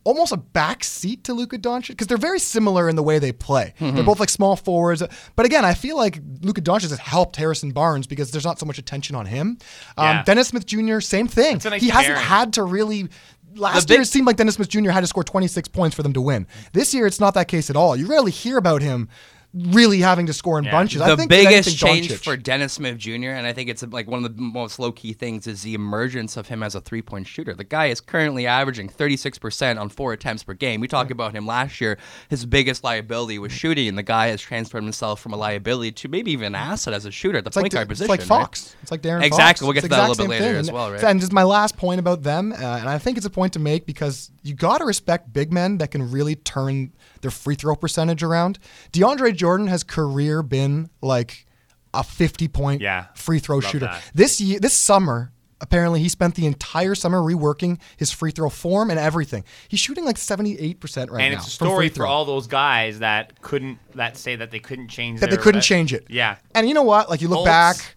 almost 0.03 0.31
a 0.31 0.37
backseat 0.37 1.23
to 1.23 1.33
Luka 1.33 1.57
Doncic 1.57 1.89
because 1.89 2.07
they're 2.07 2.17
very 2.17 2.39
similar 2.39 2.89
in 2.89 2.95
the 2.95 3.03
way 3.03 3.19
they 3.19 3.31
play. 3.31 3.73
Mm-hmm. 3.79 3.95
They're 3.95 4.05
both 4.05 4.19
like 4.19 4.29
small 4.29 4.55
forwards, 4.55 5.03
but 5.35 5.45
again, 5.45 5.65
I 5.65 5.73
feel 5.73 5.97
like 5.97 6.19
Luka 6.41 6.61
Doncic 6.61 6.89
has 6.89 6.99
helped 6.99 7.35
Harrison 7.35 7.71
Barnes 7.71 8.07
because 8.07 8.31
there's 8.31 8.45
not 8.45 8.59
so 8.59 8.65
much 8.65 8.77
attention 8.77 9.15
on 9.15 9.25
him. 9.25 9.57
Um, 9.97 10.23
Dennis 10.25 10.47
Smith 10.49 10.65
Jr. 10.65 10.99
same 10.99 11.27
thing. 11.27 11.59
Nice 11.63 11.81
he 11.81 11.89
hasn't 11.89 12.15
pairing. 12.15 12.27
had 12.27 12.53
to 12.53 12.63
really. 12.63 13.07
Last 13.55 13.87
big- 13.87 13.95
year, 13.95 14.01
it 14.03 14.05
seemed 14.05 14.27
like 14.27 14.37
Dennis 14.37 14.55
Smith 14.55 14.69
Jr. 14.69 14.91
had 14.91 15.01
to 15.01 15.07
score 15.07 15.23
26 15.23 15.69
points 15.69 15.95
for 15.95 16.03
them 16.03 16.13
to 16.13 16.21
win. 16.21 16.45
This 16.71 16.93
year, 16.93 17.07
it's 17.07 17.19
not 17.19 17.33
that 17.33 17.47
case 17.47 17.69
at 17.71 17.75
all. 17.75 17.95
You 17.95 18.05
rarely 18.05 18.29
hear 18.31 18.57
about 18.57 18.83
him 18.83 19.09
really 19.53 19.99
having 19.99 20.27
to 20.27 20.33
score 20.33 20.59
in 20.59 20.65
Yeah. 20.65 20.71
bunches. 20.71 21.01
I 21.01 21.09
the 21.09 21.17
think 21.17 21.29
biggest 21.29 21.75
change 21.77 22.09
Doncic- 22.09 22.23
for 22.23 22.37
Dennis 22.37 22.73
Smith 22.73 22.97
Jr. 22.97 23.29
and 23.31 23.47
I 23.47 23.53
think 23.53 23.67
it's 23.69 23.81
like 23.83 24.07
one 24.07 24.23
of 24.23 24.35
the 24.35 24.41
most 24.41 24.77
low 24.77 24.91
key 24.91 25.11
things 25.13 25.47
is 25.47 25.63
the 25.63 25.73
emergence 25.73 26.37
of 26.37 26.49
him 26.49 26.61
as 26.61 26.75
a 26.75 26.81
three 26.81 27.01
point 27.01 27.25
shooter. 27.27 27.55
The 27.55 27.63
guy 27.63 27.87
is 27.87 27.99
currently 27.99 28.45
averaging 28.45 28.89
36% 28.89 29.79
on 29.79 29.89
four 29.89 30.13
attempts 30.13 30.43
per 30.43 30.53
game. 30.53 30.81
We 30.81 30.87
talked 30.87 31.09
about 31.09 31.33
him 31.33 31.47
last 31.47 31.81
year. 31.81 31.97
His 32.29 32.45
biggest 32.45 32.83
liability 32.83 33.39
was 33.39 33.51
shooting, 33.51 33.87
and 33.87 33.97
the 33.97 34.03
guy 34.03 34.27
has 34.27 34.39
transferred 34.39 34.83
himself 34.83 35.19
from 35.19 35.33
a 35.33 35.37
liability 35.37 35.93
to 35.93 36.07
maybe 36.09 36.31
even 36.31 36.45
an 36.47 36.55
asset 36.55 36.93
as 36.93 37.05
a 37.05 37.11
shooter 37.11 37.39
at 37.39 37.43
the 37.43 37.47
It's 37.49 37.55
like, 37.55 37.63
point 37.63 37.73
guard 37.73 37.91
it's 37.91 37.99
position. 38.01 38.09
like 38.09 38.19
right? 38.19 38.27
Fox. 38.27 38.75
It's 38.83 38.91
like 38.91 39.01
De'Aaron 39.01 39.23
Exactly. 39.23 39.43
Fox. 39.43 39.61
We'll 39.63 39.71
get 39.73 39.83
It's 39.83 39.93
to 39.93 39.99
that 39.99 40.05
a 40.07 40.09
little 40.09 40.25
bit 40.25 40.29
later 40.29 40.43
thing. 40.45 40.55
as 40.57 40.67
And- 40.67 40.75
well, 40.75 40.91
right? 40.91 41.03
And 41.03 41.19
just 41.19 41.33
my 41.33 41.43
last 41.43 41.75
point 41.75 41.99
about 41.99 42.21
them, 42.21 42.51
uh, 42.53 42.55
and 42.55 42.87
I 42.87 42.99
think 42.99 43.17
it's 43.17 43.25
a 43.25 43.31
point 43.31 43.53
to 43.53 43.59
make 43.59 43.87
because 43.87 44.29
you 44.43 44.53
got 44.53 44.77
to 44.77 44.85
respect 44.85 45.33
big 45.33 45.51
men 45.51 45.79
that 45.79 45.89
can 45.89 46.11
really 46.11 46.35
turn 46.35 46.91
their 47.21 47.31
free 47.31 47.55
throw 47.55 47.75
percentage 47.75 48.23
around. 48.23 48.59
DeAndre 48.93 49.35
Jordan 49.35 49.67
has 49.67 49.83
career 49.83 50.41
been 50.43 50.89
like 51.01 51.45
a 51.93 52.03
50 52.03 52.47
point 52.47 52.81
Yeah. 52.81 53.05
free 53.15 53.39
throw 53.39 53.59
shooter. 53.61 53.85
that. 53.87 54.03
This 54.13 54.39
year, 54.39 54.59
this 54.59 54.73
summer, 54.73 55.31
apparently 55.61 55.99
he 55.99 56.07
spent 56.07 56.35
the 56.35 56.45
entire 56.45 56.95
summer 56.95 57.19
reworking 57.19 57.79
his 57.97 58.11
free 58.11 58.31
throw 58.31 58.49
form 58.49 58.89
and 58.91 58.99
everything. 58.99 59.43
He's 59.67 59.79
shooting 59.79 60.05
like 60.05 60.15
78% 60.17 61.09
right 61.11 61.23
and 61.23 61.33
now. 61.33 61.39
it's 61.39 61.47
a 61.47 61.51
story 61.51 61.89
for 61.89 62.05
all 62.05 62.25
those 62.25 62.47
guys 62.47 62.99
that 62.99 63.41
couldn't 63.41 63.79
that 63.95 64.17
say 64.17 64.35
that 64.35 64.51
they 64.51 64.59
couldn't 64.59 64.87
change 64.89 65.19
that 65.19 65.29
they 65.31 65.37
couldn't 65.37 65.59
uh, 65.59 65.63
change 65.63 65.93
it. 65.93 66.05
Yeah. 66.09 66.37
And 66.55 66.67
you 66.67 66.73
know 66.73 66.83
what? 66.83 67.09
Like 67.09 67.21
you 67.21 67.27
look 67.27 67.39
Fultz. 67.39 67.45
back. 67.45 67.95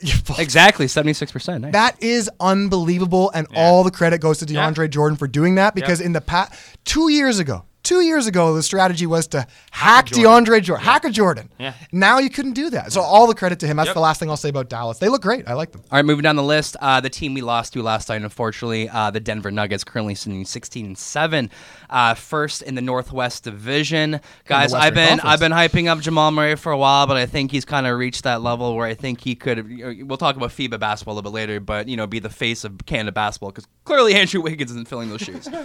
Exactly, 0.38 0.86
76%. 0.86 1.60
Nice. 1.60 1.72
That 1.72 2.00
is 2.00 2.30
unbelievable, 2.38 3.32
and 3.34 3.48
all 3.56 3.82
the 3.82 3.90
credit 3.90 4.20
goes 4.20 4.38
to 4.38 4.46
DeAndre 4.46 4.88
Jordan 4.90 5.16
for 5.16 5.26
doing 5.26 5.56
that 5.56 5.74
because 5.74 6.00
in 6.00 6.12
the 6.12 6.20
past 6.20 6.52
two 6.84 7.08
years 7.08 7.40
ago, 7.40 7.64
two 7.88 8.02
years 8.02 8.26
ago, 8.26 8.54
the 8.54 8.62
strategy 8.62 9.06
was 9.06 9.26
to 9.28 9.46
hack, 9.70 10.06
Jordan. 10.06 10.44
DeAndre 10.44 10.62
Jordan, 10.62 10.84
hack 10.84 11.04
a 11.04 11.10
Jordan. 11.10 11.48
Yeah. 11.58 11.72
Now 11.90 12.18
you 12.18 12.28
couldn't 12.28 12.52
do 12.52 12.68
that. 12.70 12.92
So 12.92 13.00
all 13.00 13.26
the 13.26 13.34
credit 13.34 13.60
to 13.60 13.66
him. 13.66 13.78
That's 13.78 13.86
Yep. 13.88 13.94
the 13.94 14.00
last 14.00 14.20
thing 14.20 14.28
I'll 14.28 14.36
say 14.36 14.50
about 14.50 14.68
Dallas. 14.68 14.98
They 14.98 15.08
look 15.08 15.22
great. 15.22 15.48
I 15.48 15.54
like 15.54 15.72
them. 15.72 15.82
All 15.90 15.96
right, 15.96 16.04
moving 16.04 16.22
down 16.22 16.36
the 16.36 16.42
list, 16.42 16.76
uh, 16.82 17.00
the 17.00 17.08
team 17.08 17.32
we 17.32 17.40
lost 17.40 17.72
to 17.72 17.82
last 17.82 18.08
night, 18.10 18.20
unfortunately, 18.22 18.88
uh, 18.90 19.10
the 19.10 19.20
Denver 19.20 19.50
Nuggets, 19.50 19.84
currently 19.84 20.14
sitting 20.14 20.44
16 20.44 20.84
and 20.84 20.98
seven, 20.98 21.50
uh, 21.88 22.12
first 22.14 22.60
in 22.62 22.74
the 22.74 22.82
Northwest 22.82 23.44
Division. 23.44 24.20
Guys, 24.44 24.74
I've 24.74 24.94
been 24.94 25.18
Conference. 25.18 25.32
I've 25.32 25.40
been 25.40 25.52
hyping 25.52 25.86
up 25.88 26.00
Jamal 26.00 26.30
Murray 26.30 26.56
for 26.56 26.72
a 26.72 26.78
while, 26.78 27.06
but 27.06 27.16
I 27.16 27.24
think 27.26 27.50
he's 27.50 27.64
kind 27.64 27.86
of 27.86 27.98
reached 27.98 28.24
that 28.24 28.42
level 28.42 28.76
where 28.76 28.86
I 28.86 28.94
think 28.94 29.22
he 29.22 29.34
could. 29.34 30.06
We'll 30.06 30.18
talk 30.18 30.36
about 30.36 30.50
FIBA 30.50 30.78
basketball 30.78 31.14
a 31.14 31.16
little 31.16 31.30
bit 31.30 31.34
later, 31.34 31.58
but 31.60 31.88
you 31.88 31.96
know, 31.96 32.06
be 32.06 32.18
the 32.18 32.28
face 32.28 32.64
of 32.64 32.84
Canada 32.84 33.12
basketball 33.12 33.50
because 33.50 33.66
clearly 33.84 34.14
Andrew 34.14 34.42
Wiggins 34.42 34.70
isn't 34.72 34.88
filling 34.88 35.08
those 35.08 35.22
shoes. 35.22 35.48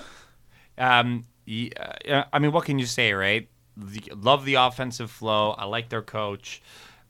Um, 0.75 1.25
y- 1.47 1.69
uh, 2.09 2.23
I 2.31 2.39
mean, 2.39 2.51
what 2.51 2.65
can 2.65 2.79
you 2.79 2.85
say, 2.85 3.13
right? 3.13 3.47
The, 3.77 4.01
love 4.15 4.45
the 4.45 4.55
offensive 4.55 5.09
flow. 5.11 5.51
I 5.51 5.65
like 5.65 5.89
their 5.89 6.01
coach. 6.03 6.61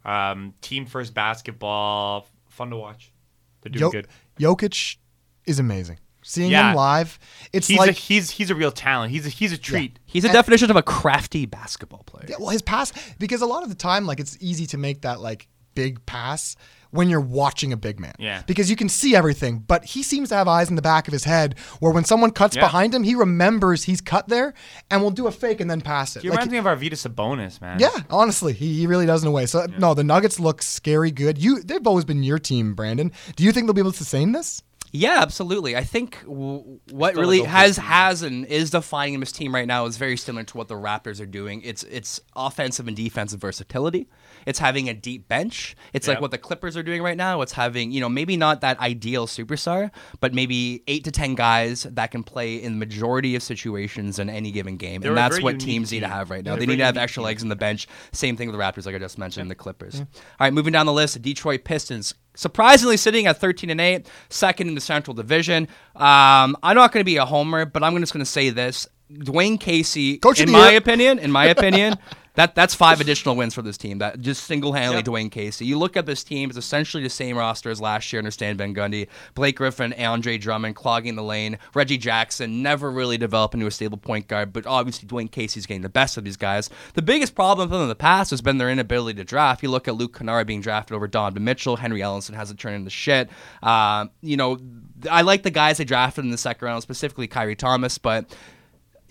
Um, 0.06 0.54
team 0.62 0.86
first 0.86 1.14
basketball, 1.14 2.28
fun 2.50 2.70
to 2.72 2.78
watch. 2.78 3.12
They're 3.62 3.72
doing 3.72 3.82
Yo- 3.82 3.92
good. 3.92 4.08
Jokic 4.40 4.98
is 5.46 5.60
amazing. 5.60 6.00
Seeing 6.26 6.52
Yeah. 6.52 6.70
him 6.70 6.76
live, 6.78 7.20
it's 7.52 7.68
He's 7.68 7.78
like 7.78 7.90
a, 7.90 7.94
he's 7.94 8.30
he's 8.30 8.50
a 8.50 8.56
real 8.56 8.72
talent. 8.72 9.12
He's 9.12 9.26
a, 9.26 9.30
he's 9.30 9.52
a 9.52 9.58
treat. 9.58 10.00
He's 10.06 10.24
a 10.24 10.32
definition 10.32 10.70
of 10.72 10.78
a 10.78 10.82
crafty 10.82 11.46
basketball 11.46 12.04
player. 12.06 12.28
Yeah, 12.30 12.38
well, 12.40 12.50
his 12.50 12.62
pass 12.62 12.94
because 13.20 13.42
a 13.42 13.46
lot 13.46 13.64
of 13.64 13.68
the 13.70 13.76
time, 13.76 14.06
like 14.06 14.22
it's 14.22 14.38
easy 14.40 14.66
to 14.68 14.78
make 14.78 15.02
that 15.02 15.20
like 15.20 15.48
big 15.76 16.06
pass 16.06 16.56
when 16.94 17.10
you're 17.10 17.20
watching 17.20 17.74
a 17.74 17.78
big 17.78 18.00
man. 18.00 18.14
Yeah. 18.20 18.44
Because 18.46 18.70
you 18.70 18.76
can 18.76 18.88
see 18.88 19.16
everything, 19.16 19.60
but 19.68 19.84
he 19.84 20.04
seems 20.04 20.30
to 20.30 20.36
have 20.36 20.48
eyes 20.48 20.70
in 20.70 20.76
the 20.76 20.82
back 20.82 21.08
of 21.08 21.12
his 21.12 21.24
head 21.24 21.58
where 21.80 21.92
when 21.92 22.06
someone 22.06 22.32
cuts 22.32 22.56
Yeah. 22.56 22.62
behind 22.62 22.94
him, 22.94 23.04
he 23.04 23.16
remembers 23.16 23.84
he's 23.84 24.00
cut 24.00 24.30
there 24.30 24.54
and 24.92 25.02
will 25.02 25.12
do 25.12 25.26
a 25.28 25.32
fake 25.32 25.60
and 25.60 25.70
then 25.70 25.82
pass 25.82 26.16
it. 26.16 26.22
He 26.22 26.30
Like, 26.30 26.38
reminds 26.46 26.52
me 26.52 26.58
of 26.60 26.66
Arvydas 26.66 27.08
Sabonis, 27.08 27.60
man. 27.60 27.80
yeah, 27.80 27.90
honestly, 28.10 28.54
he, 28.54 28.74
he 28.80 28.88
really 28.88 29.06
does 29.08 29.24
in 29.24 29.28
a 29.28 29.32
way. 29.32 29.46
So 29.48 29.66
no, 29.78 29.94
the 29.94 30.04
Nuggets 30.04 30.40
look 30.40 30.62
scary 30.62 31.12
good. 31.12 31.38
You, 31.38 31.62
they've 31.64 31.86
always 31.86 32.06
been 32.06 32.22
your 32.24 32.40
team, 32.40 32.76
Brandon. 32.76 33.12
Do 33.36 33.44
you 33.44 33.52
think 33.52 33.66
they'll 33.66 33.74
be 33.74 33.82
able 33.82 33.92
to 33.92 33.98
sustain 33.98 34.32
this? 34.32 34.62
Yeah, 34.96 35.18
absolutely. 35.24 35.76
I 35.76 35.84
think 35.84 36.20
w- 36.22 36.80
what 36.92 37.16
really 37.16 37.42
has 37.42 37.78
team. 37.78 37.86
has 37.86 38.22
and 38.22 38.46
is 38.46 38.70
defining 38.70 39.20
this 39.22 39.32
team 39.32 39.52
right 39.56 39.66
now 39.66 39.88
is 39.88 39.98
very 39.98 40.16
similar 40.18 40.44
to 40.44 40.56
what 40.58 40.68
the 40.68 40.76
Raptors 40.76 41.20
are 41.20 41.26
doing. 41.26 41.64
It's 41.64 41.82
it's 41.86 42.20
offensive 42.36 42.88
and 42.88 42.96
defensive 42.96 43.42
versatility. 43.42 44.08
It's 44.46 44.60
having 44.60 44.90
a 44.90 44.94
deep 44.94 45.28
bench. 45.28 45.76
It's 45.94 46.08
like 46.08 46.22
what 46.22 46.32
the 46.32 46.38
Clippers 46.38 46.76
are 46.78 46.84
doing 46.84 47.02
right 47.02 47.18
now. 47.18 47.42
It's 47.42 47.54
having 47.54 47.92
you 47.92 48.02
know 48.02 48.10
maybe 48.10 48.38
not 48.38 48.62
that 48.62 48.80
ideal 48.80 49.28
superstar, 49.28 49.92
but 50.20 50.34
maybe 50.34 50.84
eight 50.88 51.04
to 51.06 51.12
ten 51.12 51.36
guys 51.36 51.84
that 51.84 52.12
can 52.12 52.24
play 52.24 52.56
in 52.62 52.74
the 52.74 52.80
majority 52.80 53.36
of 53.36 53.44
situations 53.44 54.20
in 54.20 54.30
any 54.30 54.52
given 54.52 54.78
game, 54.78 55.02
They're 55.02 55.12
and 55.12 55.18
that's 55.18 55.42
what 55.42 55.54
unique 55.54 55.66
teams 55.66 55.92
need 55.92 56.02
to 56.02 56.08
have 56.08 56.30
right 56.30 56.44
now. 56.44 56.52
They're 56.52 56.62
They 56.62 56.66
need 56.68 56.78
to 56.78 56.86
have 56.86 56.96
unique 56.96 57.04
extra 57.04 57.22
team. 57.22 57.26
legs 57.26 57.44
in 57.44 57.50
the 57.50 57.56
bench. 57.56 57.88
Same 58.12 58.36
thing 58.38 58.48
with 58.50 58.58
the 58.58 58.64
Raptors, 58.64 58.86
like 58.86 58.96
I 58.96 59.00
just 59.00 59.18
mentioned, 59.18 59.50
the 59.50 59.56
Clippers. 59.56 60.00
All 60.00 60.06
right, 60.40 60.54
moving 60.54 60.74
down 60.74 60.86
the 60.86 60.94
list, 60.94 61.14
the 61.14 61.20
Detroit 61.20 61.64
Pistons. 61.64 62.14
Surprisingly, 62.36 62.98
sitting 62.98 63.28
at 63.28 63.38
13 63.38 63.70
and 63.70 63.80
8, 63.80 64.08
second 64.30 64.68
in 64.68 64.76
the 64.76 64.82
Central 64.82 65.14
Division. 65.14 65.68
Um, 65.96 66.58
I'm 66.64 66.76
not 66.76 66.92
going 66.92 67.02
to 67.02 67.06
be 67.06 67.18
a 67.18 67.26
homer, 67.26 67.66
but 67.66 67.84
I'm 67.84 67.96
just 68.00 68.12
going 68.12 68.26
to 68.26 68.30
say 68.32 68.50
this: 68.50 68.88
Dwane 69.12 69.60
Casey, 69.60 70.18
Coach 70.18 70.40
in 70.40 70.50
my 70.52 70.70
year. 70.70 70.80
opinion, 70.80 71.20
in 71.20 71.32
my 71.32 71.46
opinion, 71.46 71.96
that 72.36 72.56
that's 72.56 72.74
five 72.74 73.00
additional 73.00 73.36
wins 73.36 73.54
for 73.54 73.62
this 73.62 73.78
team. 73.78 74.00
That 74.00 74.20
just 74.20 74.46
single-handedly 74.46 75.04
Dwane 75.04 75.32
Casey. 75.32 75.66
You 75.66 75.78
look 75.78 75.96
at 75.96 76.06
this 76.06 76.24
team; 76.24 76.50
it's 76.50 76.58
essentially 76.58 77.04
the 77.04 77.10
same 77.10 77.38
roster 77.38 77.70
as 77.70 77.80
last 77.80 78.12
year 78.12 78.20
under 78.20 78.32
Stan 78.32 78.58
Van 78.58 78.74
Gundy. 78.74 79.08
Blake 79.36 79.58
Griffin, 79.58 79.94
Andre 79.94 80.38
Drummond 80.38 80.76
clogging 80.76 81.16
the 81.16 81.24
lane. 81.24 81.60
Reggie 81.74 81.98
Jackson 81.98 82.64
never 82.64 82.90
really 82.90 83.18
developed 83.18 83.54
into 83.54 83.68
a 83.68 83.72
stable 83.72 83.98
point 83.98 84.28
guard, 84.28 84.52
but 84.52 84.66
obviously 84.66 85.08
Dwane 85.08 85.30
Casey's 85.30 85.66
getting 85.66 85.82
the 85.82 85.90
best 85.90 86.18
of 86.18 86.24
these 86.24 86.38
guys. 86.38 86.70
The 86.96 87.02
biggest 87.02 87.36
problem 87.36 87.70
for 87.70 87.76
them 87.76 87.84
in 87.84 87.90
the 87.90 87.96
past 87.96 88.32
has 88.32 88.42
been 88.42 88.58
their 88.58 88.70
inability 88.70 89.18
to 89.18 89.24
draft. 89.24 89.62
You 89.62 89.70
look 89.70 89.88
at 89.88 89.96
Luke 89.96 90.18
Kennard 90.18 90.48
being 90.48 90.62
drafted 90.62 90.96
over 90.96 91.08
Donovan 91.08 91.44
Mitchell. 91.44 91.76
Henry 91.76 92.02
Ellenson 92.02 92.34
hasn't 92.34 92.60
turned 92.60 92.76
into 92.76 92.90
shit. 92.90 93.30
Um, 93.62 94.10
you 94.22 94.38
know, 94.38 94.58
I 95.10 95.22
like 95.22 95.44
the 95.44 95.52
guys 95.52 95.78
they 95.78 95.86
drafted 95.86 96.26
in 96.26 96.32
the 96.32 96.38
second 96.38 96.66
round, 96.66 96.82
specifically 96.82 97.28
Khyri 97.28 97.58
Thomas, 97.58 97.98
but 97.98 98.36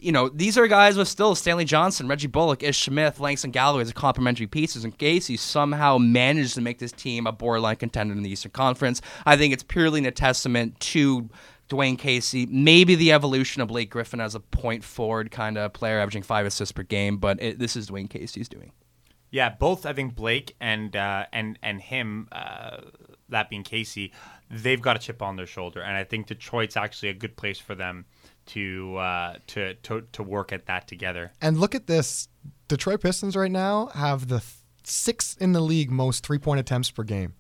you 0.03 0.13
know, 0.13 0.29
these 0.29 0.59
are 0.59 0.67
guys 0.67 0.97
with 0.97 1.09
still 1.09 1.35
Stanley 1.35 1.65
Johnson, 1.65 2.09
Reggie 2.09 2.27
Bullock, 2.27 2.63
Ish 2.63 2.85
Smith, 2.85 3.21
Langston 3.21 3.51
Galloway 3.51 3.83
as 3.83 3.93
complementary 3.93 4.47
pieces, 4.47 4.85
and 4.85 4.97
Casey 4.97 5.37
somehow 5.37 5.99
managed 5.99 6.55
to 6.55 6.61
make 6.61 6.79
this 6.79 6.93
team 6.93 7.27
a 7.27 7.33
borderline 7.33 7.77
contender 7.77 8.15
in 8.15 8.23
the 8.23 8.31
Eastern 8.31 8.53
Conference. 8.53 9.01
I 9.25 9.37
think 9.37 9.53
it's 9.53 9.63
purely 9.63 10.05
a 10.07 10.11
testament 10.11 10.81
to 10.81 11.31
Dwane 11.69 11.99
Casey, 11.99 12.47
maybe 12.47 12.95
the 12.95 13.13
evolution 13.13 13.63
of 13.63 13.69
Blake 13.69 13.91
Griffin 13.91 14.21
as 14.21 14.35
a 14.35 14.41
point 14.41 14.85
forward 14.85 15.31
kind 15.31 15.57
of 15.57 15.73
player, 15.73 16.01
averaging 16.01 16.23
five 16.23 16.45
assists 16.45 16.73
per 16.73 16.83
game, 16.83 17.17
but 17.17 17.41
it, 17.43 17.59
this 17.59 17.77
is 17.77 17.89
Dwane 17.89 18.11
Casey's 18.11 18.49
doing. 18.49 18.73
Yeah, 19.31 19.49
both 19.49 19.87
I 19.87 19.95
think 19.95 20.15
Blake 20.15 20.55
and 20.61 20.95
uh, 20.95 21.25
and 21.33 21.59
and 21.63 21.81
him, 21.81 22.29
uh, 22.31 22.83
that 23.31 23.49
being 23.49 23.63
Casey, 23.63 24.13
they've 24.53 24.81
got 24.81 24.97
a 24.97 24.99
chip 24.99 25.23
on 25.23 25.37
their 25.37 25.47
shoulder, 25.47 25.81
and 25.81 25.97
I 25.97 26.05
think 26.05 26.27
Detroit's 26.27 26.77
actually 26.77 27.09
a 27.09 27.15
good 27.15 27.37
place 27.37 27.59
for 27.59 27.75
them 27.75 28.05
to 28.47 28.97
uh, 28.97 29.37
to, 29.49 29.75
to 29.75 30.03
to 30.13 30.23
work 30.23 30.53
at 30.53 30.67
that 30.67 30.87
together. 30.87 31.33
And 31.41 31.59
look 31.59 31.75
at 31.75 31.87
this. 31.87 32.29
Detroit 32.69 33.01
Pistons 33.01 33.35
right 33.37 33.51
now 33.51 33.87
have 33.95 34.29
the 34.29 34.41
th- 34.41 34.53
sixth 34.85 35.41
in 35.41 35.53
the 35.53 35.61
league 35.61 35.91
most 35.91 36.25
three 36.25 36.39
point 36.39 36.61
attempts 36.61 36.91
per 36.91 37.03
game, 37.03 37.35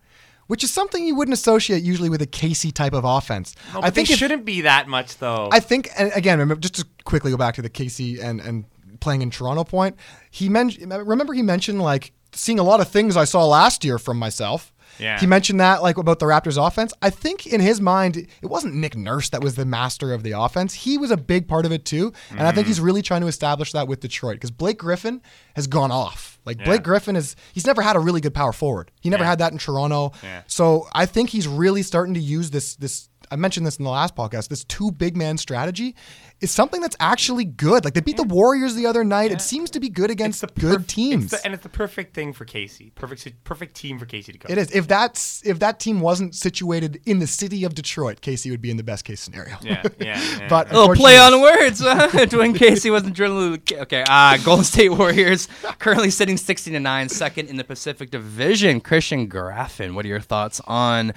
which 0.46 0.64
is 0.64 0.70
something 0.70 1.04
you 1.04 1.14
wouldn't 1.14 1.34
associate 1.34 1.82
usually 1.82 2.08
with 2.08 2.22
a 2.22 2.26
Casey 2.26 2.70
type 2.70 2.92
of 2.92 3.04
offense. 3.04 3.54
No, 3.74 3.80
I 3.82 3.90
think 3.90 4.10
if- 4.10 4.18
shouldn't 4.18 4.44
be 4.44 4.62
that 4.62 4.88
much 4.88 5.18
though. 5.18 5.48
I 5.52 5.60
think, 5.60 5.88
and 5.96 6.10
again, 6.14 6.38
remember, 6.38 6.60
just 6.60 6.74
to 6.76 6.86
quickly 7.04 7.30
go 7.30 7.36
back 7.36 7.54
to 7.56 7.62
the 7.62 7.70
Casey 7.70 8.20
and 8.20 8.40
and 8.40 8.64
playing 9.00 9.22
in 9.22 9.30
Toronto 9.30 9.64
point. 9.64 9.96
He 10.30 10.48
mentioned. 10.48 10.92
Remember, 10.92 11.34
he 11.34 11.42
mentioned 11.42 11.82
like 11.82 12.12
seeing 12.32 12.58
a 12.58 12.62
lot 12.62 12.80
of 12.80 12.88
things 12.88 13.16
I 13.16 13.24
saw 13.24 13.44
last 13.44 13.84
year 13.84 13.98
from 13.98 14.18
myself. 14.18 14.71
Yeah. 14.98 15.18
He 15.18 15.26
mentioned 15.26 15.60
that 15.60 15.82
like 15.82 15.96
about 15.98 16.18
the 16.18 16.26
Raptors 16.26 16.64
offense. 16.64 16.92
I 17.02 17.10
think 17.10 17.46
in 17.46 17.60
his 17.60 17.80
mind, 17.80 18.16
it 18.16 18.46
wasn't 18.46 18.74
Nick 18.74 18.96
Nurse 18.96 19.30
that 19.30 19.42
was 19.42 19.54
the 19.54 19.64
master 19.64 20.12
of 20.12 20.22
the 20.22 20.32
offense. 20.32 20.74
He 20.74 20.98
was 20.98 21.10
a 21.10 21.16
big 21.16 21.48
part 21.48 21.64
of 21.66 21.72
it 21.72 21.84
too, 21.84 22.12
and 22.30 22.40
I 22.42 22.50
think 22.52 22.62
Mm-hmm. 22.64 22.68
he's 22.68 22.80
really 22.80 23.02
trying 23.02 23.22
to 23.22 23.26
establish 23.26 23.72
that 23.72 23.88
with 23.88 24.00
Detroit 24.00 24.34
because 24.36 24.50
Blake 24.50 24.78
Griffin 24.78 25.20
has 25.56 25.66
gone 25.66 25.90
off. 25.90 26.38
Like 26.44 26.58
Yeah. 26.58 26.64
Blake 26.66 26.82
Griffin 26.82 27.16
is, 27.16 27.36
he's 27.52 27.66
never 27.66 27.82
had 27.82 27.96
a 27.96 28.00
really 28.00 28.20
good 28.20 28.34
power 28.34 28.52
forward. 28.52 28.90
He 29.00 29.10
never 29.10 29.22
Yeah. 29.24 29.30
had 29.30 29.38
that 29.38 29.52
in 29.52 29.58
Toronto. 29.58 30.12
Yeah. 30.22 30.42
So 30.46 30.88
I 30.92 31.06
think 31.06 31.30
he's 31.30 31.46
really 31.48 31.82
starting 31.82 32.14
to 32.14 32.20
use 32.20 32.50
this 32.50 32.76
this 32.76 33.08
I 33.30 33.36
mentioned 33.36 33.66
this 33.66 33.76
in 33.76 33.84
the 33.84 33.90
last 33.90 34.14
podcast. 34.14 34.48
This 34.48 34.62
two 34.64 34.90
big 34.90 35.16
man 35.16 35.38
strategy 35.38 35.94
is 36.42 36.50
something 36.50 36.80
that's 36.80 36.96
actually 37.00 37.44
good. 37.44 37.84
Like 37.84 37.94
they 37.94 38.00
beat 38.00 38.16
the 38.16 38.22
Warriors 38.24 38.74
the 38.74 38.86
other 38.86 39.04
night. 39.04 39.30
It 39.32 39.40
seems 39.40 39.70
to 39.70 39.80
be 39.80 39.88
good 39.88 40.10
against 40.10 40.42
It's 40.42 40.52
the 40.52 40.60
good 40.60 40.88
teams. 40.88 41.24
it's 41.32 41.40
the- 41.40 41.44
and 41.46 41.54
it's 41.54 41.62
the 41.62 41.68
perfect 41.68 42.14
thing 42.14 42.32
for 42.32 42.44
Casey. 42.44 42.90
Perfect, 42.94 43.44
perfect 43.44 43.76
team 43.76 43.98
for 43.98 44.04
Casey 44.06 44.32
to 44.32 44.38
go. 44.38 44.46
it 44.50 44.58
is. 44.58 44.70
If 44.72 44.88
that's 44.88 45.40
if 45.46 45.60
that 45.60 45.80
team 45.80 46.00
wasn't 46.00 46.34
situated 46.34 47.00
in 47.06 47.20
the 47.20 47.26
city 47.26 47.64
of 47.64 47.74
Detroit, 47.74 48.20
Casey 48.20 48.50
would 48.50 48.60
be 48.60 48.70
in 48.70 48.76
the 48.76 48.82
best 48.82 49.04
case 49.04 49.20
scenario. 49.20 49.56
Yeah, 49.62 49.82
yeah. 50.00 50.20
yeah. 50.40 50.48
but 50.48 50.72
little 50.72 50.94
play 50.94 51.16
on 51.18 51.40
words. 51.40 51.80
huh? 51.80 52.08
Dwane 52.12 52.56
Casey 52.56 52.90
wasn't 52.90 53.14
drilling. 53.14 53.62
Okay, 53.72 54.04
uh, 54.08 54.36
Golden 54.38 54.64
State 54.64 54.90
Warriors 54.90 55.48
currently 55.78 56.10
sitting 56.10 56.36
16 56.36 56.74
to 56.74 56.80
9, 56.80 57.08
second 57.08 57.48
in 57.48 57.56
the 57.56 57.64
Pacific 57.64 58.10
Division. 58.10 58.80
Christian 58.80 59.28
Graffin, 59.28 59.94
what 59.94 60.04
are 60.04 60.08
your 60.08 60.20
thoughts 60.20 60.60
on 60.66 61.12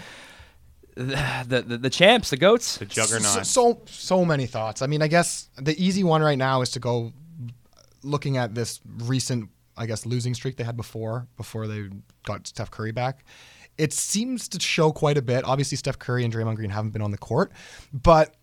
the 0.96 1.43
the, 1.48 1.62
the, 1.62 1.78
the 1.78 1.89
champs, 1.89 2.30
the 2.30 2.38
goats? 2.38 2.78
the 2.78 2.86
juggernaut. 2.86 3.24
So, 3.24 3.43
so 3.43 3.82
so 3.86 4.26
many 4.26 4.46
thoughts. 4.46 4.82
I 4.82 4.88
mean, 4.88 5.02
I 5.02 5.08
guess 5.08 5.50
the 5.58 5.76
easy 5.84 6.04
one 6.04 6.22
right 6.22 6.38
now 6.38 6.62
is 6.62 6.72
to 6.72 6.80
go 6.80 7.14
looking 8.04 8.38
at 8.38 8.56
this 8.56 8.80
recent, 9.04 9.50
I 9.78 9.86
guess, 9.86 10.06
losing 10.06 10.34
streak 10.34 10.58
they 10.58 10.64
had 10.64 10.78
before 10.78 11.28
before 11.38 11.68
they 11.68 11.89
got 12.24 12.48
Steph 12.48 12.72
Curry 12.72 12.91
back. 12.91 13.26
It 13.78 13.91
seems 13.91 14.48
to 14.50 14.60
show 14.60 14.91
quite 14.91 15.18
a 15.18 15.22
bit. 15.22 15.43
Obviously, 15.43 15.76
Steph 15.76 16.00
Curry 16.00 16.24
and 16.24 16.34
Draymond 16.34 16.56
Green 16.56 16.70
haven't 16.70 16.91
been 16.91 17.02
on 17.02 17.12
the 17.12 17.18
court, 17.18 17.52
but 17.91 18.36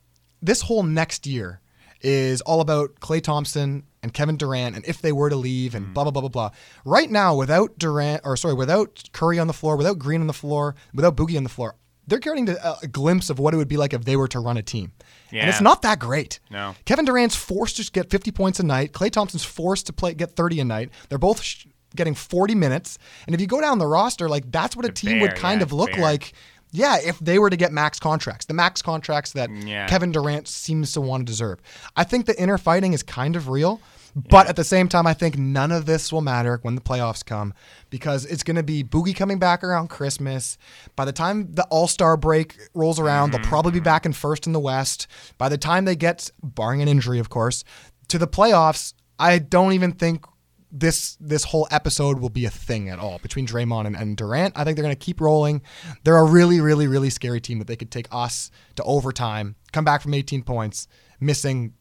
this 0.42 0.60
whole 0.60 0.82
next 0.82 1.26
year 1.26 1.60
is 2.02 2.40
all 2.42 2.60
about 2.60 2.96
Klay 2.96 3.22
Thompson 3.22 3.84
and 4.02 4.12
Kevin 4.12 4.36
Durant 4.36 4.74
and 4.74 4.84
if 4.84 5.00
they 5.00 5.12
were 5.12 5.30
to 5.30 5.36
leave 5.36 5.74
and 5.74 5.86
mm. 5.86 5.94
blah 5.94 6.02
blah 6.02 6.10
blah 6.10 6.22
blah 6.22 6.28
blah. 6.28 6.50
Right 6.84 7.10
now, 7.10 7.34
without 7.34 7.78
Durant 7.78 8.22
or 8.24 8.36
sorry, 8.36 8.54
without 8.54 9.02
Curry 9.12 9.38
on 9.38 9.46
the 9.46 9.52
floor, 9.52 9.76
without 9.76 9.98
Green 9.98 10.20
on 10.20 10.26
the 10.26 10.32
floor, 10.32 10.74
without 10.92 11.16
Boogie 11.16 11.36
on 11.36 11.44
the 11.44 11.48
floor, 11.48 11.76
they're 12.06 12.18
getting 12.18 12.48
a, 12.48 12.54
uh, 12.54 12.76
a 12.82 12.86
glimpse 12.88 13.30
of 13.30 13.38
what 13.38 13.54
it 13.54 13.56
would 13.56 13.68
be 13.68 13.76
like 13.76 13.92
if 13.92 14.04
they 14.04 14.16
were 14.16 14.28
to 14.28 14.40
run 14.40 14.56
a 14.56 14.62
team. 14.62 14.92
And 15.30 15.48
it's 15.48 15.60
not 15.62 15.80
that 15.82 15.98
great. 15.98 16.40
No. 16.50 16.74
Kevin 16.84 17.04
Durant's 17.06 17.34
forced 17.36 17.76
to 17.78 17.90
get 17.90 18.10
50 18.10 18.30
points 18.32 18.60
a 18.60 18.62
night. 18.64 18.92
Klay 18.92 19.10
Thompson's 19.10 19.44
forced 19.44 19.86
to 19.86 19.92
play 19.92 20.12
get 20.12 20.36
30 20.36 20.60
a 20.60 20.64
night. 20.64 20.90
They're 21.08 21.16
both 21.16 21.40
sh- 21.42 21.66
getting 21.96 22.14
40 22.14 22.54
minutes. 22.54 22.98
And 23.26 23.34
if 23.34 23.40
you 23.40 23.46
go 23.46 23.60
down 23.60 23.78
the 23.78 23.86
roster, 23.86 24.28
like 24.28 24.50
that's 24.50 24.76
what 24.76 24.84
a 24.84 24.88
It's 24.88 25.00
team 25.00 25.20
would 25.20 25.34
kind 25.36 25.60
yeah, 25.60 25.64
of 25.64 25.72
look 25.72 25.92
bare. 25.92 26.00
like. 26.02 26.32
Yeah, 26.74 26.96
if 27.04 27.18
they 27.18 27.38
were 27.38 27.50
to 27.50 27.56
get 27.56 27.70
max 27.70 27.98
contracts, 28.00 28.46
the 28.46 28.54
max 28.54 28.80
contracts 28.80 29.32
that 29.32 29.50
Yeah. 29.50 29.86
Kevin 29.88 30.10
Durant 30.10 30.48
seems 30.48 30.92
to 30.92 31.00
want 31.02 31.20
to 31.26 31.30
deserve. 31.30 31.60
I 31.96 32.04
think 32.04 32.24
the 32.26 32.38
inner 32.40 32.56
fighting 32.56 32.94
is 32.94 33.02
kind 33.02 33.36
of 33.36 33.48
real, 33.48 33.78
but 34.14 34.46
at 34.46 34.56
the 34.56 34.64
same 34.64 34.88
time, 34.88 35.06
I 35.06 35.14
think 35.14 35.38
none 35.38 35.72
of 35.72 35.86
this 35.86 36.12
will 36.12 36.20
matter 36.20 36.58
when 36.62 36.74
the 36.74 36.80
playoffs 36.80 37.24
come 37.24 37.54
because 37.88 38.24
it's 38.26 38.42
going 38.42 38.56
to 38.56 38.62
be 38.62 38.84
Boogie 38.84 39.16
coming 39.16 39.38
back 39.38 39.64
around 39.64 39.88
Christmas. 39.88 40.58
By 40.96 41.04
the 41.04 41.12
time 41.12 41.52
the 41.52 41.64
All 41.64 41.88
Star 41.88 42.16
break 42.16 42.58
rolls 42.74 43.00
around, 43.00 43.30
they'll 43.30 43.40
mm-hmm, 43.40 43.48
probably 43.48 43.72
be 43.72 43.78
mm-hmm. 43.78 43.84
back 43.84 44.06
in 44.06 44.12
first 44.12 44.46
in 44.46 44.52
the 44.52 44.60
West. 44.60 45.06
By 45.38 45.48
the 45.48 45.58
time 45.58 45.84
they 45.84 45.96
get, 45.96 46.30
barring 46.42 46.82
an 46.82 46.88
injury, 46.88 47.18
of 47.18 47.30
course, 47.30 47.64
to 48.08 48.18
the 48.18 48.28
playoffs, 48.28 48.92
I 49.18 49.38
don't 49.38 49.72
even 49.72 49.92
think 49.92 50.26
this 50.72 51.16
this 51.20 51.44
whole 51.44 51.68
episode 51.70 52.18
will 52.18 52.30
be 52.30 52.46
a 52.46 52.50
thing 52.50 52.88
at 52.88 52.98
all 52.98 53.18
between 53.18 53.46
Draymond 53.46 53.86
and, 53.86 53.96
and 53.96 54.16
Durant. 54.16 54.54
I 54.56 54.64
think 54.64 54.76
they're 54.76 54.84
going 54.84 54.94
to 54.94 55.04
keep 55.04 55.20
rolling. 55.20 55.62
They're 56.04 56.16
a 56.16 56.24
really, 56.24 56.60
really, 56.60 56.86
really 56.86 57.10
scary 57.10 57.40
team 57.40 57.58
that 57.58 57.66
they 57.68 57.76
could 57.76 57.90
take 57.90 58.08
us 58.10 58.50
to 58.76 58.82
overtime, 58.84 59.56
come 59.72 59.84
back 59.84 60.00
from 60.00 60.14
18 60.14 60.42
points, 60.42 60.88
missing 61.20 61.74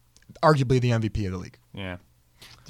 arguably 0.43 0.82
the 0.82 0.91
MVP 0.91 1.25
of 1.25 1.32
the 1.32 1.38
league. 1.38 1.57
Yeah, 1.73 1.97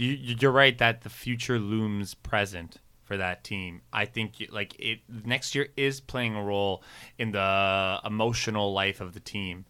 you, 0.01 0.35
you're 0.39 0.51
right 0.51 0.77
that 0.79 1.01
the 1.01 1.09
future 1.09 1.59
looms 1.59 2.13
present 2.13 2.77
for 3.03 3.17
that 3.17 3.43
team. 3.43 3.81
I 3.93 4.05
think 4.05 4.47
like 4.49 4.75
it 4.79 4.99
next 5.25 5.53
year 5.53 5.67
is 5.77 5.99
playing 5.99 6.35
a 6.35 6.43
role 6.43 6.83
in 7.17 7.31
the 7.31 7.99
emotional 8.05 8.73
life 8.73 9.01
of 9.01 9.13
the 9.13 9.19
team, 9.19 9.65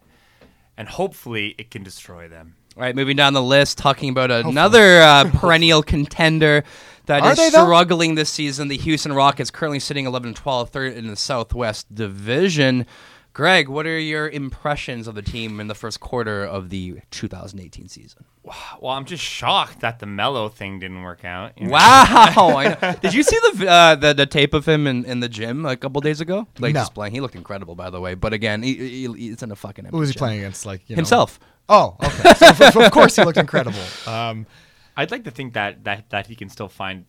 and 0.77 0.87
hopefully 0.87 1.55
it 1.57 1.71
can 1.71 1.83
destroy 1.83 2.27
them. 2.27 2.55
All 2.77 2.83
right, 2.83 2.95
moving 2.95 3.17
down 3.17 3.33
the 3.33 3.43
list, 3.43 3.77
talking 3.77 4.09
about 4.09 4.31
another 4.31 5.01
uh, 5.01 5.29
perennial 5.33 5.83
contender 5.83 6.63
that 7.07 7.21
Are 7.21 7.31
is 7.31 7.37
they, 7.37 7.49
though? 7.49 7.65
struggling 7.65 8.15
this 8.15 8.29
season. 8.29 8.69
The 8.69 8.77
Houston 8.77 9.11
Rockets 9.11 9.51
currently 9.51 9.79
sitting 9.79 10.05
11 10.05 10.27
and 10.27 10.35
12, 10.35 10.69
third 10.69 10.93
in 10.93 11.07
the 11.07 11.17
Southwest 11.17 11.93
Division. 11.93 12.85
Greg, 13.33 13.69
what 13.69 13.85
are 13.87 13.97
your 13.97 14.27
impressions 14.27 15.07
of 15.07 15.15
the 15.15 15.21
team 15.21 15.61
in 15.61 15.67
the 15.67 15.75
first 15.75 16.01
quarter 16.01 16.43
of 16.43 16.69
the 16.69 16.99
2018 17.11 17.87
season? 17.87 18.25
Well, 18.43 18.91
I'm 18.91 19.05
just 19.05 19.23
shocked 19.23 19.79
that 19.79 19.99
the 19.99 20.05
Melo 20.05 20.49
thing 20.49 20.79
didn't 20.79 21.01
work 21.01 21.23
out. 21.23 21.53
you 21.57 21.67
know? 21.67 21.71
Wow! 21.73 21.77
I 22.57 22.77
know. 22.81 22.95
Did 23.01 23.13
you 23.13 23.23
see 23.23 23.37
the, 23.53 23.69
uh, 23.69 23.95
the 23.95 24.13
the 24.13 24.25
tape 24.25 24.53
of 24.53 24.67
him 24.67 24.85
in, 24.85 25.05
in 25.05 25.21
the 25.21 25.29
gym 25.29 25.65
a 25.65 25.77
couple 25.77 26.01
days 26.01 26.19
ago? 26.19 26.45
Like 26.59 26.73
No. 26.73 26.85
playing, 26.93 27.13
he 27.13 27.21
looked 27.21 27.35
incredible, 27.35 27.75
by 27.75 27.89
the 27.89 28.01
way. 28.01 28.15
But 28.15 28.33
again, 28.33 28.63
he, 28.63 28.73
he, 28.75 29.13
he's 29.13 29.41
in 29.43 29.51
a 29.51 29.55
fucking 29.55 29.85
Who 29.85 29.97
was 29.97 30.09
he 30.09 30.13
gym. 30.13 30.19
playing 30.19 30.39
against? 30.39 30.65
Like 30.65 30.81
you 30.89 30.95
know- 30.95 30.99
Himself. 30.99 31.39
Oh, 31.69 31.95
okay. 32.03 32.33
So 32.33 32.49
of- 32.67 32.75
of 32.77 32.91
course 32.91 33.15
he 33.15 33.23
looked 33.23 33.37
incredible. 33.37 33.79
Um, 34.07 34.45
I'd 34.97 35.11
like 35.11 35.23
to 35.23 35.31
think 35.31 35.53
that 35.53 35.85
that 35.85 36.09
that 36.09 36.27
he 36.27 36.35
can 36.35 36.49
still 36.49 36.67
find 36.67 37.05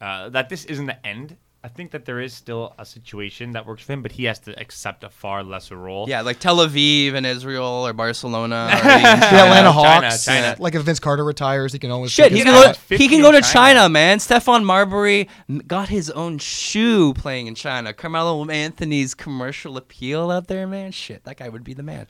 uh, 0.00 0.30
that 0.30 0.48
this 0.48 0.64
isn't 0.64 0.86
the 0.86 1.06
end. 1.06 1.36
I 1.62 1.66
think 1.66 1.90
that 1.90 2.04
there 2.04 2.20
is 2.20 2.32
still 2.32 2.72
a 2.78 2.86
situation 2.86 3.52
that 3.52 3.66
works 3.66 3.82
for 3.82 3.92
him, 3.92 4.00
but 4.00 4.12
he 4.12 4.24
has 4.24 4.38
to 4.40 4.56
accept 4.60 5.02
a 5.02 5.10
far 5.10 5.42
lesser 5.42 5.76
role. 5.76 6.08
Yeah, 6.08 6.20
like 6.20 6.38
Tel 6.38 6.58
Aviv 6.58 7.14
and 7.14 7.26
Israel 7.26 7.84
or 7.84 7.92
Barcelona. 7.92 8.68
Or 8.72 8.76
even 8.76 8.84
the 8.84 9.26
China. 9.26 9.42
Atlanta 9.42 9.72
Hawks. 9.72 10.24
China. 10.24 10.56
Like 10.60 10.76
if 10.76 10.82
Vince 10.82 11.00
Carter 11.00 11.24
retires, 11.24 11.72
he 11.72 11.80
can 11.80 11.90
always 11.90 12.12
Shit, 12.12 12.30
he 12.30 12.44
can, 12.44 12.54
go, 12.54 12.72
he 12.96 13.08
can 13.08 13.20
go 13.22 13.32
to 13.32 13.40
China. 13.40 13.52
China, 13.52 13.88
man. 13.88 14.18
Stephon 14.18 14.62
Marbury 14.62 15.28
got 15.66 15.88
his 15.88 16.10
own 16.10 16.38
shoe 16.38 17.12
playing 17.14 17.48
in 17.48 17.56
China. 17.56 17.92
Carmelo 17.92 18.48
Anthony's 18.48 19.14
commercial 19.14 19.76
appeal 19.76 20.30
out 20.30 20.46
there, 20.46 20.66
man. 20.68 20.92
Shit, 20.92 21.24
that 21.24 21.38
guy 21.38 21.48
would 21.48 21.64
be 21.64 21.74
the 21.74 21.82
man. 21.82 22.06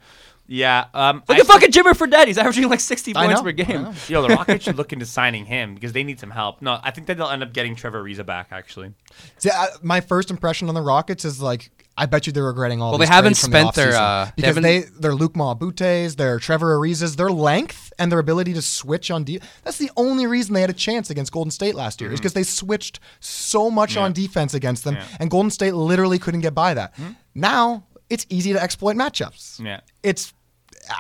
Yeah. 0.49 0.87
Um, 0.95 1.23
Look 1.29 1.37
I 1.39 1.41
at 1.41 1.47
fucking 1.47 1.71
Jimmer 1.71 1.93
Fredette. 1.93 2.27
He's 2.27 2.39
averaging 2.39 2.69
like 2.69 2.81
60 2.81 3.15
I 3.15 3.27
points 3.27 3.41
know, 3.41 3.43
per 3.45 3.49
I 3.51 3.53
game. 3.53 3.83
know. 3.85 3.93
Yo, 4.09 4.23
the 4.23 4.29
Rockets 4.29 4.65
should 4.65 4.77
look 4.77 4.93
into 4.93 5.07
signing 5.07 5.45
him 5.45 5.75
because 5.75 5.93
they 5.93 6.03
need 6.03 6.19
some 6.19 6.31
help. 6.31 6.61
No, 6.63 6.81
I 6.83 6.91
think 6.91 7.07
that 7.07 7.17
they'll 7.19 7.29
end 7.29 7.43
up 7.43 7.53
getting 7.53 7.77
Trevor 7.77 8.03
Ariza 8.03 8.25
back. 8.27 8.49
Actually, 8.51 8.95
See, 9.39 9.51
I, 9.51 9.69
my 9.83 10.01
first 10.01 10.31
impression 10.31 10.69
on 10.69 10.75
the 10.75 10.83
Rockets 10.83 11.25
is 11.25 11.41
like 11.41 11.71
I 12.01 12.07
bet 12.07 12.27
you 12.27 12.33
they're 12.33 12.45
regretting 12.45 12.81
all. 12.81 12.91
Well, 12.93 12.99
these 12.99 13.09
they 13.09 13.15
haven't 13.15 13.31
trades 13.35 13.41
from 13.43 13.51
the 13.51 13.59
spent 13.73 13.75
their, 13.75 13.93
offseason. 13.93 14.23
uh, 14.23 14.25
they 14.25 14.31
because 14.37 14.47
haven't- 14.57 14.63
they 14.63 14.81
their 15.01 15.15
Luke 15.15 15.35
Maabutes, 15.35 16.17
their 16.17 16.39
Trevor 16.39 16.79
Arizas, 16.79 17.17
their 17.17 17.31
length 17.31 17.93
and 17.99 18.11
their 18.13 18.19
ability 18.21 18.55
to 18.55 18.63
switch 18.63 19.11
on 19.11 19.25
defense. 19.25 19.51
That's 19.65 19.79
the 19.79 19.91
only 19.97 20.27
reason 20.27 20.55
they 20.55 20.61
had 20.61 20.71
a 20.71 20.75
chance 20.75 21.11
against 21.11 21.33
Golden 21.33 21.51
State 21.51 21.75
last 21.75 22.01
year 22.01 22.13
is 22.13 22.21
because 22.21 22.35
they 22.35 22.45
switched 22.45 23.01
so 23.21 23.71
much 23.71 23.97
on 23.97 24.13
defense 24.13 24.55
against 24.55 24.85
them, 24.85 24.97
and 25.19 25.29
Golden 25.31 25.51
State 25.51 25.75
literally 25.75 26.19
couldn't 26.21 26.41
get 26.41 26.55
by 26.55 26.73
that. 26.75 26.95
Now 27.35 27.85
it's 28.09 28.25
easy 28.31 28.53
to 28.55 28.63
exploit 28.63 28.97
matchups. 28.97 29.63
Yeah. 29.63 29.81
it's 30.03 30.33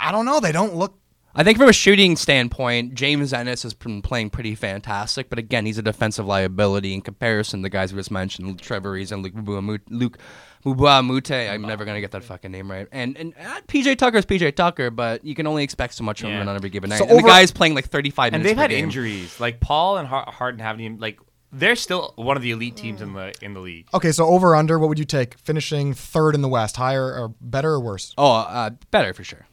I 0.00 0.12
don't 0.12 0.24
know. 0.24 0.40
They 0.40 0.52
don't 0.52 0.74
look 0.74 0.94
I 1.34 1.44
think 1.44 1.58
from 1.58 1.68
a 1.68 1.72
shooting 1.72 2.16
standpoint, 2.16 2.94
James 2.94 3.32
Ennis 3.32 3.62
has 3.62 3.72
been 3.72 4.02
playing 4.02 4.30
pretty 4.30 4.56
fantastic, 4.56 5.28
but 5.30 5.38
again, 5.38 5.66
he's 5.66 5.78
a 5.78 5.82
defensive 5.82 6.26
liability 6.26 6.94
in 6.94 7.00
comparison 7.00 7.60
to 7.60 7.64
the 7.64 7.68
guys 7.70 7.92
we 7.92 8.00
just 8.00 8.10
mentioned, 8.10 8.58
Trevor 8.60 8.90
Reeves 8.92 9.12
and 9.12 9.22
Luke 9.22 9.34
Mbuamu- 9.34 9.80
Luke 9.88 10.18
Mbuamute. 10.64 11.50
I'm 11.50 11.62
never 11.62 11.84
gonna 11.84 12.00
get 12.00 12.10
that 12.12 12.24
fucking 12.24 12.50
name 12.50 12.70
right. 12.70 12.88
And 12.92 13.16
and 13.16 13.34
uh, 13.38 13.60
PJ 13.68 13.96
Tucker's 13.98 14.26
PJ 14.26 14.54
Tucker, 14.56 14.90
but 14.90 15.24
you 15.24 15.34
can 15.34 15.46
only 15.46 15.62
expect 15.64 15.94
so 15.94 16.04
much 16.04 16.20
from 16.20 16.30
Yeah. 16.30 16.42
him 16.42 16.48
on 16.48 16.56
every 16.56 16.70
given 16.70 16.90
night. 16.90 16.98
So 16.98 17.04
and 17.04 17.12
the 17.12 17.16
over- 17.18 17.28
guy's 17.28 17.52
playing 17.52 17.74
like 17.74 17.86
35 17.88 18.32
and 18.34 18.42
minutes 18.42 18.48
they've 18.50 18.56
per 18.56 18.62
had 18.62 18.70
game. 18.70 18.84
injuries. 18.84 19.38
Like 19.40 19.60
Paul 19.60 19.98
and 19.98 20.08
Har- 20.08 20.30
Harden 20.32 20.60
haven't 20.60 20.80
even 20.82 20.98
like 20.98 21.20
they're 21.52 21.76
still 21.76 22.12
one 22.16 22.36
of 22.36 22.42
the 22.42 22.50
elite 22.50 22.76
teams 22.76 23.00
in 23.00 23.14
the 23.14 23.32
in 23.42 23.54
the 23.54 23.60
league. 23.60 23.86
okay. 23.94 24.12
So 24.12 24.26
over 24.26 24.54
under, 24.56 24.78
what 24.78 24.88
would 24.88 24.98
you 24.98 25.04
take? 25.04 25.38
Finishing 25.38 25.94
third 25.94 26.34
in 26.34 26.42
the 26.42 26.48
West, 26.48 26.76
higher 26.76 27.04
or 27.04 27.34
better 27.40 27.70
or 27.72 27.80
worse? 27.80 28.12
Oh, 28.18 28.32
uh, 28.32 28.70
better 28.90 29.14
for 29.14 29.22
sure. 29.24 29.46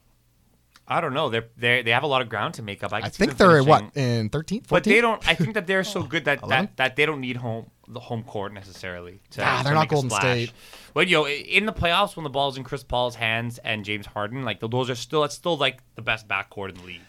I 0.88 1.02
don't 1.02 1.14
know. 1.14 1.30
They're 1.30 1.48
they 1.58 1.82
they 1.82 1.92
have 1.92 2.04
a 2.04 2.08
lot 2.08 2.22
of 2.22 2.30
ground 2.30 2.56
to 2.56 2.62
make 2.62 2.84
up. 2.84 2.94
I, 2.94 2.98
I 2.98 3.10
think 3.10 3.38
they're 3.38 3.64
finishing- 3.64 3.68
what 3.68 3.98
in 3.98 4.30
13th, 4.30 4.64
14th? 4.64 4.68
But 4.70 4.84
they 4.84 5.02
don't. 5.02 5.28
I 5.28 5.34
think 5.34 5.56
that 5.56 5.66
they're 5.68 5.84
so 5.84 6.04
good 6.14 6.26
that, 6.26 6.48
that 6.48 6.78
that 6.78 6.96
they 6.96 7.06
don't 7.06 7.22
need 7.22 7.38
home 7.38 7.72
the 7.88 8.00
home 8.00 8.24
court 8.24 8.54
necessarily. 8.54 9.20
To, 9.32 9.44
Ah, 9.44 9.60
to 9.60 9.64
they're 9.64 9.74
not 9.74 9.88
Golden. 9.90 10.10
State. 10.10 10.52
But 10.94 11.08
you 11.08 11.18
know, 11.18 11.28
in 11.28 11.66
the 11.66 11.74
playoffs, 11.74 12.16
when 12.16 12.24
the 12.24 12.30
ball's 12.30 12.58
in 12.58 12.64
Chris 12.64 12.84
Paul's 12.84 13.16
hands 13.16 13.58
and 13.60 13.84
James 13.84 14.06
Harden, 14.06 14.44
like 14.44 14.60
those 14.60 14.90
are 14.90 14.96
still 14.96 15.22
that's 15.22 15.36
still 15.36 15.58
like 15.58 15.80
the 15.96 16.02
best 16.02 16.28
backcourt 16.28 16.70
in 16.70 16.76
the 16.76 16.84
league. 16.84 17.02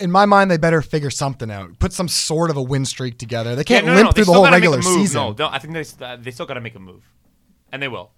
In 0.00 0.10
my 0.10 0.24
mind, 0.24 0.50
they 0.50 0.56
better 0.56 0.80
figure 0.80 1.10
something 1.10 1.50
out. 1.50 1.78
Put 1.78 1.92
some 1.92 2.08
sort 2.08 2.48
of 2.48 2.56
a 2.56 2.62
win 2.62 2.86
streak 2.86 3.18
together. 3.18 3.54
They 3.54 3.64
can't 3.64 3.84
Yeah, 3.84 3.90
no, 3.90 3.94
no, 3.94 3.96
limp 3.96 4.06
no, 4.06 4.12
they 4.12 4.14
through 4.16 4.24
the 4.24 4.32
whole 4.32 4.42
gotta 4.44 4.56
make 4.56 4.64
a 4.64 4.70
regular 4.76 4.82
season. 4.82 5.34
No, 5.38 5.48
I 5.48 5.58
think 5.58 5.74
they 5.74 6.04
uh, 6.04 6.16
they 6.16 6.30
still 6.30 6.46
got 6.46 6.54
to 6.54 6.62
make 6.62 6.74
a 6.74 6.78
move, 6.78 7.02
and 7.70 7.82
they 7.82 7.88
will. 7.88 8.10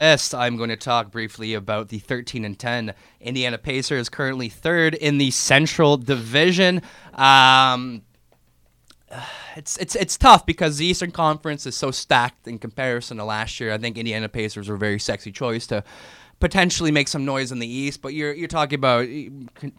I'm 0.00 0.56
going 0.56 0.70
to 0.70 0.76
talk 0.76 1.10
briefly 1.10 1.54
about 1.54 1.88
the 1.88 1.98
13 1.98 2.44
and 2.44 2.58
10 2.58 2.94
Indiana 3.20 3.58
Pacers, 3.58 4.08
currently 4.08 4.48
third 4.48 4.94
in 4.94 5.18
the 5.18 5.30
Central 5.30 5.96
Division. 5.96 6.82
Um, 7.14 8.02
it's 9.56 9.76
it's 9.78 9.96
it's 9.96 10.16
tough 10.16 10.46
because 10.46 10.78
the 10.78 10.86
Eastern 10.86 11.10
Conference 11.10 11.66
is 11.66 11.74
so 11.74 11.90
stacked 11.90 12.46
in 12.46 12.58
comparison 12.58 13.16
to 13.18 13.24
last 13.24 13.58
year. 13.60 13.72
I 13.72 13.78
think 13.78 13.98
Indiana 13.98 14.28
Pacers 14.28 14.68
were 14.68 14.76
a 14.76 14.78
very 14.78 14.98
sexy 14.98 15.32
choice 15.32 15.66
to 15.68 15.82
potentially 16.40 16.90
make 16.90 17.08
some 17.08 17.24
noise 17.24 17.50
in 17.52 17.58
the 17.58 17.66
East, 17.66 18.00
but 18.02 18.14
you're 18.14 18.32
you're 18.32 18.48
talking 18.48 18.76
about 18.78 19.06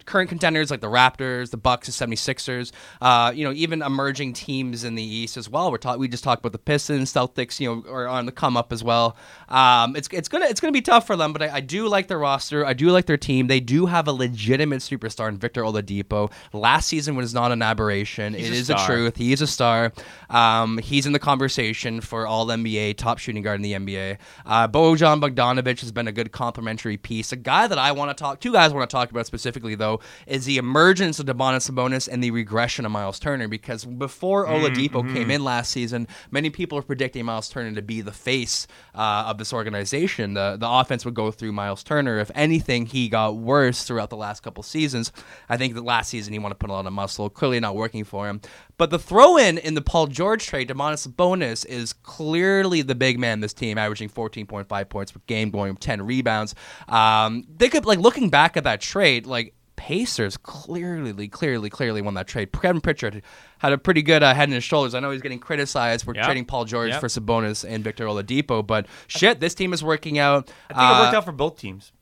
current 0.04 0.28
contenders 0.28 0.70
like 0.70 0.80
the 0.80 0.88
Raptors, 0.88 1.50
the 1.50 1.56
Bucks, 1.56 1.86
the 1.86 2.06
76ers, 2.06 2.72
uh, 3.00 3.32
you 3.34 3.44
know, 3.44 3.52
even 3.52 3.82
emerging 3.82 4.32
teams 4.34 4.84
in 4.84 4.94
the 4.94 5.02
East 5.02 5.36
as 5.36 5.48
well. 5.48 5.70
We're 5.70 5.78
talk- 5.78 5.98
we 5.98 6.08
just 6.08 6.24
talked 6.24 6.40
about 6.40 6.52
the 6.52 6.58
Pistons, 6.58 7.12
Celtics, 7.12 7.60
you 7.60 7.68
know, 7.84 7.90
are 7.90 8.06
on 8.06 8.26
the 8.26 8.32
come 8.32 8.56
up 8.56 8.72
as 8.72 8.84
well. 8.84 9.16
Um, 9.48 9.96
it's 9.96 10.08
it's 10.12 10.28
gonna 10.28 10.46
it's 10.46 10.60
gonna 10.60 10.72
be 10.72 10.82
tough 10.82 11.06
for 11.06 11.16
them, 11.16 11.32
but 11.32 11.42
I, 11.42 11.56
I 11.56 11.60
do 11.60 11.88
like 11.88 12.08
their 12.08 12.18
roster. 12.18 12.64
I 12.66 12.72
do 12.74 12.90
like 12.90 13.06
their 13.06 13.16
team. 13.16 13.46
They 13.46 13.60
do 13.60 13.86
have 13.86 14.06
a 14.08 14.12
legitimate 14.12 14.80
superstar 14.80 15.28
in 15.28 15.38
Victor 15.38 15.62
Oladipo. 15.62 16.30
Last 16.52 16.86
season 16.88 17.16
was 17.16 17.32
not 17.34 17.52
an 17.52 17.62
aberration. 17.62 18.34
He's 18.34 18.48
It 18.50 18.52
a 18.52 18.56
is 18.56 18.66
the 18.68 18.74
truth. 18.86 19.16
He 19.16 19.32
is 19.32 19.40
a 19.40 19.46
star. 19.46 19.92
Um, 20.28 20.78
he's 20.78 21.06
in 21.06 21.12
the 21.12 21.18
conversation 21.18 22.00
for 22.00 22.26
All 22.26 22.46
NBA, 22.46 22.96
top 22.96 23.18
shooting 23.18 23.42
guard 23.42 23.56
in 23.56 23.62
the 23.62 23.72
NBA. 23.72 24.18
Uh, 24.46 24.68
Bojan 24.68 25.20
Bogdanovic 25.20 25.80
has 25.80 25.92
been 25.92 26.08
a 26.08 26.12
good 26.12 26.32
complementary 26.50 26.96
piece. 26.96 27.30
A 27.30 27.36
guy 27.36 27.68
that 27.68 27.78
I 27.78 27.92
want 27.92 28.10
to 28.10 28.20
talk, 28.20 28.40
two 28.40 28.52
guys 28.52 28.72
I 28.72 28.74
want 28.74 28.90
to 28.90 28.92
talk 28.92 29.08
about 29.12 29.24
specifically 29.24 29.76
though, 29.76 30.00
is 30.26 30.46
the 30.46 30.56
emergence 30.58 31.20
of 31.20 31.26
Domantas 31.26 31.70
Sabonis 31.70 32.08
and 32.08 32.24
the 32.24 32.32
regression 32.32 32.84
of 32.84 32.90
Miles 32.90 33.20
Turner. 33.20 33.46
Because 33.46 33.84
before 33.84 34.46
Oladipo 34.46 35.08
came 35.14 35.30
in 35.30 35.44
last 35.44 35.70
season, 35.70 36.08
many 36.32 36.50
people 36.50 36.76
are 36.76 36.82
predicting 36.82 37.24
Miles 37.24 37.48
Turner 37.48 37.72
to 37.76 37.82
be 37.82 38.00
the 38.00 38.10
face 38.10 38.66
uh, 38.96 39.26
of 39.28 39.38
this 39.38 39.52
organization. 39.52 40.34
The 40.34 40.56
the 40.58 40.68
offense 40.68 41.04
would 41.04 41.14
go 41.14 41.30
through 41.30 41.52
Miles 41.52 41.84
Turner. 41.84 42.18
If 42.18 42.32
anything, 42.34 42.86
he 42.86 43.08
got 43.08 43.36
worse 43.36 43.84
throughout 43.84 44.10
the 44.10 44.16
last 44.16 44.42
couple 44.42 44.64
seasons. 44.64 45.12
I 45.48 45.56
think 45.56 45.74
that 45.74 45.84
last 45.84 46.08
season 46.08 46.32
he 46.32 46.40
wanted 46.40 46.54
to 46.54 46.58
put 46.58 46.70
a 46.70 46.72
lot 46.72 46.86
of 46.86 46.92
muscle. 46.92 47.30
Clearly 47.30 47.60
not 47.60 47.76
working 47.76 48.02
for 48.02 48.28
him. 48.28 48.40
But 48.80 48.88
the 48.88 48.98
throw 48.98 49.36
in 49.36 49.58
in 49.58 49.74
the 49.74 49.82
Paul 49.82 50.06
George 50.08 50.46
trade, 50.46 50.68
Domantas 50.70 51.06
Sabonis 51.06 51.66
is 51.66 51.92
clearly 51.92 52.80
the 52.80 52.94
big 52.94 53.18
man 53.18 53.40
this 53.40 53.52
team, 53.52 53.76
averaging 53.76 54.08
14.5 54.08 54.88
points 54.88 55.12
per 55.12 55.20
game, 55.26 55.50
going 55.50 55.76
10 55.76 56.00
rebounds. 56.00 56.39
Um, 56.88 57.44
they 57.56 57.68
could 57.68 57.84
like 57.86 57.98
looking 57.98 58.30
back 58.30 58.56
at 58.56 58.64
that 58.64 58.80
trade, 58.80 59.26
like. 59.26 59.54
Pacers 59.76 60.36
clearly, 60.36 61.26
clearly, 61.26 61.70
clearly 61.70 62.02
won 62.02 62.12
that 62.12 62.28
trade. 62.28 62.52
Kevin 62.52 62.82
Pritchard 62.82 63.22
had 63.60 63.72
a 63.72 63.78
pretty 63.78 64.02
good 64.02 64.22
uh, 64.22 64.34
head 64.34 64.44
and 64.44 64.52
his 64.52 64.62
shoulders. 64.62 64.94
I 64.94 65.00
know 65.00 65.10
he's 65.10 65.22
getting 65.22 65.38
criticized 65.38 66.04
for 66.04 66.14
Yeah. 66.14 66.22
trading 66.26 66.44
Paul 66.44 66.66
George 66.66 66.90
Yep. 66.90 67.00
for 67.00 67.06
Sabonis 67.08 67.64
and 67.66 67.82
Victor 67.82 68.04
Oladipo, 68.04 68.64
but 68.64 68.84
shit, 69.06 69.40
this 69.40 69.54
team 69.54 69.72
is 69.72 69.82
working 69.82 70.18
out. 70.18 70.50
I 70.68 70.74
think 70.74 70.80
it 70.90 71.02
worked 71.02 71.14
Uh, 71.14 71.16
out 71.16 71.24
for 71.24 71.32
both 71.32 71.58
teams. 71.58 71.92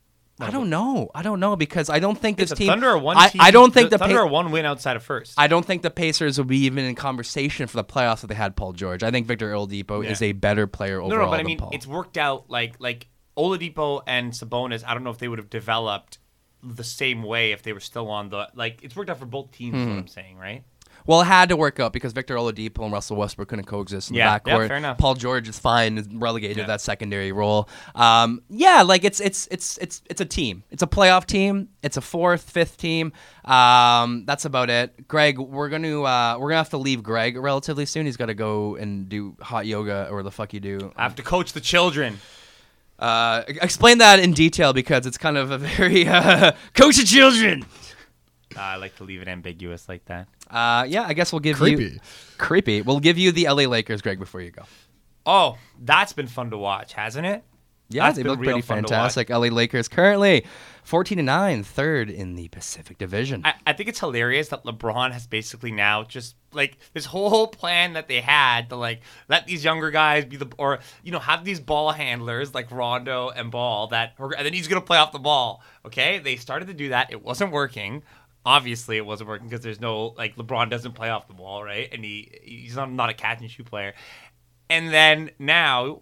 I 0.41 0.51
don't 0.51 0.69
know. 0.69 1.09
I 1.15 1.21
don't 1.21 1.39
know 1.39 1.55
because 1.55 1.89
I 1.89 1.99
don't 1.99 2.17
think 2.19 2.37
this 2.37 2.51
team. 2.51 2.67
Thunder 2.67 2.89
are 2.89 2.97
one. 2.97 3.15
I, 3.15 3.31
I 3.39 3.51
don't 3.51 3.73
think 3.73 3.91
the, 3.91 3.97
Thunder 3.97 4.15
Pa- 4.15 4.21
are 4.23 4.27
one 4.27 4.51
win 4.51 4.65
outside 4.65 4.97
of 4.97 5.03
first. 5.03 5.35
I 5.37 5.47
don't 5.47 5.65
think 5.65 5.81
the 5.81 5.89
Pacers 5.91 6.37
will 6.37 6.45
be 6.45 6.57
even 6.65 6.83
in 6.83 6.95
conversation 6.95 7.67
for 7.67 7.77
the 7.77 7.85
playoffs 7.85 8.23
if 8.23 8.27
they 8.29 8.35
had 8.35 8.57
Paul 8.57 8.73
George. 8.73 9.03
I 9.03 9.11
think 9.11 9.25
Victor 9.25 9.53
Oladipo 9.53 10.03
Yeah. 10.03 10.11
is 10.11 10.21
a 10.21 10.33
better 10.33 10.67
player 10.67 10.99
overall 10.99 11.09
no, 11.17 11.25
no, 11.25 11.31
but 11.31 11.39
I 11.39 11.43
mean, 11.43 11.57
Paul. 11.59 11.69
it's 11.71 11.87
worked 11.87 12.17
out 12.17 12.49
like 12.49 12.75
like 12.79 13.07
Oladipo 13.39 14.01
and 14.05 14.31
Sabonis. 14.33 14.83
I 14.85 14.93
don't 14.93 15.03
know 15.03 15.09
if 15.11 15.17
they 15.17 15.27
would 15.27 15.39
have 15.39 15.49
developed 15.49 16.17
the 16.61 16.83
same 16.83 17.23
way 17.23 17.51
if 17.53 17.63
they 17.63 17.71
were 17.73 17.79
still 17.79 18.09
on 18.09 18.29
the 18.29 18.49
like. 18.53 18.83
It's 18.83 18.95
worked 18.95 19.09
out 19.09 19.17
for 19.19 19.25
both 19.25 19.51
teams. 19.51 19.75
Is 19.77 19.83
Hmm. 19.83 19.89
what 19.91 19.99
I'm 19.99 20.07
saying, 20.07 20.37
right? 20.37 20.63
well, 21.07 21.21
it 21.21 21.25
had 21.25 21.49
to 21.49 21.55
work 21.55 21.79
out 21.79 21.91
because 21.93 22.11
Victor 22.13 22.35
Oladipo 22.35 22.83
and 22.83 22.91
Russell 22.91 23.15
Westbrook 23.15 23.47
couldn't 23.47 23.65
coexist 23.65 24.09
in 24.11 24.17
Yeah, 24.17 24.37
the 24.37 24.49
yeah, 24.51 24.57
backcourt. 24.57 24.67
fair 24.67 24.77
enough. 24.77 24.97
Paul 24.99 25.15
George 25.15 25.47
is 25.49 25.57
fine, 25.57 25.97
is 25.97 26.07
relegated 26.13 26.57
Yeah. 26.57 26.63
to 26.63 26.67
that 26.67 26.81
secondary 26.81 27.31
role. 27.31 27.67
Um, 27.95 28.41
yeah, 28.49 28.81
like 28.83 29.03
it's 29.05 29.19
it's 29.21 29.47
it's 29.49 29.77
it's 29.79 30.01
it's 30.09 30.19
a 30.21 30.25
team. 30.25 30.63
It's 30.69 30.83
a 30.83 30.87
playoff 30.87 31.25
team. 31.25 31.69
It's 31.81 31.95
a 31.97 32.01
fourth, 32.01 32.47
fifth 32.51 32.77
team. 32.77 33.13
Um, 33.45 34.25
that's 34.25 34.45
about 34.45 34.69
it. 34.69 35.07
Greg, 35.07 35.39
we're 35.39 35.69
gonna 35.69 36.01
uh, 36.03 36.37
we're 36.39 36.49
gonna 36.49 36.57
have 36.57 36.69
to 36.71 36.77
leave 36.77 37.01
Greg 37.01 37.37
relatively 37.37 37.85
soon. 37.85 38.05
He's 38.05 38.17
got 38.17 38.27
to 38.27 38.35
go 38.35 38.75
and 38.75 39.07
do 39.09 39.35
hot 39.41 39.65
yoga 39.65 40.09
or 40.11 40.21
the 40.21 40.31
fuck 40.31 40.53
you 40.53 40.59
do. 40.59 40.91
I 40.95 41.03
have 41.03 41.15
to 41.15 41.23
coach 41.23 41.53
the 41.53 41.61
children. 41.61 42.19
Uh, 42.99 43.43
explain 43.47 43.97
that 43.99 44.19
in 44.19 44.33
detail 44.33 44.73
because 44.73 45.05
it's 45.05 45.17
kind 45.17 45.37
of 45.37 45.51
a 45.51 45.57
very 45.77 46.07
uh, 46.07 46.51
coach 46.75 46.99
of 46.99 47.05
children. 47.05 47.65
Uh, 48.55 48.59
I 48.59 48.75
like 48.75 48.95
to 48.97 49.03
leave 49.03 49.21
it 49.21 49.27
ambiguous 49.27 49.87
like 49.87 50.03
that. 50.05 50.27
Uh, 50.49 50.85
yeah, 50.87 51.03
I 51.07 51.13
guess 51.13 51.31
we'll 51.31 51.39
give 51.39 51.59
you 51.59 51.77
Creepy. 51.77 52.01
creepy. 52.37 52.81
We'll 52.81 52.99
give 52.99 53.17
you 53.17 53.31
the 53.31 53.45
LA 53.47 53.63
Lakers, 53.67 54.01
Greg, 54.01 54.19
before 54.19 54.41
you 54.41 54.51
go. 54.51 54.63
Oh, 55.25 55.57
that's 55.79 56.13
been 56.13 56.27
fun 56.27 56.49
to 56.51 56.57
watch, 56.57 56.93
hasn't 56.93 57.25
it? 57.27 57.43
Yeah, 57.89 58.05
That's 58.05 58.17
they 58.17 58.23
look 58.23 58.37
pretty 58.39 58.61
fun 58.61 58.77
to 58.77 58.83
watch. 58.83 58.89
fantastic. 59.13 59.29
LA 59.29 59.47
Lakers 59.47 59.87
currently 59.87 60.45
14 60.83 61.17
to 61.17 61.23
9, 61.23 61.63
third 61.63 62.09
in 62.09 62.35
the 62.35 62.47
Pacific 62.49 62.99
Division. 62.99 63.41
I, 63.43 63.55
I 63.65 63.73
think 63.73 63.89
it's 63.89 63.99
hilarious 63.99 64.49
that 64.49 64.63
LeBron 64.63 65.11
has 65.11 65.25
basically 65.25 65.71
now 65.71 66.03
just 66.03 66.35
like 66.51 66.77
this 66.93 67.05
whole 67.05 67.47
plan 67.47 67.93
that 67.93 68.07
they 68.07 68.21
had 68.21 68.69
to 68.69 68.75
like 68.75 69.01
let 69.27 69.47
these 69.47 69.63
younger 69.63 69.89
guys 69.91 70.25
be 70.25 70.37
the 70.37 70.47
or 70.57 70.79
you 71.03 71.11
know 71.11 71.19
have 71.19 71.43
these 71.43 71.59
ball 71.59 71.91
handlers 71.91 72.53
like 72.53 72.71
Rondo 72.71 73.29
and 73.29 73.49
Ball 73.51 73.87
that 73.87 74.13
and 74.19 74.45
then 74.45 74.53
he's 74.53 74.67
gonna 74.67 74.81
play 74.81 74.97
off 74.97 75.11
the 75.11 75.19
ball. 75.19 75.63
Okay, 75.85 76.19
they 76.19 76.35
started 76.35 76.67
to 76.67 76.73
do 76.73 76.89
that. 76.89 77.11
It 77.11 77.23
wasn't 77.23 77.51
working. 77.51 78.03
Obviously, 78.45 78.97
it 78.97 79.05
wasn't 79.05 79.29
working 79.29 79.47
because 79.47 79.63
there's 79.63 79.81
no 79.81 80.13
like 80.17 80.35
LeBron 80.35 80.69
doesn't 80.69 80.93
play 80.93 81.09
off 81.09 81.27
the 81.27 81.33
ball, 81.33 81.63
right? 81.63 81.89
And 81.91 82.03
he 82.03 82.31
he's 82.43 82.75
not, 82.75 82.91
not 82.91 83.09
a 83.09 83.13
catch 83.13 83.41
and 83.41 83.49
shoot 83.49 83.65
player. 83.65 83.93
And 84.69 84.93
then 84.93 85.31
now 85.39 85.99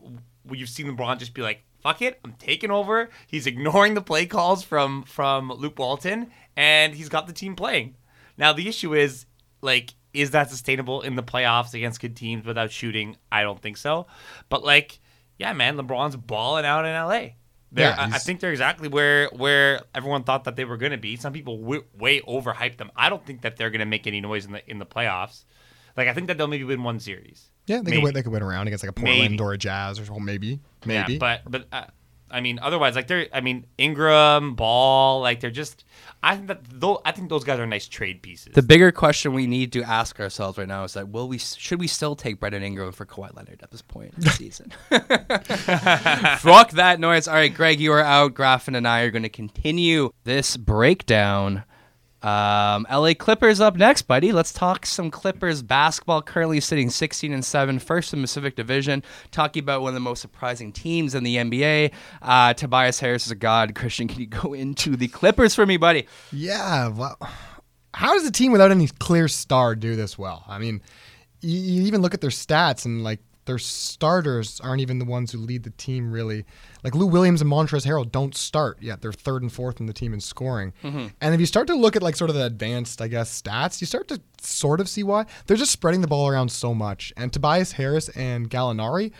you've 0.50 0.70
seen 0.70 0.88
LeBron 0.88 1.18
just 1.20 1.34
be 1.34 1.42
like, 1.42 1.64
"Fuck 1.88 2.02
it, 2.02 2.20
I'm 2.26 2.34
taking 2.34 2.72
over." 2.72 3.10
He's 3.28 3.48
ignoring 3.48 3.94
the 3.94 4.02
play 4.02 4.26
calls 4.26 4.64
from 4.64 5.04
from 5.04 5.50
Luke 5.52 5.80
Walton, 5.80 6.32
and 6.56 6.94
he's 6.94 7.10
got 7.10 7.28
the 7.28 7.34
team 7.34 7.56
playing. 7.56 7.96
Now 8.38 8.54
the 8.54 8.68
issue 8.68 8.94
is 8.94 9.26
like, 9.62 9.96
is 10.14 10.32
that 10.32 10.50
sustainable 10.50 11.02
in 11.02 11.16
the 11.16 11.24
playoffs 11.24 11.74
against 11.74 12.00
good 12.02 12.16
teams 12.16 12.46
without 12.46 12.72
shooting? 12.72 13.16
I 13.32 13.44
don't 13.44 13.62
think 13.62 13.78
so. 13.78 14.08
But 14.50 14.64
like, 14.64 15.00
yeah, 15.38 15.54
man, 15.54 15.78
LeBron's 15.78 16.16
balling 16.16 16.66
out 16.66 16.86
in 16.86 16.94
LA. 16.94 17.36
They're, 17.72 17.90
Yeah, 17.90 18.10
I, 18.14 18.18
think 18.20 18.40
they're 18.40 18.52
exactly 18.52 18.88
where 18.88 19.30
where 19.34 19.82
everyone 19.96 20.24
thought 20.24 20.44
that 20.46 20.56
they 20.56 20.66
were 20.66 20.78
going 20.78 20.92
to 20.94 20.98
be. 20.98 21.16
Some 21.16 21.34
people 21.34 21.58
w- 21.58 21.84
way 21.98 22.22
overhyped 22.22 22.78
them. 22.78 22.92
I 22.96 23.10
don't 23.10 23.26
think 23.26 23.42
that 23.42 23.58
they're 23.58 23.70
going 23.72 23.80
to 23.80 23.86
make 23.86 24.08
any 24.08 24.22
noise 24.22 24.46
in 24.46 24.52
the 24.52 24.70
in 24.70 24.80
the 24.80 24.86
playoffs. 24.86 25.46
Like 25.98 26.08
I 26.08 26.14
think 26.14 26.28
that 26.28 26.38
they'll 26.38 26.48
maybe 26.48 26.64
win 26.64 26.84
one 26.84 27.00
series. 27.00 27.50
Yeah, 27.66 27.78
they 27.78 27.84
Maybe. 27.92 27.98
could 27.98 28.04
win. 28.04 28.14
They 28.14 28.24
could 28.24 28.32
win 28.32 28.44
around 28.44 28.68
against 28.68 28.84
like 28.84 28.92
a 28.92 28.94
Portland 28.94 29.32
Maybe. 29.32 29.40
or 29.44 29.52
a 29.54 29.58
Jazz 29.58 30.00
or 30.00 30.06
something. 30.06 30.24
Maybe, 30.24 30.60
maybe. 30.88 31.14
Yeah, 31.14 31.20
but 31.20 31.42
but 31.50 31.68
uh, 31.72 31.86
I 32.30 32.42
mean, 32.42 32.60
otherwise, 32.60 32.96
like 32.96 33.08
they're. 33.08 33.28
I 33.34 33.42
mean, 33.42 33.66
Ingram, 33.78 34.56
Ball, 34.56 35.22
like 35.22 35.40
they're 35.40 35.50
just. 35.52 35.86
I 36.22 36.36
think 36.36 36.48
that 36.48 36.62
though. 36.70 37.02
I 37.06 37.12
think 37.12 37.30
those 37.30 37.44
guys 37.44 37.60
are 37.60 37.66
nice 37.66 37.88
trade 37.88 38.22
pieces. 38.22 38.54
the 38.54 38.62
bigger 38.62 38.92
question 38.92 39.34
we 39.34 39.48
need 39.48 39.72
to 39.74 39.84
ask 39.84 40.20
ourselves 40.20 40.58
right 40.58 40.68
now 40.68 40.84
is 40.84 40.94
that 40.94 41.10
will 41.10 41.28
we 41.30 41.38
should 41.38 41.80
we 41.80 41.88
still 41.88 42.16
take 42.16 42.40
Brandon 42.40 42.64
Ingram 42.64 42.92
for 42.92 43.06
Kawhi 43.06 43.34
Leonard 43.36 43.62
at 43.64 43.72
this 43.72 43.82
point 43.82 44.14
in 44.18 44.24
the 44.24 44.30
season? 44.32 44.74
Fuck 46.40 46.72
that 46.72 46.98
noise. 47.00 47.28
All 47.28 47.36
right, 47.36 47.54
Greg, 47.54 47.80
you 47.80 47.94
are 47.94 48.02
out. 48.02 48.34
Graffin 48.34 48.76
and 48.76 48.88
I 48.88 49.02
are 49.02 49.12
going 49.12 49.24
to 49.24 49.30
continue 49.30 50.12
this 50.24 50.58
breakdown. 50.58 51.64
Um, 52.24 52.88
LA 52.92 53.14
Clippers 53.14 53.62
up 53.62 53.76
next, 53.76 54.04
buddy. 54.04 54.32
Let's 54.32 54.52
talk 54.52 54.86
some 54.86 55.12
Clippers 55.12 55.62
basketball. 55.62 56.22
Currently 56.22 56.60
sitting 56.60 56.90
16 56.90 57.32
and 57.32 57.46
7, 57.46 57.80
first 57.80 58.14
in 58.14 58.20
the 58.20 58.24
Pacific 58.24 58.56
Division. 58.56 59.04
Talking 59.32 59.64
about 59.64 59.82
one 59.82 59.90
of 59.90 59.94
the 59.94 60.00
most 60.00 60.22
surprising 60.22 60.72
teams 60.72 61.14
in 61.14 61.24
the 61.24 61.36
NBA. 61.38 61.92
Uh, 62.22 62.54
Tobias 62.54 63.00
Harris 63.00 63.26
is 63.26 63.32
a 63.32 63.36
god. 63.36 63.76
Christian, 63.76 64.08
can 64.08 64.20
you 64.20 64.28
go 64.28 64.54
into 64.54 64.96
the 64.96 65.08
Clippers 65.08 65.54
for 65.54 65.66
me, 65.66 65.78
buddy? 65.78 66.08
Yeah. 66.32 66.88
Well, 66.90 67.18
how 67.94 68.14
does 68.14 68.26
a 68.26 68.32
team 68.32 68.52
without 68.52 68.72
any 68.72 68.88
clear 68.88 69.28
star 69.28 69.76
do 69.76 69.96
this 69.96 70.18
well? 70.18 70.44
I 70.48 70.60
mean, 70.60 70.82
you, 71.42 71.60
you 71.60 71.82
even 71.84 72.02
look 72.02 72.14
at 72.14 72.22
their 72.22 72.30
stats 72.30 72.86
and 72.86 73.04
like 73.04 73.20
their 73.48 73.58
starters 73.58 74.60
aren't 74.62 74.82
even 74.82 75.00
the 75.00 75.06
ones 75.06 75.32
who 75.32 75.40
lead 75.40 75.64
the 75.64 75.72
team 75.72 76.12
really. 76.12 76.46
Like 76.84 76.94
Lou 76.94 77.08
Williams 77.08 77.42
and 77.42 77.50
Montrezl 77.50 77.88
Harrell 77.88 78.10
don't 78.10 78.36
start 78.36 78.78
yet. 78.82 79.02
They're 79.02 79.12
third 79.12 79.42
and 79.42 79.52
fourth 79.52 79.80
in 79.80 79.88
the 79.88 79.94
team 79.94 80.14
in 80.14 80.20
scoring. 80.20 80.74
Mm-hmm. 80.84 81.08
And 81.22 81.34
if 81.34 81.40
you 81.40 81.46
start 81.46 81.68
to 81.68 81.76
look 81.76 81.96
at 81.96 82.04
like 82.04 82.16
sort 82.16 82.30
of 82.30 82.36
the 82.36 82.46
advanced, 82.46 83.02
I 83.02 83.08
guess, 83.08 83.42
stats, 83.42 83.82
you 83.82 83.88
start 83.88 84.08
to 84.10 84.22
sort 84.42 84.80
of 84.80 84.88
see 84.88 85.02
why 85.02 85.26
they're 85.48 85.58
just 85.58 85.72
spreading 85.72 86.02
the 86.02 86.08
ball 86.08 86.28
around 86.28 86.52
so 86.52 86.76
much. 86.76 87.12
And 87.18 87.34
Tobias 87.34 87.72
Harris 87.74 88.10
and 88.10 88.50
Gallinari 88.50 89.12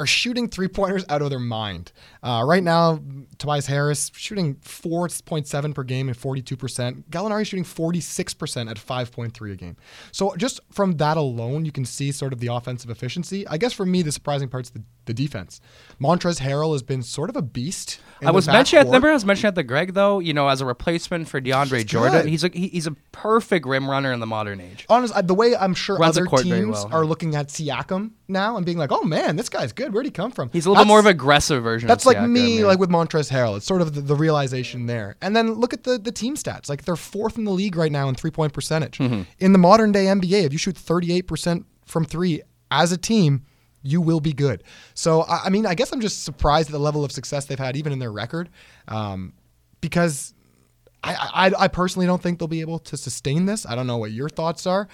are 0.00 0.06
shooting 0.06 0.48
three 0.48 0.68
pointers 0.68 1.04
out 1.08 1.20
of 1.22 1.30
their 1.30 1.38
mind. 1.38 1.92
Uh, 2.22 2.42
right 2.46 2.62
now, 2.62 3.00
Tobias 3.38 3.66
Harris 3.66 4.10
shooting 4.14 4.56
4.7 4.56 5.74
per 5.74 5.82
game 5.82 6.08
and 6.08 6.16
42%. 6.18 7.04
Gallinari 7.10 7.46
shooting 7.46 7.64
46% 7.64 8.70
at 8.70 8.76
5.3 8.78 9.52
a 9.52 9.56
game. 9.56 9.76
So 10.12 10.34
just 10.36 10.60
from 10.70 10.96
that 10.96 11.16
alone, 11.16 11.64
you 11.64 11.72
can 11.72 11.84
see 11.84 12.12
sort 12.12 12.32
of 12.32 12.40
the 12.40 12.48
offensive 12.48 12.90
efficiency. 12.90 13.46
I 13.48 13.58
guess 13.58 13.72
for 13.72 13.86
me, 13.86 14.02
the 14.02 14.12
surprising 14.12 14.48
part's 14.48 14.70
the, 14.70 14.82
the 15.04 15.14
defense. 15.14 15.60
Montrezl 16.00 16.40
Harrell 16.40 16.72
has 16.72 16.82
been 16.82 17.02
sort 17.02 17.30
of 17.30 17.36
a 17.36 17.42
beast. 17.42 18.00
I 18.22 18.30
was 18.30 18.46
mentioning. 18.46 18.86
Remember, 18.86 19.08
I 19.10 19.14
was 19.14 19.24
mentioning 19.24 19.48
at 19.48 19.54
the 19.54 19.62
Greg 19.62 19.94
though. 19.94 20.18
You 20.18 20.34
know, 20.34 20.48
as 20.48 20.60
a 20.60 20.66
replacement 20.66 21.28
for 21.28 21.40
DeAndre 21.40 21.76
He's 21.78 21.84
Jordan, 21.84 22.22
good. 22.22 22.28
he's 22.28 22.44
a 22.44 22.48
he- 22.52 22.68
he's 22.68 22.86
a 22.86 22.92
perfect 23.12 23.66
rim 23.66 23.88
runner 23.88 24.12
in 24.12 24.20
the 24.20 24.26
modern 24.26 24.60
age. 24.60 24.84
honest, 24.88 25.14
I- 25.16 25.22
the 25.22 25.34
way 25.34 25.56
I'm 25.56 25.74
sure 25.74 25.96
Runs 25.96 26.18
other 26.18 26.26
teams 26.42 26.72
well, 26.72 26.90
are 26.92 27.06
looking 27.06 27.34
at 27.34 27.48
Siakam 27.48 28.10
now 28.28 28.56
and 28.56 28.66
being 28.66 28.78
like, 28.78 28.92
"Oh 28.92 29.02
man, 29.04 29.36
this 29.36 29.48
guy's 29.48 29.72
good. 29.72 29.89
Where'd 29.92 30.06
he 30.06 30.12
come 30.12 30.30
from?" 30.30 30.50
He's 30.52 30.66
a 30.66 30.70
little 30.70 30.84
bit 30.84 30.88
more 30.88 30.98
of 30.98 31.06
an 31.06 31.10
aggressive 31.10 31.62
version. 31.62 31.88
That's 31.88 32.06
like 32.06 32.22
me, 32.22 32.64
like 32.64 32.78
with 32.78 32.90
Montrezl 32.90 33.30
Harrell. 33.30 33.56
It's 33.56 33.66
sort 33.66 33.82
of 33.82 33.94
the, 33.94 34.00
the 34.00 34.14
realization 34.14 34.86
there. 34.86 35.16
And 35.20 35.34
then 35.34 35.54
look 35.54 35.72
at 35.72 35.84
the 35.84 35.98
the 35.98 36.12
team 36.12 36.36
stats. 36.36 36.68
Like 36.68 36.84
they're 36.84 36.96
fourth 36.96 37.38
in 37.38 37.44
the 37.44 37.50
league 37.50 37.76
right 37.76 37.92
now 37.92 38.08
in 38.08 38.14
three 38.14 38.30
point 38.30 38.52
percentage. 38.52 38.98
Mm-hmm. 38.98 39.22
In 39.38 39.52
the 39.52 39.58
modern 39.58 39.92
day 39.92 40.06
NBA, 40.06 40.44
if 40.44 40.52
you 40.52 40.58
shoot 40.58 40.76
38 40.76 41.22
percent 41.22 41.66
from 41.84 42.04
three 42.04 42.42
as 42.70 42.92
a 42.92 42.98
team, 42.98 43.44
you 43.82 44.00
will 44.00 44.20
be 44.20 44.32
good. 44.32 44.62
So 44.94 45.22
I, 45.22 45.44
I 45.46 45.48
mean, 45.50 45.66
I 45.66 45.74
guess 45.74 45.92
I'm 45.92 46.00
just 46.00 46.24
surprised 46.24 46.68
at 46.68 46.72
the 46.72 46.78
level 46.78 47.04
of 47.04 47.12
success 47.12 47.46
they've 47.46 47.58
had, 47.58 47.76
even 47.76 47.92
in 47.92 47.98
their 47.98 48.12
record, 48.12 48.48
um, 48.88 49.34
because. 49.80 50.34
I, 51.02 51.48
I, 51.48 51.64
I 51.64 51.68
personally 51.68 52.04
don't 52.04 52.22
think 52.22 52.38
they'll 52.38 52.46
be 52.46 52.60
able 52.60 52.78
to 52.80 52.94
sustain 52.98 53.46
this. 53.46 53.64
I 53.64 53.74
don't 53.74 53.86
know 53.86 53.96
what 53.96 54.10
your 54.12 54.28
thoughts 54.28 54.66
are. 54.66 54.86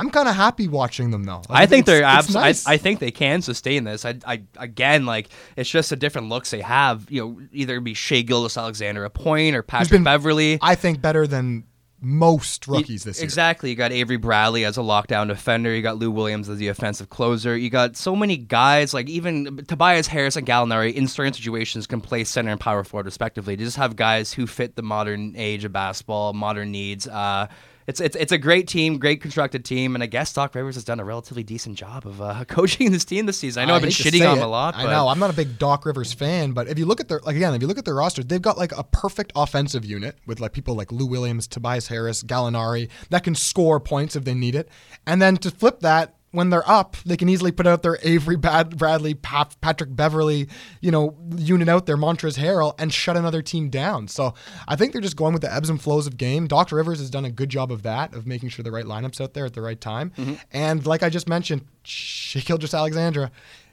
I'm 0.00 0.10
kind 0.10 0.28
of 0.28 0.34
happy 0.34 0.66
watching 0.66 1.10
them 1.10 1.24
though. 1.24 1.42
Like, 1.48 1.62
I 1.62 1.66
think 1.66 1.86
they're 1.86 2.02
abs- 2.02 2.34
nice. 2.34 2.66
I, 2.66 2.72
I 2.72 2.76
think 2.78 2.98
they 2.98 3.10
can 3.10 3.42
sustain 3.42 3.84
this. 3.84 4.04
I, 4.04 4.18
I 4.26 4.42
again 4.56 5.06
like 5.06 5.28
it's 5.56 5.70
just 5.70 5.92
a 5.92 5.96
different 5.96 6.28
looks 6.30 6.50
they 6.50 6.62
have. 6.62 7.10
You 7.10 7.20
know, 7.20 7.40
either 7.52 7.76
it 7.76 7.84
be 7.84 7.94
Shai 7.94 8.22
Gilgeous-Alexander 8.22 9.04
a 9.04 9.10
point 9.10 9.54
or 9.54 9.62
Patrick 9.62 9.90
been- 9.90 10.04
Beverley. 10.04 10.58
I 10.62 10.74
think 10.74 11.00
better 11.00 11.26
than 11.26 11.64
most 12.02 12.66
rookies 12.66 13.04
this 13.04 13.18
year. 13.18 13.24
Exactly. 13.24 13.68
You 13.68 13.76
got 13.76 13.92
Avery 13.92 14.16
Bradley 14.16 14.64
as 14.64 14.78
a 14.78 14.80
lockdown 14.80 15.28
defender. 15.28 15.74
You 15.74 15.82
got 15.82 15.98
Lou 15.98 16.10
Williams 16.10 16.48
as 16.48 16.56
the 16.56 16.68
offensive 16.68 17.10
closer. 17.10 17.54
You 17.54 17.68
got 17.68 17.94
so 17.94 18.16
many 18.16 18.38
guys 18.38 18.94
like 18.94 19.06
even 19.10 19.58
Tobias 19.68 20.06
Harris 20.06 20.36
and 20.36 20.46
Gallinari 20.46 20.94
in 20.94 21.06
certain 21.08 21.34
situations 21.34 21.86
can 21.86 22.00
play 22.00 22.24
center 22.24 22.52
and 22.52 22.58
power 22.58 22.84
forward 22.84 23.04
respectively. 23.04 23.52
You 23.52 23.58
just 23.66 23.76
have 23.76 23.96
guys 23.96 24.32
who 24.32 24.46
fit 24.46 24.76
the 24.76 24.82
modern 24.82 25.34
age 25.36 25.64
of 25.66 25.74
basketball, 25.74 26.32
modern 26.32 26.70
needs. 26.70 27.06
Uh, 27.06 27.48
it's, 27.90 28.00
it's, 28.00 28.16
it's 28.16 28.32
a 28.32 28.38
great 28.38 28.68
team, 28.68 28.98
great 28.98 29.20
constructed 29.20 29.64
team, 29.64 29.96
and 29.96 30.02
I 30.02 30.06
guess 30.06 30.32
Doc 30.32 30.54
Rivers 30.54 30.76
has 30.76 30.84
done 30.84 31.00
a 31.00 31.04
relatively 31.04 31.42
decent 31.42 31.76
job 31.76 32.06
of 32.06 32.22
uh, 32.22 32.44
coaching 32.48 32.92
this 32.92 33.04
team 33.04 33.26
this 33.26 33.38
season. 33.38 33.62
I 33.62 33.66
know 33.66 33.72
I 33.72 33.76
have 33.76 33.82
been 33.82 33.90
shitting 33.90 34.28
on 34.28 34.38
him 34.38 34.44
a 34.44 34.46
lot. 34.46 34.76
I 34.76 34.84
know. 34.84 35.08
I'm 35.08 35.18
not 35.18 35.30
a 35.30 35.32
big 35.32 35.58
Doc 35.58 35.84
Rivers 35.84 36.12
fan, 36.12 36.52
but 36.52 36.68
if 36.68 36.78
you 36.78 36.86
look 36.86 37.00
at 37.00 37.08
their 37.08 37.18
like 37.20 37.34
again, 37.34 37.52
if 37.52 37.60
you 37.60 37.66
look 37.68 37.78
at 37.78 37.84
their 37.84 37.96
roster, 37.96 38.22
they've 38.22 38.40
got 38.40 38.56
like 38.56 38.72
a 38.76 38.84
perfect 38.84 39.32
offensive 39.34 39.84
unit 39.84 40.16
with 40.24 40.38
like 40.38 40.52
people 40.52 40.76
like 40.76 40.92
Lou 40.92 41.06
Williams, 41.06 41.48
Tobias 41.48 41.88
Harris, 41.88 42.22
Gallinari 42.22 42.88
that 43.10 43.24
can 43.24 43.34
score 43.34 43.80
points 43.80 44.14
if 44.14 44.24
they 44.24 44.34
need 44.34 44.54
it. 44.54 44.68
And 45.06 45.20
then 45.20 45.36
to 45.38 45.50
flip 45.50 45.80
that, 45.80 46.14
when 46.32 46.50
they're 46.50 46.68
up, 46.68 46.96
they 47.04 47.16
can 47.16 47.28
easily 47.28 47.50
put 47.50 47.66
out 47.66 47.82
their 47.82 47.98
Avery 48.02 48.36
Bad- 48.36 48.76
Bradley, 48.76 49.14
Pa- 49.14 49.50
Patrick 49.60 49.94
Beverley, 49.94 50.48
you 50.80 50.90
know, 50.90 51.16
unit 51.36 51.68
out 51.68 51.86
there, 51.86 51.96
Montrezl 51.96 52.38
Harrell, 52.38 52.74
and 52.78 52.92
shut 52.92 53.16
another 53.16 53.42
team 53.42 53.68
down. 53.68 54.06
So 54.08 54.34
I 54.68 54.76
think 54.76 54.92
they're 54.92 55.02
just 55.02 55.16
going 55.16 55.32
with 55.32 55.42
the 55.42 55.52
ebbs 55.52 55.70
and 55.70 55.80
flows 55.80 56.06
of 56.06 56.16
game. 56.16 56.46
Dr. 56.46 56.76
Rivers 56.76 57.00
has 57.00 57.10
done 57.10 57.24
a 57.24 57.30
good 57.30 57.48
job 57.48 57.72
of 57.72 57.82
that, 57.82 58.14
of 58.14 58.26
making 58.26 58.50
sure 58.50 58.62
the 58.62 58.70
right 58.70 58.84
lineups 58.84 59.20
out 59.20 59.34
there 59.34 59.44
at 59.46 59.54
the 59.54 59.62
right 59.62 59.80
time. 59.80 60.12
Mm-hmm. 60.16 60.34
And 60.52 60.86
like 60.86 61.02
I 61.02 61.08
just 61.08 61.28
mentioned, 61.28 61.66
Shaquille 61.84 62.58
just 62.58 62.74
Alexandra, 62.74 63.30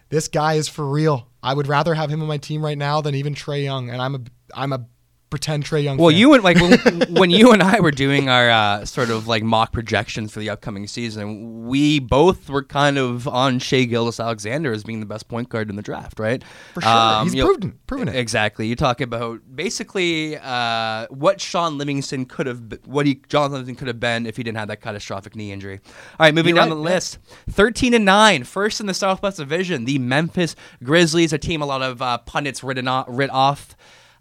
this 0.09 0.27
guy 0.27 0.53
is 0.53 0.67
for 0.67 0.87
real. 0.87 1.27
I 1.43 1.53
would 1.53 1.67
rather 1.67 1.93
have 1.93 2.09
him 2.09 2.21
on 2.21 2.27
my 2.27 2.37
team 2.37 2.63
right 2.63 2.77
now 2.77 3.01
than 3.01 3.13
even 3.15 3.35
Trae 3.35 3.63
Young, 3.63 3.89
and 3.89 4.01
I'm 4.01 4.15
a 4.15 4.19
I'm 4.53 4.73
a 4.73 4.85
pretend 5.29 5.65
Trae 5.65 5.83
Young. 5.83 5.97
Well, 5.97 6.09
fan. 6.09 6.19
you 6.19 6.33
and 6.33 6.43
like 6.43 6.57
when, 6.57 7.01
when 7.09 7.29
you 7.29 7.51
and 7.51 7.61
I 7.61 7.79
were 7.79 7.91
doing 7.91 8.29
our 8.29 8.49
uh, 8.49 8.85
sort 8.85 9.09
of 9.09 9.27
like 9.27 9.43
mock 9.43 9.71
projections 9.71 10.31
for 10.31 10.39
the 10.39 10.49
upcoming 10.49 10.87
season, 10.87 11.67
we 11.67 11.99
both 11.99 12.49
were 12.49 12.63
kind 12.63 12.97
of 12.97 13.27
on 13.27 13.59
Shai 13.59 13.83
Gilgeous-Alexander 13.83 14.71
as 14.71 14.83
being 14.83 14.99
the 14.99 15.05
best 15.05 15.27
point 15.27 15.49
guard 15.49 15.69
in 15.69 15.75
the 15.75 15.81
draft, 15.81 16.19
right? 16.19 16.43
For 16.73 16.81
sure. 16.81 17.23
He's 17.23 17.35
you 17.35 17.43
know, 17.43 17.47
proven- 17.49 17.79
proven 17.87 18.07
it. 18.09 18.15
Exactly. 18.15 18.67
You 18.67 18.75
talk 18.75 19.01
about 19.01 19.41
basically 19.53 20.37
uh, 20.37 21.07
what 21.09 21.41
Shaun 21.41 21.77
Livingston 21.77 22.25
could 22.25 22.47
have, 22.47 22.61
what 22.85 23.05
he 23.05 23.21
John 23.27 23.51
Livingston 23.51 23.75
could 23.75 23.87
have 23.87 23.99
been 23.99 24.25
if 24.25 24.37
he 24.37 24.43
didn't 24.43 24.57
have 24.57 24.69
that 24.69 24.81
catastrophic 24.81 25.35
knee 25.35 25.51
injury. 25.51 25.79
All 25.85 26.25
right, 26.25 26.33
moving 26.33 26.55
You're 26.55 26.63
down 26.63 26.69
right, 26.69 26.75
the 26.75 26.89
yeah. 26.89 26.95
list, 26.95 27.19
thirteen 27.49 27.93
and 27.93 28.05
nine, 28.05 28.43
first 28.43 28.79
in 28.79 28.85
the 28.85 28.93
Southwest 28.93 29.37
Division, 29.37 29.85
the 29.85 29.99
Memphis 29.99 30.55
Grizzlies, 30.83 31.33
a 31.33 31.37
team 31.37 31.61
a 31.61 31.65
lot 31.65 31.81
of 31.81 32.01
uh, 32.01 32.17
pundits 32.19 32.63
written 32.63 32.87
off, 32.87 33.05
writ 33.09 33.29
off. 33.29 33.75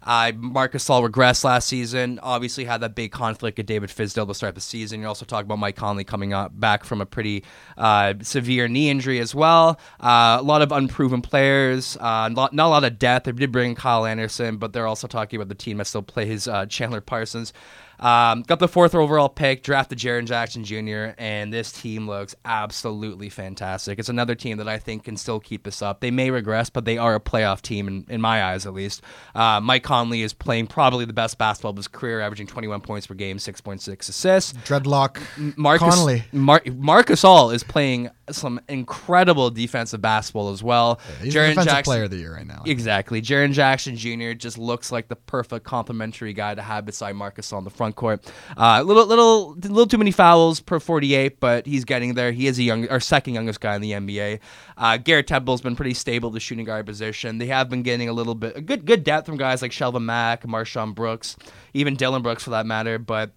Uh, 0.07 0.31
Marc 0.37 0.71
Gasol 0.71 1.05
regressed 1.07 1.43
last 1.43 1.67
season. 1.67 2.17
Obviously, 2.23 2.63
had 2.63 2.79
that 2.79 2.95
big 2.95 3.11
conflict 3.11 3.57
with 3.57 3.65
David 3.65 3.89
Fizdale 3.89 4.25
to 4.25 4.33
start 4.33 4.55
the 4.55 4.61
season. 4.61 5.01
You're 5.01 5.09
also 5.09 5.25
talk 5.25 5.43
about 5.43 5.59
Mike 5.59 5.75
Conley 5.75 6.05
coming 6.05 6.31
up 6.31 6.57
back 6.57 6.85
from 6.85 7.01
a 7.01 7.05
pretty 7.05 7.43
uh, 7.77 8.13
severe 8.21 8.69
knee 8.69 8.89
injury 8.89 9.19
as 9.19 9.35
well. 9.35 9.79
Uh, 9.99 10.37
a 10.39 10.43
lot 10.43 10.61
of 10.61 10.71
unproven 10.71 11.21
players. 11.21 11.97
Uh, 11.99 12.29
not, 12.29 12.53
not 12.53 12.67
a 12.67 12.69
lot 12.69 12.83
of 12.85 12.97
depth. 12.97 13.25
They 13.25 13.33
did 13.33 13.51
bring 13.51 13.75
Kyle 13.75 14.05
Anderson, 14.05 14.55
but 14.55 14.71
they're 14.71 14.87
also 14.87 15.07
talking 15.07 15.37
about 15.37 15.49
the 15.49 15.55
team 15.55 15.77
that 15.77 15.87
still 15.87 16.01
plays 16.03 16.47
uh, 16.47 16.65
Chandler 16.67 17.01
Parsons. 17.01 17.51
Um, 17.99 18.43
got 18.43 18.59
the 18.59 18.67
fourth 18.67 18.93
overall 18.93 19.29
pick, 19.29 19.63
drafted 19.63 19.97
Jaren 19.97 20.25
Jackson 20.25 20.63
Jr., 20.63 21.13
and 21.17 21.51
this 21.51 21.71
team 21.71 22.07
looks 22.07 22.35
absolutely 22.45 23.29
fantastic. 23.29 23.99
It's 23.99 24.09
another 24.09 24.35
team 24.35 24.57
that 24.57 24.67
I 24.67 24.77
think 24.77 25.03
can 25.05 25.17
still 25.17 25.39
keep 25.39 25.63
this 25.63 25.81
up. 25.81 25.99
They 25.99 26.11
may 26.11 26.29
regress, 26.29 26.69
but 26.69 26.85
they 26.85 26.97
are 26.97 27.15
a 27.15 27.19
playoff 27.19 27.61
team, 27.61 27.87
in, 27.87 28.05
in 28.09 28.21
my 28.21 28.43
eyes 28.43 28.65
at 28.65 28.73
least. 28.73 29.01
Uh, 29.33 29.59
Mike 29.61 29.83
Conley 29.83 30.21
is 30.21 30.33
playing 30.33 30.67
probably 30.67 31.05
the 31.05 31.13
best 31.13 31.37
basketball 31.37 31.71
of 31.71 31.77
his 31.77 31.87
career, 31.87 32.21
averaging 32.21 32.47
21 32.47 32.81
points 32.81 33.07
per 33.07 33.13
game, 33.13 33.37
6.6 33.37 34.09
assists. 34.09 34.53
Dreadlock 34.53 35.19
Marcus 35.57 35.87
Connolly. 35.87 36.23
Mar- 36.31 36.61
Marc 36.75 37.07
Gasol 37.07 37.53
is 37.53 37.63
playing 37.63 38.09
some 38.29 38.59
incredible 38.67 39.49
defensive 39.49 40.01
basketball 40.01 40.49
as 40.51 40.61
well. 40.61 40.99
He's 41.21 41.33
Jaren 41.33 41.55
Jackson- 41.55 41.83
player 41.83 42.03
of 42.03 42.11
the 42.11 42.17
year 42.17 42.35
right 42.35 42.45
now. 42.45 42.61
Exactly. 42.65 43.21
Jaren 43.21 43.53
Jackson 43.53 43.95
Jr. 43.95 44.33
just 44.33 44.57
looks 44.57 44.91
like 44.91 45.07
the 45.07 45.15
perfect 45.15 45.65
complementary 45.65 46.33
guy 46.33 46.53
to 46.53 46.61
have 46.61 46.85
beside 46.85 47.15
Marcus 47.15 47.53
on 47.53 47.63
the 47.63 47.69
front 47.69 47.86
court. 47.93 48.31
Uh, 48.57 48.81
little, 48.81 49.05
little, 49.05 49.53
little 49.55 49.87
too 49.87 49.97
many 49.97 50.11
fouls 50.11 50.59
per 50.59 50.79
48, 50.79 51.39
but 51.39 51.65
he's 51.65 51.85
getting 51.85 52.13
there. 52.13 52.31
He 52.31 52.47
is 52.47 52.59
a 52.59 52.63
young, 52.63 52.87
or 52.89 52.99
second 52.99 53.33
youngest 53.33 53.59
guy 53.59 53.75
in 53.75 53.81
the 53.81 53.91
NBA. 53.91 54.39
Uh, 54.77 54.97
Garrett 54.97 55.27
Temple's 55.27 55.61
been 55.61 55.75
pretty 55.75 55.93
stable 55.93 56.29
the 56.29 56.39
shooting 56.39 56.65
guard 56.65 56.85
position. 56.85 57.37
They 57.37 57.47
have 57.47 57.69
been 57.69 57.83
getting 57.83 58.09
a 58.09 58.13
little 58.13 58.35
bit, 58.35 58.57
a 58.57 58.61
good, 58.61 58.85
good 58.85 59.03
depth 59.03 59.25
from 59.25 59.37
guys 59.37 59.61
like 59.61 59.71
Shelvin 59.71 60.03
Mack, 60.03 60.43
MarShon 60.43 60.95
Brooks, 60.95 61.35
even 61.73 61.95
Dillon 61.95 62.21
Brooks 62.21 62.43
for 62.43 62.51
that 62.51 62.65
matter, 62.65 62.99
but. 62.99 63.31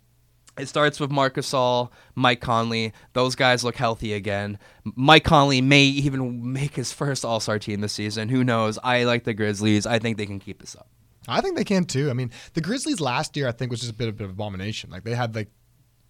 It 0.59 0.69
starts 0.69 1.01
with 1.01 1.11
Marc 1.11 1.37
Gasol, 1.37 1.91
Mike 2.15 2.41
Conley. 2.41 2.93
Those 3.15 3.35
guys 3.35 3.65
look 3.65 3.77
healthy 3.77 4.13
again. 4.13 4.59
Mike 4.85 5.25
Conley 5.25 5.63
may 5.63 5.85
even 5.85 6.53
make 6.53 6.75
his 6.75 6.93
first 6.93 7.25
All 7.25 7.41
Star 7.41 7.59
team 7.59 7.81
this 7.81 7.95
season. 7.95 8.29
Who 8.29 8.45
knows? 8.45 8.79
I 8.83 9.05
like 9.05 9.25
the 9.25 9.33
Grizzlies. 9.33 9.87
I 9.87 10.01
think 10.01 10.19
they 10.19 10.27
can 10.27 10.41
keep 10.41 10.61
this 10.61 10.77
up. 10.77 10.89
I 11.29 11.41
think 11.41 11.57
they 11.57 11.65
can 11.65 11.85
too. 11.85 12.11
I 12.11 12.13
mean, 12.13 12.31
the 12.55 12.61
Grizzlies 12.61 13.01
last 13.01 13.37
year, 13.37 13.49
I 13.49 13.53
think, 13.53 13.71
was 13.71 13.81
just 13.81 13.93
a 13.93 13.95
bit, 13.95 14.09
a 14.09 14.13
bit 14.13 14.25
of 14.25 14.31
abomination. 14.31 14.91
Like 14.91 15.05
they 15.05 15.15
had 15.15 15.35
like. 15.35 15.49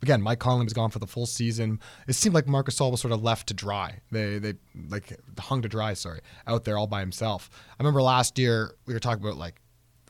Again, 0.03 0.23
Mike 0.23 0.39
Conley 0.39 0.65
was 0.65 0.73
gone 0.73 0.89
for 0.89 0.99
the 0.99 1.07
full 1.07 1.27
season. 1.27 1.79
It 2.09 2.15
seemed 2.15 2.35
like 2.35 2.49
Marc 2.49 2.69
Gasol 2.71 2.91
was 2.91 3.03
sort 3.03 3.13
of 3.13 3.23
left 3.23 3.49
to 3.49 3.55
dry. 3.55 4.01
They 4.11 4.39
they 4.39 4.55
like 4.89 5.15
hung 5.39 5.61
to 5.61 5.69
dry, 5.69 5.93
sorry, 5.93 6.21
out 6.47 6.65
there 6.65 6.79
all 6.79 6.87
by 6.87 7.01
himself. 7.01 7.51
I 7.53 7.83
remember 7.83 8.01
last 8.01 8.39
year 8.39 8.75
we 8.87 8.95
were 8.95 8.99
talking 8.99 9.23
about 9.23 9.37
like, 9.37 9.61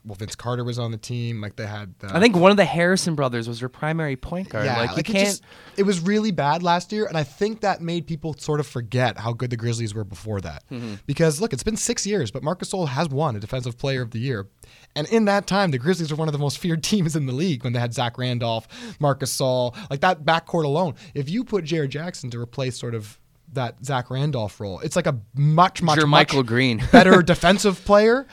well, 0.03 0.15
Vince 0.15 0.35
Carter 0.35 0.63
was 0.63 0.79
on 0.79 0.91
the 0.91 0.97
team. 0.97 1.41
Like 1.41 1.55
they 1.55 1.67
had. 1.67 1.93
Uh, 2.03 2.09
I 2.13 2.19
think 2.19 2.35
one 2.35 2.49
of 2.51 2.57
the 2.57 2.65
Harrison 2.65 3.15
brothers 3.15 3.47
was 3.47 3.59
their 3.59 3.69
primary 3.69 4.15
point 4.15 4.49
guard. 4.49 4.65
Yeah, 4.65 4.79
like, 4.79 4.91
you 4.91 4.97
it 4.97 5.05
can't. 5.05 5.27
just- 5.27 5.43
it 5.77 5.83
was 5.83 5.99
really 5.99 6.31
bad 6.31 6.63
last 6.63 6.91
year, 6.91 7.05
and 7.05 7.17
I 7.17 7.23
think 7.23 7.61
that 7.61 7.81
made 7.81 8.07
people 8.07 8.35
sort 8.37 8.59
of 8.59 8.67
forget 8.67 9.17
how 9.19 9.33
good 9.33 9.49
the 9.51 9.57
Grizzlies 9.57 9.93
were 9.93 10.03
before 10.03 10.41
that. 10.41 10.63
Mm-hmm. 10.69 10.95
Because 11.05 11.39
look, 11.39 11.53
it's 11.53 11.63
been 11.63 11.77
six 11.77 12.05
years, 12.05 12.31
but 12.31 12.43
Marc 12.43 12.59
Gasol 12.61 12.87
has 12.87 13.09
won 13.09 13.35
a 13.35 13.39
Defensive 13.39 13.77
Player 13.77 14.01
of 14.01 14.11
the 14.11 14.19
Year, 14.19 14.47
and 14.95 15.07
in 15.09 15.25
that 15.25 15.47
time, 15.47 15.71
the 15.71 15.77
Grizzlies 15.77 16.11
were 16.11 16.17
one 16.17 16.27
of 16.27 16.33
the 16.33 16.39
most 16.39 16.57
feared 16.57 16.83
teams 16.91 17.15
in 17.15 17.25
the 17.25 17.33
league 17.33 17.63
when 17.63 17.73
they 17.73 17.79
had 17.79 17.93
Zach 17.93 18.17
Randolph, 18.17 18.67
Marc 18.99 19.19
Gasol, 19.21 19.75
like 19.89 20.01
that 20.01 20.23
backcourt 20.25 20.65
alone. 20.65 20.95
If 21.13 21.29
you 21.29 21.43
put 21.43 21.63
Jaren 21.65 21.89
Jackson 21.89 22.29
to 22.31 22.39
replace 22.39 22.77
sort 22.77 22.95
of 22.95 23.19
that 23.53 23.83
Zach 23.83 24.09
Randolph 24.09 24.59
role, 24.61 24.79
it's 24.79 24.95
like 24.95 25.07
a 25.07 25.19
much, 25.35 25.81
much, 25.81 26.05
much 26.05 26.33
Green. 26.45 26.81
better 26.91 27.21
defensive 27.23 27.83
player 27.85 28.25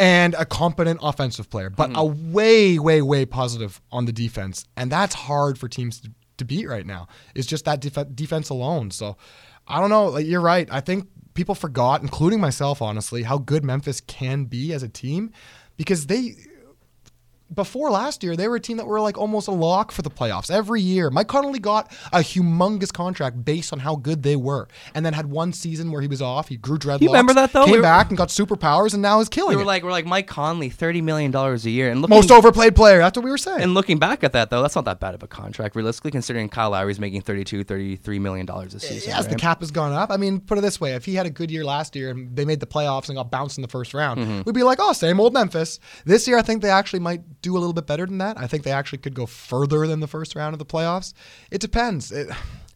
and 0.00 0.34
a 0.34 0.44
competent 0.44 0.98
offensive 1.02 1.48
player, 1.50 1.70
but 1.70 1.90
a 1.90 1.92
Mm-hmm. 1.94 2.32
way, 2.32 2.78
way, 2.78 3.02
way 3.02 3.26
positive 3.26 3.80
on 3.92 4.06
the 4.06 4.12
defense, 4.12 4.64
and 4.76 4.90
that's 4.90 5.14
hard 5.14 5.58
for 5.58 5.68
teams 5.68 6.00
to, 6.00 6.10
to 6.38 6.44
beat 6.44 6.66
right 6.66 6.86
now. 6.86 7.06
It's 7.34 7.46
just 7.46 7.66
that 7.66 7.80
def- 7.80 8.14
defense 8.14 8.48
alone. 8.48 8.90
So 8.90 9.16
I 9.68 9.78
don't 9.78 9.90
know. 9.90 10.06
Like 10.06 10.26
you're 10.26 10.40
right. 10.40 10.66
I 10.72 10.80
think 10.80 11.06
people 11.34 11.54
forgot, 11.54 12.02
including 12.02 12.40
myself, 12.40 12.80
honestly, 12.82 13.22
how 13.24 13.38
good 13.38 13.62
Memphis 13.62 14.00
can 14.00 14.44
be 14.46 14.72
as 14.72 14.82
a 14.82 14.88
team, 14.88 15.32
because 15.76 16.06
they 16.06 16.34
before 17.54 17.90
last 17.90 18.22
year, 18.22 18.36
they 18.36 18.48
were 18.48 18.56
a 18.56 18.60
team 18.60 18.76
that 18.76 18.86
were 18.86 19.00
like 19.00 19.18
almost 19.18 19.48
a 19.48 19.52
lock 19.52 19.92
for 19.92 20.02
the 20.02 20.10
playoffs 20.10 20.50
every 20.50 20.80
year. 20.80 21.10
Mike 21.10 21.28
Conley 21.28 21.58
got 21.58 21.90
a 22.12 22.18
humongous 22.20 22.92
contract 22.92 23.44
based 23.44 23.72
on 23.72 23.78
how 23.80 23.96
good 23.96 24.22
they 24.22 24.36
were, 24.36 24.68
and 24.94 25.04
then 25.04 25.12
had 25.12 25.26
one 25.26 25.52
season 25.52 25.90
where 25.90 26.00
he 26.00 26.08
was 26.08 26.22
off. 26.22 26.48
He 26.48 26.56
grew 26.56 26.78
dreadlocks. 26.78 27.00
You 27.02 27.08
remember 27.08 27.34
that, 27.34 27.52
though? 27.52 27.64
Came 27.64 27.72
We 27.72 27.78
were- 27.78 27.82
back 27.82 28.08
and 28.08 28.16
got 28.18 28.28
superpowers, 28.28 28.92
and 28.94 29.02
now 29.02 29.20
is 29.20 29.28
killing 29.28 29.50
We 29.50 29.56
were 29.56 29.62
it. 29.62 29.66
like 29.66 29.82
we're 29.82 29.90
like 29.90 30.06
Mike 30.06 30.26
Conley, 30.26 30.68
thirty 30.70 31.00
million 31.02 31.30
dollars 31.30 31.64
a 31.66 31.70
year, 31.70 31.90
and 31.90 32.00
looking, 32.02 32.16
most 32.16 32.30
overplayed 32.30 32.74
player. 32.76 32.98
That's 32.98 33.16
what 33.16 33.24
we 33.24 33.30
were 33.30 33.38
saying. 33.38 33.60
And 33.62 33.74
looking 33.74 33.98
back 33.98 34.22
at 34.24 34.32
that 34.32 34.50
though, 34.50 34.62
that's 34.62 34.74
not 34.76 34.84
that 34.84 35.00
bad 35.00 35.14
of 35.14 35.22
a 35.22 35.26
contract, 35.26 35.74
realistically, 35.76 36.10
considering 36.10 36.48
Kyle 36.48 36.70
Lowry's 36.70 37.00
making 37.00 37.22
32, 37.22 37.64
33 37.64 38.18
million 38.18 38.46
dollars 38.46 38.74
a 38.74 38.80
season. 38.80 39.10
Yes, 39.10 39.26
the 39.26 39.34
cap 39.36 39.60
has 39.60 39.70
gone 39.70 39.92
up. 39.92 40.10
I 40.10 40.16
mean, 40.16 40.40
put 40.40 40.58
it 40.58 40.60
this 40.62 40.80
way: 40.80 40.92
if 40.94 41.04
he 41.04 41.14
had 41.14 41.26
a 41.26 41.30
good 41.30 41.50
year 41.50 41.64
last 41.64 41.96
year 41.96 42.10
and 42.10 42.34
they 42.36 42.44
made 42.44 42.60
the 42.60 42.66
playoffs 42.66 43.08
and 43.08 43.16
got 43.16 43.30
bounced 43.30 43.58
in 43.58 43.62
the 43.62 43.68
first 43.68 43.92
round, 43.94 44.20
Mm-hmm. 44.20 44.42
we'd 44.44 44.54
be 44.54 44.62
like, 44.62 44.78
"Oh, 44.80 44.92
same 44.92 45.18
old 45.20 45.32
Memphis." 45.32 45.78
This 46.04 46.26
year, 46.28 46.36
I 46.38 46.42
think 46.42 46.62
they 46.62 46.70
actually 46.70 47.00
might 47.00 47.39
do 47.42 47.56
a 47.56 47.58
little 47.58 47.72
bit 47.72 47.86
better 47.86 48.06
than 48.06 48.18
that. 48.18 48.38
I 48.38 48.46
think 48.46 48.64
they 48.64 48.72
actually 48.72 48.98
could 48.98 49.14
go 49.14 49.26
further 49.26 49.86
than 49.86 50.00
the 50.00 50.06
first 50.06 50.34
round 50.34 50.54
of 50.54 50.58
the 50.58 50.66
playoffs. 50.66 51.12
It 51.50 51.60
depends. 51.60 52.12
It, 52.12 52.28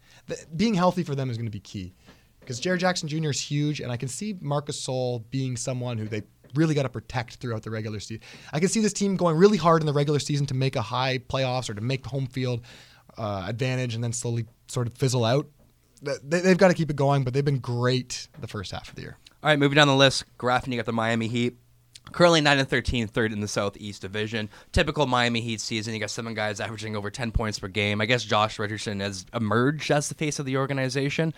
being 0.57 0.75
healthy 0.75 1.03
for 1.03 1.15
them 1.15 1.31
is 1.31 1.37
going 1.37 1.47
to 1.47 1.53
be 1.53 1.61
key 1.61 1.95
because 2.41 2.61
Jaren 2.61 2.79
Jackson 2.79 3.09
Jr. 3.09 3.31
is 3.31 3.41
huge, 3.41 3.81
and 3.81 3.91
I 3.91 3.97
can 3.97 4.09
see 4.09 4.37
Marc 4.41 4.67
Gasol 4.67 5.25
being 5.31 5.57
someone 5.57 5.99
who 5.99 6.07
they 6.07 6.23
really 6.55 6.75
got 6.75 6.83
to 6.83 6.89
protect 6.89 7.37
throughout 7.37 7.63
the 7.63 7.71
regular 7.71 8.01
season. 8.01 8.23
I 8.53 8.61
can 8.61 8.69
see 8.69 8.81
this 8.81 8.93
team 8.93 9.17
going 9.17 9.37
really 9.37 9.59
hard 9.59 9.83
in 9.83 9.87
the 9.87 9.93
regular 9.93 10.19
season 10.19 10.47
to 10.47 10.55
make 10.55 10.77
a 10.77 10.83
high 10.83 11.19
playoffs 11.19 11.69
or 11.69 11.75
to 11.75 11.81
make 11.81 12.05
the 12.05 12.11
home 12.11 12.27
field 12.27 12.63
uh, 13.17 13.47
advantage, 13.49 13.95
and 13.95 14.05
then 14.05 14.13
slowly 14.13 14.47
sort 14.69 14.87
of 14.87 14.97
fizzle 14.97 15.25
out. 15.25 15.47
They, 16.03 16.41
they've 16.41 16.59
got 16.59 16.69
to 16.69 16.75
keep 16.75 16.91
it 16.91 16.97
going, 16.97 17.25
but 17.25 17.33
they've 17.33 17.45
been 17.45 17.61
great 17.61 18.29
the 18.39 18.49
first 18.49 18.73
half 18.73 18.89
of 18.91 18.95
the 18.95 19.03
year. 19.03 19.17
All 19.43 19.49
right, 19.51 19.59
moving 19.59 19.77
down 19.77 19.89
the 19.89 19.97
list, 19.97 20.25
Graffin, 20.39 20.73
you 20.73 20.77
got 20.77 20.87
the 20.87 20.93
Miami 20.93 21.29
Heat. 21.29 21.57
Currently 22.13 22.43
9 22.43 22.59
and 22.59 22.69
13, 22.69 23.09
third 23.09 23.33
in 23.33 23.41
the 23.41 23.49
Southeast 23.49 24.03
Division. 24.03 24.49
Typical 24.73 25.07
Miami 25.07 25.41
Heat 25.41 25.61
season. 25.61 25.95
You 25.95 26.01
got 26.01 26.11
seven 26.11 26.35
guys 26.35 26.61
averaging 26.61 26.97
over 26.97 27.11
10 27.11 27.33
points 27.33 27.59
per 27.59 27.69
game. 27.69 28.01
I 28.01 28.07
guess 28.07 28.25
Josh 28.25 28.59
Richardson 28.59 29.01
has 29.01 29.27
emerged 29.35 29.91
as 29.91 30.09
the 30.09 30.15
face 30.15 30.39
of 30.39 30.47
the 30.47 30.57
organization. 30.57 31.35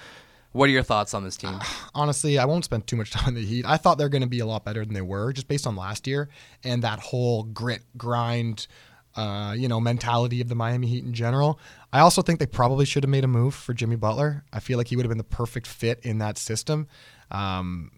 What 0.53 0.69
are 0.69 0.73
your 0.73 0.83
thoughts 0.83 1.15
on 1.15 1.25
this 1.25 1.37
team? 1.37 1.59
honestly, 1.95 2.39
I 2.39 2.45
won't 2.45 2.65
spend 2.65 2.87
too 2.87 2.97
much 2.97 3.11
time 3.11 3.29
on 3.29 3.35
the 3.35 3.45
Heat. 3.45 3.65
I 3.67 3.77
thought 3.77 3.99
they're 3.99 4.09
going 4.09 4.23
to 4.23 4.29
be 4.29 4.41
a 4.41 4.47
lot 4.47 4.65
better 4.65 4.85
than 4.85 4.95
they 4.95 5.03
were, 5.03 5.33
just 5.33 5.49
based 5.49 5.67
on 5.67 5.77
last 5.77 6.07
year 6.07 6.29
and 6.65 6.83
that 6.83 6.99
whole 6.99 7.45
grit, 7.45 7.83
grind, 7.97 8.67
uh, 9.17 9.55
you 9.57 9.69
know, 9.69 9.81
mentality 9.81 10.41
of 10.41 10.49
the 10.49 10.55
Miami 10.55 10.87
Heat 10.87 11.05
in 11.05 11.15
general. 11.15 11.59
I 11.93 12.01
also 12.01 12.23
think 12.23 12.39
they 12.39 12.47
probably 12.47 12.85
should 12.85 13.03
have 13.03 13.11
made 13.11 13.25
a 13.25 13.29
move 13.29 13.55
for 13.55 13.73
Jimmy 13.73 13.97
Butler. 13.97 14.45
I 14.53 14.61
feel 14.61 14.79
like 14.79 14.89
he 14.89 14.97
would 14.97 15.05
have 15.05 15.11
been 15.11 15.19
the 15.19 15.25
perfect 15.25 15.67
fit 15.67 16.01
in 16.03 16.19
that 16.19 16.39
system. 16.39 16.89
Um, 17.31 17.91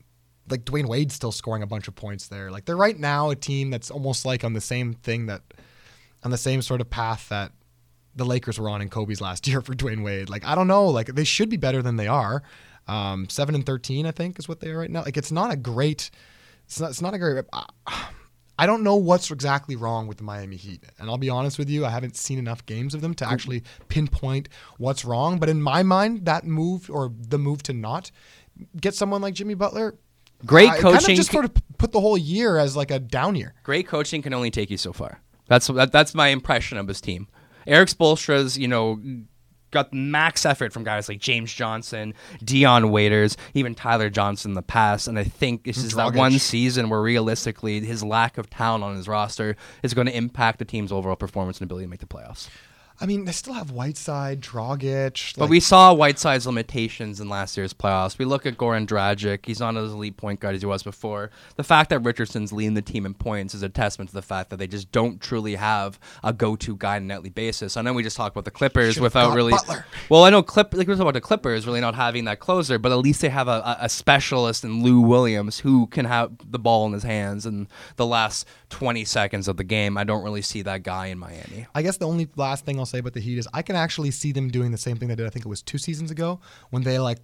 like 0.50 0.64
Dwayne 0.64 0.86
Wade's 0.86 1.14
still 1.14 1.32
scoring 1.32 1.62
a 1.62 1.66
bunch 1.66 1.88
of 1.88 1.94
points 1.94 2.28
there. 2.28 2.50
Like 2.50 2.64
they're 2.64 2.76
right 2.76 2.98
now 2.98 3.30
a 3.30 3.36
team 3.36 3.70
that's 3.70 3.90
almost 3.90 4.24
like 4.24 4.44
on 4.44 4.52
the 4.52 4.60
same 4.60 4.94
thing 4.94 5.26
that, 5.26 5.42
on 6.24 6.30
the 6.30 6.38
same 6.38 6.62
sort 6.62 6.80
of 6.80 6.90
path 6.90 7.28
that 7.28 7.52
the 8.18 8.24
Lakers 8.24 8.58
were 8.58 8.68
on 8.68 8.82
in 8.82 8.88
Kobe's 8.88 9.20
last 9.20 9.46
year 9.48 9.60
for 9.60 9.74
Dwayne 9.74 10.02
Wade. 10.02 10.28
Like 10.28 10.44
I 10.44 10.54
don't 10.54 10.68
know, 10.68 10.86
like 10.86 11.06
they 11.06 11.24
should 11.24 11.48
be 11.48 11.56
better 11.56 11.82
than 11.82 11.96
they 11.96 12.08
are. 12.08 12.42
Um, 12.86 13.28
seven 13.28 13.54
and 13.54 13.64
thirteen, 13.64 14.06
I 14.06 14.10
think, 14.10 14.38
is 14.38 14.48
what 14.48 14.60
they 14.60 14.70
are 14.70 14.78
right 14.78 14.90
now. 14.90 15.02
Like 15.02 15.16
it's 15.16 15.32
not 15.32 15.52
a 15.52 15.56
great, 15.56 16.10
it's 16.64 16.80
not, 16.80 16.90
it's 16.90 17.02
not 17.02 17.14
a 17.14 17.18
great. 17.18 17.44
I, 17.52 18.08
I 18.60 18.66
don't 18.66 18.82
know 18.82 18.96
what's 18.96 19.30
exactly 19.30 19.76
wrong 19.76 20.08
with 20.08 20.16
the 20.16 20.24
Miami 20.24 20.56
Heat, 20.56 20.82
and 20.98 21.08
I'll 21.08 21.18
be 21.18 21.30
honest 21.30 21.58
with 21.58 21.70
you, 21.70 21.86
I 21.86 21.90
haven't 21.90 22.16
seen 22.16 22.38
enough 22.40 22.66
games 22.66 22.92
of 22.92 23.02
them 23.02 23.14
to 23.14 23.28
actually 23.28 23.62
pinpoint 23.88 24.48
what's 24.78 25.04
wrong. 25.04 25.38
But 25.38 25.48
in 25.48 25.62
my 25.62 25.84
mind, 25.84 26.24
that 26.24 26.44
move 26.44 26.90
or 26.90 27.12
the 27.16 27.38
move 27.38 27.62
to 27.64 27.72
not 27.72 28.10
get 28.80 28.94
someone 28.94 29.22
like 29.22 29.34
Jimmy 29.34 29.54
Butler, 29.54 29.96
Great 30.46 30.70
I 30.70 30.78
Kind 30.78 30.82
coaching 30.82 31.12
of 31.12 31.16
just 31.16 31.32
sort 31.32 31.44
of 31.44 31.52
put 31.78 31.92
the 31.92 32.00
whole 32.00 32.18
year 32.18 32.58
as 32.58 32.76
like 32.76 32.90
a 32.90 32.98
down 32.98 33.34
year. 33.34 33.54
Great 33.62 33.86
coaching 33.86 34.22
can 34.22 34.32
only 34.32 34.50
take 34.50 34.70
you 34.70 34.76
so 34.76 34.92
far. 34.92 35.20
That's 35.46 35.66
that, 35.68 35.92
that's 35.92 36.14
my 36.14 36.28
impression 36.28 36.78
of 36.78 36.86
his 36.86 37.00
team. 37.00 37.28
Erik 37.66 37.88
Spoelstra's, 37.88 38.56
you 38.56 38.68
know, 38.68 39.00
got 39.70 39.92
max 39.92 40.46
effort 40.46 40.72
from 40.72 40.84
guys 40.84 41.08
like 41.08 41.18
James 41.18 41.52
Johnson, 41.52 42.14
Dion 42.42 42.90
Waiters, 42.90 43.36
even 43.54 43.74
Tyler 43.74 44.08
Johnson 44.08 44.52
in 44.52 44.54
the 44.54 44.62
past, 44.62 45.08
and 45.08 45.18
I 45.18 45.24
think 45.24 45.64
this 45.64 45.78
is 45.78 45.94
that 45.94 46.14
one 46.14 46.38
season 46.38 46.88
where 46.88 47.02
realistically 47.02 47.80
his 47.80 48.02
lack 48.02 48.38
of 48.38 48.48
talent 48.48 48.84
on 48.84 48.96
his 48.96 49.08
roster 49.08 49.56
is 49.82 49.92
going 49.94 50.06
to 50.06 50.16
impact 50.16 50.58
the 50.58 50.64
team's 50.64 50.92
overall 50.92 51.16
performance 51.16 51.60
and 51.60 51.66
ability 51.66 51.86
to 51.86 51.90
make 51.90 52.00
the 52.00 52.06
playoffs. 52.06 52.48
I 53.00 53.06
mean, 53.06 53.24
they 53.26 53.32
still 53.32 53.52
have 53.54 53.70
Whiteside, 53.70 54.40
Dragic. 54.40 55.34
But 55.34 55.42
like- 55.42 55.50
we 55.50 55.60
saw 55.60 55.94
Whiteside's 55.94 56.46
limitations 56.46 57.20
in 57.20 57.28
last 57.28 57.56
year's 57.56 57.72
playoffs. 57.72 58.18
We 58.18 58.24
look 58.24 58.44
at 58.44 58.56
Goran 58.56 58.86
Dragic; 58.86 59.46
he's 59.46 59.60
not 59.60 59.76
as 59.76 59.92
elite 59.92 60.16
point 60.16 60.40
guard 60.40 60.56
as 60.56 60.62
he 60.62 60.66
was 60.66 60.82
before. 60.82 61.30
The 61.56 61.62
fact 61.62 61.90
that 61.90 62.00
Richardson's 62.00 62.52
leading 62.52 62.74
the 62.74 62.82
team 62.82 63.06
in 63.06 63.14
points 63.14 63.54
is 63.54 63.62
a 63.62 63.68
testament 63.68 64.10
to 64.10 64.14
the 64.14 64.22
fact 64.22 64.50
that 64.50 64.56
they 64.56 64.66
just 64.66 64.90
don't 64.90 65.20
truly 65.20 65.54
have 65.54 66.00
a 66.24 66.32
go-to 66.32 66.76
guy 66.76 66.96
on 66.96 67.02
a 67.02 67.06
nightly 67.06 67.30
basis. 67.30 67.76
I 67.76 67.82
know 67.82 67.92
we 67.92 68.02
just 68.02 68.16
talked 68.16 68.34
about 68.34 68.44
the 68.44 68.50
Clippers 68.50 68.98
without 68.98 69.34
really. 69.34 69.52
Butler. 69.52 69.86
Well, 70.08 70.24
I 70.24 70.30
know 70.30 70.42
Clip 70.42 70.74
like 70.74 70.88
we 70.88 70.94
talked 70.94 71.02
about 71.02 71.14
the 71.14 71.20
Clippers 71.20 71.66
really 71.66 71.80
not 71.80 71.94
having 71.94 72.24
that 72.24 72.40
closer, 72.40 72.78
but 72.78 72.90
at 72.90 72.98
least 72.98 73.20
they 73.20 73.28
have 73.28 73.46
a, 73.46 73.60
a, 73.64 73.76
a 73.82 73.88
specialist 73.88 74.64
in 74.64 74.82
Lou 74.82 75.00
Williams 75.00 75.60
who 75.60 75.86
can 75.86 76.04
have 76.04 76.32
the 76.50 76.58
ball 76.58 76.86
in 76.86 76.92
his 76.92 77.04
hands 77.04 77.46
in 77.46 77.68
the 77.96 78.06
last 78.06 78.46
20 78.70 79.04
seconds 79.04 79.46
of 79.46 79.56
the 79.56 79.64
game. 79.64 79.96
I 79.96 80.04
don't 80.04 80.24
really 80.24 80.42
see 80.42 80.62
that 80.62 80.82
guy 80.82 81.06
in 81.06 81.18
Miami. 81.18 81.66
I 81.74 81.82
guess 81.82 81.96
the 81.98 82.06
only 82.06 82.28
last 82.36 82.64
thing 82.64 82.78
I'll 82.78 82.87
say 82.88 82.98
about 82.98 83.12
the 83.14 83.20
Heat 83.20 83.38
is 83.38 83.48
I 83.54 83.62
can 83.62 83.76
actually 83.76 84.10
see 84.10 84.32
them 84.32 84.48
doing 84.48 84.70
the 84.72 84.78
same 84.78 84.96
thing 84.96 85.08
they 85.08 85.14
did. 85.16 85.26
I 85.26 85.30
think 85.30 85.44
it 85.44 85.48
was 85.48 85.62
two 85.62 85.78
seasons 85.78 86.10
ago 86.10 86.40
when 86.70 86.82
they 86.82 86.98
like 86.98 87.18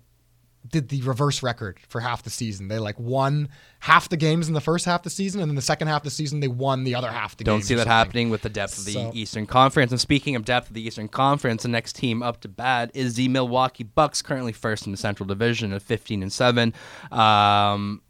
did 0.70 0.88
the 0.88 1.02
reverse 1.02 1.42
record 1.42 1.78
for 1.90 2.00
half 2.00 2.22
the 2.22 2.30
season. 2.30 2.68
They 2.68 2.78
like 2.78 2.98
won 2.98 3.50
half 3.80 4.08
the 4.08 4.16
games 4.16 4.48
in 4.48 4.54
the 4.54 4.62
first 4.62 4.86
half 4.86 5.00
of 5.00 5.04
the 5.04 5.10
season, 5.10 5.42
and 5.42 5.50
then 5.50 5.56
the 5.56 5.60
second 5.60 5.88
half 5.88 5.98
of 6.00 6.04
the 6.04 6.10
season 6.10 6.40
they 6.40 6.48
won 6.48 6.84
the 6.84 6.94
other 6.94 7.10
half 7.10 7.32
of 7.32 7.36
the 7.36 7.44
Don't 7.44 7.60
see 7.60 7.74
that 7.74 7.80
something. 7.80 7.92
happening 7.92 8.30
with 8.30 8.40
the 8.40 8.48
depth 8.48 8.78
of 8.78 8.86
the 8.86 8.92
So- 8.94 9.10
Eastern 9.12 9.44
Conference. 9.46 9.92
And 9.92 10.00
speaking 10.00 10.36
of 10.36 10.46
depth 10.46 10.68
of 10.68 10.74
the 10.74 10.80
Eastern 10.86 11.08
Conference, 11.08 11.64
the 11.64 11.68
next 11.68 11.96
team 11.96 12.22
up 12.22 12.40
to 12.40 12.48
bat 12.48 12.90
is 12.94 13.12
the 13.12 13.28
Milwaukee 13.28 13.84
Bucks, 13.84 14.22
currently 14.22 14.52
first 14.54 14.86
in 14.86 14.92
the 14.92 14.96
Central 14.96 15.26
Division 15.26 15.70
at 15.74 15.82
15 15.82 16.22
and 16.22 16.32
seven. 16.32 16.72
Um, 17.12 18.00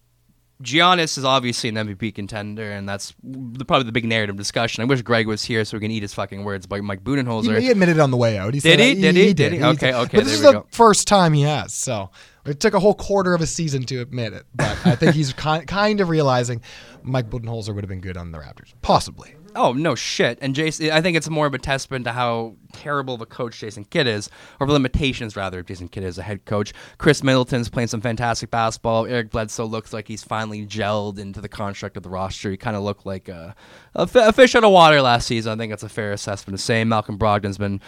Giannis 0.62 1.18
is 1.18 1.24
obviously 1.24 1.68
an 1.68 1.74
MVP 1.74 2.14
contender, 2.14 2.70
and 2.70 2.88
that's 2.88 3.12
the, 3.22 3.64
probably 3.64 3.86
the 3.86 3.92
big 3.92 4.04
narrative 4.04 4.36
discussion. 4.36 4.82
I 4.82 4.84
wish 4.84 5.02
Greg 5.02 5.26
was 5.26 5.42
here 5.44 5.64
so 5.64 5.76
we 5.76 5.80
can 5.80 5.90
eat 5.90 6.02
his 6.02 6.14
fucking 6.14 6.44
words 6.44 6.64
about 6.66 6.80
Mike 6.82 7.02
Budenholzer. 7.02 7.56
He, 7.58 7.64
he 7.66 7.70
admitted 7.72 7.98
on 7.98 8.10
the 8.12 8.16
way 8.16 8.38
out. 8.38 8.54
He 8.54 8.60
Did 8.60 8.78
said 8.78 8.80
he? 8.80 8.94
that- 8.94 9.00
Did 9.00 9.16
he? 9.16 9.34
Did 9.34 9.52
he? 9.54 9.62
Okay, 9.62 9.92
okay, 9.92 10.16
But 10.18 10.24
this 10.24 10.34
is 10.34 10.42
the 10.42 10.52
go. 10.52 10.66
first 10.70 11.08
time 11.08 11.32
he 11.32 11.42
has. 11.42 11.74
So 11.74 12.10
it 12.46 12.60
took 12.60 12.74
a 12.74 12.80
whole 12.80 12.94
quarter 12.94 13.34
of 13.34 13.40
a 13.40 13.46
season 13.46 13.82
to 13.84 14.00
admit 14.00 14.32
it. 14.32 14.46
But 14.54 14.86
I 14.86 14.94
think 14.94 15.14
he's 15.14 15.32
kind 15.34 15.66
kind 15.66 16.00
of 16.00 16.08
realizing 16.08 16.62
Mike 17.02 17.28
Budenholzer 17.30 17.74
would 17.74 17.82
have 17.82 17.88
been 17.88 18.00
good 18.00 18.16
on 18.16 18.30
the 18.30 18.38
Raptors, 18.38 18.72
possibly. 18.80 19.34
Oh 19.54 19.72
no 19.72 19.94
shit! 19.94 20.38
And 20.40 20.54
Jason, 20.54 20.90
I 20.90 21.00
think 21.00 21.16
it's 21.16 21.28
more 21.28 21.46
of 21.46 21.54
a 21.54 21.58
testament 21.58 22.04
to 22.06 22.12
how 22.12 22.56
terrible 22.72 23.14
of 23.14 23.20
a 23.20 23.26
coach 23.26 23.60
Jason 23.60 23.84
Kidd 23.84 24.06
is, 24.06 24.28
or 24.60 24.68
limitations 24.68 25.36
rather. 25.36 25.62
Jason 25.62 25.88
Kidd 25.88 26.04
is 26.04 26.18
a 26.18 26.22
head 26.22 26.44
coach. 26.44 26.72
Khris 26.98 27.22
Middleton's 27.22 27.68
playing 27.68 27.88
some 27.88 28.00
fantastic 28.00 28.50
basketball. 28.50 29.06
Eric 29.06 29.30
Bledsoe 29.30 29.66
looks 29.66 29.92
like 29.92 30.08
he's 30.08 30.24
finally 30.24 30.66
gelled 30.66 31.18
into 31.18 31.40
the 31.40 31.48
construct 31.48 31.96
of 31.96 32.02
the 32.02 32.08
roster. 32.08 32.50
He 32.50 32.56
kind 32.56 32.76
of 32.76 32.82
looked 32.82 33.06
like 33.06 33.28
a, 33.28 33.54
a, 33.94 34.06
fi- 34.06 34.26
a 34.26 34.32
fish 34.32 34.54
out 34.54 34.64
of 34.64 34.72
water 34.72 35.00
last 35.00 35.26
season. 35.26 35.52
I 35.52 35.56
think 35.56 35.70
that's 35.70 35.82
a 35.82 35.88
fair 35.88 36.12
assessment 36.12 36.58
to 36.58 36.64
say. 36.64 36.82
Malcolm 36.84 37.18
Brogdon's 37.18 37.58
been 37.58 37.80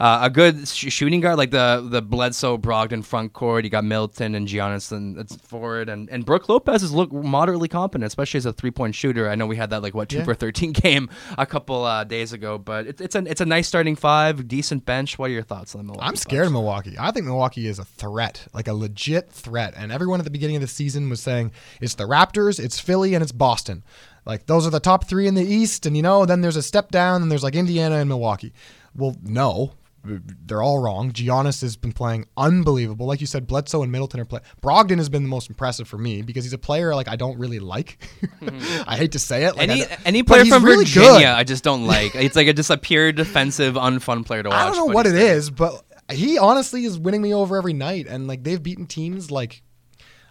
uh, 0.00 0.20
a 0.22 0.30
good 0.30 0.66
sh- 0.68 0.92
shooting 0.92 1.20
guard, 1.20 1.36
like 1.38 1.50
the 1.50 1.86
the 1.88 2.02
Bledsoe 2.02 2.58
Brogdon 2.58 3.04
front 3.04 3.32
court. 3.32 3.64
You 3.64 3.70
got 3.70 3.84
Milton 3.84 4.34
and 4.34 4.48
Giannis 4.48 4.90
and 4.92 5.18
it's 5.18 5.36
forward, 5.36 5.88
and 5.88 6.08
and 6.10 6.24
Brooke 6.24 6.48
Lopez 6.48 6.80
has 6.82 6.92
looked 6.92 7.12
moderately 7.12 7.68
competent, 7.68 8.04
especially 8.06 8.38
as 8.38 8.46
a 8.46 8.52
three 8.52 8.70
point 8.70 8.94
shooter. 8.94 9.28
I 9.30 9.34
know 9.34 9.46
we 9.46 9.56
had 9.56 9.70
that 9.70 9.82
like 9.82 9.94
what 9.94 10.08
two 10.08 10.18
Yeah. 10.18 10.24
for 10.24 10.34
thirteen 10.34 10.72
game 10.84 11.08
a 11.38 11.46
couple 11.46 11.84
uh, 11.84 12.04
days 12.04 12.32
ago, 12.32 12.58
but 12.58 12.86
it's 12.86 13.00
it's 13.00 13.14
a 13.14 13.18
it's 13.26 13.40
a 13.40 13.46
nice 13.46 13.68
starting 13.68 13.96
five, 13.96 14.48
decent 14.48 14.84
bench. 14.84 15.18
What 15.18 15.30
are 15.30 15.32
your 15.34 15.42
thoughts 15.42 15.74
on 15.74 15.78
the 15.80 15.84
Milwaukee? 15.84 16.06
I'm 16.08 16.16
scared 16.16 16.46
of 16.46 16.52
Milwaukee. 16.52 16.96
I 16.98 17.10
think 17.10 17.26
Milwaukee 17.26 17.66
is 17.66 17.78
a 17.78 17.84
threat, 17.84 18.46
like 18.52 18.68
a 18.68 18.74
legit 18.74 19.30
threat. 19.30 19.74
And 19.76 19.92
everyone 19.92 20.20
at 20.20 20.24
the 20.24 20.30
beginning 20.30 20.56
of 20.56 20.62
the 20.62 20.68
season 20.68 21.08
was 21.08 21.20
saying 21.20 21.52
it's 21.80 21.94
the 21.94 22.04
Raptors, 22.04 22.58
it's 22.58 22.80
Philly, 22.80 23.14
and 23.14 23.22
it's 23.22 23.32
Boston. 23.32 23.84
Like 24.26 24.46
those 24.46 24.66
are 24.66 24.70
the 24.70 24.80
top 24.80 25.06
three 25.06 25.26
in 25.26 25.34
the 25.34 25.44
East, 25.44 25.86
and 25.86 25.96
you 25.96 26.02
know, 26.02 26.24
then 26.26 26.40
there's 26.40 26.56
a 26.56 26.62
step 26.62 26.90
down, 26.90 27.22
and 27.22 27.30
there's 27.30 27.42
like 27.42 27.54
Indiana 27.54 27.96
and 27.96 28.08
Milwaukee. 28.08 28.52
Well, 28.96 29.16
no, 29.22 29.72
they're 30.04 30.62
all 30.62 30.78
wrong. 30.78 31.12
Giannis 31.12 31.62
has 31.62 31.76
been 31.76 31.92
playing 31.92 32.26
unbelievable. 32.36 33.06
Like 33.06 33.20
you 33.20 33.26
said, 33.26 33.46
Bledsoe 33.46 33.82
and 33.82 33.90
Middleton 33.90 34.20
are 34.20 34.24
playing. 34.24 34.44
Brogdon 34.62 34.98
has 34.98 35.08
been 35.08 35.22
the 35.22 35.28
most 35.28 35.48
impressive 35.48 35.88
for 35.88 35.98
me 35.98 36.22
because 36.22 36.44
he's 36.44 36.52
a 36.52 36.58
player 36.58 36.94
like 36.94 37.08
I 37.08 37.16
don't 37.16 37.38
really 37.38 37.58
like. 37.58 37.98
I 38.86 38.96
hate 38.96 39.12
to 39.12 39.18
say 39.18 39.44
it. 39.44 39.56
Like, 39.56 39.68
Any 39.68 39.84
any 40.04 40.22
player 40.22 40.44
from 40.44 40.64
really 40.64 40.84
Virginia, 40.84 41.18
good. 41.18 41.26
I 41.26 41.44
just 41.44 41.64
don't 41.64 41.86
like. 41.86 42.14
It's 42.24 42.36
like 42.36 42.46
a, 42.46 42.52
just 42.54 42.70
a 42.70 42.78
pure 42.78 43.12
defensive, 43.12 43.74
unfun 43.74 44.24
player 44.24 44.42
to 44.42 44.48
watch. 44.48 44.58
I 44.58 44.66
don't 44.66 44.76
know 44.76 44.94
what 44.94 45.06
it 45.06 45.14
is, 45.14 45.50
but 45.50 45.84
he 46.10 46.38
honestly 46.38 46.84
is 46.84 46.98
winning 46.98 47.20
me 47.20 47.34
over 47.34 47.56
every 47.56 47.74
night. 47.74 48.06
And 48.08 48.26
like 48.26 48.42
they've 48.42 48.62
beaten 48.62 48.86
teams 48.86 49.30
like 49.30 49.62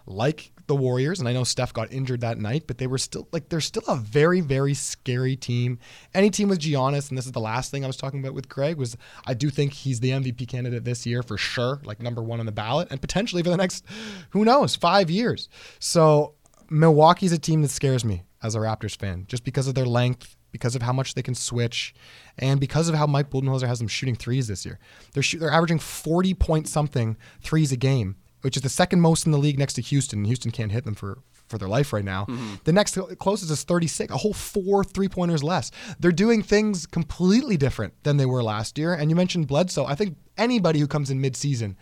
like 0.06 0.52
the 0.66 0.74
Warriors, 0.76 1.20
and 1.20 1.28
I 1.28 1.32
know 1.32 1.44
Steph 1.44 1.72
got 1.72 1.92
injured 1.92 2.20
that 2.22 2.38
night, 2.38 2.64
but 2.66 2.78
they 2.78 2.86
were 2.86 2.98
still 2.98 3.28
like 3.32 3.48
they're 3.48 3.60
still 3.60 3.84
a 3.86 3.96
very 3.96 4.40
very 4.40 4.74
scary 4.74 5.36
team. 5.36 5.78
Any 6.14 6.30
team 6.30 6.48
with 6.48 6.58
Giannis, 6.58 7.08
and 7.08 7.18
this 7.18 7.26
is 7.26 7.32
the 7.32 7.40
last 7.40 7.70
thing 7.70 7.84
I 7.84 7.86
was 7.86 7.96
talking 7.96 8.20
about 8.20 8.34
with 8.34 8.48
Craig 8.48 8.76
was 8.76 8.96
I 9.26 9.34
do 9.34 9.50
think 9.50 9.72
he's 9.72 10.00
the 10.00 10.10
MVP 10.10 10.48
candidate 10.48 10.84
this 10.84 11.04
year 11.06 11.22
for 11.22 11.36
sure, 11.36 11.80
like 11.84 12.00
number 12.00 12.22
one 12.22 12.40
on 12.40 12.46
the 12.46 12.52
ballot, 12.52 12.88
and 12.90 13.00
potentially 13.00 13.42
for 13.42 13.50
the 13.50 13.56
next 13.56 13.84
who 14.30 14.44
knows 14.44 14.74
five 14.76 15.10
years. 15.10 15.48
So 15.78 16.34
Milwaukee's 16.70 17.32
a 17.32 17.38
team 17.38 17.62
that 17.62 17.70
scares 17.70 18.04
me 18.04 18.22
as 18.42 18.54
a 18.54 18.58
Raptors 18.58 18.96
fan, 18.96 19.24
just 19.28 19.44
because 19.44 19.68
of 19.68 19.74
their 19.74 19.86
length. 19.86 20.36
because 20.52 20.76
of 20.76 20.82
how 20.82 20.92
much 20.92 21.14
they 21.14 21.22
can 21.22 21.34
switch, 21.34 21.92
and 22.38 22.60
because 22.60 22.88
of 22.88 22.94
how 22.94 23.08
Mike 23.08 23.28
Budenholzer 23.28 23.66
has 23.66 23.80
them 23.80 23.88
shooting 23.88 24.14
threes 24.14 24.46
this 24.46 24.64
year. 24.64 24.78
They're 25.12 25.22
shoot, 25.22 25.40
they're 25.40 25.50
averaging 25.50 25.80
40 25.80 26.32
point 26.34 26.68
something 26.68 27.16
threes 27.42 27.72
a 27.72 27.76
game, 27.76 28.14
which 28.44 28.56
is 28.56 28.62
the 28.62 28.68
second 28.68 29.00
most 29.00 29.24
in 29.24 29.32
the 29.32 29.38
league 29.38 29.58
next 29.58 29.72
to 29.72 29.80
Houston. 29.80 30.26
Houston 30.26 30.50
can't 30.50 30.70
hit 30.70 30.84
them 30.84 30.94
for 30.94 31.18
for 31.48 31.58
their 31.58 31.68
life 31.68 31.92
right 31.92 32.04
now. 32.04 32.26
Mm-hmm. 32.26 32.54
The 32.64 32.72
next 32.72 32.98
closest 33.18 33.50
is 33.50 33.64
36, 33.64 34.12
a 34.12 34.16
whole 34.18 34.34
four 34.34 34.84
three 34.84 35.08
pointers 35.08 35.42
less. 35.42 35.70
They're 35.98 36.12
doing 36.12 36.42
things 36.42 36.86
completely 36.86 37.56
different 37.56 37.94
than 38.02 38.18
they 38.18 38.26
were 38.26 38.42
last 38.42 38.78
year. 38.78 38.94
And 38.94 39.10
you 39.10 39.16
mentioned 39.16 39.46
Bledsoe. 39.46 39.86
I 39.86 39.94
think 39.94 40.16
anybody 40.36 40.78
who 40.78 40.86
comes 40.86 41.10
in 41.10 41.20
mid 41.20 41.36
season 41.36 41.76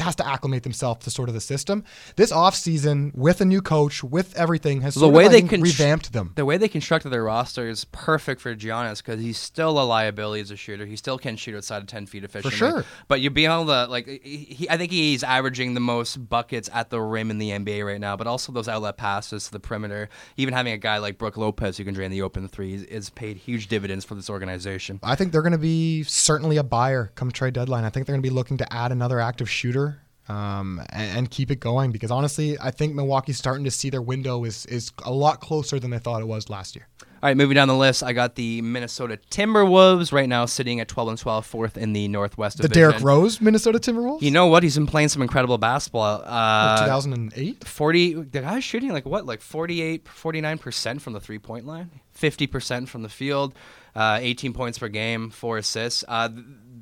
has 0.00 0.16
to 0.16 0.26
acclimate 0.26 0.62
themselves 0.62 1.04
to 1.04 1.10
sort 1.10 1.28
of 1.28 1.34
the 1.34 1.40
system. 1.40 1.84
This 2.16 2.32
offseason, 2.32 3.14
with 3.14 3.40
a 3.40 3.44
new 3.44 3.60
coach, 3.60 4.02
with 4.02 4.36
everything, 4.36 4.80
has 4.82 4.94
the 4.94 5.00
sort 5.00 5.14
way 5.14 5.26
of, 5.26 5.32
they 5.32 5.38
think, 5.38 5.50
can 5.50 5.60
revamped 5.62 6.12
them. 6.12 6.32
The 6.36 6.44
way 6.44 6.56
they 6.56 6.68
constructed 6.68 7.10
their 7.10 7.24
roster 7.24 7.68
is 7.68 7.84
perfect 7.86 8.40
for 8.40 8.54
Giannis 8.54 8.98
because 8.98 9.20
he's 9.20 9.38
still 9.38 9.80
a 9.80 9.84
liability 9.84 10.40
as 10.42 10.50
a 10.50 10.56
shooter. 10.56 10.86
He 10.86 10.96
still 10.96 11.18
can 11.18 11.36
shoot 11.36 11.56
outside 11.56 11.78
of 11.78 11.86
ten 11.86 12.06
feet 12.06 12.24
efficiently. 12.24 12.56
sure. 12.56 12.84
But 13.08 13.20
you 13.20 13.30
would 13.30 13.34
be 13.34 13.46
able 13.46 13.66
to 13.66 13.86
like, 13.86 14.06
he, 14.06 14.68
I 14.70 14.76
think 14.76 14.92
he's 14.92 15.22
averaging 15.22 15.74
the 15.74 15.80
most 15.80 16.16
buckets 16.28 16.68
at 16.72 16.90
the 16.90 17.00
rim 17.00 17.30
in 17.30 17.38
the 17.38 17.50
NBA 17.50 17.84
right 17.84 18.00
now. 18.00 18.16
But 18.16 18.26
also 18.26 18.52
those 18.52 18.68
outlet 18.68 18.96
passes 18.96 19.46
to 19.46 19.52
the 19.52 19.60
perimeter. 19.60 20.08
Even 20.36 20.54
having 20.54 20.72
a 20.72 20.78
guy 20.78 20.98
like 20.98 21.18
Brooke 21.18 21.36
Lopez 21.36 21.76
who 21.76 21.84
can 21.84 21.94
drain 21.94 22.10
the 22.10 22.22
open 22.22 22.48
three 22.48 22.74
is, 22.74 22.82
is 22.84 23.10
paid 23.10 23.36
huge 23.36 23.68
dividends 23.68 24.04
for 24.04 24.14
this 24.14 24.30
organization. 24.30 25.00
I 25.02 25.14
think 25.14 25.32
they're 25.32 25.42
going 25.42 25.52
to 25.52 25.58
be 25.58 26.02
certainly 26.04 26.56
a 26.56 26.62
buyer 26.62 27.12
come 27.14 27.30
trade 27.30 27.54
deadline. 27.54 27.84
I 27.84 27.90
think 27.90 28.06
they're 28.06 28.14
going 28.14 28.22
to 28.22 28.28
be 28.28 28.34
looking 28.34 28.58
to 28.58 28.72
add 28.72 28.92
another 28.92 29.20
active 29.20 29.48
shooter 29.48 29.87
um, 30.28 30.82
and, 30.90 31.18
and 31.18 31.30
keep 31.30 31.50
it 31.50 31.60
going 31.60 31.90
because 31.90 32.10
honestly, 32.10 32.58
I 32.60 32.70
think 32.70 32.94
Milwaukee's 32.94 33.38
starting 33.38 33.64
to 33.64 33.70
see 33.70 33.90
their 33.90 34.02
window 34.02 34.44
is 34.44 34.66
is 34.66 34.92
a 35.04 35.12
lot 35.12 35.40
closer 35.40 35.78
than 35.78 35.90
they 35.90 35.98
thought 35.98 36.20
it 36.20 36.26
was 36.26 36.50
last 36.50 36.76
year. 36.76 36.86
All 37.20 37.28
right, 37.28 37.36
moving 37.36 37.56
down 37.56 37.66
the 37.66 37.74
list, 37.74 38.04
I 38.04 38.12
got 38.12 38.36
the 38.36 38.62
Minnesota 38.62 39.18
Timberwolves 39.30 40.12
right 40.12 40.28
now 40.28 40.46
sitting 40.46 40.78
at 40.78 40.86
12 40.86 41.08
and 41.08 41.18
12, 41.18 41.46
fourth 41.46 41.76
in 41.76 41.92
the 41.92 42.06
Northwest 42.06 42.58
The 42.58 42.68
Division. 42.68 42.90
Derrick 42.90 43.02
Rose 43.02 43.40
Minnesota 43.40 43.80
Timberwolves. 43.80 44.22
You 44.22 44.30
know 44.30 44.46
what? 44.46 44.62
He's 44.62 44.76
been 44.76 44.86
playing 44.86 45.08
some 45.08 45.22
incredible 45.22 45.58
basketball. 45.58 46.22
Uh, 46.24 46.84
2008. 46.84 47.64
40 47.66 48.14
the 48.14 48.40
guy's 48.40 48.62
shooting 48.62 48.92
like 48.92 49.04
what 49.04 49.26
like 49.26 49.40
48 49.40 50.04
49% 50.04 51.00
from 51.00 51.12
the 51.12 51.20
three 51.20 51.38
point 51.38 51.66
line 51.66 51.90
50% 52.16 52.88
from 52.88 53.02
the 53.02 53.08
field 53.08 53.54
uh, 53.94 54.18
18 54.20 54.52
points 54.52 54.78
per 54.78 54.88
game 54.88 55.30
four 55.30 55.58
assists 55.58 56.04
uh, 56.06 56.28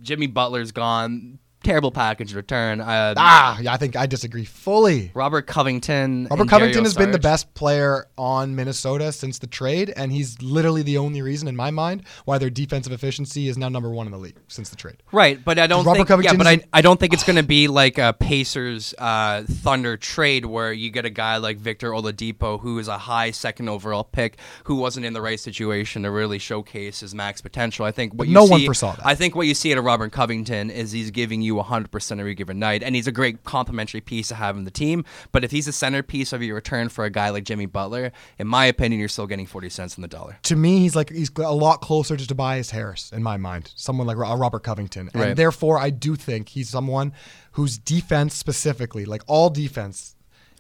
jimmy 0.03 0.27
butler's 0.27 0.73
gone 0.73 1.39
terrible 1.63 1.91
package 1.91 2.35
return 2.35 2.81
uh, 2.81 3.15
Ah, 3.17 3.59
yeah, 3.61 3.73
I 3.73 3.77
think 3.77 3.97
I 3.97 4.07
disagree 4.07 4.45
fully. 4.45 5.11
robert 5.15 5.47
covington 5.47 6.27
Robert 6.31 6.49
Covington 6.49 6.73
Dario 6.73 6.85
has 6.85 6.95
been 6.95 7.11
the 7.11 7.19
best 7.19 7.55
player 7.55 8.07
on 8.19 8.55
Minnesota 8.55 9.13
since 9.13 9.39
the 9.39 9.47
trade, 9.47 9.93
and 9.97 10.13
he's 10.13 10.41
literally 10.43 10.83
the 10.83 10.99
only 10.99 11.23
reason, 11.23 11.49
in 11.49 11.57
my 11.57 11.71
mind, 11.71 12.03
why 12.25 12.39
their 12.39 12.51
defensive 12.51 12.93
efficiency 12.93 13.49
is 13.49 13.57
now 13.59 13.69
number 13.69 13.91
one 13.91 14.07
in 14.07 14.13
the 14.13 14.19
league 14.19 14.39
since 14.49 14.69
the 14.71 14.77
trade. 14.77 15.03
Right, 15.13 15.43
but 15.45 15.59
I 15.59 15.67
don't 15.67 15.85
Robert 15.85 16.09
think. 16.09 16.25
Yeah, 16.25 16.35
but 16.35 16.47
I, 16.47 16.61
I 16.73 16.83
don't 16.83 16.99
think 16.99 17.13
it's 17.13 17.25
going 17.25 17.37
to 17.37 17.43
be 17.43 17.69
like 17.69 17.99
a 17.99 18.13
Pacers 18.13 18.95
uh, 18.99 19.45
Thunder 19.45 19.97
trade 19.97 20.47
where 20.47 20.73
you 20.73 20.91
get 20.91 21.05
a 21.05 21.11
guy 21.11 21.37
like 21.37 21.59
Victor 21.59 21.91
Oladipo, 21.91 22.61
who 22.61 22.79
is 22.79 22.89
a 22.89 22.99
high 22.99 23.31
second 23.31 23.69
overall 23.69 24.05
pick, 24.05 24.39
who 24.65 24.77
wasn't 24.77 25.07
in 25.07 25.13
the 25.13 25.23
right 25.23 25.39
situation 25.39 26.03
to 26.03 26.11
really 26.11 26.39
showcase 26.39 27.01
his 27.01 27.15
max 27.15 27.41
potential. 27.41 27.85
I 27.85 27.93
think 27.93 28.15
what 28.15 28.29
you 28.29 28.35
no 28.35 28.47
see, 28.47 28.51
one 28.51 28.65
foresaw 28.65 28.97
that. 28.97 29.07
I 29.07 29.15
think 29.15 29.35
what 29.35 29.47
you 29.47 29.55
see 29.55 29.73
at 29.73 29.79
a 29.79 29.83
Robert 29.83 30.13
Covington 30.13 30.71
is 30.71 30.93
he's 30.93 31.11
giving 31.11 31.43
you 31.43 31.46
100 31.55 31.91
percent 31.91 32.19
every 32.21 32.35
given 32.35 32.59
night, 32.59 32.83
and 32.83 32.95
he's 32.97 33.07
a 33.07 33.13
great 33.13 33.45
complementary 33.45 34.01
piece 34.01 34.29
to 34.29 34.35
have 34.35 34.57
in 34.57 34.65
the 34.65 34.71
team. 34.71 35.05
But 35.31 35.45
if 35.45 35.51
he's 35.53 35.69
a 35.69 35.73
centerpiece 35.73 36.33
of 36.33 36.43
your 36.43 36.57
return 36.57 36.89
for 36.89 37.05
a 37.05 37.11
guy 37.11 37.31
like 37.31 37.45
Jimmy 37.45 37.67
Butler, 37.67 38.11
in 38.39 38.49
my 38.49 38.65
opinion, 38.67 38.99
you're 38.99 39.09
still 39.09 39.27
getting 39.29 39.47
40 39.47 39.69
cents 39.69 39.97
on 39.99 40.03
the 40.03 40.09
dollar. 40.09 40.39
to 40.43 40.57
me, 40.57 40.81
he's 40.81 40.97
like 40.97 41.11
he's 41.11 41.31
a 41.37 41.53
lot 41.55 41.81
closer 41.81 42.17
to 42.17 42.27
Tobias 42.27 42.71
Harris 42.71 43.13
in 43.13 43.23
my 43.23 43.37
mind. 43.37 43.73
Someone 43.77 44.07
like 44.09 44.17
uh, 44.17 44.35
Robert 44.37 44.65
Covington, 44.65 45.11
and 45.15 45.23
Right. 45.23 45.37
therefore 45.37 45.79
I 45.79 45.91
do 45.91 46.17
think 46.17 46.49
he's 46.49 46.69
someone 46.69 47.13
whose 47.53 47.79
defense 47.79 48.35
specifically, 48.35 49.05
like 49.05 49.23
all 49.29 49.49
defense, 49.51 50.16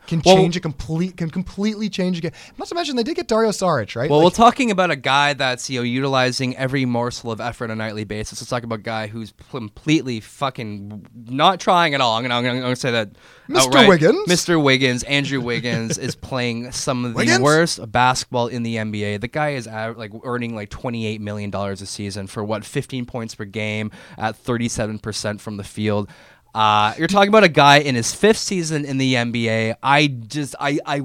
can 0.07 0.22
Well- 0.24 0.36
change 0.36 0.57
a 0.57 0.61
complete 0.61 1.16
can 1.16 1.30
completely 1.30 1.88
change 1.88 2.18
a 2.18 2.20
game. 2.20 2.32
Not 2.59 2.68
to 2.68 2.74
mention 2.74 2.96
they 2.96 3.02
did 3.02 3.16
get 3.16 3.28
Dario 3.28 3.50
Saric, 3.50 3.94
right? 3.96 4.09
Well, 4.09 4.20
Like, 4.20 4.24
we're 4.32 4.36
talking 4.36 4.70
about 4.70 4.90
a 4.90 4.96
guy 4.96 5.32
that's 5.34 5.68
you 5.70 5.80
know 5.80 5.84
utilizing 5.84 6.57
every 6.57 6.84
morsel 6.84 7.30
of 7.32 7.40
effort 7.40 7.64
on 7.64 7.72
a 7.72 7.74
nightly 7.76 8.04
basis. 8.04 8.40
Let's 8.40 8.50
talk 8.50 8.62
about 8.62 8.80
a 8.80 8.82
guy 8.82 9.07
who's 9.09 9.32
completely 9.50 10.20
fucking 10.20 11.07
not 11.28 11.61
trying 11.61 11.94
at 11.94 12.00
all. 12.00 12.16
I'm 12.16 12.22
gonna, 12.22 12.34
I'm 12.36 12.42
gonna, 12.44 12.57
I'm 12.57 12.62
gonna 12.62 12.76
say 12.76 12.90
that. 12.92 13.11
Mr. 13.48 13.59
outright. 13.66 13.88
Wiggins. 13.88 14.26
Mr. 14.28 14.61
Wiggins, 14.61 15.02
Andrew 15.04 15.40
Wiggins 15.40 15.98
is 15.98 16.14
playing 16.16 16.72
some 16.72 17.04
of 17.04 17.12
the 17.12 17.16
Wiggins? 17.18 17.38
worst 17.40 17.92
basketball 17.92 18.48
in 18.48 18.64
the 18.64 18.74
NBA. 18.76 19.20
The 19.20 19.28
guy 19.28 19.50
is 19.50 19.66
like 19.66 20.11
earning 20.24 20.54
like 20.57 20.68
28 20.70 21.20
million 21.20 21.50
dollars 21.50 21.80
a 21.80 21.86
season 21.86 22.26
for 22.26 22.42
what 22.42 22.64
15 22.64 23.07
points 23.07 23.34
per 23.34 23.44
game 23.44 23.90
at 24.18 24.34
37 24.36 24.98
percent 24.98 25.40
from 25.40 25.57
the 25.59 25.64
field. 25.64 26.11
Uh, 26.57 26.94
you're 26.96 27.07
talking 27.07 27.28
about 27.28 27.44
a 27.44 27.50
guy 27.50 27.80
in 27.80 27.94
his 27.94 28.14
fifth 28.14 28.38
season 28.38 28.86
in 28.86 28.96
the 28.96 29.12
NBA. 29.12 29.74
I 29.82 30.07
just, 30.07 30.54
I, 30.59 30.78
I, 30.86 31.02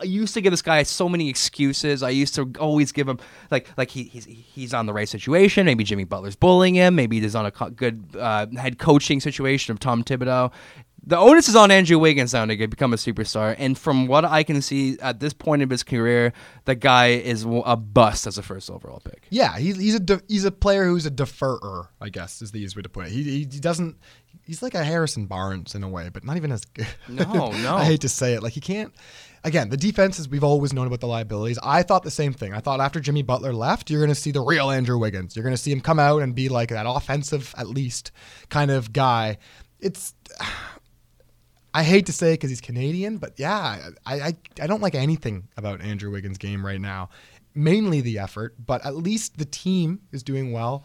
I 0.00 0.04
used 0.04 0.32
to 0.32 0.40
give 0.40 0.52
this 0.54 0.62
guy 0.62 0.82
so 0.84 1.06
many 1.06 1.28
excuses. 1.28 2.02
I 2.02 2.08
used 2.08 2.34
to 2.36 2.50
always 2.58 2.92
give 2.92 3.06
him 3.06 3.18
like, 3.50 3.68
like 3.76 3.90
he, 3.90 4.04
he's 4.04 4.24
he's 4.24 4.72
on 4.72 4.86
the 4.86 4.94
right 4.94 5.06
situation. 5.06 5.66
Maybe 5.66 5.84
Jimmy 5.84 6.04
Butler's 6.04 6.34
bullying 6.34 6.76
him. 6.76 6.94
Maybe 6.94 7.20
he's 7.20 7.34
on 7.34 7.44
a 7.44 7.50
co- 7.50 7.68
good 7.68 8.06
uh, 8.18 8.46
head 8.56 8.78
coaching 8.78 9.20
situation 9.20 9.72
of 9.72 9.80
Tom 9.80 10.02
Thibodeau. 10.02 10.50
The 11.08 11.16
onus 11.16 11.48
is 11.48 11.54
on 11.54 11.70
Andrew 11.70 12.00
Wiggins 12.00 12.32
now 12.32 12.46
to 12.46 12.66
become 12.66 12.92
a 12.92 12.96
superstar. 12.96 13.54
And 13.58 13.78
from 13.78 14.08
what 14.08 14.24
I 14.24 14.42
can 14.42 14.60
see 14.60 14.98
at 14.98 15.20
this 15.20 15.32
point 15.32 15.62
of 15.62 15.70
his 15.70 15.84
career, 15.84 16.32
the 16.64 16.74
guy 16.74 17.10
is 17.10 17.46
a 17.46 17.76
bust 17.76 18.26
as 18.26 18.38
a 18.38 18.42
first 18.42 18.68
overall 18.68 19.00
pick. 19.04 19.24
yeah, 19.30 19.56
he's 19.56 19.76
he's 19.76 19.94
a 19.94 20.00
de- 20.00 20.22
he's 20.26 20.44
a 20.44 20.50
player 20.50 20.86
who's 20.86 21.06
a 21.06 21.10
deferrer, 21.10 21.88
I 22.00 22.08
guess 22.08 22.42
is 22.42 22.50
the 22.50 22.58
easiest 22.58 22.76
way 22.76 22.82
to 22.82 22.88
put 22.88 23.06
it. 23.06 23.12
He, 23.12 23.22
he 23.22 23.44
doesn't. 23.44 23.98
He's 24.46 24.62
like 24.62 24.74
a 24.74 24.84
Harrison 24.84 25.26
Barnes 25.26 25.74
in 25.74 25.82
a 25.82 25.88
way, 25.88 26.08
but 26.12 26.22
not 26.24 26.36
even 26.36 26.52
as 26.52 26.64
good. 26.64 26.86
No, 27.08 27.24
no. 27.62 27.76
I 27.76 27.84
hate 27.84 28.02
to 28.02 28.08
say 28.08 28.34
it. 28.34 28.42
Like 28.44 28.52
he 28.52 28.60
can't. 28.60 28.94
Again, 29.42 29.70
the 29.70 29.76
defenses 29.76 30.28
we've 30.28 30.44
always 30.44 30.72
known 30.72 30.86
about 30.86 31.00
the 31.00 31.08
liabilities. 31.08 31.58
I 31.62 31.82
thought 31.82 32.04
the 32.04 32.12
same 32.12 32.32
thing. 32.32 32.54
I 32.54 32.60
thought 32.60 32.80
after 32.80 33.00
Jimmy 33.00 33.22
Butler 33.22 33.52
left, 33.52 33.90
you're 33.90 34.00
going 34.00 34.14
to 34.14 34.20
see 34.20 34.30
the 34.30 34.40
real 34.40 34.70
Andrew 34.70 34.98
Wiggins. 34.98 35.34
You're 35.34 35.42
going 35.42 35.54
to 35.54 35.60
see 35.60 35.72
him 35.72 35.80
come 35.80 35.98
out 35.98 36.22
and 36.22 36.34
be 36.34 36.48
like 36.48 36.68
that 36.68 36.86
offensive, 36.88 37.54
at 37.58 37.66
least, 37.66 38.12
kind 38.48 38.70
of 38.70 38.92
guy. 38.92 39.38
It's. 39.80 40.14
I 41.74 41.82
hate 41.82 42.06
to 42.06 42.12
say 42.12 42.30
it 42.30 42.34
because 42.34 42.48
he's 42.48 42.62
Canadian, 42.62 43.18
but 43.18 43.34
yeah, 43.36 43.90
I, 44.06 44.14
I 44.14 44.36
I 44.62 44.66
don't 44.66 44.80
like 44.80 44.94
anything 44.94 45.48
about 45.58 45.82
Andrew 45.82 46.10
Wiggins' 46.10 46.38
game 46.38 46.64
right 46.64 46.80
now. 46.80 47.10
Mainly 47.54 48.00
the 48.00 48.18
effort, 48.18 48.54
but 48.64 48.86
at 48.86 48.96
least 48.96 49.36
the 49.36 49.44
team 49.44 50.00
is 50.10 50.22
doing 50.22 50.52
well. 50.52 50.84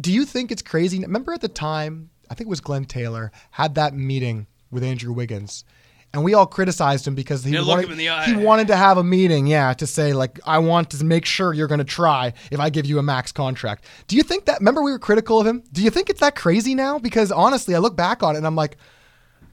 Do 0.00 0.12
you 0.12 0.24
think 0.24 0.52
it's 0.52 0.62
crazy? 0.62 1.00
Remember 1.00 1.32
at 1.32 1.40
the 1.40 1.48
time, 1.48 2.10
I 2.30 2.34
think 2.34 2.46
it 2.46 2.50
was 2.50 2.60
Glen 2.60 2.84
Taylor 2.84 3.32
had 3.50 3.74
that 3.74 3.92
meeting 3.92 4.46
with 4.70 4.84
Andrew 4.84 5.12
Wiggins, 5.12 5.64
and 6.12 6.24
we 6.24 6.32
all 6.32 6.46
criticized 6.46 7.06
him 7.06 7.14
because 7.14 7.44
he 7.44 7.56
wanted, 7.60 7.84
him 7.84 7.92
in 7.92 7.98
the 7.98 8.08
eye. 8.08 8.24
he 8.24 8.36
wanted 8.36 8.68
to 8.68 8.76
have 8.76 8.98
a 8.98 9.04
meeting, 9.04 9.46
yeah, 9.46 9.72
to 9.74 9.86
say 9.86 10.12
like 10.12 10.40
I 10.46 10.58
want 10.58 10.90
to 10.90 11.04
make 11.04 11.24
sure 11.24 11.52
you're 11.52 11.68
going 11.68 11.78
to 11.78 11.84
try 11.84 12.32
if 12.50 12.60
I 12.60 12.70
give 12.70 12.86
you 12.86 12.98
a 12.98 13.02
max 13.02 13.32
contract. 13.32 13.84
Do 14.06 14.16
you 14.16 14.22
think 14.22 14.44
that? 14.46 14.60
Remember 14.60 14.82
we 14.82 14.92
were 14.92 14.98
critical 14.98 15.40
of 15.40 15.46
him. 15.46 15.62
Do 15.72 15.82
you 15.82 15.90
think 15.90 16.08
it's 16.08 16.20
that 16.20 16.36
crazy 16.36 16.74
now? 16.74 16.98
Because 16.98 17.30
honestly, 17.32 17.74
I 17.74 17.78
look 17.78 17.96
back 17.96 18.22
on 18.22 18.34
it 18.34 18.38
and 18.38 18.46
I'm 18.46 18.56
like, 18.56 18.76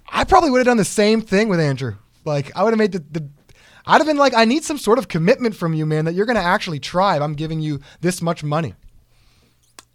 I 0.07 0.23
probably 0.23 0.51
would 0.51 0.59
have 0.59 0.67
done 0.67 0.77
the 0.77 0.85
same 0.85 1.21
thing 1.21 1.49
with 1.49 1.59
Andrew. 1.59 1.95
Like 2.25 2.55
I 2.55 2.63
would 2.63 2.71
have 2.71 2.79
made 2.79 2.91
the, 2.91 3.03
the 3.11 3.29
I'd 3.87 3.99
have 3.99 4.05
been 4.05 4.17
like, 4.17 4.33
I 4.35 4.43
need 4.45 4.65
some 4.65 4.77
sort 4.77 4.99
of 4.99 5.07
commitment 5.07 5.55
from 5.55 5.73
you, 5.73 5.85
man, 5.85 6.05
that 6.05 6.13
you're 6.13 6.25
going 6.25 6.35
to 6.35 6.41
actually 6.41 6.79
try 6.79 7.15
if 7.15 7.21
I'm 7.21 7.33
giving 7.33 7.61
you 7.61 7.79
this 8.01 8.21
much 8.21 8.43
money. 8.43 8.75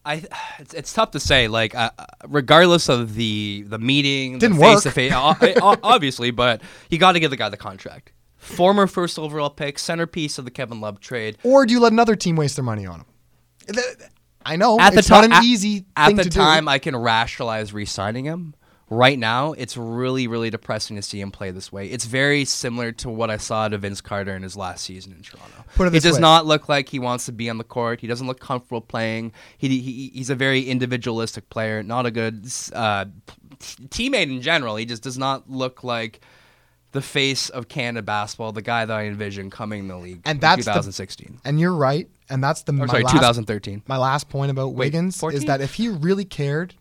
I 0.04 0.24
it's, 0.58 0.74
it's 0.74 0.92
tough 0.92 1.12
to 1.12 1.20
say. 1.20 1.48
Like, 1.48 1.74
uh, 1.74 1.90
regardless 2.26 2.88
of 2.88 3.14
the 3.14 3.64
the 3.66 3.78
meeting, 3.78 4.38
Didn't 4.38 4.56
the 4.58 4.62
face 4.62 4.74
work. 4.74 4.82
to 4.82 4.90
face, 4.90 5.12
obviously, 5.14 6.30
but 6.30 6.60
you 6.90 6.98
got 6.98 7.12
to 7.12 7.20
give 7.20 7.30
the 7.30 7.36
guy 7.36 7.48
the 7.48 7.56
contract. 7.56 8.12
Former 8.36 8.88
first 8.88 9.18
overall 9.18 9.50
pick, 9.50 9.78
centerpiece 9.78 10.36
of 10.38 10.44
the 10.44 10.50
Kevin 10.50 10.80
Love 10.80 10.98
trade. 10.98 11.38
Or 11.44 11.64
do 11.64 11.72
you 11.72 11.78
let 11.80 11.92
another 11.92 12.16
team 12.16 12.34
waste 12.34 12.56
their 12.56 12.64
money 12.64 12.84
on 12.86 13.00
him? 13.00 13.06
I 14.44 14.56
know 14.56 14.80
At 14.80 14.92
the 14.94 14.98
it's 14.98 15.08
time, 15.08 15.30
not 15.30 15.38
an 15.40 15.44
easy 15.44 15.84
at 15.96 16.16
the 16.16 16.24
to 16.24 16.30
time, 16.30 16.64
do. 16.64 16.70
I 16.70 16.78
can 16.80 16.96
rationalize 16.96 17.72
re-signing 17.72 18.24
him. 18.24 18.54
Right 18.94 19.18
now, 19.18 19.52
it's 19.52 19.76
really, 19.76 20.26
really 20.26 20.50
depressing 20.50 20.96
to 20.96 21.02
see 21.02 21.20
him 21.20 21.30
play 21.30 21.50
this 21.50 21.72
way. 21.72 21.86
It's 21.88 22.04
very 22.04 22.44
similar 22.44 22.92
to 22.92 23.08
what 23.08 23.30
I 23.30 23.38
saw 23.38 23.66
to 23.68 23.78
Vince 23.78 24.00
Carter 24.02 24.34
in 24.36 24.42
his 24.42 24.54
last 24.54 24.84
season 24.84 25.12
in 25.12 25.22
Toronto. 25.22 25.64
Put 25.74 25.86
it 25.88 25.94
he 25.94 26.00
does 26.00 26.16
way. 26.16 26.20
not 26.20 26.44
look 26.44 26.68
like 26.68 26.90
he 26.90 26.98
wants 26.98 27.24
to 27.26 27.32
be 27.32 27.48
on 27.48 27.56
the 27.56 27.64
court. 27.64 28.00
He 28.00 28.06
doesn't 28.06 28.26
look 28.26 28.38
comfortable 28.40 28.82
playing. 28.82 29.32
He, 29.56 29.68
he 29.80 30.10
he's 30.14 30.28
a 30.28 30.34
very 30.34 30.62
individualistic 30.64 31.48
player, 31.48 31.82
not 31.82 32.04
a 32.04 32.10
good 32.10 32.46
uh, 32.74 33.06
t- 33.58 33.84
teammate 34.10 34.30
in 34.30 34.42
general. 34.42 34.76
He 34.76 34.84
just 34.84 35.02
does 35.02 35.16
not 35.16 35.48
look 35.50 35.82
like 35.82 36.20
the 36.90 37.00
face 37.00 37.48
of 37.48 37.68
Canada 37.68 38.02
basketball, 38.02 38.52
the 38.52 38.60
guy 38.60 38.84
that 38.84 38.94
I 38.94 39.04
envision 39.06 39.48
coming 39.48 39.80
in 39.80 39.88
the 39.88 39.96
league 39.96 40.20
And 40.26 40.36
in 40.36 40.40
that's 40.40 40.66
the- 40.66 40.70
2016. 40.72 41.40
And 41.46 41.58
you're 41.58 41.74
right. 41.74 42.08
And 42.28 42.44
that's 42.44 42.62
the 42.62 42.72
Or 42.72 42.76
my 42.76 42.86
sorry, 42.86 43.04
last, 43.04 43.12
2013. 43.14 43.82
My 43.86 43.96
last 43.96 44.28
point 44.28 44.50
about 44.50 44.68
Wait, 44.74 44.86
Wiggins 44.88 45.18
14? 45.18 45.38
is 45.38 45.44
that 45.46 45.60
if 45.62 45.74
he 45.74 45.88
really 45.88 46.26
cared 46.26 46.74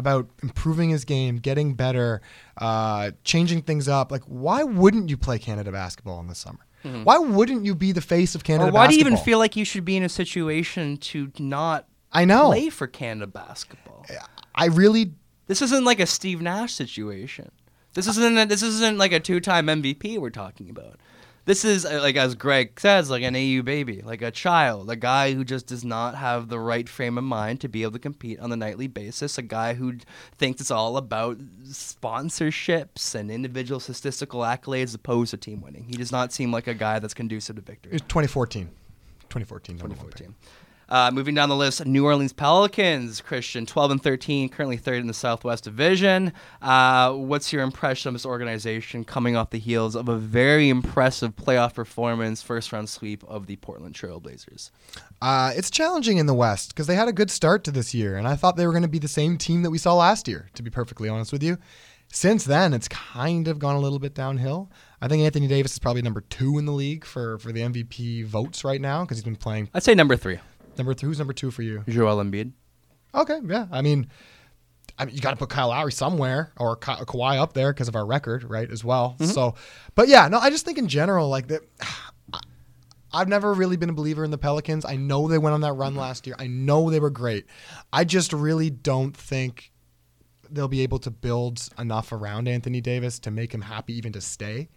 about 0.00 0.28
improving 0.42 0.90
his 0.90 1.04
game, 1.04 1.36
getting 1.36 1.74
better, 1.74 2.20
uh, 2.56 3.12
changing 3.22 3.62
things 3.62 3.86
up, 3.86 4.10
like 4.10 4.24
why 4.24 4.64
wouldn't 4.64 5.08
you 5.08 5.16
play 5.16 5.38
Canada 5.38 5.70
basketball 5.70 6.18
in 6.18 6.26
the 6.26 6.34
summer? 6.34 6.66
Why 6.82 7.18
wouldn't 7.18 7.66
you 7.66 7.74
be 7.74 7.92
the 7.92 8.00
face 8.00 8.34
of 8.34 8.42
Canada 8.42 8.68
Mm-hmm. 8.68 8.76
Or 8.76 8.80
why 8.80 8.86
do 8.88 8.94
you 8.94 9.00
even 9.00 9.18
feel 9.18 9.38
like 9.38 9.54
you 9.54 9.66
should 9.66 9.84
be 9.84 9.98
in 9.98 10.02
a 10.02 10.08
situation 10.08 10.96
to 10.96 11.30
not 11.38 11.86
I 12.10 12.24
know. 12.24 12.46
play 12.46 12.70
for 12.70 12.86
Canada 12.86 13.26
basketball? 13.26 14.06
I 14.54 14.66
really 14.66 15.12
This 15.46 15.60
isn't 15.62 15.84
like 15.84 16.00
a 16.00 16.06
Steve 16.06 16.40
Nash 16.40 16.72
situation. 16.72 17.50
This 17.92 18.06
isn't 18.06 18.38
a, 18.38 18.46
this 18.46 18.62
isn't 18.62 18.98
like 18.98 19.12
a 19.12 19.20
two-time 19.20 19.66
MVP 19.66 20.18
we're 20.18 20.30
talking 20.30 20.70
about. 20.70 20.98
This 21.46 21.64
is 21.64 21.86
uh, 21.86 22.00
like 22.02 22.16
as 22.16 22.34
Greg 22.34 22.78
says, 22.78 23.10
like 23.10 23.22
an 23.22 23.34
AU 23.34 23.62
baby, 23.62 24.02
like 24.02 24.22
a 24.22 24.30
child, 24.30 24.90
a 24.90 24.96
guy 24.96 25.32
who 25.32 25.44
just 25.44 25.66
does 25.66 25.84
not 25.84 26.14
have 26.14 26.48
the 26.48 26.58
right 26.58 26.88
frame 26.88 27.16
of 27.18 27.24
mind 27.24 27.60
to 27.62 27.68
be 27.68 27.82
able 27.82 27.92
to 27.92 27.98
compete 27.98 28.38
on 28.40 28.52
a 28.52 28.56
nightly 28.56 28.86
basis, 28.86 29.38
a 29.38 29.42
guy 29.42 29.74
who 29.74 29.94
thinks 30.36 30.60
it's 30.60 30.70
all 30.70 30.96
about 30.96 31.38
sponsorships 31.64 33.14
and 33.14 33.30
individual 33.30 33.80
statistical 33.80 34.40
accolades 34.40 34.94
opposed 34.94 35.30
to 35.30 35.36
team 35.36 35.60
winning. 35.60 35.84
He 35.84 35.94
does 35.94 36.12
not 36.12 36.32
seem 36.32 36.52
like 36.52 36.66
a 36.66 36.74
guy 36.74 36.98
that's 36.98 37.14
conducive 37.14 37.56
to 37.56 37.62
victory. 37.62 37.90
it 37.90 37.94
was 37.94 38.02
2014. 38.02 38.68
2014. 39.30 39.78
one 39.78 39.90
2014. 39.90 40.34
Uh, 40.90 41.10
moving 41.12 41.34
down 41.34 41.48
the 41.48 41.56
list, 41.56 41.86
New 41.86 42.04
Orleans 42.04 42.32
Pelicans, 42.32 43.20
Christian, 43.20 43.64
12 43.64 43.90
and 43.92 44.02
13, 44.02 44.48
currently 44.48 44.76
third 44.76 45.00
in 45.00 45.06
the 45.06 45.14
Southwest 45.14 45.64
Division. 45.64 46.32
Uh, 46.60 47.12
what's 47.12 47.52
your 47.52 47.62
impression 47.62 48.08
of 48.08 48.14
this 48.14 48.26
organization 48.26 49.04
coming 49.04 49.36
off 49.36 49.50
the 49.50 49.58
heels 49.58 49.94
of 49.94 50.08
a 50.08 50.16
very 50.16 50.68
impressive 50.68 51.36
playoff 51.36 51.74
performance, 51.74 52.42
first 52.42 52.72
round 52.72 52.88
sweep 52.88 53.22
of 53.28 53.46
the 53.46 53.56
Portland 53.56 53.94
Trailblazers? 53.94 54.70
Uh, 55.22 55.52
it's 55.54 55.70
challenging 55.70 56.18
in 56.18 56.26
the 56.26 56.34
West 56.34 56.70
because 56.70 56.86
they 56.86 56.96
had 56.96 57.08
a 57.08 57.12
good 57.12 57.30
start 57.30 57.62
to 57.64 57.70
this 57.70 57.94
year, 57.94 58.16
and 58.16 58.26
I 58.26 58.34
thought 58.34 58.56
they 58.56 58.66
were 58.66 58.72
going 58.72 58.82
to 58.82 58.88
be 58.88 58.98
the 58.98 59.08
same 59.08 59.38
team 59.38 59.62
that 59.62 59.70
we 59.70 59.78
saw 59.78 59.94
last 59.94 60.26
year. 60.26 60.48
To 60.54 60.62
be 60.62 60.70
perfectly 60.70 61.08
honest 61.08 61.32
with 61.32 61.42
you, 61.42 61.58
since 62.12 62.44
then 62.44 62.74
it's 62.74 62.88
kind 62.88 63.46
of 63.46 63.58
gone 63.58 63.76
a 63.76 63.80
little 63.80 63.98
bit 63.98 64.14
downhill. 64.14 64.70
I 65.00 65.08
think 65.08 65.22
Anthony 65.22 65.46
Davis 65.46 65.72
is 65.72 65.78
probably 65.78 66.02
number 66.02 66.22
two 66.22 66.58
in 66.58 66.66
the 66.66 66.72
league 66.72 67.04
for 67.04 67.38
for 67.38 67.52
the 67.52 67.60
MVP 67.60 68.24
votes 68.24 68.64
right 68.64 68.80
now 68.80 69.02
because 69.02 69.18
he's 69.18 69.24
been 69.24 69.36
playing. 69.36 69.70
I'd 69.72 69.82
say 69.82 69.94
number 69.94 70.16
three, 70.16 70.38
Number 70.78 70.94
two, 70.94 71.06
who's 71.06 71.18
number 71.18 71.32
two 71.32 71.50
for 71.50 71.62
you? 71.62 71.84
Joel 71.88 72.22
Embiid. 72.22 72.52
Okay, 73.14 73.40
yeah. 73.44 73.66
I 73.70 73.82
mean, 73.82 74.08
I 74.98 75.04
mean, 75.04 75.14
you 75.14 75.20
got 75.20 75.30
to 75.30 75.36
put 75.36 75.48
Kyle 75.48 75.68
Lowry 75.68 75.92
somewhere 75.92 76.52
or 76.56 76.76
Ka- 76.76 77.04
Kawhi 77.04 77.38
up 77.38 77.52
there 77.52 77.72
because 77.72 77.88
of 77.88 77.96
our 77.96 78.06
record, 78.06 78.44
right? 78.44 78.70
As 78.70 78.84
well. 78.84 79.16
Mm-hmm. 79.18 79.32
So, 79.32 79.54
but 79.94 80.08
yeah, 80.08 80.28
no, 80.28 80.38
I 80.38 80.50
just 80.50 80.64
think 80.64 80.78
in 80.78 80.88
general, 80.88 81.28
like 81.28 81.48
that. 81.48 81.62
I've 83.12 83.26
never 83.26 83.52
really 83.52 83.76
been 83.76 83.90
a 83.90 83.92
believer 83.92 84.22
in 84.22 84.30
the 84.30 84.38
Pelicans. 84.38 84.84
I 84.84 84.94
know 84.94 85.26
they 85.26 85.36
went 85.36 85.54
on 85.54 85.62
that 85.62 85.72
run 85.72 85.96
last 85.96 86.28
year. 86.28 86.36
I 86.38 86.46
know 86.46 86.90
they 86.90 87.00
were 87.00 87.10
great. 87.10 87.44
I 87.92 88.04
just 88.04 88.32
really 88.32 88.70
don't 88.70 89.16
think 89.16 89.72
they'll 90.48 90.68
be 90.68 90.82
able 90.82 91.00
to 91.00 91.10
build 91.10 91.68
enough 91.76 92.12
around 92.12 92.46
Anthony 92.46 92.80
Davis 92.80 93.18
to 93.20 93.32
make 93.32 93.52
him 93.52 93.62
happy 93.62 93.94
even 93.94 94.12
to 94.12 94.20
stay, 94.20 94.68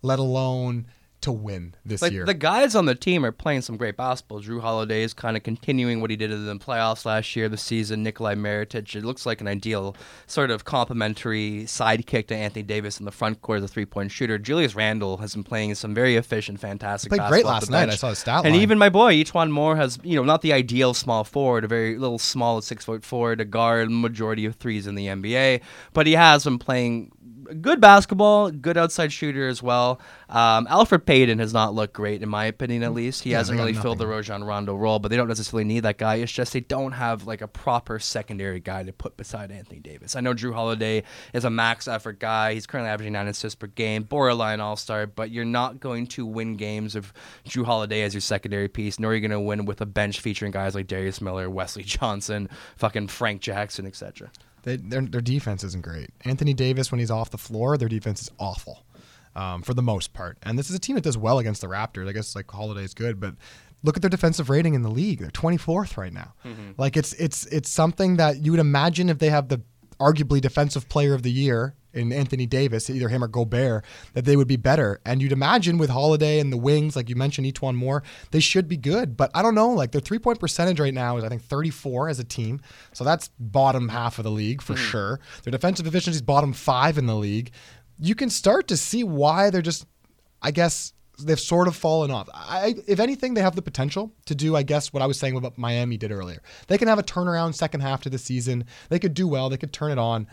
let 0.00 0.20
alone 0.20 0.86
to 1.22 1.32
win 1.32 1.74
this 1.84 2.02
Like 2.02 2.12
year. 2.12 2.24
the 2.24 2.34
guys 2.34 2.74
on 2.74 2.84
the 2.86 2.94
team 2.94 3.24
are 3.24 3.32
playing 3.32 3.62
some 3.62 3.76
great 3.76 3.96
basketball. 3.96 4.40
Jrue 4.42 4.60
Holiday 4.60 5.02
is 5.02 5.14
kind 5.14 5.36
of 5.36 5.42
continuing 5.42 6.00
what 6.00 6.10
he 6.10 6.16
did 6.16 6.30
in 6.30 6.46
the 6.46 6.54
playoffs 6.56 7.04
last 7.04 7.34
year, 7.34 7.48
the 7.48 7.56
season. 7.56 8.02
Nikola 8.02 8.34
Mirotic, 8.34 8.94
it 8.94 9.04
looks 9.04 9.24
like 9.26 9.40
an 9.40 9.48
ideal 9.48 9.96
sort 10.26 10.50
of 10.50 10.64
complementary 10.64 11.62
sidekick 11.64 12.26
to 12.28 12.34
Anthony 12.36 12.62
Davis 12.62 12.98
in 12.98 13.04
the 13.06 13.10
front 13.12 13.40
court 13.42 13.58
as 13.58 13.64
a 13.64 13.68
three-point 13.68 14.10
shooter. 14.12 14.38
Julius 14.38 14.74
Randle 14.74 15.16
has 15.18 15.34
been 15.34 15.44
playing 15.44 15.74
some 15.74 15.94
very 15.94 16.16
efficient, 16.16 16.60
fantastic. 16.60 17.10
Played 17.10 17.28
great 17.28 17.44
last 17.44 17.70
night. 17.70 17.88
I 17.88 17.94
saw 17.94 18.10
his 18.10 18.18
stat 18.18 18.44
And 18.44 18.52
line. 18.54 18.62
even 18.62 18.78
my 18.78 18.88
boy 18.88 19.14
E'Twaun 19.14 19.50
Moore 19.50 19.76
has, 19.76 19.98
you 20.02 20.16
know, 20.16 20.24
not 20.24 20.42
the 20.42 20.52
ideal 20.52 20.94
small 20.94 21.24
forward, 21.24 21.64
a 21.64 21.68
very 21.68 21.98
little 21.98 22.18
small 22.18 22.60
six 22.60 22.84
foot 22.84 23.04
forward, 23.04 23.38
to 23.38 23.44
guard 23.44 23.90
majority 23.90 24.44
of 24.44 24.56
threes 24.56 24.86
in 24.86 24.94
the 24.94 25.06
NBA, 25.06 25.60
but 25.92 26.06
he 26.06 26.12
has 26.14 26.44
been 26.44 26.58
playing 26.58 27.10
good 27.60 27.80
basketball, 27.80 28.50
good 28.50 28.76
outside 28.76 29.12
shooter 29.12 29.48
as 29.48 29.62
well. 29.62 30.00
Um, 30.28 30.66
Elfrid 30.66 31.04
Payton 31.04 31.38
has 31.38 31.52
not 31.52 31.74
looked 31.74 31.92
great, 31.94 32.22
in 32.22 32.28
my 32.28 32.46
opinion, 32.46 32.82
at 32.82 32.94
least. 32.94 33.22
He 33.24 33.30
Yeah, 33.30 33.38
hasn't 33.38 33.58
really 33.58 33.74
filled 33.74 33.98
the 33.98 34.06
Rajon 34.06 34.44
Rondo 34.44 34.74
role, 34.74 34.98
but 34.98 35.10
they 35.10 35.16
don't 35.16 35.28
necessarily 35.28 35.64
need 35.64 35.80
that 35.80 35.98
guy. 35.98 36.16
It's 36.16 36.32
just 36.32 36.52
they 36.52 36.60
don't 36.60 36.92
have 36.92 37.26
like 37.26 37.40
a 37.42 37.48
proper 37.48 37.98
secondary 37.98 38.60
guy 38.60 38.82
to 38.82 38.92
put 38.92 39.16
beside 39.16 39.50
Anthony 39.50 39.80
Davis. 39.80 40.16
I 40.16 40.20
know 40.20 40.34
Jrue 40.34 40.54
Holiday 40.54 41.02
is 41.32 41.44
a 41.44 41.50
max 41.50 41.88
effort 41.88 42.18
guy. 42.18 42.54
He's 42.54 42.66
currently 42.66 42.90
averaging 42.90 43.12
nine 43.12 43.28
assists 43.28 43.54
per 43.56 43.66
game, 43.66 44.04
borderline 44.04 44.60
all 44.60 44.76
star, 44.76 45.06
but 45.06 45.30
you're 45.30 45.44
not 45.44 45.80
going 45.80 46.06
to 46.08 46.24
win 46.24 46.56
games 46.56 46.94
of 46.96 47.12
Jrue 47.46 47.64
Holiday 47.64 48.02
as 48.02 48.14
your 48.14 48.20
secondary 48.20 48.68
piece, 48.68 48.98
nor 48.98 49.10
are 49.10 49.14
you 49.14 49.20
going 49.20 49.30
to 49.30 49.40
win 49.40 49.64
with 49.64 49.80
a 49.80 49.86
bench 49.86 50.20
featuring 50.20 50.52
guys 50.52 50.74
like 50.74 50.86
Darius 50.86 51.20
Miller, 51.20 51.50
Wesley 51.50 51.82
Johnson, 51.84 52.48
fucking 52.76 53.08
Frank 53.08 53.40
Jackson, 53.42 53.86
etc. 53.86 54.30
They, 54.62 54.76
their, 54.76 55.02
their 55.02 55.20
defense 55.20 55.64
isn't 55.64 55.82
great. 55.82 56.10
Anthony 56.24 56.54
Davis, 56.54 56.90
when 56.92 56.98
he's 57.00 57.10
off 57.10 57.30
the 57.30 57.38
floor, 57.38 57.76
their 57.76 57.88
defense 57.88 58.22
is 58.22 58.30
awful 58.38 58.84
um, 59.34 59.62
for 59.62 59.74
the 59.74 59.82
most 59.82 60.12
part. 60.12 60.38
And 60.42 60.58
this 60.58 60.70
is 60.70 60.76
a 60.76 60.78
team 60.78 60.94
that 60.94 61.04
does 61.04 61.18
well 61.18 61.38
against 61.38 61.60
the 61.60 61.66
Raptors. 61.66 62.08
I 62.08 62.12
guess 62.12 62.36
like 62.36 62.50
Holiday's 62.50 62.94
good, 62.94 63.18
but 63.20 63.34
look 63.82 63.96
at 63.96 64.02
their 64.02 64.08
defensive 64.10 64.48
rating 64.50 64.74
in 64.74 64.82
the 64.82 64.90
league. 64.90 65.20
They're 65.20 65.30
24th 65.30 65.96
right 65.96 66.12
now. 66.12 66.34
Like 66.78 66.96
it's 66.96 67.12
it's 67.14 67.46
it's 67.46 67.68
something 67.68 68.16
that 68.16 68.38
you 68.44 68.52
would 68.52 68.60
imagine 68.60 69.08
if 69.08 69.18
they 69.18 69.30
have 69.30 69.48
the 69.48 69.60
arguably 70.02 70.40
defensive 70.40 70.88
player 70.88 71.14
of 71.14 71.22
the 71.22 71.30
year 71.30 71.74
in 71.92 72.12
Anthony 72.12 72.46
Davis, 72.46 72.88
either 72.88 73.08
him 73.08 73.22
or 73.22 73.28
Gobert, 73.28 73.84
that 74.14 74.24
they 74.24 74.36
would 74.36 74.48
be 74.48 74.56
better. 74.56 75.00
And 75.04 75.20
you'd 75.20 75.32
imagine 75.32 75.78
with 75.78 75.90
Holiday 75.90 76.38
and 76.40 76.52
the 76.52 76.56
wings, 76.56 76.96
like 76.96 77.08
you 77.08 77.16
mentioned, 77.16 77.46
E'Twaun 77.46 77.74
Moore, 77.74 78.02
they 78.30 78.40
should 78.40 78.66
be 78.66 78.76
good. 78.76 79.16
But 79.16 79.30
I 79.34 79.42
don't 79.42 79.54
know. 79.54 79.70
Like 79.70 79.92
their 79.92 80.00
three 80.00 80.18
point 80.18 80.40
percentage 80.40 80.80
right 80.80 80.94
now 80.94 81.16
is 81.16 81.24
I 81.24 81.28
think 81.28 81.42
34 81.42 82.08
as 82.08 82.18
a 82.18 82.24
team, 82.24 82.60
so 82.92 83.04
that's 83.04 83.28
bottom 83.38 83.88
half 83.88 84.18
of 84.18 84.24
the 84.24 84.30
league 84.30 84.62
for 84.62 84.74
hmm. 84.74 84.80
sure. 84.80 85.20
Their 85.44 85.52
defensive 85.52 85.86
efficiency 85.86 86.16
is 86.16 86.22
bottom 86.22 86.52
five 86.52 86.98
in 86.98 87.06
the 87.06 87.16
league. 87.16 87.52
You 87.98 88.14
can 88.14 88.30
start 88.30 88.68
to 88.68 88.76
see 88.76 89.04
why 89.04 89.50
they're 89.50 89.62
just, 89.62 89.86
I 90.40 90.50
guess. 90.50 90.92
They've 91.24 91.38
sort 91.40 91.68
of 91.68 91.76
fallen 91.76 92.10
off. 92.10 92.28
I, 92.34 92.74
if 92.86 93.00
anything, 93.00 93.34
they 93.34 93.40
have 93.42 93.56
the 93.56 93.62
potential 93.62 94.12
to 94.26 94.34
do, 94.34 94.56
I 94.56 94.62
guess, 94.62 94.92
what 94.92 95.02
I 95.02 95.06
was 95.06 95.18
saying 95.18 95.36
about 95.36 95.58
Miami 95.58 95.96
did 95.96 96.12
earlier. 96.12 96.42
They 96.68 96.78
can 96.78 96.88
have 96.88 96.98
a 96.98 97.02
turnaround 97.02 97.54
second 97.54 97.80
half 97.80 98.02
to 98.02 98.10
the 98.10 98.18
season. 98.18 98.64
They 98.88 98.98
could 98.98 99.14
do 99.14 99.26
well. 99.28 99.48
They 99.48 99.56
could 99.56 99.72
turn 99.72 99.90
it 99.92 99.98
on. 99.98 100.26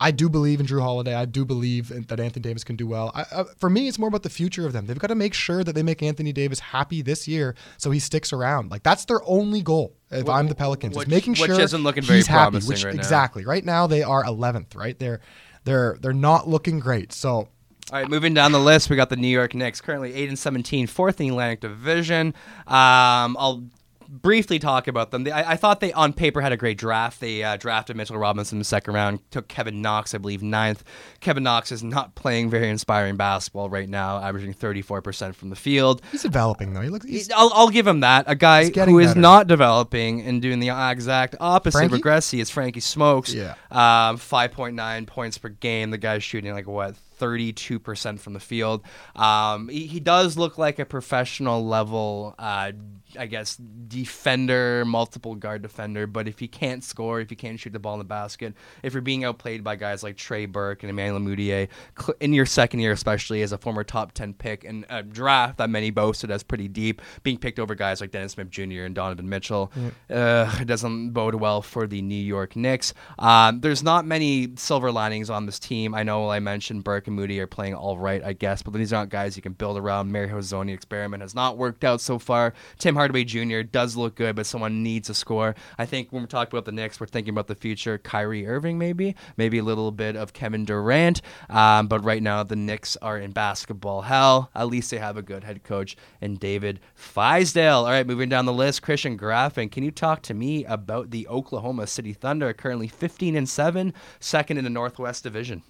I 0.00 0.10
do 0.10 0.28
believe 0.28 0.58
in 0.58 0.66
Jrue 0.66 0.82
Holiday. 0.82 1.14
I 1.14 1.26
do 1.26 1.44
believe 1.44 1.92
in- 1.92 2.02
that 2.08 2.18
Anthony 2.18 2.42
Davis 2.42 2.64
can 2.64 2.74
do 2.74 2.88
well. 2.88 3.12
I, 3.14 3.22
uh, 3.30 3.44
for 3.58 3.70
me, 3.70 3.86
it's 3.86 4.00
more 4.00 4.08
about 4.08 4.24
the 4.24 4.30
future 4.30 4.66
of 4.66 4.72
them. 4.72 4.86
They've 4.86 4.98
got 4.98 5.06
to 5.08 5.14
make 5.14 5.32
sure 5.32 5.62
that 5.62 5.74
they 5.76 5.82
make 5.84 6.02
Anthony 6.02 6.32
Davis 6.32 6.58
happy 6.58 7.02
this 7.02 7.28
year, 7.28 7.54
so 7.76 7.92
he 7.92 8.00
sticks 8.00 8.32
around. 8.32 8.70
Like 8.72 8.82
that's 8.82 9.04
their 9.04 9.20
only 9.24 9.62
goal. 9.62 9.94
If 10.10 10.28
I'm 10.28 10.48
the 10.48 10.56
Pelicans, 10.56 10.96
which- 10.96 11.06
is 11.06 11.10
making 11.14 11.32
which 11.34 11.52
sure 11.52 11.60
isn't 11.60 11.82
looking 11.84 12.02
very 12.02 12.18
he's 12.18 12.26
happy. 12.26 12.58
Which 12.58 12.84
right 12.84 12.94
exactly 12.96 13.44
right 13.44 13.64
now 13.64 13.86
they 13.86 14.02
are 14.02 14.24
11th. 14.24 14.74
Right, 14.74 14.98
they're 14.98 15.20
they're 15.64 15.96
they're 16.00 16.12
not 16.12 16.48
looking 16.48 16.80
great. 16.80 17.12
So 17.12 17.48
All 17.92 17.98
right, 17.98 18.08
moving 18.08 18.32
down 18.32 18.52
the 18.52 18.58
list, 18.58 18.88
we 18.88 18.96
got 18.96 19.10
the 19.10 19.16
New 19.16 19.28
York 19.28 19.54
Knicks, 19.54 19.82
currently 19.82 20.14
eight 20.14 20.30
and 20.30 20.38
17, 20.38 20.86
fourth 20.86 21.20
in 21.20 21.26
the 21.26 21.32
Atlantic 21.34 21.60
Division. 21.60 22.28
Um, 22.66 23.36
I'll 23.38 23.64
briefly 24.08 24.58
talk 24.58 24.88
about 24.88 25.10
them. 25.10 25.24
They, 25.24 25.30
I, 25.30 25.52
I 25.52 25.56
thought 25.56 25.80
they, 25.80 25.92
on 25.92 26.14
paper, 26.14 26.40
had 26.40 26.52
a 26.52 26.56
great 26.56 26.78
draft. 26.78 27.20
They 27.20 27.42
uh, 27.42 27.58
drafted 27.58 27.96
Mitchell 27.96 28.16
Robinson 28.16 28.56
in 28.56 28.58
the 28.60 28.64
second 28.64 28.94
round, 28.94 29.20
took 29.30 29.46
Kevin 29.46 29.82
Knox, 29.82 30.14
I 30.14 30.18
believe, 30.18 30.42
ninth. 30.42 30.84
Kevin 31.20 31.42
Knox 31.42 31.70
is 31.70 31.84
not 31.84 32.14
playing 32.14 32.48
very 32.48 32.70
inspiring 32.70 33.16
basketball 33.16 33.68
right 33.68 33.90
now, 33.90 34.16
averaging 34.22 34.54
34% 34.54 35.34
from 35.34 35.50
the 35.50 35.56
field. 35.56 36.00
he's 36.12 36.22
developing 36.22 36.72
though. 36.72 36.80
He 36.80 36.88
looks. 36.88 37.04
He's, 37.04 37.30
I'll, 37.30 37.52
I'll 37.54 37.68
give 37.68 37.86
him 37.86 38.00
that. 38.00 38.24
A 38.26 38.34
guy 38.34 38.70
who 38.70 39.00
is 39.00 39.08
better. 39.08 39.20
not 39.20 39.48
developing 39.48 40.22
and 40.22 40.40
doing 40.40 40.60
the 40.60 40.70
exact 40.70 41.36
opposite 41.40 41.76
Frankie? 41.76 41.96
of 41.96 42.00
Regressy 42.00 42.40
is 42.40 42.48
Frankie 42.48 42.80
Smokes. 42.80 43.34
Yeah. 43.34 43.54
Um, 43.70 44.16
5.9 44.16 45.06
points 45.06 45.36
per 45.36 45.50
game. 45.50 45.90
The 45.90 45.98
guy's 45.98 46.24
shooting 46.24 46.54
like 46.54 46.66
what? 46.66 46.96
32% 47.22 48.18
from 48.18 48.32
the 48.32 48.40
field. 48.40 48.82
Um, 49.14 49.68
he, 49.68 49.86
he 49.86 50.00
does 50.00 50.36
look 50.36 50.58
like 50.58 50.80
a 50.80 50.84
professional 50.84 51.64
level, 51.64 52.34
uh, 52.38 52.72
I 53.18 53.26
guess, 53.26 53.56
defender, 53.56 54.84
multiple 54.84 55.34
guard 55.34 55.62
defender. 55.62 56.06
But 56.06 56.28
if 56.28 56.38
he 56.38 56.48
can't 56.48 56.82
score, 56.82 57.20
if 57.20 57.30
he 57.30 57.36
can't 57.36 57.58
shoot 57.58 57.72
the 57.72 57.78
ball 57.78 57.94
in 57.94 57.98
the 57.98 58.04
basket, 58.04 58.54
if 58.82 58.92
you're 58.92 59.02
being 59.02 59.24
outplayed 59.24 59.62
by 59.64 59.76
guys 59.76 60.02
like 60.02 60.16
Trey 60.16 60.46
Burke 60.46 60.82
and 60.82 60.90
Emmanuel 60.90 61.20
Mudiay, 61.20 61.68
in 62.20 62.32
your 62.32 62.46
second 62.46 62.80
year, 62.80 62.92
especially 62.92 63.42
as 63.42 63.52
a 63.52 63.58
former 63.58 63.84
top 63.84 64.12
10 64.12 64.34
pick 64.34 64.64
in 64.64 64.86
a 64.88 65.02
draft 65.02 65.58
that 65.58 65.70
many 65.70 65.90
boasted 65.90 66.30
as 66.30 66.42
pretty 66.42 66.68
deep, 66.68 67.02
being 67.22 67.38
picked 67.38 67.58
over 67.58 67.74
guys 67.74 68.00
like 68.00 68.10
Dennis 68.10 68.32
Smith 68.32 68.50
Jr. 68.50 68.84
and 68.84 68.94
Donovan 68.94 69.28
Mitchell, 69.28 69.72
uh, 70.10 70.56
it 70.60 70.66
doesn't 70.66 71.10
bode 71.10 71.34
well 71.34 71.62
for 71.62 71.86
the 71.86 72.02
New 72.02 72.14
York 72.14 72.56
Knicks. 72.56 72.94
Um, 73.18 73.60
there's 73.60 73.82
not 73.82 74.06
many 74.06 74.52
silver 74.56 74.90
linings 74.90 75.30
on 75.30 75.46
this 75.46 75.58
team. 75.58 75.94
I 75.94 76.02
know 76.02 76.30
I 76.30 76.40
mentioned 76.40 76.84
Burke 76.84 77.06
and 77.06 77.16
Moody 77.16 77.40
are 77.40 77.46
playing 77.46 77.74
all 77.74 77.98
right, 77.98 78.22
I 78.22 78.32
guess, 78.32 78.62
but 78.62 78.72
these 78.72 78.92
aren't 78.92 79.10
guys 79.10 79.36
you 79.36 79.42
can 79.42 79.52
build 79.52 79.78
around. 79.78 80.12
Mario 80.12 80.38
Hezonja 80.38 80.74
experiment 80.74 81.22
has 81.22 81.34
not 81.34 81.56
worked 81.56 81.84
out 81.84 82.00
so 82.00 82.18
far. 82.18 82.54
Tim 82.78 82.96
Hardaway 83.02 83.24
Jr. 83.24 83.62
does 83.62 83.96
look 83.96 84.14
good, 84.14 84.36
but 84.36 84.46
someone 84.46 84.84
needs 84.84 85.10
a 85.10 85.14
score. 85.14 85.56
I 85.76 85.86
think 85.86 86.12
when 86.12 86.22
we're 86.22 86.28
talking 86.28 86.56
about 86.56 86.66
the 86.66 86.70
Knicks, 86.70 87.00
we're 87.00 87.08
thinking 87.08 87.34
about 87.34 87.48
the 87.48 87.56
future. 87.56 87.98
Kyrie 87.98 88.46
Irving, 88.46 88.78
maybe, 88.78 89.16
maybe 89.36 89.58
a 89.58 89.64
little 89.64 89.90
bit 89.90 90.14
of 90.14 90.32
Kevin 90.32 90.64
Durant. 90.64 91.20
Um, 91.50 91.88
but 91.88 92.04
right 92.04 92.22
now, 92.22 92.44
the 92.44 92.54
Knicks 92.54 92.96
are 92.98 93.18
in 93.18 93.32
basketball 93.32 94.02
hell. 94.02 94.52
At 94.54 94.68
least 94.68 94.92
they 94.92 94.98
have 94.98 95.16
a 95.16 95.22
good 95.22 95.42
head 95.42 95.64
coach 95.64 95.96
and 96.20 96.38
David 96.38 96.78
Fizdale. 96.96 97.78
All 97.78 97.86
right, 97.86 98.06
moving 98.06 98.28
down 98.28 98.46
the 98.46 98.52
list, 98.52 98.82
Christian 98.82 99.18
Graffin. 99.18 99.68
Can 99.68 99.82
you 99.82 99.90
talk 99.90 100.22
to 100.22 100.34
me 100.34 100.64
about 100.66 101.10
the 101.10 101.26
Oklahoma 101.26 101.88
City 101.88 102.12
Thunder, 102.12 102.52
currently 102.52 102.86
15 102.86 103.34
and 103.34 103.48
7, 103.48 103.92
second 104.20 104.58
in 104.58 104.62
the 104.62 104.70
Northwest 104.70 105.24
Division? 105.24 105.64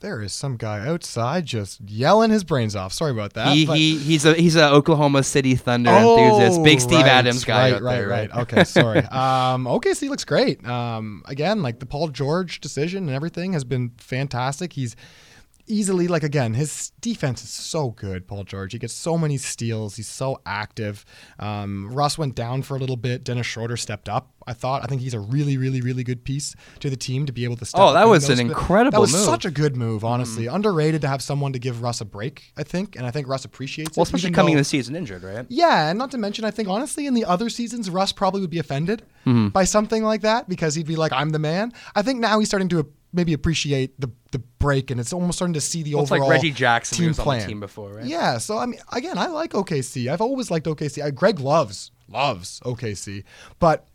There 0.00 0.22
is 0.22 0.32
some 0.32 0.56
guy 0.56 0.86
outside 0.86 1.44
just 1.44 1.80
yelling 1.80 2.30
his 2.30 2.44
brains 2.44 2.76
off. 2.76 2.92
Sorry 2.92 3.10
about 3.10 3.32
that. 3.32 3.48
He, 3.48 3.66
but- 3.66 3.76
he 3.76 3.98
he's 3.98 4.24
a 4.24 4.34
he's 4.34 4.54
a 4.54 4.70
Oklahoma 4.70 5.24
City 5.24 5.56
Thunder 5.56 5.90
Oh, 5.92 6.18
enthusiast. 6.38 6.62
Big 6.62 6.80
Steve 6.80 7.00
right, 7.00 7.06
Adams 7.08 7.44
guy 7.44 7.72
Right, 7.72 7.82
right, 7.82 7.94
there, 7.96 8.08
right. 8.08 8.36
Okay, 8.36 8.62
sorry. 8.64 8.98
um, 9.10 9.64
OKC 9.64 10.08
looks 10.08 10.24
great. 10.24 10.64
Um, 10.64 11.22
again, 11.26 11.62
like 11.62 11.80
the 11.80 11.86
Paul 11.86 12.08
George 12.08 12.60
decision 12.60 13.08
and 13.08 13.14
everything 13.14 13.52
has 13.54 13.64
been 13.64 13.90
fantastic. 13.98 14.72
He's 14.72 14.94
easily 15.68 16.08
like 16.08 16.22
again 16.22 16.54
his 16.54 16.90
defense 17.00 17.42
is 17.42 17.50
so 17.50 17.90
good 17.90 18.26
paul 18.26 18.44
george 18.44 18.72
he 18.72 18.78
gets 18.78 18.92
so 18.94 19.16
many 19.18 19.36
steals 19.36 19.96
he's 19.96 20.08
so 20.08 20.40
active 20.46 21.04
um, 21.38 21.90
russ 21.92 22.16
went 22.18 22.34
down 22.34 22.62
for 22.62 22.76
a 22.76 22.78
little 22.78 22.96
bit 22.96 23.24
dennis 23.24 23.46
schroeder 23.46 23.76
stepped 23.76 24.08
up 24.08 24.30
i 24.46 24.52
thought 24.52 24.82
i 24.82 24.86
think 24.86 25.00
he's 25.00 25.14
a 25.14 25.20
really 25.20 25.56
really 25.56 25.80
really 25.80 26.02
good 26.04 26.24
piece 26.24 26.54
to 26.80 26.88
the 26.90 26.96
team 26.96 27.26
to 27.26 27.32
be 27.32 27.44
able 27.44 27.56
to 27.56 27.64
step 27.64 27.80
Oh, 27.80 27.92
that 27.92 28.08
was 28.08 28.28
an 28.30 28.40
incredible 28.40 28.92
that 28.92 29.00
was 29.00 29.12
move. 29.12 29.20
Mm-hmm. 29.22 29.30
such 29.30 29.44
a 29.44 29.50
good 29.50 29.76
move 29.76 30.04
honestly 30.04 30.46
underrated 30.46 31.00
to 31.02 31.08
have 31.08 31.22
someone 31.22 31.52
to 31.52 31.58
give 31.58 31.82
russ 31.82 32.00
a 32.00 32.04
break 32.04 32.52
i 32.56 32.62
think 32.62 32.96
and 32.96 33.06
i 33.06 33.10
think 33.10 33.28
russ 33.28 33.44
appreciates 33.44 33.96
Well, 33.96 34.02
it 34.04 34.08
especially 34.08 34.30
coming 34.32 34.52
in 34.52 34.58
the 34.58 34.64
season 34.64 34.96
injured, 34.96 35.22
right? 35.22 35.46
yeah, 35.48 35.90
and 35.90 35.98
not 35.98 36.10
to 36.12 36.18
mention, 36.18 36.44
I 36.44 36.50
think 36.50 36.68
honestly, 36.68 37.06
in 37.06 37.14
the 37.14 37.24
other 37.24 37.48
seasons, 37.50 37.90
Russ 37.90 38.12
probably 38.12 38.40
would 38.40 38.50
be 38.50 38.58
offended 38.58 39.02
Mm-hmm. 39.26 39.48
by 39.48 39.64
something 39.64 40.02
like 40.04 40.22
that 40.22 40.48
because 40.48 40.74
he'd 40.74 40.86
be 40.86 40.96
like, 40.96 41.12
"I'm 41.12 41.30
the 41.30 41.38
man." 41.38 41.72
I 41.94 42.00
think 42.00 42.18
now 42.18 42.38
he's 42.38 42.48
starting 42.48 42.68
to 42.70 42.78
maybe 43.12 43.32
appreciate 43.32 43.98
the 44.00 44.10
the 44.32 44.38
break, 44.38 44.90
and 44.90 45.00
it's 45.00 45.12
almost 45.12 45.38
starting 45.38 45.54
to 45.54 45.60
see 45.60 45.82
the 45.82 45.94
Well, 45.94 46.02
it's 46.02 46.10
like 46.10 46.20
overall 46.20 46.30
Reggie 46.30 46.50
Jackson 46.50 46.98
team 46.98 47.08
was 47.08 47.18
on 47.18 47.22
the 47.22 47.24
plan. 47.24 47.48
team 47.48 47.60
before, 47.60 47.94
right? 47.94 48.04
Yeah, 48.04 48.38
so 48.38 48.58
I 48.58 48.66
mean, 48.66 48.80
again, 48.92 49.18
I 49.18 49.26
like 49.26 49.52
OKC. 49.52 50.10
I've 50.10 50.20
always 50.20 50.50
liked 50.50 50.66
OKC. 50.66 51.02
I, 51.02 51.10
Greg 51.10 51.40
loves 51.40 51.90
loves 52.08 52.60
OKC, 52.60 53.24
but 53.58 53.86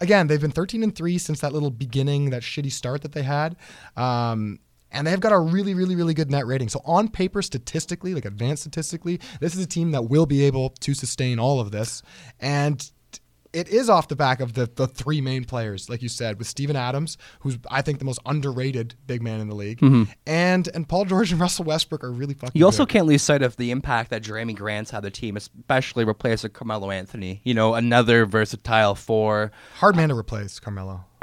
again, 0.00 0.26
they've 0.26 0.40
been 0.40 0.50
13 0.50 0.82
and 0.82 0.94
three 0.94 1.16
since 1.16 1.40
that 1.40 1.52
little 1.52 1.70
beginning, 1.70 2.30
that 2.30 2.42
shitty 2.42 2.72
start 2.72 3.02
that 3.02 3.12
they 3.12 3.22
had. 3.22 3.56
Um, 3.96 4.58
and 4.90 5.06
they've 5.06 5.20
got 5.20 5.32
a 5.32 5.38
really, 5.38 5.74
really, 5.74 5.96
really 5.96 6.12
good 6.12 6.30
net 6.30 6.46
rating. 6.46 6.68
So 6.68 6.82
on 6.84 7.08
paper, 7.08 7.40
statistically, 7.40 8.14
like 8.14 8.26
advanced 8.26 8.64
statistically, 8.64 9.20
this 9.40 9.54
is 9.54 9.64
a 9.64 9.66
team 9.66 9.92
that 9.92 10.02
will 10.02 10.26
be 10.26 10.44
able 10.44 10.70
to 10.80 10.92
sustain 10.92 11.38
all 11.38 11.60
of 11.60 11.70
this. 11.70 12.02
And 12.40 12.90
it 13.52 13.68
is 13.68 13.90
off 13.90 14.08
the 14.08 14.16
back 14.16 14.40
of 14.40 14.54
the, 14.54 14.70
the 14.74 14.86
three 14.86 15.20
main 15.20 15.44
players, 15.44 15.88
like 15.88 16.02
you 16.02 16.08
said, 16.08 16.38
with 16.38 16.46
Steven 16.46 16.76
Adams, 16.76 17.18
who's 17.40 17.58
I 17.70 17.82
think 17.82 17.98
the 17.98 18.04
most 18.04 18.20
underrated 18.24 18.94
big 19.06 19.22
man 19.22 19.40
in 19.40 19.48
the 19.48 19.54
league, 19.54 19.80
and 20.26 20.68
and 20.68 20.88
Paul 20.88 21.04
George 21.04 21.32
and 21.32 21.40
Russell 21.42 21.64
Westbrook 21.64 22.02
are 22.04 22.12
really 22.12 22.34
fucking. 22.34 22.50
Mm-hmm. 22.50 22.58
You 22.58 22.64
also 22.64 22.84
good. 22.84 22.92
can't 22.92 23.06
lose 23.06 23.22
sight 23.22 23.42
of 23.42 23.56
the 23.56 23.70
impact 23.70 24.10
that 24.10 24.22
Jerami 24.22 24.56
Grant's 24.56 24.90
had 24.90 25.02
the 25.02 25.10
team, 25.10 25.36
especially 25.36 26.04
replacing 26.04 26.50
Carmelo 26.50 26.90
Anthony. 26.90 27.40
You 27.44 27.54
know, 27.54 27.74
another 27.74 28.26
versatile 28.26 28.94
four, 28.94 29.52
hard 29.76 29.96
man 29.96 30.08
to 30.08 30.16
replace 30.16 30.58
Carmelo. 30.58 31.04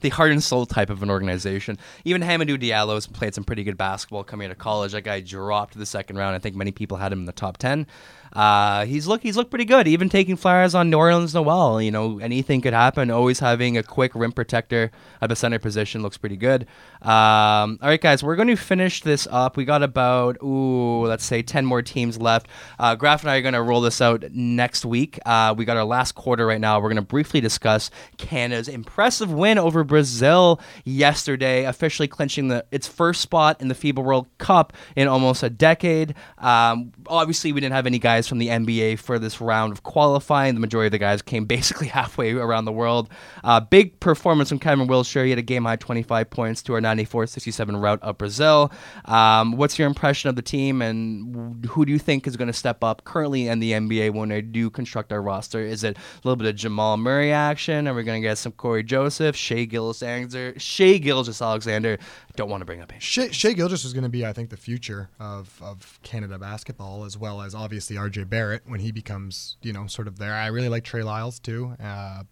the 0.00 0.08
heart 0.10 0.32
and 0.32 0.42
soul 0.42 0.66
type 0.66 0.90
of 0.90 1.02
an 1.04 1.10
organization. 1.10 1.78
Even 2.04 2.20
Hamidou 2.20 2.60
Diallo 2.60 2.94
has 2.94 3.06
played 3.06 3.32
some 3.32 3.44
pretty 3.44 3.62
good 3.62 3.76
basketball 3.76 4.24
coming 4.24 4.46
out 4.46 4.50
of 4.50 4.58
college. 4.58 4.90
That 4.92 5.02
guy 5.02 5.20
dropped 5.20 5.78
the 5.78 5.86
second 5.86 6.16
round. 6.16 6.34
I 6.34 6.40
think 6.40 6.56
many 6.56 6.72
people 6.72 6.96
had 6.96 7.12
him 7.12 7.20
in 7.20 7.24
the 7.26 7.32
top 7.32 7.58
ten. 7.58 7.86
Uh, 8.34 8.84
he's 8.84 9.06
look 9.06 9.22
he's 9.22 9.36
looked 9.36 9.50
pretty 9.50 9.64
good. 9.64 9.86
Even 9.86 10.08
taking 10.08 10.34
flyers 10.36 10.74
on 10.74 10.90
Nerlens 10.90 11.34
Noel. 11.34 11.80
You 11.80 11.90
know, 11.90 12.18
anything 12.18 12.60
could 12.60 12.72
happen. 12.72 13.10
Always 13.10 13.38
having 13.38 13.76
a 13.78 13.82
quick 13.82 14.12
rim 14.14 14.32
protector 14.32 14.90
at 15.20 15.28
the 15.28 15.36
center 15.36 15.58
position 15.58 16.02
looks 16.02 16.16
pretty 16.16 16.36
good. 16.36 16.62
Um, 17.00 17.78
all 17.80 17.88
right, 17.88 18.00
guys, 18.00 18.24
we're 18.24 18.34
going 18.36 18.48
to 18.48 18.56
finish 18.56 19.02
this 19.02 19.28
up. 19.30 19.56
We 19.56 19.64
got 19.64 19.82
about 19.82 20.42
ooh, 20.42 21.06
let's 21.06 21.24
say 21.24 21.42
ten 21.42 21.64
more 21.64 21.82
teams 21.82 22.18
left. 22.18 22.48
Uh, 22.78 22.96
Graf 22.96 23.22
and 23.22 23.30
I 23.30 23.36
are 23.36 23.42
going 23.42 23.54
to 23.54 23.62
roll 23.62 23.80
this 23.80 24.00
out 24.00 24.24
next 24.32 24.84
week. 24.84 25.18
Uh, 25.24 25.54
we 25.56 25.64
got 25.64 25.76
our 25.76 25.84
last 25.84 26.12
quarter 26.16 26.44
right 26.44 26.60
now. 26.60 26.80
We're 26.80 26.88
going 26.88 26.96
to 26.96 27.02
briefly 27.02 27.40
discuss 27.40 27.90
Canada's 28.16 28.68
impressive 28.68 29.30
win 29.32 29.58
over 29.58 29.84
Brazil 29.84 30.60
yesterday, 30.84 31.64
officially 31.64 32.08
clinching 32.08 32.48
the 32.48 32.64
its 32.72 32.88
first 32.88 33.20
spot 33.20 33.60
in 33.60 33.68
the 33.68 33.74
FIBA 33.74 34.02
World 34.02 34.26
Cup 34.38 34.72
in 34.96 35.06
almost 35.06 35.42
a 35.44 35.50
decade. 35.50 36.14
Um, 36.38 36.92
obviously, 37.06 37.52
we 37.52 37.60
didn't 37.60 37.74
have 37.74 37.86
any 37.86 37.98
guys 37.98 38.23
from 38.28 38.38
the 38.38 38.48
NBA 38.48 38.98
for 38.98 39.18
this 39.18 39.40
round 39.40 39.72
of 39.72 39.82
qualifying. 39.82 40.54
The 40.54 40.60
majority 40.60 40.86
of 40.86 40.92
the 40.92 40.98
guys 40.98 41.22
came 41.22 41.44
basically 41.54 41.88
halfway 41.88 42.32
around 42.32 42.64
the 42.64 42.72
world. 42.72 43.08
Uh, 43.42 43.60
big 43.60 43.98
performance 44.00 44.48
from 44.48 44.58
Cameron 44.58 44.88
Wiltjer. 44.88 45.24
He 45.24 45.30
had 45.30 45.38
a 45.38 45.42
game 45.42 45.64
high 45.64 45.76
25 45.76 46.30
points 46.30 46.62
to 46.64 46.74
our 46.74 46.80
94-67 46.80 47.80
rout 47.82 48.02
of 48.02 48.18
Brazil. 48.18 48.72
Um, 49.04 49.56
what's 49.56 49.78
your 49.78 49.86
impression 49.86 50.28
of 50.28 50.36
the 50.36 50.42
team, 50.42 50.82
and 50.82 51.64
who 51.66 51.84
do 51.84 51.92
you 51.92 51.98
think 51.98 52.26
is 52.26 52.36
going 52.36 52.48
to 52.48 52.52
step 52.52 52.82
up 52.82 53.04
currently 53.04 53.48
in 53.48 53.60
the 53.60 53.72
NBA 53.72 54.12
when 54.12 54.28
they 54.28 54.40
do 54.40 54.70
construct 54.70 55.12
our 55.12 55.22
roster? 55.22 55.60
Is 55.60 55.84
it 55.84 55.96
a 55.96 56.00
little 56.24 56.36
bit 56.36 56.46
of 56.48 56.56
Jamal 56.56 56.96
Murray 56.96 57.32
action? 57.32 57.88
Are 57.88 57.94
we 57.94 58.02
going 58.02 58.20
to 58.20 58.26
get 58.26 58.38
some 58.38 58.52
Cory 58.52 58.82
Joseph, 58.82 59.36
Shai 59.36 59.64
Gilgeous 59.64 59.98
Shea 59.98 61.00
Gilgis 61.00 61.42
Alexander? 61.44 61.98
Don't 62.36 62.50
want 62.50 62.62
to 62.62 62.64
bring 62.64 62.80
up 62.80 62.90
him. 62.90 63.00
Shai, 63.00 63.30
Shai 63.30 63.52
Gilgeous 63.52 63.84
is 63.84 63.92
going 63.92 64.02
to 64.02 64.08
be, 64.08 64.26
I 64.26 64.32
think, 64.32 64.50
the 64.50 64.56
future 64.56 65.08
of, 65.20 65.60
of 65.62 66.00
Canada 66.02 66.36
basketball, 66.36 67.04
as 67.04 67.16
well 67.16 67.40
as 67.40 67.54
obviously 67.54 67.94
RJ 67.94 68.28
Barrett 68.28 68.62
when 68.66 68.80
he 68.80 68.90
becomes, 68.90 69.56
you 69.62 69.72
know, 69.72 69.86
sort 69.86 70.08
of 70.08 70.18
there. 70.18 70.34
I 70.34 70.48
really 70.48 70.68
like 70.68 70.82
Trey 70.82 71.04
Lyles 71.04 71.38
too. 71.38 71.76
Uh, 71.80 72.24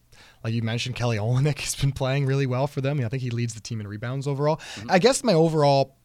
like 0.43 0.55
you 0.55 0.63
mentioned, 0.63 0.97
Kelly 0.97 1.19
Olynyk 1.19 1.59
has 1.61 1.77
been 1.77 1.93
playing 1.93 2.27
really 2.27 2.47
well 2.47 2.67
for 2.67 2.81
them. 2.81 3.01
I 3.01 3.09
think 3.09 3.23
he 3.23 3.31
leads 3.31 3.55
the 3.55 3.61
team 3.61 3.81
in 3.81 3.87
rebounds 3.87 4.27
overall. 4.27 4.61
I 4.89 4.99
guess 4.99 5.23
my 5.23 5.35
overall 5.35 5.97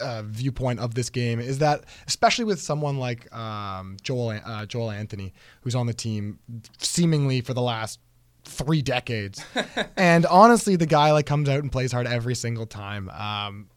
uh, 0.00 0.22
viewpoint 0.22 0.80
of 0.80 0.94
this 0.94 1.10
game 1.10 1.40
is 1.40 1.58
that, 1.58 1.84
especially 2.06 2.44
with 2.44 2.60
someone 2.60 2.98
like 2.98 3.32
um, 3.34 3.96
Joel 4.02 4.40
uh, 4.44 4.66
Joel 4.66 4.90
Anthony, 4.90 5.32
who's 5.62 5.74
on 5.74 5.86
the 5.86 5.94
team 5.94 6.38
seemingly 6.78 7.40
for 7.40 7.54
the 7.54 7.62
last 7.62 8.00
three 8.44 8.82
decades, 8.82 9.44
and 9.96 10.26
honestly, 10.26 10.76
the 10.76 10.86
guy 10.86 11.12
like 11.12 11.26
comes 11.26 11.48
out 11.48 11.60
and 11.60 11.70
plays 11.70 11.92
hard 11.92 12.06
every 12.06 12.34
single 12.34 12.66
time. 12.66 13.08
Um, 13.10 13.68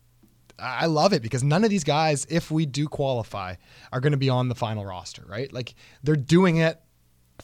I 0.58 0.86
love 0.86 1.14
it 1.14 1.22
because 1.22 1.44
none 1.44 1.64
of 1.64 1.70
these 1.70 1.84
guys, 1.84 2.26
if 2.30 2.50
we 2.50 2.66
do 2.66 2.88
qualify, 2.88 3.56
are 3.92 4.00
going 4.00 4.12
to 4.12 4.18
be 4.18 4.30
on 4.30 4.48
the 4.48 4.56
final 4.56 4.86
roster, 4.86 5.24
right? 5.28 5.52
Like 5.52 5.76
they're 6.04 6.16
doing 6.16 6.58
it 6.58 6.80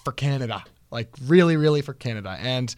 for 0.04 0.14
Canada, 0.14 0.64
like 0.92 1.10
really, 1.26 1.58
really 1.58 1.82
for 1.82 1.94
Canada. 1.94 2.38
And 2.40 2.74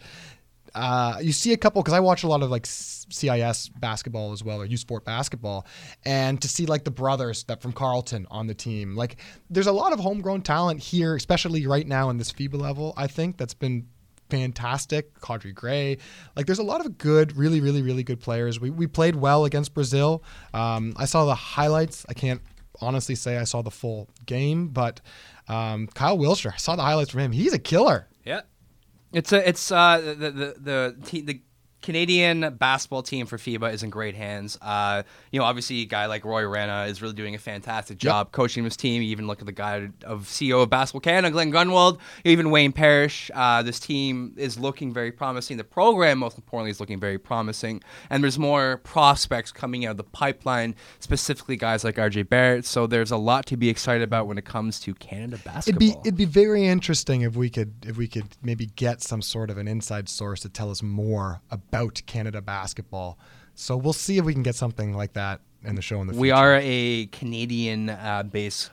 uh, 0.74 1.18
you 1.22 1.32
see 1.32 1.52
a 1.52 1.56
couple 1.56 1.82
because 1.82 1.94
I 1.94 2.00
watch 2.00 2.24
a 2.24 2.28
lot 2.28 2.42
of 2.42 2.50
like 2.50 2.66
CIS 2.66 3.68
basketball 3.68 4.32
as 4.32 4.42
well 4.42 4.60
or 4.60 4.64
U 4.64 4.76
Sport 4.76 5.04
basketball, 5.04 5.66
and 6.04 6.42
to 6.42 6.48
see 6.48 6.66
like 6.66 6.82
the 6.82 6.90
brothers 6.90 7.44
that 7.44 7.62
from 7.62 7.72
Carleton 7.72 8.26
on 8.30 8.48
the 8.48 8.54
team, 8.54 8.96
like 8.96 9.16
there's 9.50 9.68
a 9.68 9.72
lot 9.72 9.92
of 9.92 10.00
homegrown 10.00 10.42
talent 10.42 10.80
here, 10.80 11.14
especially 11.14 11.66
right 11.66 11.86
now 11.86 12.10
in 12.10 12.16
this 12.16 12.32
FIBA 12.32 12.60
level. 12.60 12.92
I 12.96 13.06
think 13.06 13.36
that's 13.36 13.54
been 13.54 13.86
fantastic. 14.34 15.18
Caudry 15.20 15.54
Gray, 15.54 15.98
like 16.36 16.46
there's 16.46 16.58
a 16.58 16.64
lot 16.64 16.84
of 16.84 16.98
good, 16.98 17.36
really, 17.36 17.60
really, 17.60 17.82
really 17.82 18.02
good 18.02 18.20
players. 18.20 18.60
We 18.60 18.70
we 18.70 18.86
played 18.86 19.16
well 19.16 19.44
against 19.44 19.74
Brazil. 19.74 20.22
Um, 20.52 20.94
I 20.96 21.04
saw 21.04 21.24
the 21.24 21.34
highlights. 21.34 22.04
I 22.08 22.14
can't 22.14 22.42
honestly 22.80 23.14
say 23.14 23.38
I 23.38 23.44
saw 23.44 23.62
the 23.62 23.70
full 23.70 24.08
game, 24.26 24.68
but 24.68 25.00
um, 25.48 25.86
Kyle 25.88 26.18
Wiltjer, 26.18 26.52
I 26.52 26.56
saw 26.56 26.76
the 26.76 26.82
highlights 26.82 27.10
from 27.10 27.20
him. 27.20 27.32
He's 27.32 27.52
a 27.52 27.58
killer. 27.58 28.08
Yeah, 28.24 28.42
it's 29.12 29.32
a 29.32 29.48
it's 29.48 29.70
uh 29.70 30.00
the 30.00 30.30
the 30.30 30.54
the 31.00 31.22
the 31.22 31.40
Canadian 31.84 32.56
basketball 32.56 33.02
team 33.02 33.26
for 33.26 33.36
FIBA 33.36 33.70
is 33.74 33.82
in 33.82 33.90
great 33.90 34.14
hands. 34.14 34.56
Uh, 34.62 35.02
you 35.30 35.38
know, 35.38 35.44
obviously 35.44 35.82
a 35.82 35.84
guy 35.84 36.06
like 36.06 36.24
Roy 36.24 36.46
Rana 36.46 36.86
is 36.88 37.02
really 37.02 37.12
doing 37.12 37.34
a 37.34 37.38
fantastic 37.38 37.98
job 37.98 38.32
coaching 38.32 38.64
his 38.64 38.74
team. 38.74 39.02
You 39.02 39.10
even 39.10 39.26
look 39.26 39.40
at 39.40 39.46
the 39.46 39.52
guy 39.52 39.90
of 40.02 40.22
CEO 40.22 40.62
of 40.62 40.70
Basketball 40.70 41.02
Canada, 41.02 41.30
Glen 41.30 41.50
Grunwald, 41.50 41.98
even 42.24 42.50
Wayne 42.50 42.72
Parrish. 42.72 43.30
Uh, 43.34 43.62
this 43.62 43.78
team 43.78 44.32
is 44.38 44.58
looking 44.58 44.94
very 44.94 45.12
promising. 45.12 45.58
The 45.58 45.64
program, 45.64 46.20
most 46.20 46.38
importantly, 46.38 46.70
is 46.70 46.80
looking 46.80 46.98
very 46.98 47.18
promising. 47.18 47.82
And 48.08 48.24
there's 48.24 48.38
more 48.38 48.78
prospects 48.78 49.52
coming 49.52 49.84
out 49.84 49.90
of 49.90 49.96
the 49.98 50.04
pipeline, 50.04 50.76
specifically 51.00 51.56
guys 51.56 51.84
like 51.84 51.96
RJ 51.96 52.30
Barrett. 52.30 52.64
So 52.64 52.86
there's 52.86 53.10
a 53.10 53.18
lot 53.18 53.44
to 53.46 53.58
be 53.58 53.68
excited 53.68 54.02
about 54.02 54.26
when 54.26 54.38
it 54.38 54.46
comes 54.46 54.80
to 54.80 54.94
Canada 54.94 55.38
basketball. 55.44 55.86
It'd 55.86 56.02
be 56.02 56.08
it'd 56.08 56.16
be 56.16 56.24
very 56.24 56.66
interesting 56.66 57.20
if 57.20 57.36
we 57.36 57.50
could 57.50 57.74
if 57.86 57.98
we 57.98 58.08
could 58.08 58.28
maybe 58.42 58.70
get 58.74 59.02
some 59.02 59.20
sort 59.20 59.50
of 59.50 59.58
an 59.58 59.68
inside 59.68 60.08
source 60.08 60.40
to 60.40 60.48
tell 60.48 60.70
us 60.70 60.82
more 60.82 61.42
about 61.50 61.73
Canada 62.06 62.40
basketball. 62.40 63.18
So 63.54 63.76
we'll 63.76 63.92
see 63.92 64.18
if 64.18 64.24
we 64.24 64.32
can 64.32 64.42
get 64.42 64.54
something 64.54 64.94
like 64.94 65.12
that 65.14 65.40
in 65.62 65.74
the 65.74 65.82
show 65.82 66.00
in 66.00 66.06
the 66.06 66.12
future. 66.12 66.20
We 66.20 66.30
are 66.30 66.58
a 66.62 67.06
Canadian 67.06 67.90
uh, 67.90 68.24
based 68.24 68.70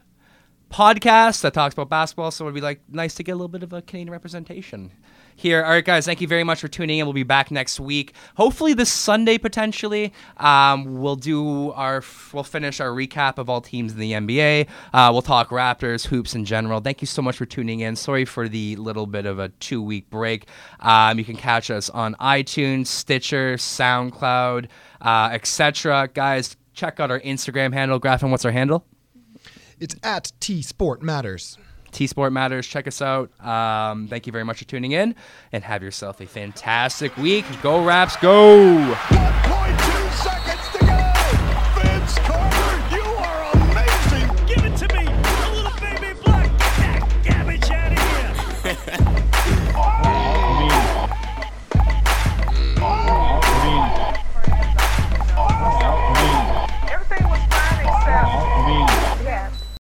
podcast 0.71 1.41
that 1.41 1.53
talks 1.53 1.73
about 1.73 1.89
basketball, 1.89 2.31
so 2.31 2.45
it'd 2.45 2.55
be 2.55 2.61
like 2.61 2.81
nice 2.89 3.13
to 3.15 3.23
get 3.23 3.33
a 3.33 3.35
little 3.35 3.47
bit 3.47 3.63
of 3.63 3.73
a 3.73 3.81
Canadian 3.81 4.11
representation 4.11 4.91
here. 5.35 5.63
All 5.63 5.71
right, 5.71 5.83
guys, 5.83 6.05
thank 6.05 6.21
you 6.21 6.27
very 6.27 6.43
much 6.43 6.59
for 6.59 6.67
tuning 6.67 6.99
in. 6.99 7.05
We'll 7.05 7.13
be 7.13 7.23
back 7.23 7.51
next 7.51 7.79
week, 7.79 8.13
hopefully 8.35 8.73
this 8.73 8.91
Sunday 8.91 9.37
potentially. 9.37 10.13
Um, 10.37 11.01
we'll 11.01 11.15
do 11.15 11.71
our 11.71 12.03
we'll 12.33 12.43
finish 12.43 12.79
our 12.79 12.89
recap 12.89 13.37
of 13.37 13.49
all 13.49 13.61
teams 13.61 13.93
in 13.93 13.99
the 13.99 14.13
NBA. 14.13 14.67
Uh, 14.93 15.09
we'll 15.11 15.21
talk 15.21 15.49
Raptors, 15.49 16.05
hoops 16.07 16.35
in 16.35 16.45
general. 16.45 16.79
Thank 16.79 17.01
you 17.01 17.07
so 17.07 17.21
much 17.21 17.37
for 17.37 17.45
tuning 17.45 17.81
in. 17.81 17.95
Sorry 17.95 18.25
for 18.25 18.47
the 18.47 18.75
little 18.77 19.07
bit 19.07 19.25
of 19.25 19.39
a 19.39 19.49
two 19.49 19.81
week 19.81 20.09
break. 20.09 20.47
Um, 20.79 21.17
you 21.17 21.25
can 21.25 21.35
catch 21.35 21.71
us 21.71 21.89
on 21.89 22.15
iTunes, 22.15 22.87
Stitcher, 22.87 23.55
SoundCloud, 23.55 24.67
uh, 25.01 25.29
etc. 25.31 26.09
Guys, 26.13 26.55
check 26.73 26.99
out 26.99 27.11
our 27.11 27.19
Instagram 27.21 27.73
handle. 27.73 27.99
Graffin, 27.99 28.31
what's 28.31 28.45
our 28.45 28.51
handle? 28.51 28.85
It's 29.79 29.95
at 30.03 30.31
T 30.39 30.61
Sport 30.61 31.01
Matters. 31.01 31.57
T 31.91 32.07
Sport 32.07 32.33
Matters. 32.33 32.67
Check 32.67 32.87
us 32.87 33.01
out. 33.01 33.29
Um, 33.45 34.07
thank 34.07 34.25
you 34.25 34.31
very 34.31 34.43
much 34.43 34.59
for 34.59 34.65
tuning 34.65 34.91
in 34.91 35.15
and 35.51 35.63
have 35.63 35.83
yourself 35.83 36.21
a 36.21 36.25
fantastic 36.25 37.15
week. 37.17 37.45
Go 37.61 37.83
Raps, 37.83 38.15
go! 38.17 39.60